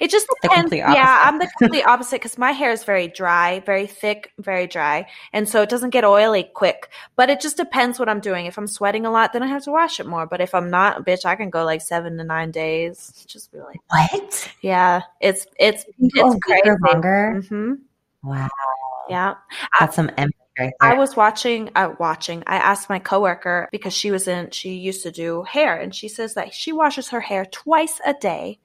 It 0.00 0.12
just 0.12 0.28
depends. 0.40 0.72
Yeah. 0.72 1.22
I'm 1.24 1.40
the 1.40 1.50
complete 1.58 1.82
opposite 1.82 2.20
because 2.20 2.38
my 2.38 2.52
hair 2.52 2.70
is 2.70 2.84
very 2.84 3.08
dry, 3.08 3.58
very 3.66 3.88
thick, 3.88 4.30
very 4.38 4.68
dry, 4.68 5.08
and 5.32 5.48
so 5.48 5.60
it 5.62 5.68
doesn't 5.68 5.90
get 5.90 6.04
oily 6.04 6.44
quick. 6.44 6.88
But 7.16 7.30
it 7.30 7.40
just 7.40 7.56
depends 7.56 7.98
what 7.98 8.08
I'm 8.08 8.20
doing. 8.20 8.46
If 8.46 8.56
I'm 8.58 8.68
sweating 8.68 9.06
a 9.06 9.10
lot, 9.10 9.32
then 9.32 9.42
I 9.42 9.48
have 9.48 9.64
to 9.64 9.72
wash 9.72 9.98
it 9.98 10.06
more. 10.06 10.24
But 10.26 10.40
if 10.40 10.54
I'm 10.54 10.70
not, 10.70 11.04
bitch, 11.04 11.24
I 11.24 11.34
can 11.34 11.50
go 11.50 11.64
like 11.64 11.80
seven 11.80 12.16
to 12.18 12.22
nine 12.22 12.52
days. 12.52 13.24
Just 13.26 13.50
be 13.50 13.58
like, 13.58 13.80
What? 13.88 14.52
yeah. 14.60 15.02
It's 15.20 15.48
it's 15.58 15.84
it's 15.98 16.34
a 16.34 16.38
crazy. 16.38 16.70
longer? 16.86 17.42
hmm 17.48 17.72
Wow, 18.22 18.48
Yeah. 19.12 19.34
that's 19.78 19.96
some 19.96 20.10
empathy 20.16 20.36
right 20.58 20.72
I 20.80 20.94
was 20.94 21.16
watching, 21.16 21.70
uh, 21.76 21.94
watching. 21.98 22.42
I 22.46 22.56
asked 22.56 22.90
my 22.90 22.98
coworker 22.98 23.68
because 23.72 23.94
she 23.94 24.10
was 24.10 24.28
in, 24.28 24.50
she 24.50 24.74
used 24.74 25.02
to 25.04 25.10
do 25.10 25.42
hair, 25.44 25.76
and 25.76 25.94
she 25.94 26.08
says 26.08 26.34
that 26.34 26.52
she 26.52 26.72
washes 26.72 27.08
her 27.08 27.20
hair 27.20 27.46
twice 27.46 28.00
a 28.04 28.12
day. 28.14 28.58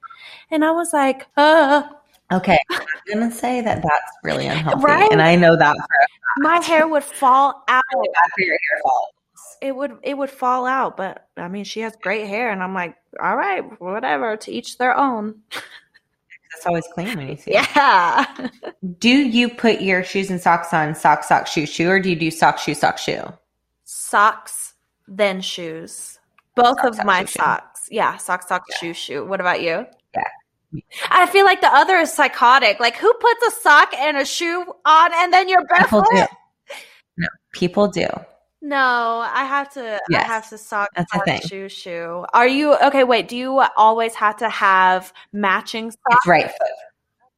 And 0.50 0.64
I 0.64 0.70
was 0.72 0.92
like, 0.92 1.26
uh, 1.36 1.82
Okay, 2.30 2.58
I'm 2.70 2.80
gonna 3.20 3.30
say 3.30 3.62
that 3.62 3.82
that's 3.82 4.12
really 4.22 4.46
unhealthy, 4.48 4.84
Right? 4.84 5.10
and 5.10 5.22
I 5.22 5.34
know 5.34 5.56
that 5.56 5.74
for 5.76 6.42
my 6.42 6.58
hair 6.60 6.86
would 6.86 7.04
fall 7.04 7.64
out. 7.68 7.82
really 7.90 8.48
your 8.48 8.58
hair 8.70 8.80
fall. 8.82 9.08
It 9.62 9.74
would, 9.74 9.96
it 10.02 10.16
would 10.16 10.30
fall 10.30 10.66
out. 10.66 10.96
But 10.98 11.26
I 11.38 11.48
mean, 11.48 11.64
she 11.64 11.80
has 11.80 11.96
great 11.96 12.26
hair, 12.28 12.50
and 12.50 12.62
I'm 12.62 12.74
like, 12.74 12.96
all 13.18 13.34
right, 13.36 13.62
whatever. 13.80 14.36
To 14.36 14.52
each 14.52 14.76
their 14.76 14.94
own. 14.96 15.40
It's 16.58 16.66
always 16.66 16.86
clean 16.92 17.16
when 17.16 17.28
you 17.28 17.36
see 17.36 17.52
it. 17.52 17.68
Yeah. 17.76 18.48
Do 18.98 19.08
you 19.08 19.48
put 19.48 19.80
your 19.80 20.02
shoes 20.02 20.28
and 20.28 20.40
socks 20.40 20.74
on 20.74 20.96
sock, 20.96 21.22
sock, 21.22 21.46
shoe, 21.46 21.66
shoe, 21.66 21.88
or 21.88 22.00
do 22.00 22.10
you 22.10 22.16
do 22.16 22.32
sock, 22.32 22.58
shoe, 22.58 22.74
sock, 22.74 22.98
shoe? 22.98 23.22
Socks, 23.84 24.74
then 25.06 25.40
shoes. 25.40 26.18
Both 26.56 26.78
Sock, 26.80 26.84
of 26.88 26.96
sock, 26.96 27.06
my 27.06 27.20
shoe, 27.20 27.26
shoe. 27.28 27.38
socks. 27.38 27.88
Yeah, 27.92 28.16
sock, 28.16 28.42
sock, 28.42 28.64
shoe, 28.80 28.92
shoe. 28.92 29.24
What 29.24 29.40
about 29.40 29.62
you? 29.62 29.86
Yeah. 30.16 30.80
I 31.10 31.26
feel 31.26 31.44
like 31.44 31.60
the 31.60 31.72
other 31.72 31.94
is 31.94 32.12
psychotic. 32.12 32.80
Like, 32.80 32.96
who 32.96 33.12
puts 33.14 33.46
a 33.46 33.60
sock 33.60 33.94
and 33.94 34.16
a 34.16 34.24
shoe 34.24 34.64
on 34.84 35.10
and 35.14 35.32
then 35.32 35.48
you're 35.48 35.64
People 35.78 36.02
do. 36.10 36.24
No, 37.18 37.28
people 37.52 37.86
do. 37.86 38.08
No, 38.60 39.24
I 39.24 39.44
have 39.44 39.72
to. 39.74 40.00
I 40.12 40.22
have 40.22 40.48
to 40.50 40.58
sock, 40.58 40.88
that's 40.96 41.14
a 41.14 41.20
thing. 41.20 41.40
shoe, 41.42 41.68
shoe. 41.68 42.24
Are 42.34 42.48
you 42.48 42.74
okay? 42.76 43.04
Wait, 43.04 43.28
do 43.28 43.36
you 43.36 43.62
always 43.76 44.14
have 44.14 44.36
to 44.38 44.48
have 44.48 45.12
matching 45.32 45.90
socks? 45.90 46.02
It's 46.10 46.26
right 46.26 46.46
foot. 46.46 46.68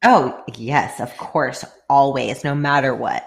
Oh 0.02 0.42
yes, 0.56 0.98
of 0.98 1.14
course, 1.18 1.64
always, 1.90 2.42
no 2.42 2.54
matter 2.54 2.94
what. 2.94 3.26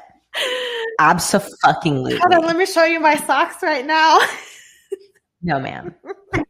Absolutely. 0.99 2.17
Hold 2.17 2.33
on, 2.33 2.45
let 2.45 2.57
me 2.57 2.65
show 2.65 2.83
you 2.83 2.99
my 2.99 3.15
socks 3.15 3.61
right 3.61 3.85
now. 3.85 4.19
No, 5.45 5.59
ma'am. 5.59 5.93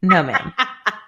No, 0.01 0.21
ma'am. 0.21 0.53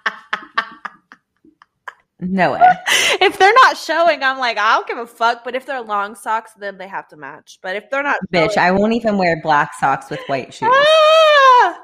No 2.20 2.52
way. 2.52 2.60
if 3.20 3.38
they're 3.38 3.52
not 3.64 3.76
showing, 3.76 4.22
I'm 4.22 4.38
like, 4.38 4.56
I 4.58 4.74
don't 4.74 4.86
give 4.86 4.98
a 4.98 5.06
fuck. 5.06 5.44
But 5.44 5.54
if 5.54 5.66
they're 5.66 5.82
long 5.82 6.14
socks, 6.14 6.52
then 6.58 6.78
they 6.78 6.88
have 6.88 7.08
to 7.08 7.16
match. 7.16 7.58
But 7.62 7.76
if 7.76 7.90
they're 7.90 8.02
not, 8.02 8.16
Bitch, 8.32 8.54
showing- 8.54 8.66
I 8.66 8.70
won't 8.72 8.94
even 8.94 9.18
wear 9.18 9.40
black 9.42 9.72
socks 9.78 10.08
with 10.10 10.20
white 10.26 10.54
shoes. 10.54 10.70
Ah! 10.72 11.78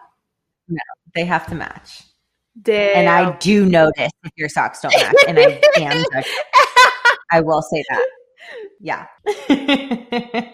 They 1.14 1.24
have 1.24 1.46
to 1.48 1.54
match. 1.54 2.02
Damn. 2.60 2.98
And 2.98 3.08
I 3.08 3.36
do 3.38 3.66
notice 3.66 4.10
if 4.24 4.32
your 4.36 4.48
socks 4.48 4.80
don't 4.80 4.94
match, 4.94 5.14
and 5.26 5.38
I 5.38 5.60
am. 5.76 6.04
I 7.30 7.40
will 7.40 7.62
say 7.62 7.84
that. 7.88 8.06
Yeah. 8.80 9.06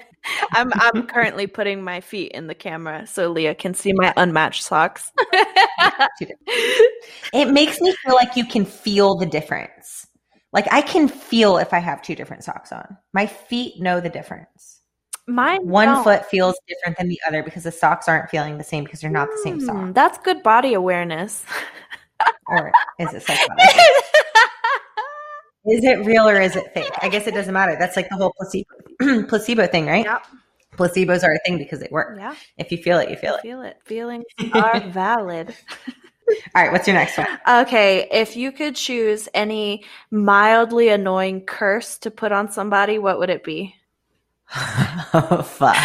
I'm 0.52 0.70
I'm 0.74 1.06
currently 1.06 1.46
putting 1.46 1.82
my 1.82 2.00
feet 2.00 2.32
in 2.32 2.46
the 2.46 2.54
camera 2.54 3.06
so 3.06 3.30
Leah 3.30 3.54
can 3.54 3.74
see 3.74 3.92
my 3.92 4.12
unmatched 4.16 4.62
socks. 4.62 5.12
it 7.32 7.50
makes 7.52 7.80
me 7.80 7.94
feel 8.04 8.14
like 8.14 8.36
you 8.36 8.44
can 8.46 8.64
feel 8.64 9.16
the 9.16 9.26
difference. 9.26 10.06
Like 10.52 10.66
I 10.72 10.80
can 10.80 11.08
feel 11.08 11.58
if 11.58 11.72
I 11.74 11.78
have 11.78 12.02
two 12.02 12.14
different 12.14 12.44
socks 12.44 12.72
on. 12.72 12.96
My 13.12 13.26
feet 13.26 13.80
know 13.80 14.00
the 14.00 14.08
difference. 14.08 14.80
Mine 15.26 15.60
One 15.66 15.88
don't. 15.88 16.04
foot 16.04 16.24
feels 16.26 16.56
different 16.66 16.96
than 16.96 17.08
the 17.08 17.20
other 17.26 17.42
because 17.42 17.64
the 17.64 17.72
socks 17.72 18.08
aren't 18.08 18.30
feeling 18.30 18.56
the 18.56 18.64
same 18.64 18.84
because 18.84 19.00
they're 19.00 19.10
not 19.10 19.28
the 19.30 19.40
same 19.42 19.58
Hmm, 19.60 19.66
sock. 19.66 19.94
That's 19.94 20.18
good 20.18 20.42
body 20.42 20.72
awareness. 20.72 21.44
Or 22.48 22.72
is 22.98 23.12
it 23.12 23.22
psychotic? 23.26 23.76
Is 25.70 25.84
it 25.84 26.04
real 26.04 26.28
or 26.28 26.40
is 26.40 26.56
it 26.56 26.72
fake? 26.74 26.90
I 27.02 27.08
guess 27.08 27.26
it 27.26 27.34
doesn't 27.34 27.52
matter. 27.52 27.76
That's 27.78 27.96
like 27.96 28.08
the 28.08 28.16
whole 28.16 28.32
placebo 28.36 29.24
placebo 29.28 29.66
thing, 29.66 29.86
right? 29.86 30.04
Yep. 30.04 30.26
Placebos 30.76 31.24
are 31.24 31.32
a 31.34 31.38
thing 31.44 31.58
because 31.58 31.80
they 31.80 31.88
work. 31.90 32.16
Yeah, 32.18 32.34
If 32.56 32.70
you 32.70 32.78
feel 32.78 32.98
it, 33.00 33.10
you 33.10 33.16
feel 33.16 33.34
it. 33.34 33.40
feel 33.42 33.62
it. 33.62 33.78
Feelings 33.84 34.24
are 34.52 34.80
valid. 34.90 35.54
All 36.54 36.62
right, 36.62 36.70
what's 36.70 36.86
your 36.86 36.94
next 36.94 37.16
one? 37.18 37.26
Okay, 37.48 38.06
if 38.12 38.36
you 38.36 38.52
could 38.52 38.76
choose 38.76 39.28
any 39.34 39.84
mildly 40.10 40.88
annoying 40.90 41.40
curse 41.46 41.98
to 41.98 42.10
put 42.10 42.30
on 42.32 42.52
somebody, 42.52 42.98
what 42.98 43.18
would 43.18 43.30
it 43.30 43.42
be? 43.42 43.74
oh, 44.54 45.42
fuck. 45.46 45.76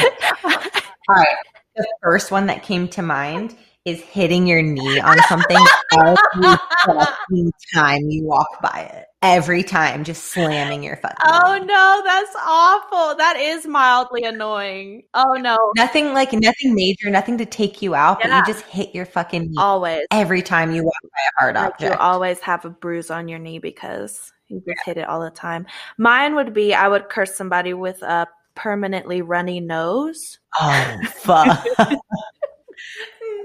All 0.44 1.16
right. 1.16 1.28
The 1.76 1.88
first 2.04 2.30
one 2.30 2.46
that 2.48 2.62
came 2.62 2.88
to 2.90 3.02
mind 3.02 3.56
is 3.86 4.02
hitting 4.02 4.48
your 4.48 4.62
knee 4.62 5.00
on 5.00 5.18
something 5.28 5.58
every 5.94 7.52
time 7.74 8.10
you 8.10 8.24
walk 8.24 8.62
by 8.62 8.90
it. 8.94 9.08
Every 9.22 9.64
time, 9.64 10.04
just 10.04 10.26
slamming 10.26 10.84
your 10.84 10.98
fucking. 10.98 11.18
Oh 11.26 11.58
knee. 11.58 11.66
no, 11.66 12.02
that's 12.06 12.36
awful. 12.46 13.16
That 13.18 13.38
is 13.38 13.66
mildly 13.66 14.24
annoying. 14.24 15.04
Oh 15.14 15.34
no, 15.34 15.58
Nothing 15.78 16.14
like 16.14 16.34
nothing 16.34 16.76
major, 16.76 17.10
nothing 17.10 17.38
to 17.38 17.46
take 17.46 17.82
you 17.82 17.96
out, 17.96 18.20
but 18.22 18.30
you 18.30 18.54
just 18.54 18.66
hit 18.66 18.94
your 18.94 19.06
fucking 19.06 19.44
knee 19.44 19.56
always. 19.58 20.06
every 20.12 20.42
time 20.42 20.72
you 20.72 20.84
walk 20.84 20.94
by 21.04 21.08
a 21.10 21.40
hard 21.42 21.56
Like 21.56 21.80
you 21.80 21.94
always 21.98 22.40
have 22.42 22.66
a 22.66 22.70
bruise 22.70 23.10
on 23.12 23.28
your 23.28 23.40
knee 23.40 23.60
because 23.60 24.32
you 24.50 24.62
just 24.68 24.86
hit 24.86 24.98
it 24.98 25.08
all 25.08 25.22
the 25.22 25.32
time. 25.32 25.66
Mine 25.98 26.36
would 26.36 26.54
be 26.54 26.74
I 26.74 26.88
would 26.88 27.10
curse 27.10 27.36
somebody 27.36 27.74
with 27.74 28.02
a 28.02 28.28
permanently 28.56 29.22
runny 29.22 29.60
nose. 29.62 30.40
oh 30.60 30.98
fuck! 31.16 31.66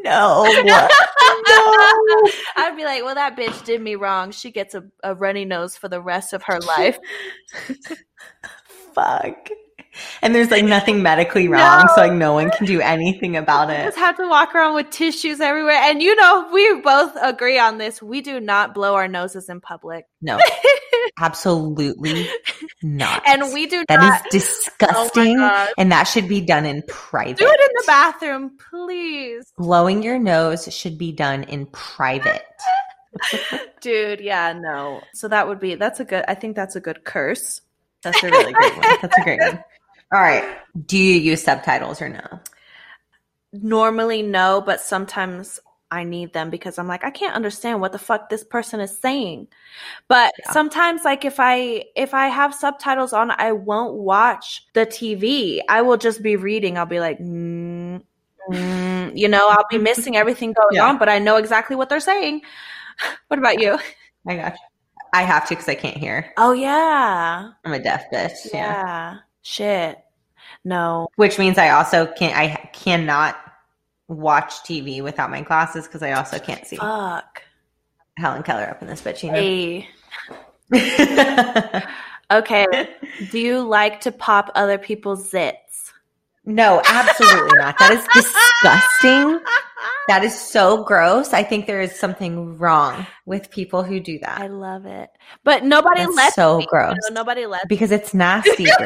no, 0.65 2.31
I'd 2.57 2.75
be 2.77 2.85
like, 2.85 3.05
well, 3.05 3.15
that 3.15 3.37
bitch 3.37 3.65
did 3.65 3.81
me 3.81 3.95
wrong. 3.95 4.31
She 4.31 4.51
gets 4.51 4.75
a, 4.75 4.85
a 5.03 5.15
runny 5.15 5.45
nose 5.45 5.77
for 5.77 5.89
the 5.89 6.01
rest 6.01 6.33
of 6.33 6.43
her 6.45 6.59
life. 6.79 6.99
fuck. 8.95 9.49
And 10.23 10.33
there's 10.35 10.51
like 10.51 10.65
nothing 10.65 11.03
medically 11.03 11.49
wrong, 11.49 11.87
No. 11.87 11.95
so 11.95 12.01
like 12.03 12.13
no 12.13 12.33
one 12.33 12.51
can 12.51 12.67
do 12.67 12.81
anything 12.81 13.37
about 13.37 13.69
I 13.69 13.75
it. 13.77 13.85
just 13.87 13.99
have 13.99 14.17
to 14.19 14.29
walk 14.29 14.55
around 14.55 14.75
with 14.75 14.91
tissues 14.91 15.41
everywhere. 15.41 15.75
And 15.75 16.01
you 16.01 16.15
know, 16.15 16.49
we 16.53 16.81
both 16.83 17.13
agree 17.21 17.59
on 17.59 17.79
this. 17.79 18.01
We 18.01 18.21
do 18.21 18.39
not 18.39 18.75
blow 18.75 18.95
our 18.95 19.09
noses 19.09 19.49
in 19.49 19.61
public. 19.61 20.05
No, 20.23 20.39
absolutely 21.19 22.29
not. 22.83 23.23
And 23.27 23.53
we 23.53 23.67
do 23.67 23.85
that 23.89 24.01
not 24.01 24.23
oh 24.23 24.37
is 24.37 24.45
disgusting, 24.45 25.39
Oh 25.39 25.69
and 25.77 25.93
that 25.93 26.05
should 26.05 26.29
be 26.29 26.41
done 26.41 26.67
in 26.67 26.83
private. 26.89 27.39
do 27.39 27.47
it 27.47 27.61
in 27.61 27.75
the 27.75 27.85
bathroom, 27.87 28.59
please. 28.71 29.53
Blowing 29.57 30.03
your 30.03 30.19
nose 30.19 30.73
should 30.73 30.99
be 30.99 31.13
done 31.13 31.45
in 31.45 31.67
private. 31.67 32.45
Dude, 33.81 34.21
yeah, 34.21 34.53
no. 34.53 35.03
So 35.15 35.29
that 35.29 35.49
would 35.49 35.61
be 35.61 35.75
that's 35.75 36.01
a 36.01 36.05
good 36.05 36.25
I 36.29 36.35
think 36.35 36.57
that's 36.57 36.77
a 36.77 36.81
good 36.81 37.05
curse. 37.05 37.61
That's 38.03 38.23
a 38.23 38.27
really 38.31 38.53
great 38.53 38.73
one. 38.73 38.97
That's 39.03 39.19
a 39.19 39.23
great 39.23 39.41
one. 39.41 39.65
All 40.13 40.21
right. 40.21 40.45
Do 40.87 40.97
you 40.97 41.15
use 41.15 41.43
subtitles 41.43 42.01
or 42.01 42.09
no? 42.09 42.41
Normally 43.53 44.23
no, 44.23 44.63
but 44.65 44.81
sometimes 44.81 45.61
I 45.91 46.05
need 46.05 46.33
them 46.33 46.51
because 46.51 46.79
I'm 46.79 46.89
like 46.89 47.05
I 47.05 47.11
can't 47.11 47.35
understand 47.35 47.81
what 47.81 47.93
the 47.93 47.99
fuck 47.99 48.29
this 48.29 48.45
person 48.45 48.81
is 48.81 48.99
saying. 48.99 49.49
But 50.09 50.33
Yeah. 50.39 50.53
sometimes 50.53 51.05
like 51.05 51.25
if 51.25 51.37
I 51.41 51.85
if 51.97 52.15
I 52.15 52.29
have 52.29 52.55
subtitles 52.55 53.13
on, 53.13 53.31
I 53.33 53.53
won't 53.53 53.95
watch 53.95 54.67
the 54.75 54.87
TV. 54.87 55.61
I 55.69 55.83
will 55.83 55.97
just 55.97 56.23
be 56.23 56.37
reading. 56.37 56.79
I'll 56.79 56.87
be 56.87 57.01
like 57.01 57.19
mm, 57.19 58.03
mm, 58.51 59.13
you 59.19 59.29
know, 59.29 59.49
I'll 59.49 59.67
be 59.71 59.79
missing 59.91 60.17
everything 60.17 60.53
going 60.53 60.77
Yeah. 60.77 60.89
on, 60.89 60.99
but 60.99 61.09
I 61.09 61.19
know 61.19 61.37
exactly 61.37 61.77
what 61.77 61.89
they're 61.89 62.01
saying. 62.01 62.43
What 63.29 63.39
about 63.39 63.61
you? 63.61 63.79
I 64.27 64.37
got 64.37 64.53
you. 64.55 64.59
I 65.13 65.23
have 65.23 65.47
to 65.49 65.55
because 65.55 65.69
I 65.69 65.75
can't 65.77 65.97
hear. 65.97 66.33
Oh 66.37 66.53
yeah. 66.53 67.51
I'm 67.65 67.73
a 67.73 67.79
deaf 67.79 68.05
bitch. 68.13 68.53
Yeah. 68.53 68.75
Yeah. 68.75 69.17
Shit. 69.43 69.99
No. 70.65 71.09
Which 71.17 71.39
means 71.39 71.59
I 71.59 71.71
also 71.71 72.07
can't. 72.07 72.37
I 72.37 72.69
cannot 72.73 73.37
watch 74.09 74.55
TV 74.65 75.03
without 75.03 75.31
my 75.31 75.43
glasses 75.43 75.87
because 75.87 76.03
I 76.03 76.13
also 76.13 76.39
can't 76.39 76.67
see 76.67 76.77
Fuck. 76.77 77.43
Helen 78.17 78.43
Keller 78.43 78.65
up 78.65 78.83
in 78.83 78.89
this 78.89 79.01
bitch. 79.01 79.23
You 79.23 79.33
know. 79.33 79.39
Hey. 80.73 81.83
Okay. 82.31 82.67
Do 83.31 83.39
you 83.39 83.63
like 83.63 84.01
to 84.03 84.13
pop 84.13 84.51
other 84.55 84.77
people's 84.77 85.33
zits? 85.33 85.55
No, 86.49 86.83
absolutely 86.87 87.59
not. 87.59 87.79
That 87.79 87.93
is 87.93 88.05
disgusting. 88.13 89.41
That 90.09 90.25
is 90.25 90.39
so 90.39 90.83
gross. 90.85 91.35
I 91.35 91.43
think 91.43 91.67
there 91.67 91.83
is 91.83 91.95
something 91.95 92.57
wrong 92.57 93.07
with 93.27 93.51
people 93.51 93.83
who 93.83 94.01
do 94.01 94.19
that. 94.21 94.41
I 94.41 94.47
love 94.47 94.87
it, 94.87 95.11
but 95.45 95.65
nobody 95.65 96.01
That's 96.01 96.17
lets 96.17 96.35
so 96.35 96.59
me. 96.59 96.67
gross. 96.71 96.97
No, 97.11 97.15
nobody 97.15 97.45
lets. 97.45 97.67
Because 97.69 97.91
it's 97.93 98.15
nasty. 98.15 98.65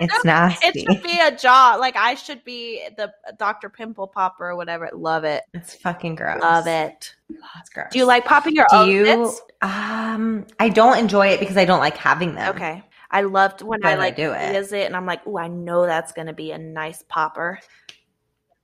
It's 0.00 0.14
It 0.14 0.24
nasty. 0.24 0.80
should 0.86 1.02
be 1.02 1.20
a 1.20 1.30
jaw. 1.36 1.76
Like 1.78 1.94
I 1.96 2.14
should 2.14 2.42
be 2.42 2.88
the 2.96 3.12
Dr. 3.38 3.68
Pimple 3.68 4.08
Popper 4.08 4.48
or 4.50 4.56
whatever. 4.56 4.88
Love 4.94 5.24
it. 5.24 5.42
It's 5.52 5.74
fucking 5.74 6.14
gross. 6.14 6.40
Love 6.40 6.66
it. 6.66 7.14
It's 7.60 7.68
gross. 7.72 7.88
Do 7.92 7.98
you 7.98 8.06
like 8.06 8.24
popping 8.24 8.54
your 8.56 8.66
Do 8.70 8.76
own 8.78 8.88
you? 8.88 9.32
Um, 9.60 10.46
I 10.58 10.70
don't 10.70 10.98
enjoy 10.98 11.28
it 11.28 11.40
because 11.40 11.56
I 11.58 11.66
don't 11.66 11.80
like 11.80 11.96
having 11.98 12.34
them. 12.34 12.54
Okay. 12.56 12.82
I 13.12 13.20
loved 13.22 13.62
when 13.62 13.84
I 13.84 13.92
I 13.92 13.94
like 13.96 14.16
do 14.16 14.32
it. 14.32 14.52
visit 14.52 14.86
and 14.86 14.96
I'm 14.96 15.06
like, 15.06 15.20
oh, 15.26 15.38
I 15.38 15.48
know 15.48 15.84
that's 15.86 16.12
gonna 16.12 16.32
be 16.32 16.50
a 16.52 16.58
nice 16.58 17.04
popper. 17.08 17.58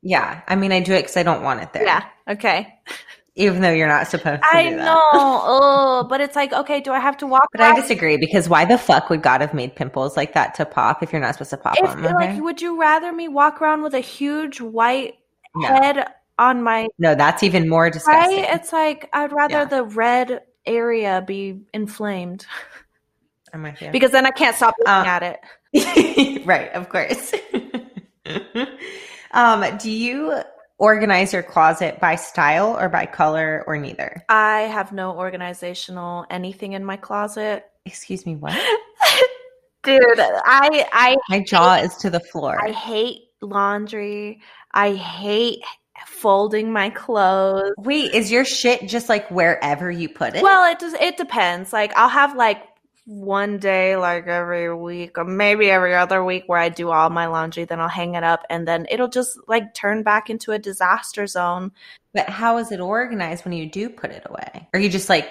Yeah, 0.03 0.43
I 0.47 0.57
mean, 0.57 0.73
I 0.73 0.81
do 0.81 0.93
it 0.95 1.01
because 1.03 1.17
I 1.17 1.23
don't 1.23 1.43
want 1.43 1.61
it 1.63 1.73
there. 1.73 1.85
Yeah. 1.85 2.05
Okay. 2.29 2.75
even 3.35 3.61
though 3.63 3.71
you're 3.71 3.87
not 3.89 4.07
supposed 4.09 4.43
to. 4.43 4.49
I 4.51 4.71
do 4.71 4.77
that. 4.77 4.85
know. 4.85 5.09
Oh, 5.13 6.07
but 6.09 6.21
it's 6.21 6.35
like, 6.37 6.53
okay, 6.53 6.81
do 6.81 6.93
I 6.93 6.99
have 7.01 7.17
to 7.19 7.27
walk? 7.27 7.47
But 7.53 7.61
I 7.61 7.75
disagree 7.81 8.17
because 8.17 8.49
why 8.49 8.65
the 8.65 8.79
fuck 8.79 9.11
would 9.11 9.23
God 9.23 9.41
have 9.41 9.55
made 9.55 9.77
pimples 9.77 10.17
like 10.17 10.35
that 10.35 10.55
to 10.57 10.65
pop 10.67 11.03
if 11.03 11.13
you're 11.13 11.21
not 11.21 11.35
supposed 11.35 11.51
to 11.51 11.57
pop 11.57 11.75
If 11.79 11.91
them? 12.01 12.15
like, 12.15 12.41
would 12.41 12.61
you 12.63 12.81
rather 12.81 13.13
me 13.13 13.29
walk 13.29 13.61
around 13.63 13.83
with 13.83 13.95
a 13.95 14.01
huge 14.01 14.61
white 14.61 15.19
No. 15.55 15.69
head 15.69 16.07
on 16.39 16.63
my 16.63 16.87
no, 16.99 17.15
that's 17.17 17.43
even 17.43 17.69
more 17.69 17.91
disgusting. 17.91 18.43
right? 18.43 18.55
It's 18.55 18.73
like 18.73 19.09
I'd 19.13 19.33
rather 19.33 19.55
Yeah. 19.59 19.65
the 19.67 19.85
red 19.85 20.43
area 20.67 21.23
be 21.27 21.61
inflamed 21.75 22.47
I'm 23.53 23.63
with 23.63 23.81
you. 23.83 23.91
because 23.91 24.11
then 24.11 24.27
I 24.27 24.31
can't 24.31 24.57
stop 24.57 24.75
looking 24.79 24.93
Uh, 24.93 25.05
at 25.07 25.23
it. 25.75 26.47
right, 26.47 26.73
of 26.73 26.89
course. 26.89 27.33
um, 29.33 29.77
do 29.79 29.91
you 29.91 30.41
organize 30.79 31.33
your 31.33 31.43
closet 31.43 31.99
by 32.01 32.17
style 32.17 32.77
or 32.79 32.89
by 32.89 33.07
color 33.07 33.65
or 33.67 33.77
neither? 33.77 34.23
I 34.29 34.61
have 34.63 34.93
no 34.93 35.17
organizational 35.17 36.25
anything 36.31 36.73
in 36.73 36.85
my 36.85 36.97
closet. 36.97 37.65
Excuse 37.85 38.27
me, 38.27 38.37
what? 38.37 38.53
Dude, 39.85 40.01
I 40.19 40.87
I 40.93 41.17
My 41.29 41.41
jaw 41.43 41.77
is 41.77 41.97
to 41.99 42.11
the 42.11 42.21
floor. 42.21 42.59
I 42.63 42.73
hate 42.73 43.23
laundry. 43.41 44.43
I 44.75 44.93
hate 44.95 45.61
folding 46.07 46.73
my 46.73 46.91
clothes. 46.91 47.73
Wait, 47.79 48.13
is 48.15 48.31
your 48.31 48.45
shit 48.45 48.89
just 48.89 49.09
like 49.09 49.31
wherever 49.31 49.91
you 49.91 50.09
put 50.09 50.35
it? 50.35 50.43
Well, 50.43 50.71
it 50.71 50.79
does 50.79 50.95
it 50.95 51.17
depends. 51.17 51.73
Like 51.73 51.93
I'll 51.97 52.09
have 52.09 52.37
like 52.37 52.63
one 53.09 53.59
day 53.59 53.97
like 53.97 54.27
every 54.27 54.75
week 54.75 55.17
or 55.17 55.25
maybe 55.25 55.71
every 55.71 55.95
other 55.95 56.23
week 56.23 56.45
where 56.47 56.59
I 56.59 56.69
do 56.69 56.91
all 56.91 57.09
my 57.09 57.27
laundry, 57.27 57.65
then 57.65 57.81
I'll 57.81 57.89
hang 57.89 58.15
it 58.17 58.23
up 58.23 58.45
and 58.51 58.69
then 58.69 58.87
it'll 58.91 59.09
just 59.09 59.39
like 59.49 59.73
turn 59.73 60.03
back 60.03 60.29
into 60.29 60.53
a 60.53 60.59
disaster 60.59 61.27
zone. 61.27 61.73
but 62.13 62.29
how 62.29 62.59
is 62.59 62.71
it 62.71 62.81
organized 62.81 63.45
when 63.47 63.55
you 63.55 63.71
do 63.71 63.89
put 63.89 64.11
it 64.11 64.25
away? 64.27 64.69
Are 64.75 64.81
you 64.81 64.91
just 64.91 65.09
like 65.09 65.27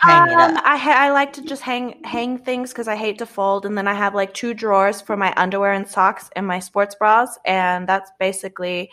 hang 0.00 0.26
it 0.30 0.38
Um, 0.38 0.56
up? 0.56 0.56
I 0.64 0.76
ha- 0.78 0.96
I 0.98 1.10
like 1.10 1.32
to 1.34 1.42
just 1.42 1.62
hang 1.62 2.02
hang 2.04 2.38
things 2.38 2.70
because 2.70 2.88
I 2.88 2.96
hate 2.96 3.18
to 3.18 3.26
fold, 3.26 3.66
and 3.66 3.76
then 3.76 3.88
I 3.88 3.94
have 3.94 4.14
like 4.14 4.32
two 4.34 4.54
drawers 4.54 5.00
for 5.00 5.16
my 5.16 5.32
underwear 5.36 5.72
and 5.72 5.88
socks 5.88 6.30
and 6.36 6.46
my 6.46 6.60
sports 6.60 6.94
bras, 6.94 7.38
and 7.44 7.86
that's 7.88 8.10
basically 8.18 8.90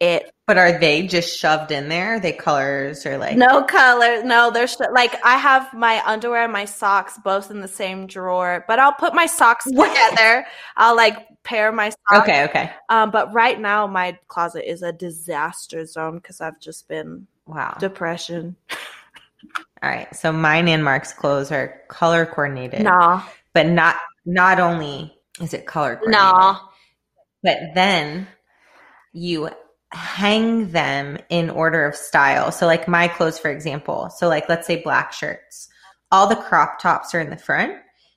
it. 0.00 0.32
But 0.50 0.58
are 0.58 0.80
they 0.80 1.06
just 1.06 1.38
shoved 1.38 1.70
in 1.70 1.88
there? 1.88 2.14
Are 2.16 2.18
they 2.18 2.32
colors 2.32 3.06
or 3.06 3.16
like 3.18 3.36
No 3.36 3.62
color, 3.62 4.24
no. 4.24 4.50
There's 4.50 4.76
like 4.92 5.14
I 5.24 5.36
have 5.36 5.72
my 5.72 6.02
underwear 6.04 6.42
and 6.42 6.52
my 6.52 6.64
socks 6.64 7.16
both 7.22 7.52
in 7.52 7.60
the 7.60 7.68
same 7.68 8.08
drawer, 8.08 8.64
but 8.66 8.80
I'll 8.80 8.92
put 8.94 9.14
my 9.14 9.26
socks 9.26 9.62
together. 9.66 10.44
I'll 10.76 10.96
like 10.96 11.18
pair 11.44 11.70
my 11.70 11.90
socks. 11.90 12.22
Okay, 12.28 12.42
okay. 12.46 12.72
Um, 12.88 13.12
but 13.12 13.32
right 13.32 13.60
now 13.60 13.86
my 13.86 14.18
closet 14.26 14.68
is 14.68 14.82
a 14.82 14.92
disaster 14.92 15.86
zone 15.86 16.16
because 16.16 16.40
I've 16.40 16.58
just 16.58 16.88
been 16.88 17.28
Wow. 17.46 17.76
depression. 17.78 18.56
All 19.84 19.88
right. 19.88 20.12
So 20.16 20.32
mine 20.32 20.66
and 20.66 20.82
Mark's 20.82 21.12
clothes 21.12 21.52
are 21.52 21.80
color 21.86 22.26
coordinated. 22.26 22.82
Nah, 22.82 23.22
But 23.52 23.66
not 23.68 23.98
not 24.26 24.58
only 24.58 25.16
is 25.40 25.54
it 25.54 25.66
color 25.66 25.94
coordinated, 25.94 26.22
nah. 26.22 26.58
but 27.44 27.58
then 27.76 28.26
you 29.12 29.48
hang 29.92 30.70
them 30.70 31.18
in 31.28 31.50
order 31.50 31.84
of 31.84 31.96
style. 31.96 32.52
So 32.52 32.66
like 32.66 32.86
my 32.86 33.08
clothes, 33.08 33.38
for 33.38 33.50
example. 33.50 34.10
So 34.10 34.28
like 34.28 34.48
let's 34.48 34.66
say 34.66 34.82
black 34.82 35.12
shirts. 35.12 35.68
All 36.12 36.28
the 36.28 36.36
crop 36.36 36.80
tops 36.80 37.14
are 37.14 37.20
in 37.20 37.30
the 37.30 37.36
front. 37.36 37.74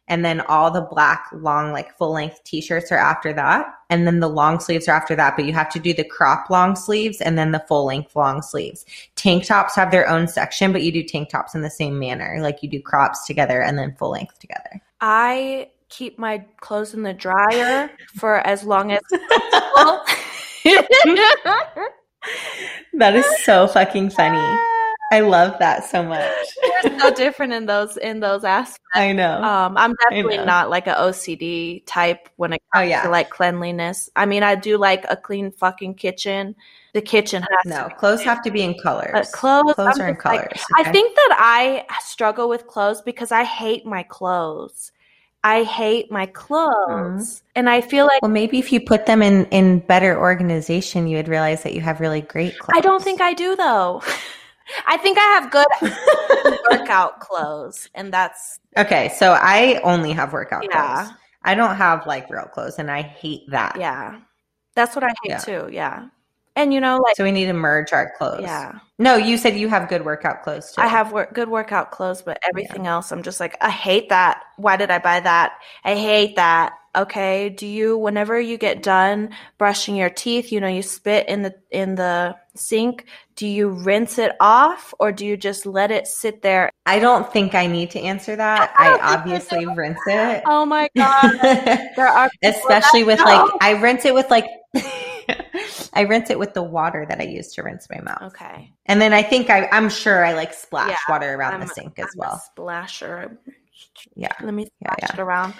And 0.09 0.25
then 0.25 0.41
all 0.41 0.69
the 0.69 0.81
black 0.81 1.29
long, 1.31 1.71
like 1.71 1.97
full 1.97 2.11
length 2.11 2.43
t 2.43 2.59
shirts 2.59 2.91
are 2.91 2.97
after 2.97 3.31
that. 3.33 3.67
And 3.89 4.05
then 4.05 4.19
the 4.19 4.27
long 4.27 4.59
sleeves 4.59 4.89
are 4.89 4.91
after 4.91 5.15
that. 5.15 5.37
But 5.37 5.45
you 5.45 5.53
have 5.53 5.69
to 5.69 5.79
do 5.79 5.93
the 5.93 6.03
crop 6.03 6.49
long 6.49 6.75
sleeves 6.75 7.21
and 7.21 7.37
then 7.37 7.51
the 7.51 7.63
full 7.67 7.85
length 7.85 8.15
long 8.15 8.41
sleeves. 8.41 8.85
Tank 9.15 9.45
tops 9.45 9.75
have 9.75 9.91
their 9.91 10.09
own 10.09 10.27
section, 10.27 10.73
but 10.73 10.83
you 10.83 10.91
do 10.91 11.03
tank 11.03 11.29
tops 11.29 11.55
in 11.55 11.61
the 11.61 11.69
same 11.69 11.99
manner. 11.99 12.37
Like 12.41 12.61
you 12.61 12.69
do 12.69 12.81
crops 12.81 13.25
together 13.25 13.61
and 13.61 13.77
then 13.77 13.95
full 13.95 14.11
length 14.11 14.39
together. 14.39 14.81
I 14.99 15.69
keep 15.87 16.19
my 16.19 16.45
clothes 16.59 16.93
in 16.93 17.03
the 17.03 17.13
dryer 17.13 17.89
for 18.15 18.45
as 18.45 18.63
long 18.65 18.91
as 18.91 19.01
possible. 19.09 20.03
That 22.94 23.15
is 23.15 23.26
so 23.44 23.68
fucking 23.68 24.11
funny. 24.11 24.40
I 25.11 25.19
love 25.19 25.60
that 25.60 25.84
so 25.84 26.03
much. 26.03 26.31
We're 26.84 26.99
so 26.99 27.11
different 27.14 27.52
in 27.53 27.65
those 27.65 27.98
in 27.98 28.19
those 28.19 28.44
aspects. 28.44 28.80
I 28.95 29.11
know. 29.11 29.44
Um, 29.44 29.76
I'm 29.77 29.94
definitely 29.95 30.38
not 30.38 30.69
like 30.69 30.88
a 30.88 30.94
OCD 30.94 31.84
type 31.85 32.30
when 32.38 32.53
it 32.53 32.61
Oh, 32.73 32.80
comes 32.80 32.90
yeah. 32.90 33.03
to 33.03 33.10
like 33.10 33.30
cleanliness. 33.30 34.10
I 34.15 34.26
mean, 34.26 34.41
I 34.41 34.56
do 34.56 34.77
like 34.77 35.06
a 35.10 35.18
clean 35.18 35.52
fucking 35.52 35.95
kitchen. 35.95 36.56
The 36.94 37.02
kitchen 37.02 37.41
has 37.44 37.65
no, 37.65 37.84
to 37.84 37.90
be 37.90 37.95
clothes 37.95 38.22
have 38.23 38.41
to 38.44 38.52
be 38.52 38.61
in 38.64 38.76
colors. 38.80 39.11
Uh, 39.14 39.23
clothes, 39.34 39.73
Clothes 39.73 39.99
I'm 39.99 40.02
are 40.02 40.07
in 40.10 40.14
like- 40.14 40.19
colors. 40.22 40.64
I 40.77 40.91
think 40.91 41.14
that 41.15 41.35
I 41.40 41.85
struggle 42.03 42.48
with 42.48 42.68
clothes 42.68 43.02
because 43.02 43.31
I 43.31 43.44
hate 43.44 43.85
my 43.85 44.03
clothes. 44.03 44.91
I 45.43 45.63
hate 45.63 46.11
my 46.11 46.25
mm-hmm. 46.25 46.33
clothes, 46.33 47.43
and 47.55 47.69
I 47.69 47.81
feel 47.81 48.05
like 48.05 48.21
Well, 48.21 48.31
maybe 48.31 48.59
if 48.59 48.71
you 48.71 48.79
put 48.79 49.05
them 49.05 49.21
in 49.21 49.45
in 49.47 49.79
better 49.79 50.17
organization, 50.17 51.07
you 51.07 51.17
would 51.17 51.27
realize 51.27 51.63
that 51.63 51.73
you 51.73 51.81
have 51.81 51.99
really 51.99 52.21
great 52.21 52.57
clothes. 52.59 52.77
I 52.77 52.81
don't 52.81 53.03
think 53.03 53.21
I 53.21 53.33
do 53.33 53.55
though. 53.55 54.01
I 54.87 54.97
think 54.97 55.17
I 55.17 55.21
have 55.39 55.51
good 55.51 55.67
workout 56.71 57.19
clothes, 57.19 57.89
and 57.93 58.13
that's 58.13 58.59
Okay, 58.77 59.09
so 59.09 59.33
I 59.33 59.79
only 59.83 60.13
have 60.13 60.33
workout 60.33 60.69
Yeah. 60.69 61.05
clothes. 61.05 61.13
I 61.43 61.55
don't 61.55 61.75
have 61.75 62.07
like 62.07 62.29
real 62.29 62.45
clothes, 62.45 62.79
and 62.79 62.89
I 62.89 63.01
hate 63.01 63.41
that. 63.49 63.75
yeah, 63.79 64.21
that's 64.75 64.95
what 64.95 65.03
I 65.03 65.13
hate 65.23 65.31
Yeah. 65.31 65.39
too. 65.39 65.69
Yeah, 65.71 66.07
and 66.55 66.73
you 66.73 66.80
know, 66.80 66.97
like 66.97 67.15
So 67.15 67.23
we 67.23 67.31
need 67.31 67.45
to 67.45 67.53
merge 67.53 67.93
our 67.93 68.11
clothes. 68.17 68.41
yeah, 68.41 68.80
No, 68.99 69.15
you 69.15 69.38
said 69.38 69.57
you 69.57 69.69
have 69.69 69.89
good 69.89 70.05
workout 70.05 70.43
clothes 70.43 70.71
too. 70.71 70.81
I 70.81 70.88
have 70.88 71.11
work, 71.11 71.34
good 71.34 71.49
workout 71.49 71.91
clothes, 71.91 72.21
but 72.21 72.38
everything 72.47 72.88
else, 72.88 73.11
I'm 73.11 73.23
just 73.23 73.39
like, 73.39 73.57
I 73.61 73.69
hate 73.69 74.09
that. 74.09 74.41
Why 74.57 74.77
did 74.77 74.91
I 74.91 74.99
buy 74.99 75.19
that? 75.19 75.53
I 75.84 75.95
hate 75.95 76.35
that. 76.35 76.73
Okay. 76.95 77.49
Do 77.49 77.65
you, 77.65 77.97
whenever 77.97 78.39
you 78.39 78.57
get 78.57 78.84
done 78.84 79.31
brushing 79.57 79.95
your 79.95 80.11
teeth, 80.11 80.51
you 80.51 80.59
know, 80.61 80.67
you 80.67 80.84
spit 80.84 81.27
in 81.27 81.41
the 81.41 81.55
in 81.71 81.95
the 81.95 82.35
sink. 82.55 83.05
Do 83.35 83.47
you 83.47 83.69
rinse 83.69 84.19
it 84.19 84.35
off, 84.39 84.93
or 84.99 85.11
do 85.11 85.25
you 85.25 85.35
just 85.35 85.65
let 85.65 85.89
it 85.89 86.05
sit 86.05 86.43
there? 86.43 86.69
I 86.85 86.99
don't 86.99 87.34
think 87.34 87.55
I 87.55 87.65
need 87.65 87.89
to 87.91 87.99
answer 87.99 88.35
that. 88.35 88.71
I 88.77 88.85
I 88.85 88.89
don't 88.89 88.99
think 88.99 89.09
you 89.09 89.34
obviously 89.34 89.65
rinse 89.75 89.99
it. 90.05 90.43
Oh 90.45 90.63
my 90.67 90.88
god, 90.95 91.31
there 91.95 92.07
are 92.07 92.30
especially 92.43 93.03
with 93.03 93.17
like. 93.19 93.49
I 93.59 93.71
rinse 93.71 94.05
it 94.05 94.13
with 94.13 94.30
like 94.30 94.45
I 95.93 96.01
rinse 96.01 96.29
it 96.29 96.39
with 96.39 96.53
the 96.53 96.63
water 96.63 97.05
that 97.07 97.19
I 97.19 97.23
use 97.23 97.53
to 97.53 97.63
rinse 97.63 97.87
my 97.89 98.01
mouth. 98.01 98.33
Okay. 98.33 98.73
And 98.87 99.01
then 99.01 99.13
I 99.13 99.21
think 99.23 99.49
I 99.49 99.67
I'm 99.71 99.89
sure 99.89 100.25
I 100.25 100.33
like 100.33 100.53
splash 100.53 100.89
Yeah, 100.89 100.97
water 101.09 101.33
around 101.33 101.53
I'm- 101.53 101.61
the 101.61 101.67
sink 101.67 101.99
as 101.99 102.05
I'm 102.13 102.17
well. 102.19 102.37
Splasher. 102.55 103.37
Yeah. 104.15 104.31
Let 104.41 104.53
me 104.53 104.67
Yeah, 104.81 104.93
splash 104.93 105.09
yeah. 105.09 105.13
it 105.13 105.19
around. 105.19 105.53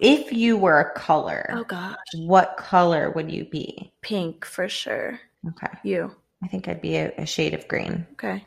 If 0.00 0.32
you 0.32 0.56
were 0.56 0.80
a 0.80 0.92
color, 0.98 1.48
Oh 1.52 1.64
gosh, 1.64 1.96
what 2.16 2.56
color 2.56 3.10
would 3.10 3.30
you 3.30 3.44
be? 3.44 3.92
pink 4.02 4.44
for 4.44 4.68
sure. 4.68 5.20
Okay. 5.48 5.72
You. 5.84 6.14
I 6.42 6.48
think 6.48 6.68
I'd 6.68 6.80
be 6.82 6.96
a, 6.96 7.12
a 7.18 7.26
shade 7.26 7.54
of 7.54 7.68
green. 7.68 8.06
Okay. 8.12 8.46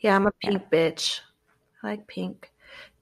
Yeah, 0.00 0.14
I'm 0.16 0.26
a 0.26 0.32
Yeah. 0.42 0.50
pink 0.50 0.70
bitch. 0.70 1.20
I 1.82 1.88
like 1.88 2.06
pink. 2.06 2.50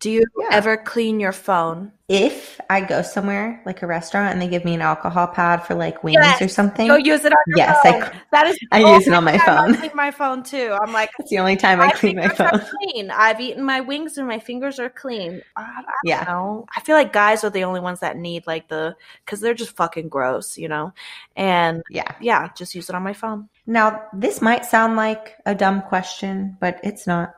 Do 0.04 0.10
you 0.10 0.22
Yeah. 0.38 0.48
ever 0.50 0.76
clean 0.76 1.18
your 1.18 1.32
phone? 1.32 1.90
If 2.10 2.60
I 2.68 2.82
go 2.82 3.00
somewhere 3.00 3.62
like 3.64 3.80
a 3.80 3.86
restaurant 3.86 4.34
and 4.34 4.42
they 4.42 4.48
give 4.48 4.62
me 4.62 4.74
an 4.74 4.82
alcohol 4.82 5.26
pad 5.28 5.64
for 5.64 5.74
like 5.74 6.04
wings 6.04 6.18
Yes. 6.20 6.42
or 6.42 6.48
something, 6.48 6.88
Go 6.88 6.96
use 6.96 7.24
it 7.24 7.32
on 7.32 7.38
your 7.46 7.56
yes, 7.56 7.78
phone. 7.82 8.02
I, 8.02 8.20
that 8.30 8.46
is. 8.48 8.58
I 8.70 8.80
use 8.96 9.06
it 9.08 9.14
on 9.14 9.24
my 9.24 9.38
time 9.38 9.48
I 9.48 9.62
phone. 9.64 9.74
clean 9.76 9.90
my 9.94 10.10
phone 10.10 10.42
too. 10.42 10.76
I'm 10.78 10.92
like, 10.92 11.08
It's 11.20 11.30
the 11.30 11.38
only 11.38 11.56
time 11.56 11.80
I 11.80 11.90
clean 11.92 12.16
my 12.16 12.28
phone. 12.28 12.50
clean. 12.82 13.10
I've 13.14 13.40
eaten 13.40 13.64
my 13.64 13.80
wings 13.80 14.18
and 14.18 14.28
my 14.28 14.38
fingers 14.38 14.78
are 14.78 14.90
clean. 14.90 15.40
I, 15.56 15.62
I 15.62 15.74
don't 15.76 15.86
Yeah. 16.04 16.24
know. 16.24 16.66
I 16.76 16.82
feel 16.82 16.96
like 16.96 17.14
guys 17.14 17.42
are 17.42 17.48
the 17.48 17.64
only 17.64 17.80
ones 17.80 18.00
that 18.00 18.18
need 18.18 18.46
like 18.46 18.68
the 18.68 18.96
because 19.24 19.40
they're 19.40 19.54
just 19.54 19.74
fucking 19.74 20.10
gross, 20.10 20.58
you 20.58 20.68
know. 20.68 20.92
And 21.34 21.82
Yeah. 21.88 22.12
yeah, 22.20 22.50
just 22.54 22.74
use 22.74 22.90
it 22.90 22.94
on 22.94 23.02
my 23.02 23.14
phone. 23.14 23.48
Now, 23.66 24.02
this 24.12 24.42
might 24.42 24.66
sound 24.66 24.96
like 24.96 25.36
a 25.46 25.54
dumb 25.54 25.80
question, 25.80 26.58
but 26.60 26.78
it's 26.84 27.06
not. 27.06 27.32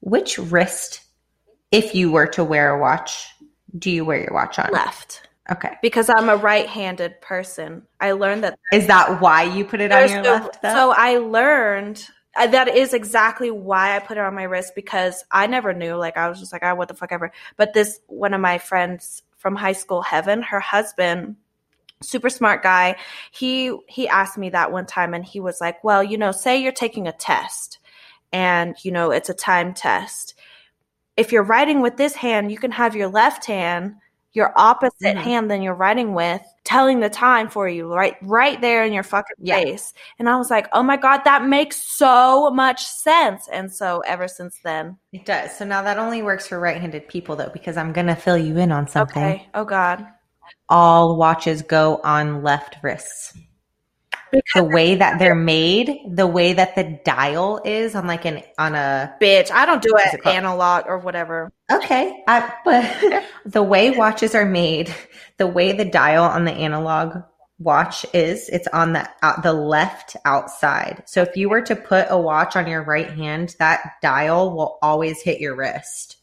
Which 0.00 0.36
wrist, 0.36 1.01
if 1.72 1.94
you 1.94 2.12
were 2.12 2.26
to 2.28 2.44
wear 2.44 2.70
a 2.70 2.78
watch, 2.78 3.26
do 3.76 3.90
you 3.90 4.04
wear 4.04 4.20
your 4.20 4.32
watch 4.32 4.58
on? 4.58 4.70
Left. 4.70 5.28
Okay. 5.50 5.72
because 5.82 6.08
I'm 6.08 6.28
a 6.28 6.36
right-handed 6.36 7.20
person. 7.20 7.82
I 8.00 8.12
learned 8.12 8.44
that 8.44 8.58
Is 8.72 8.86
that 8.86 9.20
why 9.20 9.42
you 9.42 9.64
put 9.64 9.80
it 9.80 9.90
on 9.90 10.08
your 10.08 10.22
so, 10.22 10.30
left? 10.30 10.62
Though? 10.62 10.72
so 10.72 10.94
I 10.96 11.16
learned 11.18 12.06
uh, 12.36 12.46
that 12.46 12.68
is 12.68 12.94
exactly 12.94 13.50
why 13.50 13.96
I 13.96 13.98
put 13.98 14.16
it 14.16 14.20
on 14.20 14.34
my 14.34 14.44
wrist 14.44 14.74
because 14.74 15.24
I 15.30 15.46
never 15.48 15.74
knew. 15.74 15.96
Like 15.96 16.16
I 16.16 16.28
was 16.28 16.38
just 16.38 16.52
like, 16.52 16.62
oh, 16.62 16.74
what 16.74 16.88
the 16.88 16.94
fuck 16.94 17.12
ever. 17.12 17.32
But 17.56 17.74
this 17.74 18.00
one 18.06 18.34
of 18.34 18.40
my 18.40 18.58
friends 18.58 19.22
from 19.36 19.56
high 19.56 19.72
school, 19.72 20.00
Heaven, 20.00 20.42
her 20.42 20.60
husband, 20.60 21.36
super 22.00 22.30
smart 22.30 22.62
guy. 22.62 22.96
He 23.32 23.76
he 23.88 24.08
asked 24.08 24.38
me 24.38 24.50
that 24.50 24.72
one 24.72 24.86
time, 24.86 25.12
and 25.12 25.24
he 25.24 25.40
was 25.40 25.60
like, 25.60 25.82
well, 25.84 26.02
you 26.02 26.16
know, 26.16 26.32
say 26.32 26.62
you're 26.62 26.72
taking 26.72 27.06
a 27.06 27.12
test, 27.12 27.78
and 28.32 28.76
you 28.82 28.92
know 28.92 29.10
it's 29.10 29.28
a 29.28 29.34
time 29.34 29.74
test. 29.74 30.34
If 31.16 31.32
you're 31.32 31.42
writing 31.42 31.80
with 31.82 31.96
this 31.96 32.14
hand, 32.14 32.50
you 32.50 32.58
can 32.58 32.70
have 32.72 32.96
your 32.96 33.08
left 33.08 33.44
hand 33.46 33.94
your 34.34 34.50
opposite 34.56 35.14
Mhm. 35.14 35.22
hand 35.22 35.50
than 35.50 35.60
you're 35.60 35.74
writing 35.74 36.14
with 36.14 36.40
telling 36.64 37.00
the 37.00 37.10
time 37.10 37.50
for 37.50 37.68
you 37.68 37.92
right 37.92 38.16
right 38.22 38.58
there 38.62 38.82
in 38.82 38.90
your 38.94 39.02
fucking 39.02 39.36
Yeah. 39.40 39.56
face 39.56 39.92
and 40.18 40.26
i 40.26 40.36
was 40.36 40.50
like 40.50 40.68
oh 40.72 40.82
my 40.82 40.96
god 40.96 41.20
that 41.24 41.44
makes 41.44 41.76
so 41.76 42.50
much 42.50 42.82
sense 42.86 43.46
and 43.48 43.70
so 43.70 44.00
ever 44.06 44.26
since 44.26 44.58
then 44.64 44.96
it 45.12 45.26
does. 45.26 45.54
So 45.54 45.66
now 45.66 45.82
that 45.82 45.98
only 45.98 46.22
works 46.22 46.46
for 46.48 46.58
right-handed 46.58 47.08
people, 47.08 47.36
though, 47.36 47.50
because 47.52 47.76
I'm 47.76 47.92
gonna 47.92 48.16
fill 48.16 48.38
you 48.38 48.56
in 48.56 48.72
on 48.72 48.88
something. 48.88 49.22
okay 49.22 49.48
oh 49.52 49.66
god 49.66 50.06
All 50.70 51.16
watches 51.18 51.60
go 51.60 52.00
on 52.02 52.42
left 52.42 52.76
wrists. 52.82 53.36
The 54.54 54.64
way 54.64 54.94
that 54.94 55.18
they're 55.18 55.34
made, 55.34 55.98
the 56.08 56.26
way 56.26 56.54
that 56.54 56.74
the 56.74 56.98
dial 57.04 57.60
is 57.64 57.94
on 57.94 58.06
like 58.06 58.24
an 58.24 58.42
on 58.58 58.74
a 58.74 59.14
bitch 59.20 59.50
i 59.50 59.66
don't 59.66 59.82
do 59.82 59.94
it 59.96 60.14
it 60.14 60.26
analog 60.26 60.84
or 60.86 60.98
whatever 60.98 61.52
Okay, 61.72 62.22
I, 62.26 62.52
but 62.64 63.24
the 63.46 63.62
way 63.62 63.90
watches 63.90 64.34
are 64.34 64.44
made, 64.44 64.94
the 65.38 65.46
way 65.46 65.72
the 65.72 65.84
dial 65.84 66.24
on 66.24 66.44
the 66.44 66.52
analog 66.52 67.22
watch 67.58 68.04
is, 68.12 68.48
it's 68.50 68.68
on 68.68 68.92
the 68.92 69.08
out, 69.22 69.42
the 69.42 69.52
left 69.52 70.16
outside. 70.24 71.04
So 71.06 71.22
if 71.22 71.36
you 71.36 71.48
were 71.48 71.62
to 71.62 71.76
put 71.76 72.08
a 72.10 72.18
watch 72.18 72.56
on 72.56 72.66
your 72.66 72.82
right 72.82 73.10
hand, 73.10 73.56
that 73.58 73.92
dial 74.02 74.54
will 74.54 74.78
always 74.82 75.22
hit 75.22 75.40
your 75.40 75.56
wrist. 75.56 76.18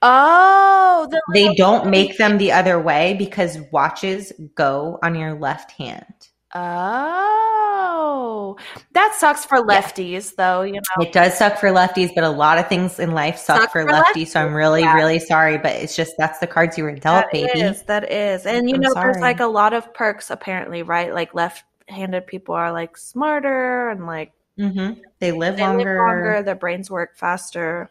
oh 0.00 1.06
the 1.10 1.20
They 1.34 1.54
don't 1.54 1.90
make 1.90 2.16
them 2.16 2.38
the 2.38 2.52
other 2.52 2.80
way 2.80 3.14
because 3.18 3.58
watches 3.70 4.32
go 4.54 4.98
on 5.02 5.14
your 5.14 5.34
left 5.34 5.72
hand. 5.72 6.28
Oh 6.54 8.56
that 8.92 9.14
sucks 9.16 9.44
for 9.44 9.58
lefties 9.58 10.34
though 10.36 10.62
you 10.62 10.74
know 10.74 10.80
It 11.00 11.12
does 11.12 11.36
suck 11.36 11.58
for 11.58 11.68
lefties, 11.70 12.14
but 12.14 12.24
a 12.24 12.28
lot 12.30 12.58
of 12.58 12.68
things 12.68 12.98
in 13.00 13.12
life 13.12 13.38
suck, 13.38 13.62
Suck 13.62 13.72
for, 13.72 13.82
for 13.82 13.90
lefties. 13.92 14.28
So 14.28 14.40
I'm 14.40 14.54
really, 14.54 14.82
yeah. 14.82 14.94
really 14.94 15.18
sorry, 15.18 15.58
but 15.58 15.72
it's 15.72 15.96
just 15.96 16.14
that's 16.18 16.38
the 16.38 16.46
cards 16.46 16.78
you 16.78 16.84
were 16.84 16.92
dealt, 16.92 17.24
That 17.24 17.32
baby. 17.32 17.60
is, 17.60 17.82
that 17.82 18.10
is. 18.12 18.46
And 18.46 18.68
you 18.68 18.76
I'm 18.76 18.80
know, 18.82 18.94
there's 18.94 19.18
like 19.18 19.40
a 19.40 19.46
lot 19.46 19.72
of 19.72 19.92
perks 19.94 20.30
apparently, 20.30 20.82
right? 20.82 21.12
Like 21.12 21.34
left 21.34 21.64
handed 21.88 22.26
people 22.26 22.54
are 22.54 22.72
like 22.72 22.96
smarter 22.96 23.90
and 23.90 24.06
like 24.06 24.32
mm-hmm. 24.58 25.00
They 25.18 25.32
live 25.32 25.56
they 25.56 25.62
longer. 25.62 25.78
live 25.78 25.98
longer, 25.98 26.42
their 26.42 26.54
brains 26.54 26.90
work 26.90 27.16
faster. 27.16 27.90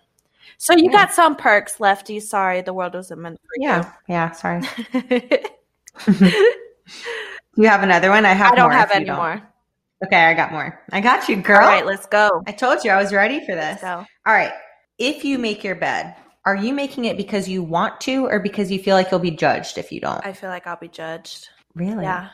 So 0.57 0.73
you 0.73 0.85
Yeah. 0.85 0.91
got 1.05 1.13
some 1.13 1.35
perks, 1.35 1.79
lefty. 1.79 2.19
Sorry, 2.19 2.61
the 2.61 2.73
world 2.73 2.93
wasn't 2.93 3.21
meant 3.21 3.39
for 3.39 3.55
Yeah, 3.59 3.91
yeah. 4.07 4.31
Sorry. 4.31 4.61
you. 7.55 7.63
Have 7.63 7.83
another 7.83 8.09
one? 8.09 8.25
I 8.25 8.33
have. 8.33 8.53
I 8.53 8.55
don't 8.55 8.71
have 8.71 8.91
any 8.91 9.05
don't. 9.05 9.17
more. 9.17 9.41
Okay, 10.05 10.25
I 10.25 10.33
got 10.33 10.51
more. 10.51 10.81
I 10.91 10.99
got 10.99 11.29
you, 11.29 11.37
girl. 11.37 11.57
All 11.57 11.67
right, 11.67 11.85
let's 11.85 12.05
go. 12.05 12.43
I 12.45 12.51
told 12.51 12.83
you 12.83 12.91
I 12.91 13.01
was 13.01 13.13
ready 13.13 13.39
for 13.45 13.55
this. 13.55 13.81
All 13.83 14.05
right. 14.25 14.51
If 14.99 15.23
you 15.23 15.37
make 15.37 15.63
your 15.63 15.75
bed, 15.75 16.15
are 16.45 16.55
you 16.55 16.73
making 16.73 17.05
it 17.05 17.15
because 17.15 17.47
you 17.47 17.63
want 17.63 18.01
to, 18.01 18.25
or 18.25 18.39
because 18.39 18.69
you 18.69 18.79
feel 18.79 18.95
like 18.95 19.11
you'll 19.11 19.19
be 19.19 19.31
judged 19.31 19.77
if 19.77 19.91
you 19.91 20.01
don't? 20.01 20.25
I 20.25 20.33
feel 20.33 20.49
like 20.49 20.67
I'll 20.67 20.75
be 20.75 20.89
judged. 20.89 21.49
really? 21.73 22.03
Yeah. 22.03 22.29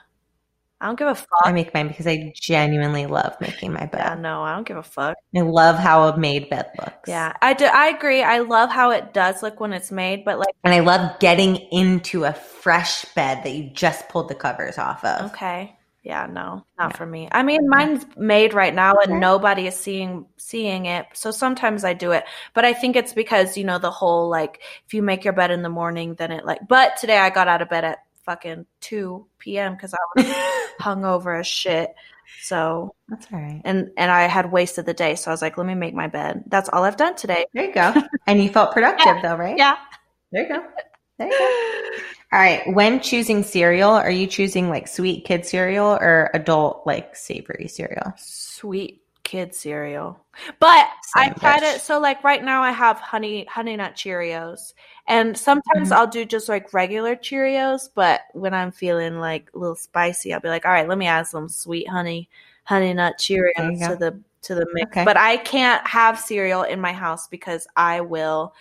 I 0.81 0.85
don't 0.87 0.97
give 0.97 1.07
a 1.07 1.15
fuck. 1.15 1.27
I 1.43 1.51
make 1.51 1.73
mine 1.73 1.89
because 1.89 2.07
I 2.07 2.31
genuinely 2.35 3.05
love 3.05 3.35
making 3.41 3.73
my 3.73 3.85
Yeah, 3.95 4.15
bed. 4.15 4.15
no, 4.15 4.43
I 4.43 4.53
don't 4.55 4.67
give 4.67 4.77
a 4.77 4.83
fuck. 4.83 5.17
I 5.35 5.41
love 5.41 5.77
how 5.77 6.03
a 6.07 6.17
made 6.17 6.49
bed 6.49 6.71
looks. 6.77 7.09
Yeah, 7.09 7.33
I 7.41 7.53
do. 7.53 7.65
I 7.65 7.87
agree. 7.89 8.23
I 8.23 8.39
love 8.39 8.69
how 8.69 8.91
it 8.91 9.13
does 9.13 9.43
look 9.43 9.59
when 9.59 9.73
it's 9.73 9.91
made, 9.91 10.23
but 10.25 10.39
like, 10.39 10.55
And 10.63 10.73
I 10.73 10.79
love 10.79 11.19
getting 11.19 11.55
into 11.71 12.23
a 12.25 12.33
fresh 12.33 13.05
bed 13.15 13.43
that 13.43 13.51
you 13.53 13.69
just 13.71 14.09
pulled 14.09 14.29
the 14.29 14.35
covers 14.35 14.77
off 14.77 15.03
of. 15.03 15.31
okay, 15.31 15.75
yeah, 16.03 16.27
no, 16.27 16.65
not 16.77 16.91
Yeah. 16.91 16.97
for 16.97 17.05
me. 17.05 17.27
I 17.31 17.43
mean, 17.43 17.67
mine's 17.69 18.05
made 18.17 18.53
right 18.53 18.73
now, 18.73 18.93
and 19.03 19.13
Okay. 19.13 19.19
nobody 19.19 19.67
is 19.67 19.75
seeing 19.75 20.27
seeing 20.37 20.85
it. 20.85 21.07
So 21.13 21.31
sometimes 21.31 21.83
I 21.83 21.93
do 21.93 22.11
it, 22.11 22.25
but 22.53 22.65
I 22.65 22.73
think 22.73 22.95
it's 22.95 23.13
because 23.13 23.57
you 23.57 23.63
know 23.65 23.79
the 23.79 23.91
whole 23.91 24.29
like 24.29 24.61
if 24.85 24.93
you 24.93 25.01
make 25.03 25.23
your 25.23 25.33
bed 25.33 25.51
in 25.51 25.61
the 25.63 25.69
morning, 25.69 26.15
then 26.15 26.31
it 26.31 26.45
like. 26.45 26.59
But 26.67 26.97
today 26.97 27.17
I 27.17 27.29
got 27.29 27.47
out 27.47 27.61
of 27.61 27.69
bed 27.69 27.83
at 27.85 27.99
fucking 28.29 28.67
two 28.79 29.25
p.m. 29.39 29.73
because 29.73 29.95
I 29.95 29.97
was 30.15 30.25
hungover 30.79 31.39
as 31.39 31.47
shit. 31.47 31.95
So 32.43 32.93
That's 33.07 33.25
all 33.33 33.39
right. 33.39 33.59
and 33.65 33.89
and 33.97 34.11
I 34.11 34.23
had 34.27 34.51
wasted 34.51 34.85
the 34.85 34.93
day, 34.93 35.15
so 35.15 35.31
I 35.31 35.33
was 35.33 35.41
like, 35.41 35.57
let 35.57 35.65
me 35.65 35.73
make 35.73 35.95
my 35.95 36.05
bed. 36.07 36.43
That's 36.47 36.69
all 36.69 36.83
I've 36.83 36.95
done 36.97 37.15
today. 37.15 37.45
There 37.55 37.65
you 37.65 37.73
go. 37.73 37.91
and 38.27 38.41
you 38.43 38.49
felt 38.49 38.71
productive 38.71 39.23
though, 39.23 39.35
right? 39.35 39.57
Yeah. 39.57 39.77
There 40.31 40.43
you 40.43 40.49
go. 40.49 40.63
There 41.17 41.27
you 41.27 41.37
go. 41.39 42.03
All 42.31 42.39
right. 42.39 42.61
When 42.67 42.99
choosing 43.01 43.41
cereal, 43.41 43.89
are 43.89 44.11
you 44.11 44.27
choosing 44.27 44.69
like 44.69 44.87
sweet 44.87 45.25
kid 45.25 45.43
cereal 45.43 45.87
or 45.99 46.29
adult 46.35 46.83
like 46.85 47.15
savory 47.15 47.67
cereal? 47.67 48.13
sweet 48.17 49.01
kid 49.23 49.55
cereal. 49.55 50.19
But 50.59 50.87
I 51.15 51.25
Same 51.29 51.33
tried 51.35 51.59
dish. 51.61 51.75
it. 51.77 51.81
So 51.81 51.99
like 51.99 52.23
right 52.23 52.43
now 52.43 52.61
I 52.61 52.71
have 52.71 52.99
honey 52.99 53.45
honey 53.45 53.75
nut 53.75 53.95
Cheerios. 53.95 54.73
And 55.09 55.35
sometimes 55.35 55.89
Mhm. 55.89 55.95
I'll 55.95 56.07
do 56.07 56.23
just 56.23 56.47
like 56.47 56.71
regular 56.71 57.15
Cheerios, 57.15 57.89
but 57.93 58.21
when 58.33 58.53
I'm 58.53 58.71
feeling 58.71 59.19
like 59.19 59.49
a 59.53 59.57
little 59.57 59.75
spicy, 59.75 60.33
I'll 60.33 60.39
be 60.39 60.49
like, 60.49 60.65
all 60.65 60.71
right, 60.71 60.87
let 60.87 60.99
me 60.99 61.07
add 61.07 61.27
some 61.27 61.49
sweet 61.49 61.89
honey 61.89 62.29
honey 62.63 62.93
nut 62.93 63.15
Cheerios 63.17 63.87
to 63.87 63.95
the 63.95 64.21
to 64.43 64.55
the 64.55 64.67
mix. 64.71 64.91
Okay. 64.91 65.03
But 65.03 65.17
I 65.17 65.37
can't 65.37 65.85
have 65.87 66.19
cereal 66.19 66.61
in 66.61 66.79
my 66.79 66.93
house 66.93 67.27
because 67.27 67.67
I 67.75 68.01
will 68.01 68.53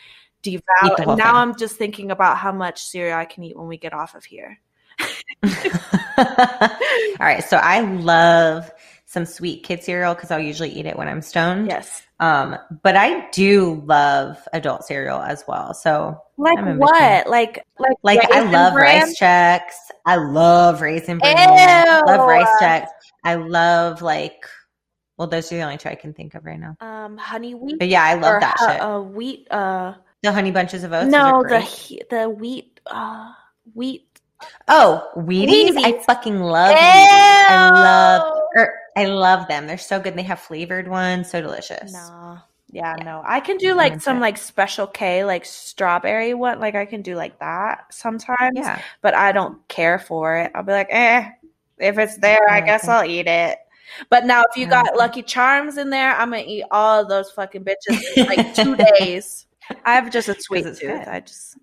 devour. 0.42 0.64
Now 0.82 1.14
thing. 1.14 1.18
I'm 1.20 1.56
just 1.56 1.76
thinking 1.76 2.10
about 2.10 2.38
how 2.38 2.50
much 2.50 2.82
cereal 2.82 3.18
I 3.18 3.26
can 3.26 3.44
eat 3.44 3.56
when 3.56 3.68
we 3.68 3.76
get 3.76 3.92
off 3.92 4.14
of 4.14 4.24
here. 4.24 4.58
All 5.44 7.26
right. 7.26 7.44
So 7.44 7.58
I 7.58 7.80
love 7.80 8.70
some 9.04 9.26
sweet 9.26 9.64
kid 9.64 9.84
cereal 9.84 10.14
because 10.14 10.30
I'll 10.30 10.40
usually 10.40 10.70
eat 10.70 10.86
it 10.86 10.96
when 10.96 11.08
I'm 11.08 11.22
stoned. 11.22 11.68
Yes. 11.68 12.07
Um, 12.20 12.56
but 12.82 12.96
I 12.96 13.28
do 13.30 13.82
love 13.86 14.36
adult 14.52 14.84
cereal 14.84 15.20
as 15.20 15.44
well. 15.46 15.72
So 15.72 16.20
Like 16.36 16.58
what? 16.78 17.28
Like 17.28 17.64
like 17.78 17.96
like 18.02 18.32
I 18.32 18.40
love 18.40 18.72
Bran? 18.74 19.02
Rice 19.02 19.18
Chex. 19.20 19.60
I 20.04 20.16
love 20.16 20.80
raisin 20.80 21.18
bran. 21.18 22.06
Love 22.06 22.26
Rice 22.26 22.48
Chex. 22.60 22.86
I 23.24 23.34
love 23.36 24.02
like 24.02 24.44
well, 25.16 25.26
those 25.28 25.50
are 25.52 25.56
the 25.56 25.62
only 25.62 25.78
two 25.78 25.88
I 25.88 25.96
can 25.96 26.12
think 26.14 26.34
of 26.34 26.44
right 26.44 26.58
now. 26.58 26.76
um 26.80 27.16
honey 27.16 27.54
wheat 27.54 27.78
But 27.78 27.88
yeah, 27.88 28.04
I 28.04 28.14
love 28.14 28.40
that 28.40 28.56
hu- 28.58 28.66
shit. 28.66 28.80
uh, 28.80 29.00
wheat 29.00 29.46
uh 29.50 29.94
the 30.22 30.32
honey 30.32 30.50
bunches 30.50 30.82
of 30.84 30.92
oats. 30.92 31.10
no 31.12 31.42
the 31.42 32.06
the 32.10 32.28
wheat 32.30 32.80
uh 32.86 33.32
wheat 33.74 34.20
oh 34.68 35.08
Wheaties. 35.16 35.76
I 35.76 36.02
fucking 36.04 36.40
love 36.40 36.74
Wheaties. 36.74 37.48
I 37.48 37.70
love 37.70 38.36
Ew. 38.56 38.66
I 38.98 39.06
love 39.06 39.48
them. 39.48 39.66
They're 39.66 39.78
so 39.78 40.00
good. 40.00 40.16
They 40.16 40.22
have 40.24 40.40
flavored 40.40 40.88
ones, 40.88 41.30
so 41.30 41.40
delicious. 41.40 41.92
no 41.92 42.38
yeah, 42.70 42.94
Yeah. 42.98 43.02
no 43.04 43.22
i 43.24 43.40
can 43.40 43.56
do 43.56 43.72
like 43.74 43.98
some 43.98 44.20
like 44.20 44.36
special 44.36 44.86
k 44.86 45.24
like 45.24 45.46
strawberry 45.46 46.34
one 46.34 46.60
like 46.60 46.74
i 46.74 46.84
can 46.84 47.00
do 47.00 47.14
like 47.14 47.38
that 47.38 47.86
sometimes 47.90 48.52
Yeah. 48.52 48.82
but 49.00 49.14
i 49.14 49.32
don't 49.32 49.66
care 49.68 49.98
for 49.98 50.36
it 50.36 50.52
i'll 50.54 50.62
be 50.64 50.72
like 50.72 50.88
eh 50.90 51.30
if 51.78 51.96
it's 51.96 52.18
there 52.18 52.44
I 52.50 52.58
i 52.58 52.60
guess 52.60 52.84
it. 52.84 52.90
i'll 52.90 53.08
eat 53.08 53.26
it 53.26 53.56
but 54.10 54.26
now 54.26 54.42
if 54.50 54.54
you 54.54 54.66
I 54.66 54.68
got 54.70 54.96
lucky 54.98 55.22
charms 55.22 55.78
in 55.78 55.88
there 55.88 56.14
i'm 56.16 56.28
gonna 56.32 56.42
eat 56.46 56.64
all 56.70 57.00
of 57.00 57.08
those 57.08 57.30
fucking 57.30 57.64
bitches 57.64 58.02
in 58.18 58.26
like 58.26 58.52
two 58.54 58.76
days 58.98 59.46
i 59.86 59.94
have 59.94 60.10
just 60.10 60.28
a 60.28 60.34
sweet 60.38 60.64
tooth 60.64 60.80
good. 60.82 61.08
i 61.08 61.20
just 61.20 61.56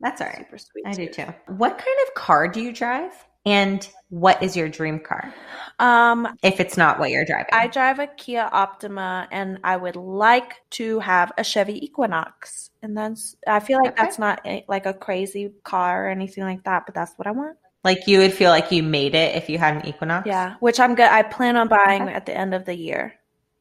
That's 0.00 0.20
all 0.20 0.26
right. 0.26 0.38
super 0.38 0.58
sweet 0.58 0.84
I 0.86 0.92
do 0.92 1.06
too. 1.08 1.26
What 1.56 1.78
kind 1.78 1.98
of 2.06 2.14
car 2.14 2.48
do 2.48 2.60
you 2.60 2.72
drive? 2.72 3.12
And 3.46 3.88
what 4.10 4.42
is 4.42 4.56
your 4.56 4.68
dream 4.68 4.98
car? 5.00 5.32
um 5.78 6.26
If 6.42 6.60
it's 6.60 6.76
not 6.76 6.98
what 6.98 7.10
you're 7.10 7.24
driving. 7.24 7.50
I 7.52 7.68
drive 7.68 7.98
a 7.98 8.06
Kia 8.08 8.48
Optima 8.52 9.28
and 9.30 9.58
I 9.62 9.76
would 9.76 9.96
like 9.96 10.54
to 10.70 10.98
have 11.00 11.32
a 11.38 11.44
Chevy 11.44 11.84
Equinox. 11.84 12.70
And 12.82 12.96
that's, 12.96 13.36
I 13.46 13.60
feel 13.60 13.78
like 13.78 13.92
Okay. 13.92 14.02
that's 14.02 14.18
not 14.18 14.40
a, 14.44 14.64
like 14.68 14.86
a 14.86 14.92
crazy 14.94 15.52
car 15.64 16.06
or 16.06 16.10
anything 16.10 16.44
like 16.44 16.64
that, 16.64 16.84
but 16.86 16.94
that's 16.94 17.12
what 17.16 17.26
I 17.26 17.30
want. 17.32 17.56
like 17.84 18.06
you 18.08 18.18
would 18.18 18.32
feel 18.34 18.50
like 18.50 18.72
you 18.72 18.82
made 18.82 19.14
it 19.14 19.36
if 19.36 19.48
you 19.48 19.56
had 19.56 19.76
an 19.76 19.86
Equinox. 19.86 20.26
Yeah, 20.26 20.56
which 20.60 20.80
I'm 20.80 20.94
good. 20.96 21.08
I 21.08 21.22
plan 21.22 21.56
on 21.56 21.68
buying 21.68 22.02
Okay. 22.02 22.12
at 22.12 22.26
the 22.26 22.36
end 22.36 22.52
of 22.54 22.64
the 22.64 22.74
year. 22.74 23.14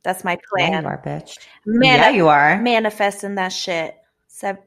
That's 0.04 0.24
my 0.24 0.38
Yeah, 0.58 0.68
plan. 0.70 0.84
you 0.84 0.90
are, 0.90 1.02
bitch. 1.06 1.38
Man, 1.66 2.00
yeah, 2.00 2.10
you 2.10 2.28
are. 2.28 2.60
manifesting 2.60 3.36
that 3.36 3.50
shit. 3.54 3.96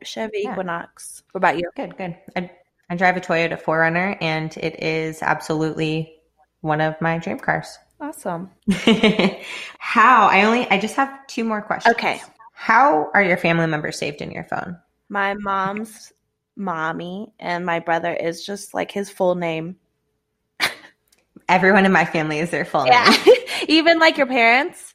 Chevy 0.03 0.41
Yeah. 0.45 0.53
Equinox. 0.53 1.23
What 1.33 1.39
about 1.39 1.57
you? 1.59 1.69
Good, 1.77 1.97
good. 1.97 2.17
I, 2.37 2.51
I 2.91 2.97
drive 2.97 3.17
a 3.17 3.21
Toyota 3.21 3.61
4Runner, 3.63 4.19
and 4.21 4.55
it 4.57 4.83
is 4.83 5.23
absolutely 5.23 6.13
one 6.61 6.81
of 6.81 7.01
my 7.01 7.19
dream 7.19 7.39
cars. 7.39 7.79
Awesome. 8.03 8.49
How? 9.79 10.29
I 10.29 10.45
only. 10.45 10.67
I 10.71 10.79
just 10.81 10.97
have 10.97 11.27
two 11.27 11.45
more 11.45 11.61
questions. 11.61 11.95
Okay. 11.97 12.19
How 12.55 13.11
are 13.13 13.23
your 13.23 13.37
family 13.37 13.67
members 13.67 13.99
saved 13.99 14.23
in 14.23 14.31
your 14.31 14.45
phone? 14.45 14.79
My 15.11 15.35
mom's 15.35 16.11
mommy, 16.57 17.35
and 17.39 17.67
my 17.67 17.79
brother 17.81 18.15
is 18.15 18.43
just 18.47 18.73
like 18.73 18.91
his 18.91 19.11
full 19.11 19.35
name. 19.35 19.77
Everyone 21.47 21.85
in 21.85 21.93
my 21.93 22.07
family 22.07 22.39
is 22.39 22.49
their 22.51 22.65
full 22.65 22.87
Yeah. 22.87 23.05
name. 23.27 23.37
Even 23.69 23.99
like 23.99 24.17
your 24.17 24.27
parents. 24.27 24.95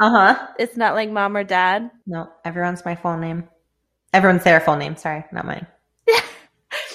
Uh 0.00 0.10
huh. 0.10 0.46
It's 0.58 0.76
not 0.76 0.94
like 0.94 1.10
mom 1.10 1.36
or 1.36 1.44
dad. 1.44 1.88
No, 2.04 2.32
everyone's 2.44 2.84
my 2.84 2.96
full 2.96 3.16
name. 3.16 3.48
Everyone's 4.12 4.42
their 4.42 4.58
full 4.58 4.74
name. 4.76 4.96
Sorry, 4.96 5.24
not 5.30 5.46
mine. 5.46 5.68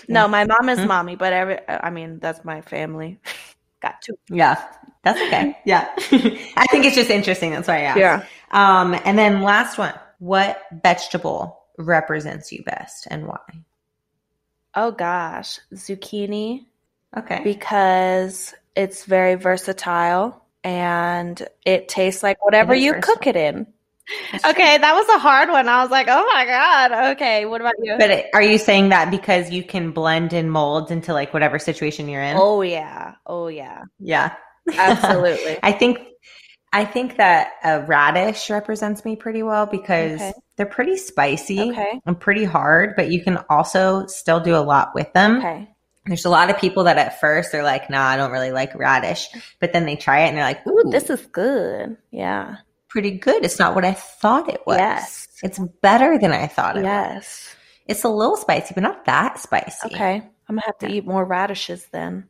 No, 0.10 0.28
my 0.28 0.44
mom 0.46 0.70
is 0.70 0.80
Mhm. 0.80 0.88
mommy, 0.88 1.16
but 1.16 1.32
every 1.34 1.60
I 1.70 1.90
mean 1.90 2.20
that's 2.20 2.44
my 2.44 2.62
family. 2.62 3.20
Got 3.82 4.02
to. 4.04 4.18
Yeah, 4.30 4.62
that's 5.04 5.20
okay. 5.22 5.56
Yeah, 5.66 5.88
I 6.58 6.66
think 6.72 6.86
it's 6.86 6.96
just 6.96 7.10
interesting. 7.10 7.52
That's 7.52 7.68
why 7.68 7.78
I 7.78 7.82
asked. 7.82 8.00
Yeah. 8.00 8.26
Um, 8.52 8.94
and 9.06 9.18
then 9.18 9.42
last 9.42 9.78
one: 9.78 9.94
What 10.20 10.62
vegetable 10.84 11.60
represents 11.78 12.52
you 12.52 12.64
best, 12.64 13.08
and 13.10 13.26
why? 13.28 13.40
Oh 14.76 14.92
gosh, 14.92 15.60
zucchini 15.74 16.66
Okay. 17.18 17.42
because 17.44 18.54
it's 18.76 19.06
very 19.06 19.36
versatile 19.36 20.44
and 20.64 21.42
it 21.66 21.88
tastes 21.88 22.22
like 22.22 22.44
whatever 22.44 22.76
you 22.76 22.94
versatile. 22.94 23.16
cook 23.16 23.28
it 23.28 23.36
in. 23.36 23.66
Okay, 24.46 24.78
that 24.78 24.94
was 24.94 25.08
a 25.10 25.20
hard 25.20 25.50
one. 25.50 25.68
I 25.68 25.82
was 25.82 25.92
like, 25.92 26.08
oh 26.10 26.26
my 26.34 26.46
god. 26.46 27.12
Okay, 27.14 27.46
what 27.46 27.62
about 27.62 27.74
you? 27.82 27.96
But 27.98 28.26
are 28.34 28.42
you 28.42 28.58
saying 28.58 28.90
that 28.90 29.12
because 29.12 29.50
you 29.52 29.64
can 29.64 29.92
blend 29.92 30.34
and 30.34 30.52
mold 30.52 30.92
into 30.92 31.14
like 31.14 31.34
whatever 31.34 31.60
situation 31.60 32.08
you're 32.10 32.22
in? 32.22 32.36
oh 32.40 32.62
yeah, 32.62 33.16
oh 33.26 33.48
yeah, 33.48 33.84
Yeah, 34.00 34.34
absolutely. 34.78 35.58
I 35.64 35.72
think 35.72 36.00
I 36.72 36.86
think 36.86 37.18
that 37.18 37.52
a 37.64 37.82
radish 37.82 38.50
represents 38.50 39.04
me 39.04 39.16
pretty 39.16 39.42
well 39.44 39.66
because 39.66 40.16
Okay. 40.22 40.34
they're 40.56 40.66
pretty 40.68 40.98
spicy 40.98 41.72
Okay. 41.72 42.00
and 42.06 42.20
pretty 42.20 42.44
hard, 42.44 42.94
but 42.96 43.10
you 43.12 43.24
can 43.24 43.40
also 43.50 44.06
still 44.08 44.40
do 44.40 44.56
a 44.56 44.62
lot 44.62 44.94
with 44.94 45.12
them. 45.14 45.38
Okay. 45.38 45.68
There's 46.06 46.26
a 46.26 46.30
lot 46.30 46.50
of 46.50 46.58
people 46.58 46.86
that 46.86 46.98
at 46.98 47.20
first 47.20 47.52
they're 47.52 47.64
like, 47.64 47.90
"Nah, 47.90 48.04
I 48.08 48.18
don't 48.18 48.32
really 48.32 48.52
like 48.52 48.74
radish," 48.76 49.28
but 49.60 49.74
then 49.74 49.86
they 49.86 49.96
try 49.96 50.22
it 50.22 50.30
and 50.30 50.38
they're 50.38 50.44
like, 50.46 50.66
"Ooh, 50.68 50.80
Ooh, 50.88 50.92
this 50.92 51.10
is 51.10 51.26
good. 51.28 51.98
Yeah. 52.12 52.58
Pretty 52.90 53.12
good. 53.12 53.44
It's 53.46 53.60
not 53.60 53.76
what 53.76 53.86
I 53.86 53.94
thought 53.94 54.50
it 54.50 54.62
was. 54.66 54.78
Yes. 54.78 55.28
It's 55.44 55.60
better 55.82 56.18
than 56.20 56.32
I 56.32 56.48
thought 56.48 56.76
it 56.76 56.82
was. 56.82 56.86
Yes. 56.88 57.56
It's 57.88 58.04
a 58.04 58.10
little 58.10 58.36
spicy, 58.38 58.74
but 58.74 58.84
not 58.84 59.06
that 59.06 59.40
spicy. 59.40 59.88
Okay. 59.96 60.16
I'm 60.48 60.56
gonna 60.56 60.62
have 60.66 60.78
to 60.80 60.88
Yeah. 60.88 60.96
eat 60.98 61.06
more 61.06 61.26
radishes 61.26 61.86
then. 61.92 62.28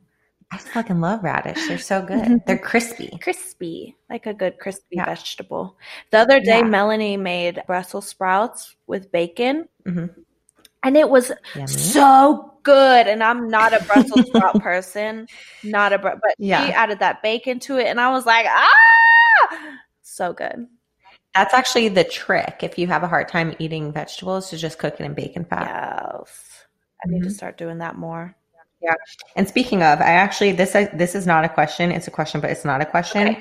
I 0.52 0.58
fucking 0.58 1.00
love 1.00 1.22
radish. 1.22 1.68
They're 1.68 1.78
so 1.78 2.02
good. 2.02 2.40
They're 2.46 2.58
crispy. 2.58 3.18
Crispy, 3.22 3.96
like 4.08 4.26
a 4.26 4.34
good 4.34 4.58
crispy 4.58 4.96
Yeah. 4.96 5.04
vegetable. 5.06 5.76
The 6.10 6.18
other 6.18 6.40
day, 6.40 6.58
Yeah. 6.58 6.62
Melanie 6.62 7.16
made 7.16 7.62
Brussels 7.66 8.08
sprouts 8.08 8.76
with 8.86 9.10
bacon, 9.12 9.68
hmm 9.86 10.06
and 10.82 10.96
it 10.96 11.08
was 11.08 11.30
Yummy. 11.54 11.66
so 11.66 12.54
good. 12.62 13.06
And 13.06 13.22
I'm 13.22 13.48
not 13.48 13.74
a 13.74 13.84
Brussels 13.84 14.26
sprout 14.28 14.58
person, 14.62 15.26
not 15.62 15.92
a 15.92 15.98
but 15.98 16.18
Yeah. 16.38 16.66
she 16.66 16.72
added 16.72 16.98
that 17.00 17.22
bacon 17.22 17.58
to 17.60 17.78
it, 17.78 17.86
and 17.86 18.00
I 18.00 18.10
was 18.10 18.26
like, 18.26 18.46
ah, 18.48 19.56
so 20.20 20.34
good. 20.34 20.66
That's 21.34 21.54
actually 21.54 21.88
the 21.88 22.04
trick. 22.04 22.58
If 22.62 22.78
you 22.78 22.86
have 22.88 23.02
a 23.02 23.08
hard 23.08 23.28
time 23.28 23.54
eating 23.58 23.90
vegetables, 23.90 24.50
to 24.50 24.58
just 24.58 24.78
cook 24.78 24.94
it 25.00 25.04
in 25.04 25.14
bacon 25.14 25.46
fat. 25.46 25.66
Yes, 25.66 26.66
I 27.02 27.08
need 27.08 27.22
to 27.22 27.30
Mhm. 27.30 27.32
start 27.32 27.56
doing 27.56 27.78
that 27.78 27.96
more. 27.96 28.34
Yeah. 28.82 28.94
And 29.36 29.48
speaking 29.48 29.82
of, 29.82 30.00
I 30.00 30.12
actually 30.12 30.52
this 30.52 30.72
this 30.92 31.14
is 31.14 31.26
not 31.26 31.44
a 31.44 31.48
question. 31.48 31.90
It's 31.90 32.06
a 32.08 32.10
question, 32.10 32.40
but 32.42 32.50
it's 32.50 32.64
not 32.66 32.82
a 32.82 32.84
question 32.84 33.28
Okay. 33.28 33.40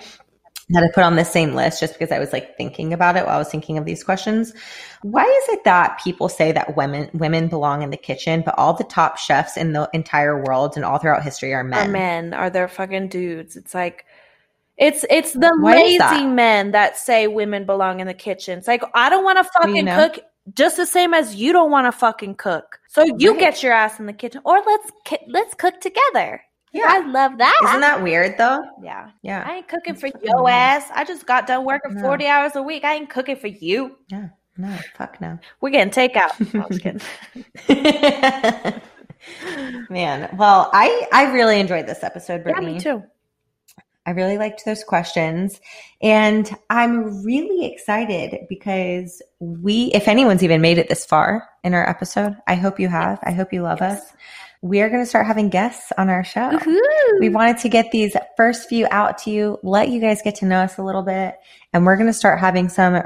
that 0.70 0.84
I 0.84 0.88
put 0.94 1.04
on 1.04 1.16
the 1.18 1.26
same 1.26 1.56
list 1.56 1.80
just 1.80 1.94
because 1.94 2.12
I 2.12 2.20
was 2.20 2.32
like 2.32 2.56
thinking 2.56 2.94
about 2.94 3.18
it 3.18 3.26
while 3.26 3.36
I 3.36 3.40
was 3.40 3.50
thinking 3.50 3.78
of 3.78 3.86
these 3.86 4.04
questions. 4.04 4.54
Why 5.02 5.24
is 5.24 5.54
it 5.56 5.64
that 5.66 6.00
people 6.04 6.30
say 6.30 6.52
that 6.54 6.78
women 6.78 7.10
women 7.14 7.48
belong 7.50 7.82
in 7.82 7.90
the 7.90 7.98
kitchen, 7.98 8.44
but 8.46 8.58
all 8.58 8.74
the 8.74 8.84
top 8.86 9.18
chefs 9.18 9.58
in 9.58 9.74
the 9.74 9.90
entire 9.94 10.42
world 10.44 10.76
and 10.78 10.86
all 10.86 11.00
throughout 11.00 11.24
history 11.24 11.54
are 11.54 11.64
men? 11.64 11.90
Are 11.90 11.92
men? 11.92 12.30
men 12.30 12.40
are 12.40 12.50
there 12.50 12.68
fucking 12.70 13.10
dudes? 13.10 13.58
It's 13.58 13.74
like. 13.74 14.06
It's 14.80 15.06
it's 15.10 15.34
the 15.34 15.56
Why 15.60 15.76
lazy 15.76 16.26
men 16.26 16.72
that 16.72 16.98
say 16.98 17.28
women 17.28 17.66
belong 17.66 18.00
in 18.00 18.08
the 18.08 18.14
kitchen. 18.14 18.58
It's 18.58 18.68
like 18.68 18.82
I 18.96 19.10
don't 19.10 19.24
want 19.26 19.38
to 19.38 19.50
Well, 19.60 19.70
you 19.76 19.84
fucking 19.84 19.86
know. 19.86 20.10
cook 20.10 20.24
just 20.56 20.78
the 20.78 20.86
same 20.86 21.14
as 21.14 21.36
you 21.36 21.52
don't 21.54 21.70
want 21.70 21.86
to 21.86 21.92
fucking 21.92 22.36
cook. 22.36 22.80
So 22.88 23.04
you 23.18 23.32
Right. 23.32 23.40
get 23.40 23.62
your 23.62 23.74
ass 23.74 24.00
in 24.00 24.06
the 24.08 24.14
kitchen, 24.14 24.42
or 24.46 24.62
let's 24.66 24.92
let's 25.28 25.54
cook 25.54 25.82
together. 25.82 26.42
Yeah. 26.72 26.86
I 26.88 27.00
love 27.00 27.38
that. 27.40 27.60
Isn't 27.66 27.82
that 27.82 28.02
weird 28.02 28.38
though? 28.38 28.64
yeah. 28.82 29.10
Yeah. 29.22 29.44
I 29.46 29.56
ain't 29.58 29.68
cooking 29.68 29.96
for 29.96 30.08
fucking 30.08 30.22
your 30.24 30.50
ass. 30.50 30.88
I 30.94 31.04
just 31.04 31.26
got 31.26 31.46
done 31.48 31.66
working 31.66 31.96
No. 31.96 32.02
40 32.02 32.28
hours 32.28 32.56
a 32.56 32.62
week. 32.64 32.84
I 32.86 32.94
ain't 32.96 33.10
cooking 33.10 33.36
for 33.36 33.48
you. 33.48 33.98
Yeah. 34.10 34.30
No, 34.56 34.78
fuck 34.96 35.20
no. 35.20 35.40
We're 35.62 35.72
getting 35.72 35.92
takeout. 35.92 36.32
No, 36.54 36.64
I'm 36.64 36.70
just 36.70 36.84
kidding. 37.68 38.82
Man, 39.90 40.30
well, 40.38 40.70
I 40.74 41.08
I 41.12 41.32
really 41.34 41.60
enjoyed 41.60 41.86
this 41.86 42.04
episode, 42.04 42.36
yeah, 42.46 42.54
Brittany. 42.54 42.74
me 42.76 42.80
too. 42.80 43.04
I 44.10 44.14
really 44.14 44.40
liked 44.40 44.66
those 44.66 44.84
questions. 44.84 45.62
And 46.02 46.50
I'm 46.72 47.24
really 47.24 47.68
excited 47.72 48.48
because 48.50 49.22
we, 49.40 49.92
if 49.94 50.08
anyone's 50.08 50.44
even 50.44 50.62
made 50.62 50.80
it 50.80 50.90
this 50.90 51.06
far 51.06 51.48
in 51.64 51.76
our 51.76 51.88
episode, 51.88 52.36
I 52.48 52.56
hope 52.56 52.80
you 52.80 52.88
have. 52.88 53.20
I 53.22 53.32
hope 53.34 53.54
you 53.54 53.62
love 53.62 53.78
Yes. 53.82 54.02
us. 54.02 54.14
We 54.64 54.82
are 54.82 54.90
going 54.90 55.04
to 55.04 55.06
start 55.06 55.28
having 55.28 55.50
guests 55.50 55.92
on 55.96 56.10
our 56.10 56.24
show. 56.24 56.50
Woohoo. 56.50 57.20
We 57.20 57.30
wanted 57.30 57.60
to 57.60 57.70
get 57.70 57.92
these 57.92 58.16
first 58.36 58.68
few 58.68 58.88
out 58.90 59.20
to 59.20 59.30
you, 59.30 59.60
let 59.62 59.90
you 59.90 60.02
guys 60.02 60.24
get 60.24 60.34
to 60.38 60.46
know 60.48 60.62
us 60.62 60.80
a 60.80 60.84
little 60.84 61.04
bit. 61.04 61.36
And 61.72 61.86
we're 61.86 61.96
going 61.96 62.08
to 62.08 62.14
start 62.14 62.40
having 62.40 62.68
some 62.68 63.04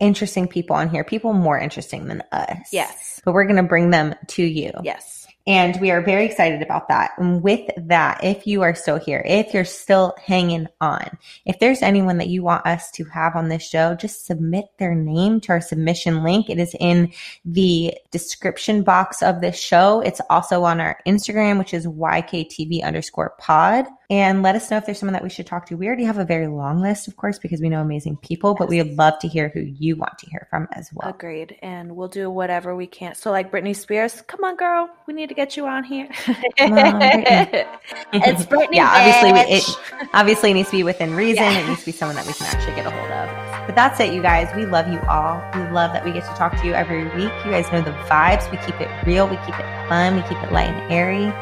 interesting 0.00 0.48
people 0.48 0.74
on 0.76 0.88
here, 0.88 1.04
people 1.04 1.34
more 1.34 1.58
interesting 1.58 2.06
than 2.06 2.22
us. 2.32 2.68
Yes. 2.72 3.20
But 3.22 3.34
we're 3.34 3.44
going 3.44 3.56
to 3.56 3.62
bring 3.62 3.90
them 3.90 4.14
to 4.28 4.42
you. 4.42 4.72
Yes. 4.82 5.21
And 5.46 5.80
we 5.80 5.90
are 5.90 6.00
very 6.00 6.24
excited 6.24 6.62
about 6.62 6.88
that. 6.88 7.12
And 7.18 7.42
with 7.42 7.68
that, 7.76 8.22
if 8.22 8.46
you 8.46 8.62
are 8.62 8.74
still 8.74 8.98
here, 8.98 9.24
if 9.26 9.52
you're 9.52 9.64
still 9.64 10.14
hanging 10.24 10.68
on, 10.80 11.18
if 11.46 11.58
there's 11.58 11.82
anyone 11.82 12.18
that 12.18 12.28
you 12.28 12.42
want 12.42 12.64
us 12.64 12.90
to 12.92 13.04
have 13.06 13.34
on 13.34 13.48
this 13.48 13.68
show, 13.68 13.96
just 13.96 14.24
submit 14.24 14.66
their 14.78 14.94
name 14.94 15.40
to 15.40 15.52
our 15.52 15.60
submission 15.60 16.22
link. 16.22 16.48
It 16.48 16.60
is 16.60 16.76
in 16.78 17.12
the 17.44 17.94
description 18.12 18.82
box 18.82 19.20
of 19.22 19.40
this 19.40 19.58
show. 19.58 20.00
It's 20.00 20.20
also 20.30 20.62
on 20.62 20.80
our 20.80 20.98
Instagram, 21.08 21.58
which 21.58 21.74
is 21.74 21.86
YKTV 21.86 22.84
underscore 22.84 23.34
pod. 23.38 23.86
And 24.12 24.42
let 24.42 24.54
us 24.54 24.70
know 24.70 24.76
if 24.76 24.84
there's 24.84 24.98
someone 24.98 25.14
that 25.14 25.22
we 25.22 25.30
should 25.30 25.46
talk 25.46 25.64
to. 25.68 25.74
We 25.74 25.86
already 25.86 26.04
have 26.04 26.18
a 26.18 26.24
very 26.26 26.46
long 26.46 26.82
list, 26.82 27.08
of 27.08 27.16
course, 27.16 27.38
because 27.38 27.62
we 27.62 27.70
know 27.70 27.80
amazing 27.80 28.18
people, 28.18 28.54
but 28.54 28.68
we 28.68 28.76
would 28.76 28.98
love 28.98 29.18
to 29.20 29.26
hear 29.26 29.48
who 29.48 29.60
you 29.60 29.96
want 29.96 30.18
to 30.18 30.28
hear 30.28 30.46
from 30.50 30.68
as 30.72 30.90
well. 30.92 31.08
Agreed. 31.08 31.56
And 31.62 31.96
we'll 31.96 32.08
do 32.08 32.28
whatever 32.28 32.76
we 32.76 32.86
can. 32.86 33.14
So, 33.14 33.30
like 33.30 33.50
Britney 33.50 33.74
Spears, 33.74 34.20
come 34.26 34.44
on, 34.44 34.56
girl. 34.56 34.90
We 35.06 35.14
need 35.14 35.30
to 35.30 35.34
get 35.34 35.56
you 35.56 35.66
on 35.66 35.82
here. 35.82 36.08
On, 36.28 36.34
Britney. 36.72 37.66
it's 38.12 38.44
Britney. 38.44 38.74
yeah, 38.74 38.90
obviously, 38.90 39.32
we, 39.32 39.56
it 39.56 40.08
obviously 40.12 40.52
needs 40.52 40.68
to 40.68 40.76
be 40.76 40.82
within 40.82 41.16
reason. 41.16 41.44
Yeah. 41.44 41.60
It 41.60 41.68
needs 41.68 41.80
to 41.80 41.86
be 41.86 41.92
someone 41.92 42.16
that 42.16 42.26
we 42.26 42.34
can 42.34 42.48
actually 42.48 42.74
get 42.74 42.84
a 42.84 42.90
hold 42.90 43.10
of. 43.10 43.66
But 43.66 43.74
that's 43.74 43.98
it, 43.98 44.12
you 44.12 44.20
guys. 44.20 44.54
We 44.54 44.66
love 44.66 44.92
you 44.92 45.00
all. 45.08 45.42
We 45.54 45.62
love 45.70 45.94
that 45.94 46.04
we 46.04 46.12
get 46.12 46.24
to 46.24 46.34
talk 46.34 46.54
to 46.60 46.66
you 46.66 46.74
every 46.74 47.04
week. 47.04 47.32
You 47.46 47.50
guys 47.50 47.72
know 47.72 47.80
the 47.80 47.92
vibes. 47.92 48.50
We 48.50 48.58
keep 48.58 48.78
it 48.78 48.90
real. 49.06 49.26
We 49.26 49.36
keep 49.46 49.58
it 49.58 49.88
fun. 49.88 50.16
We 50.16 50.22
keep 50.22 50.36
it 50.42 50.52
light 50.52 50.68
and 50.68 50.92
airy, 50.92 51.32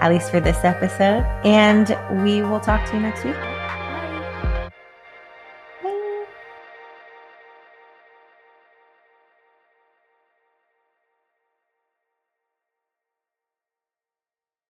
at 0.00 0.10
least 0.10 0.30
for 0.30 0.40
this 0.40 0.64
episode. 0.64 1.24
And 1.44 1.96
we 2.22 2.42
will 2.42 2.60
talk 2.60 2.88
to 2.90 2.96
you 2.96 3.02
next 3.02 3.24
week. 3.24 3.57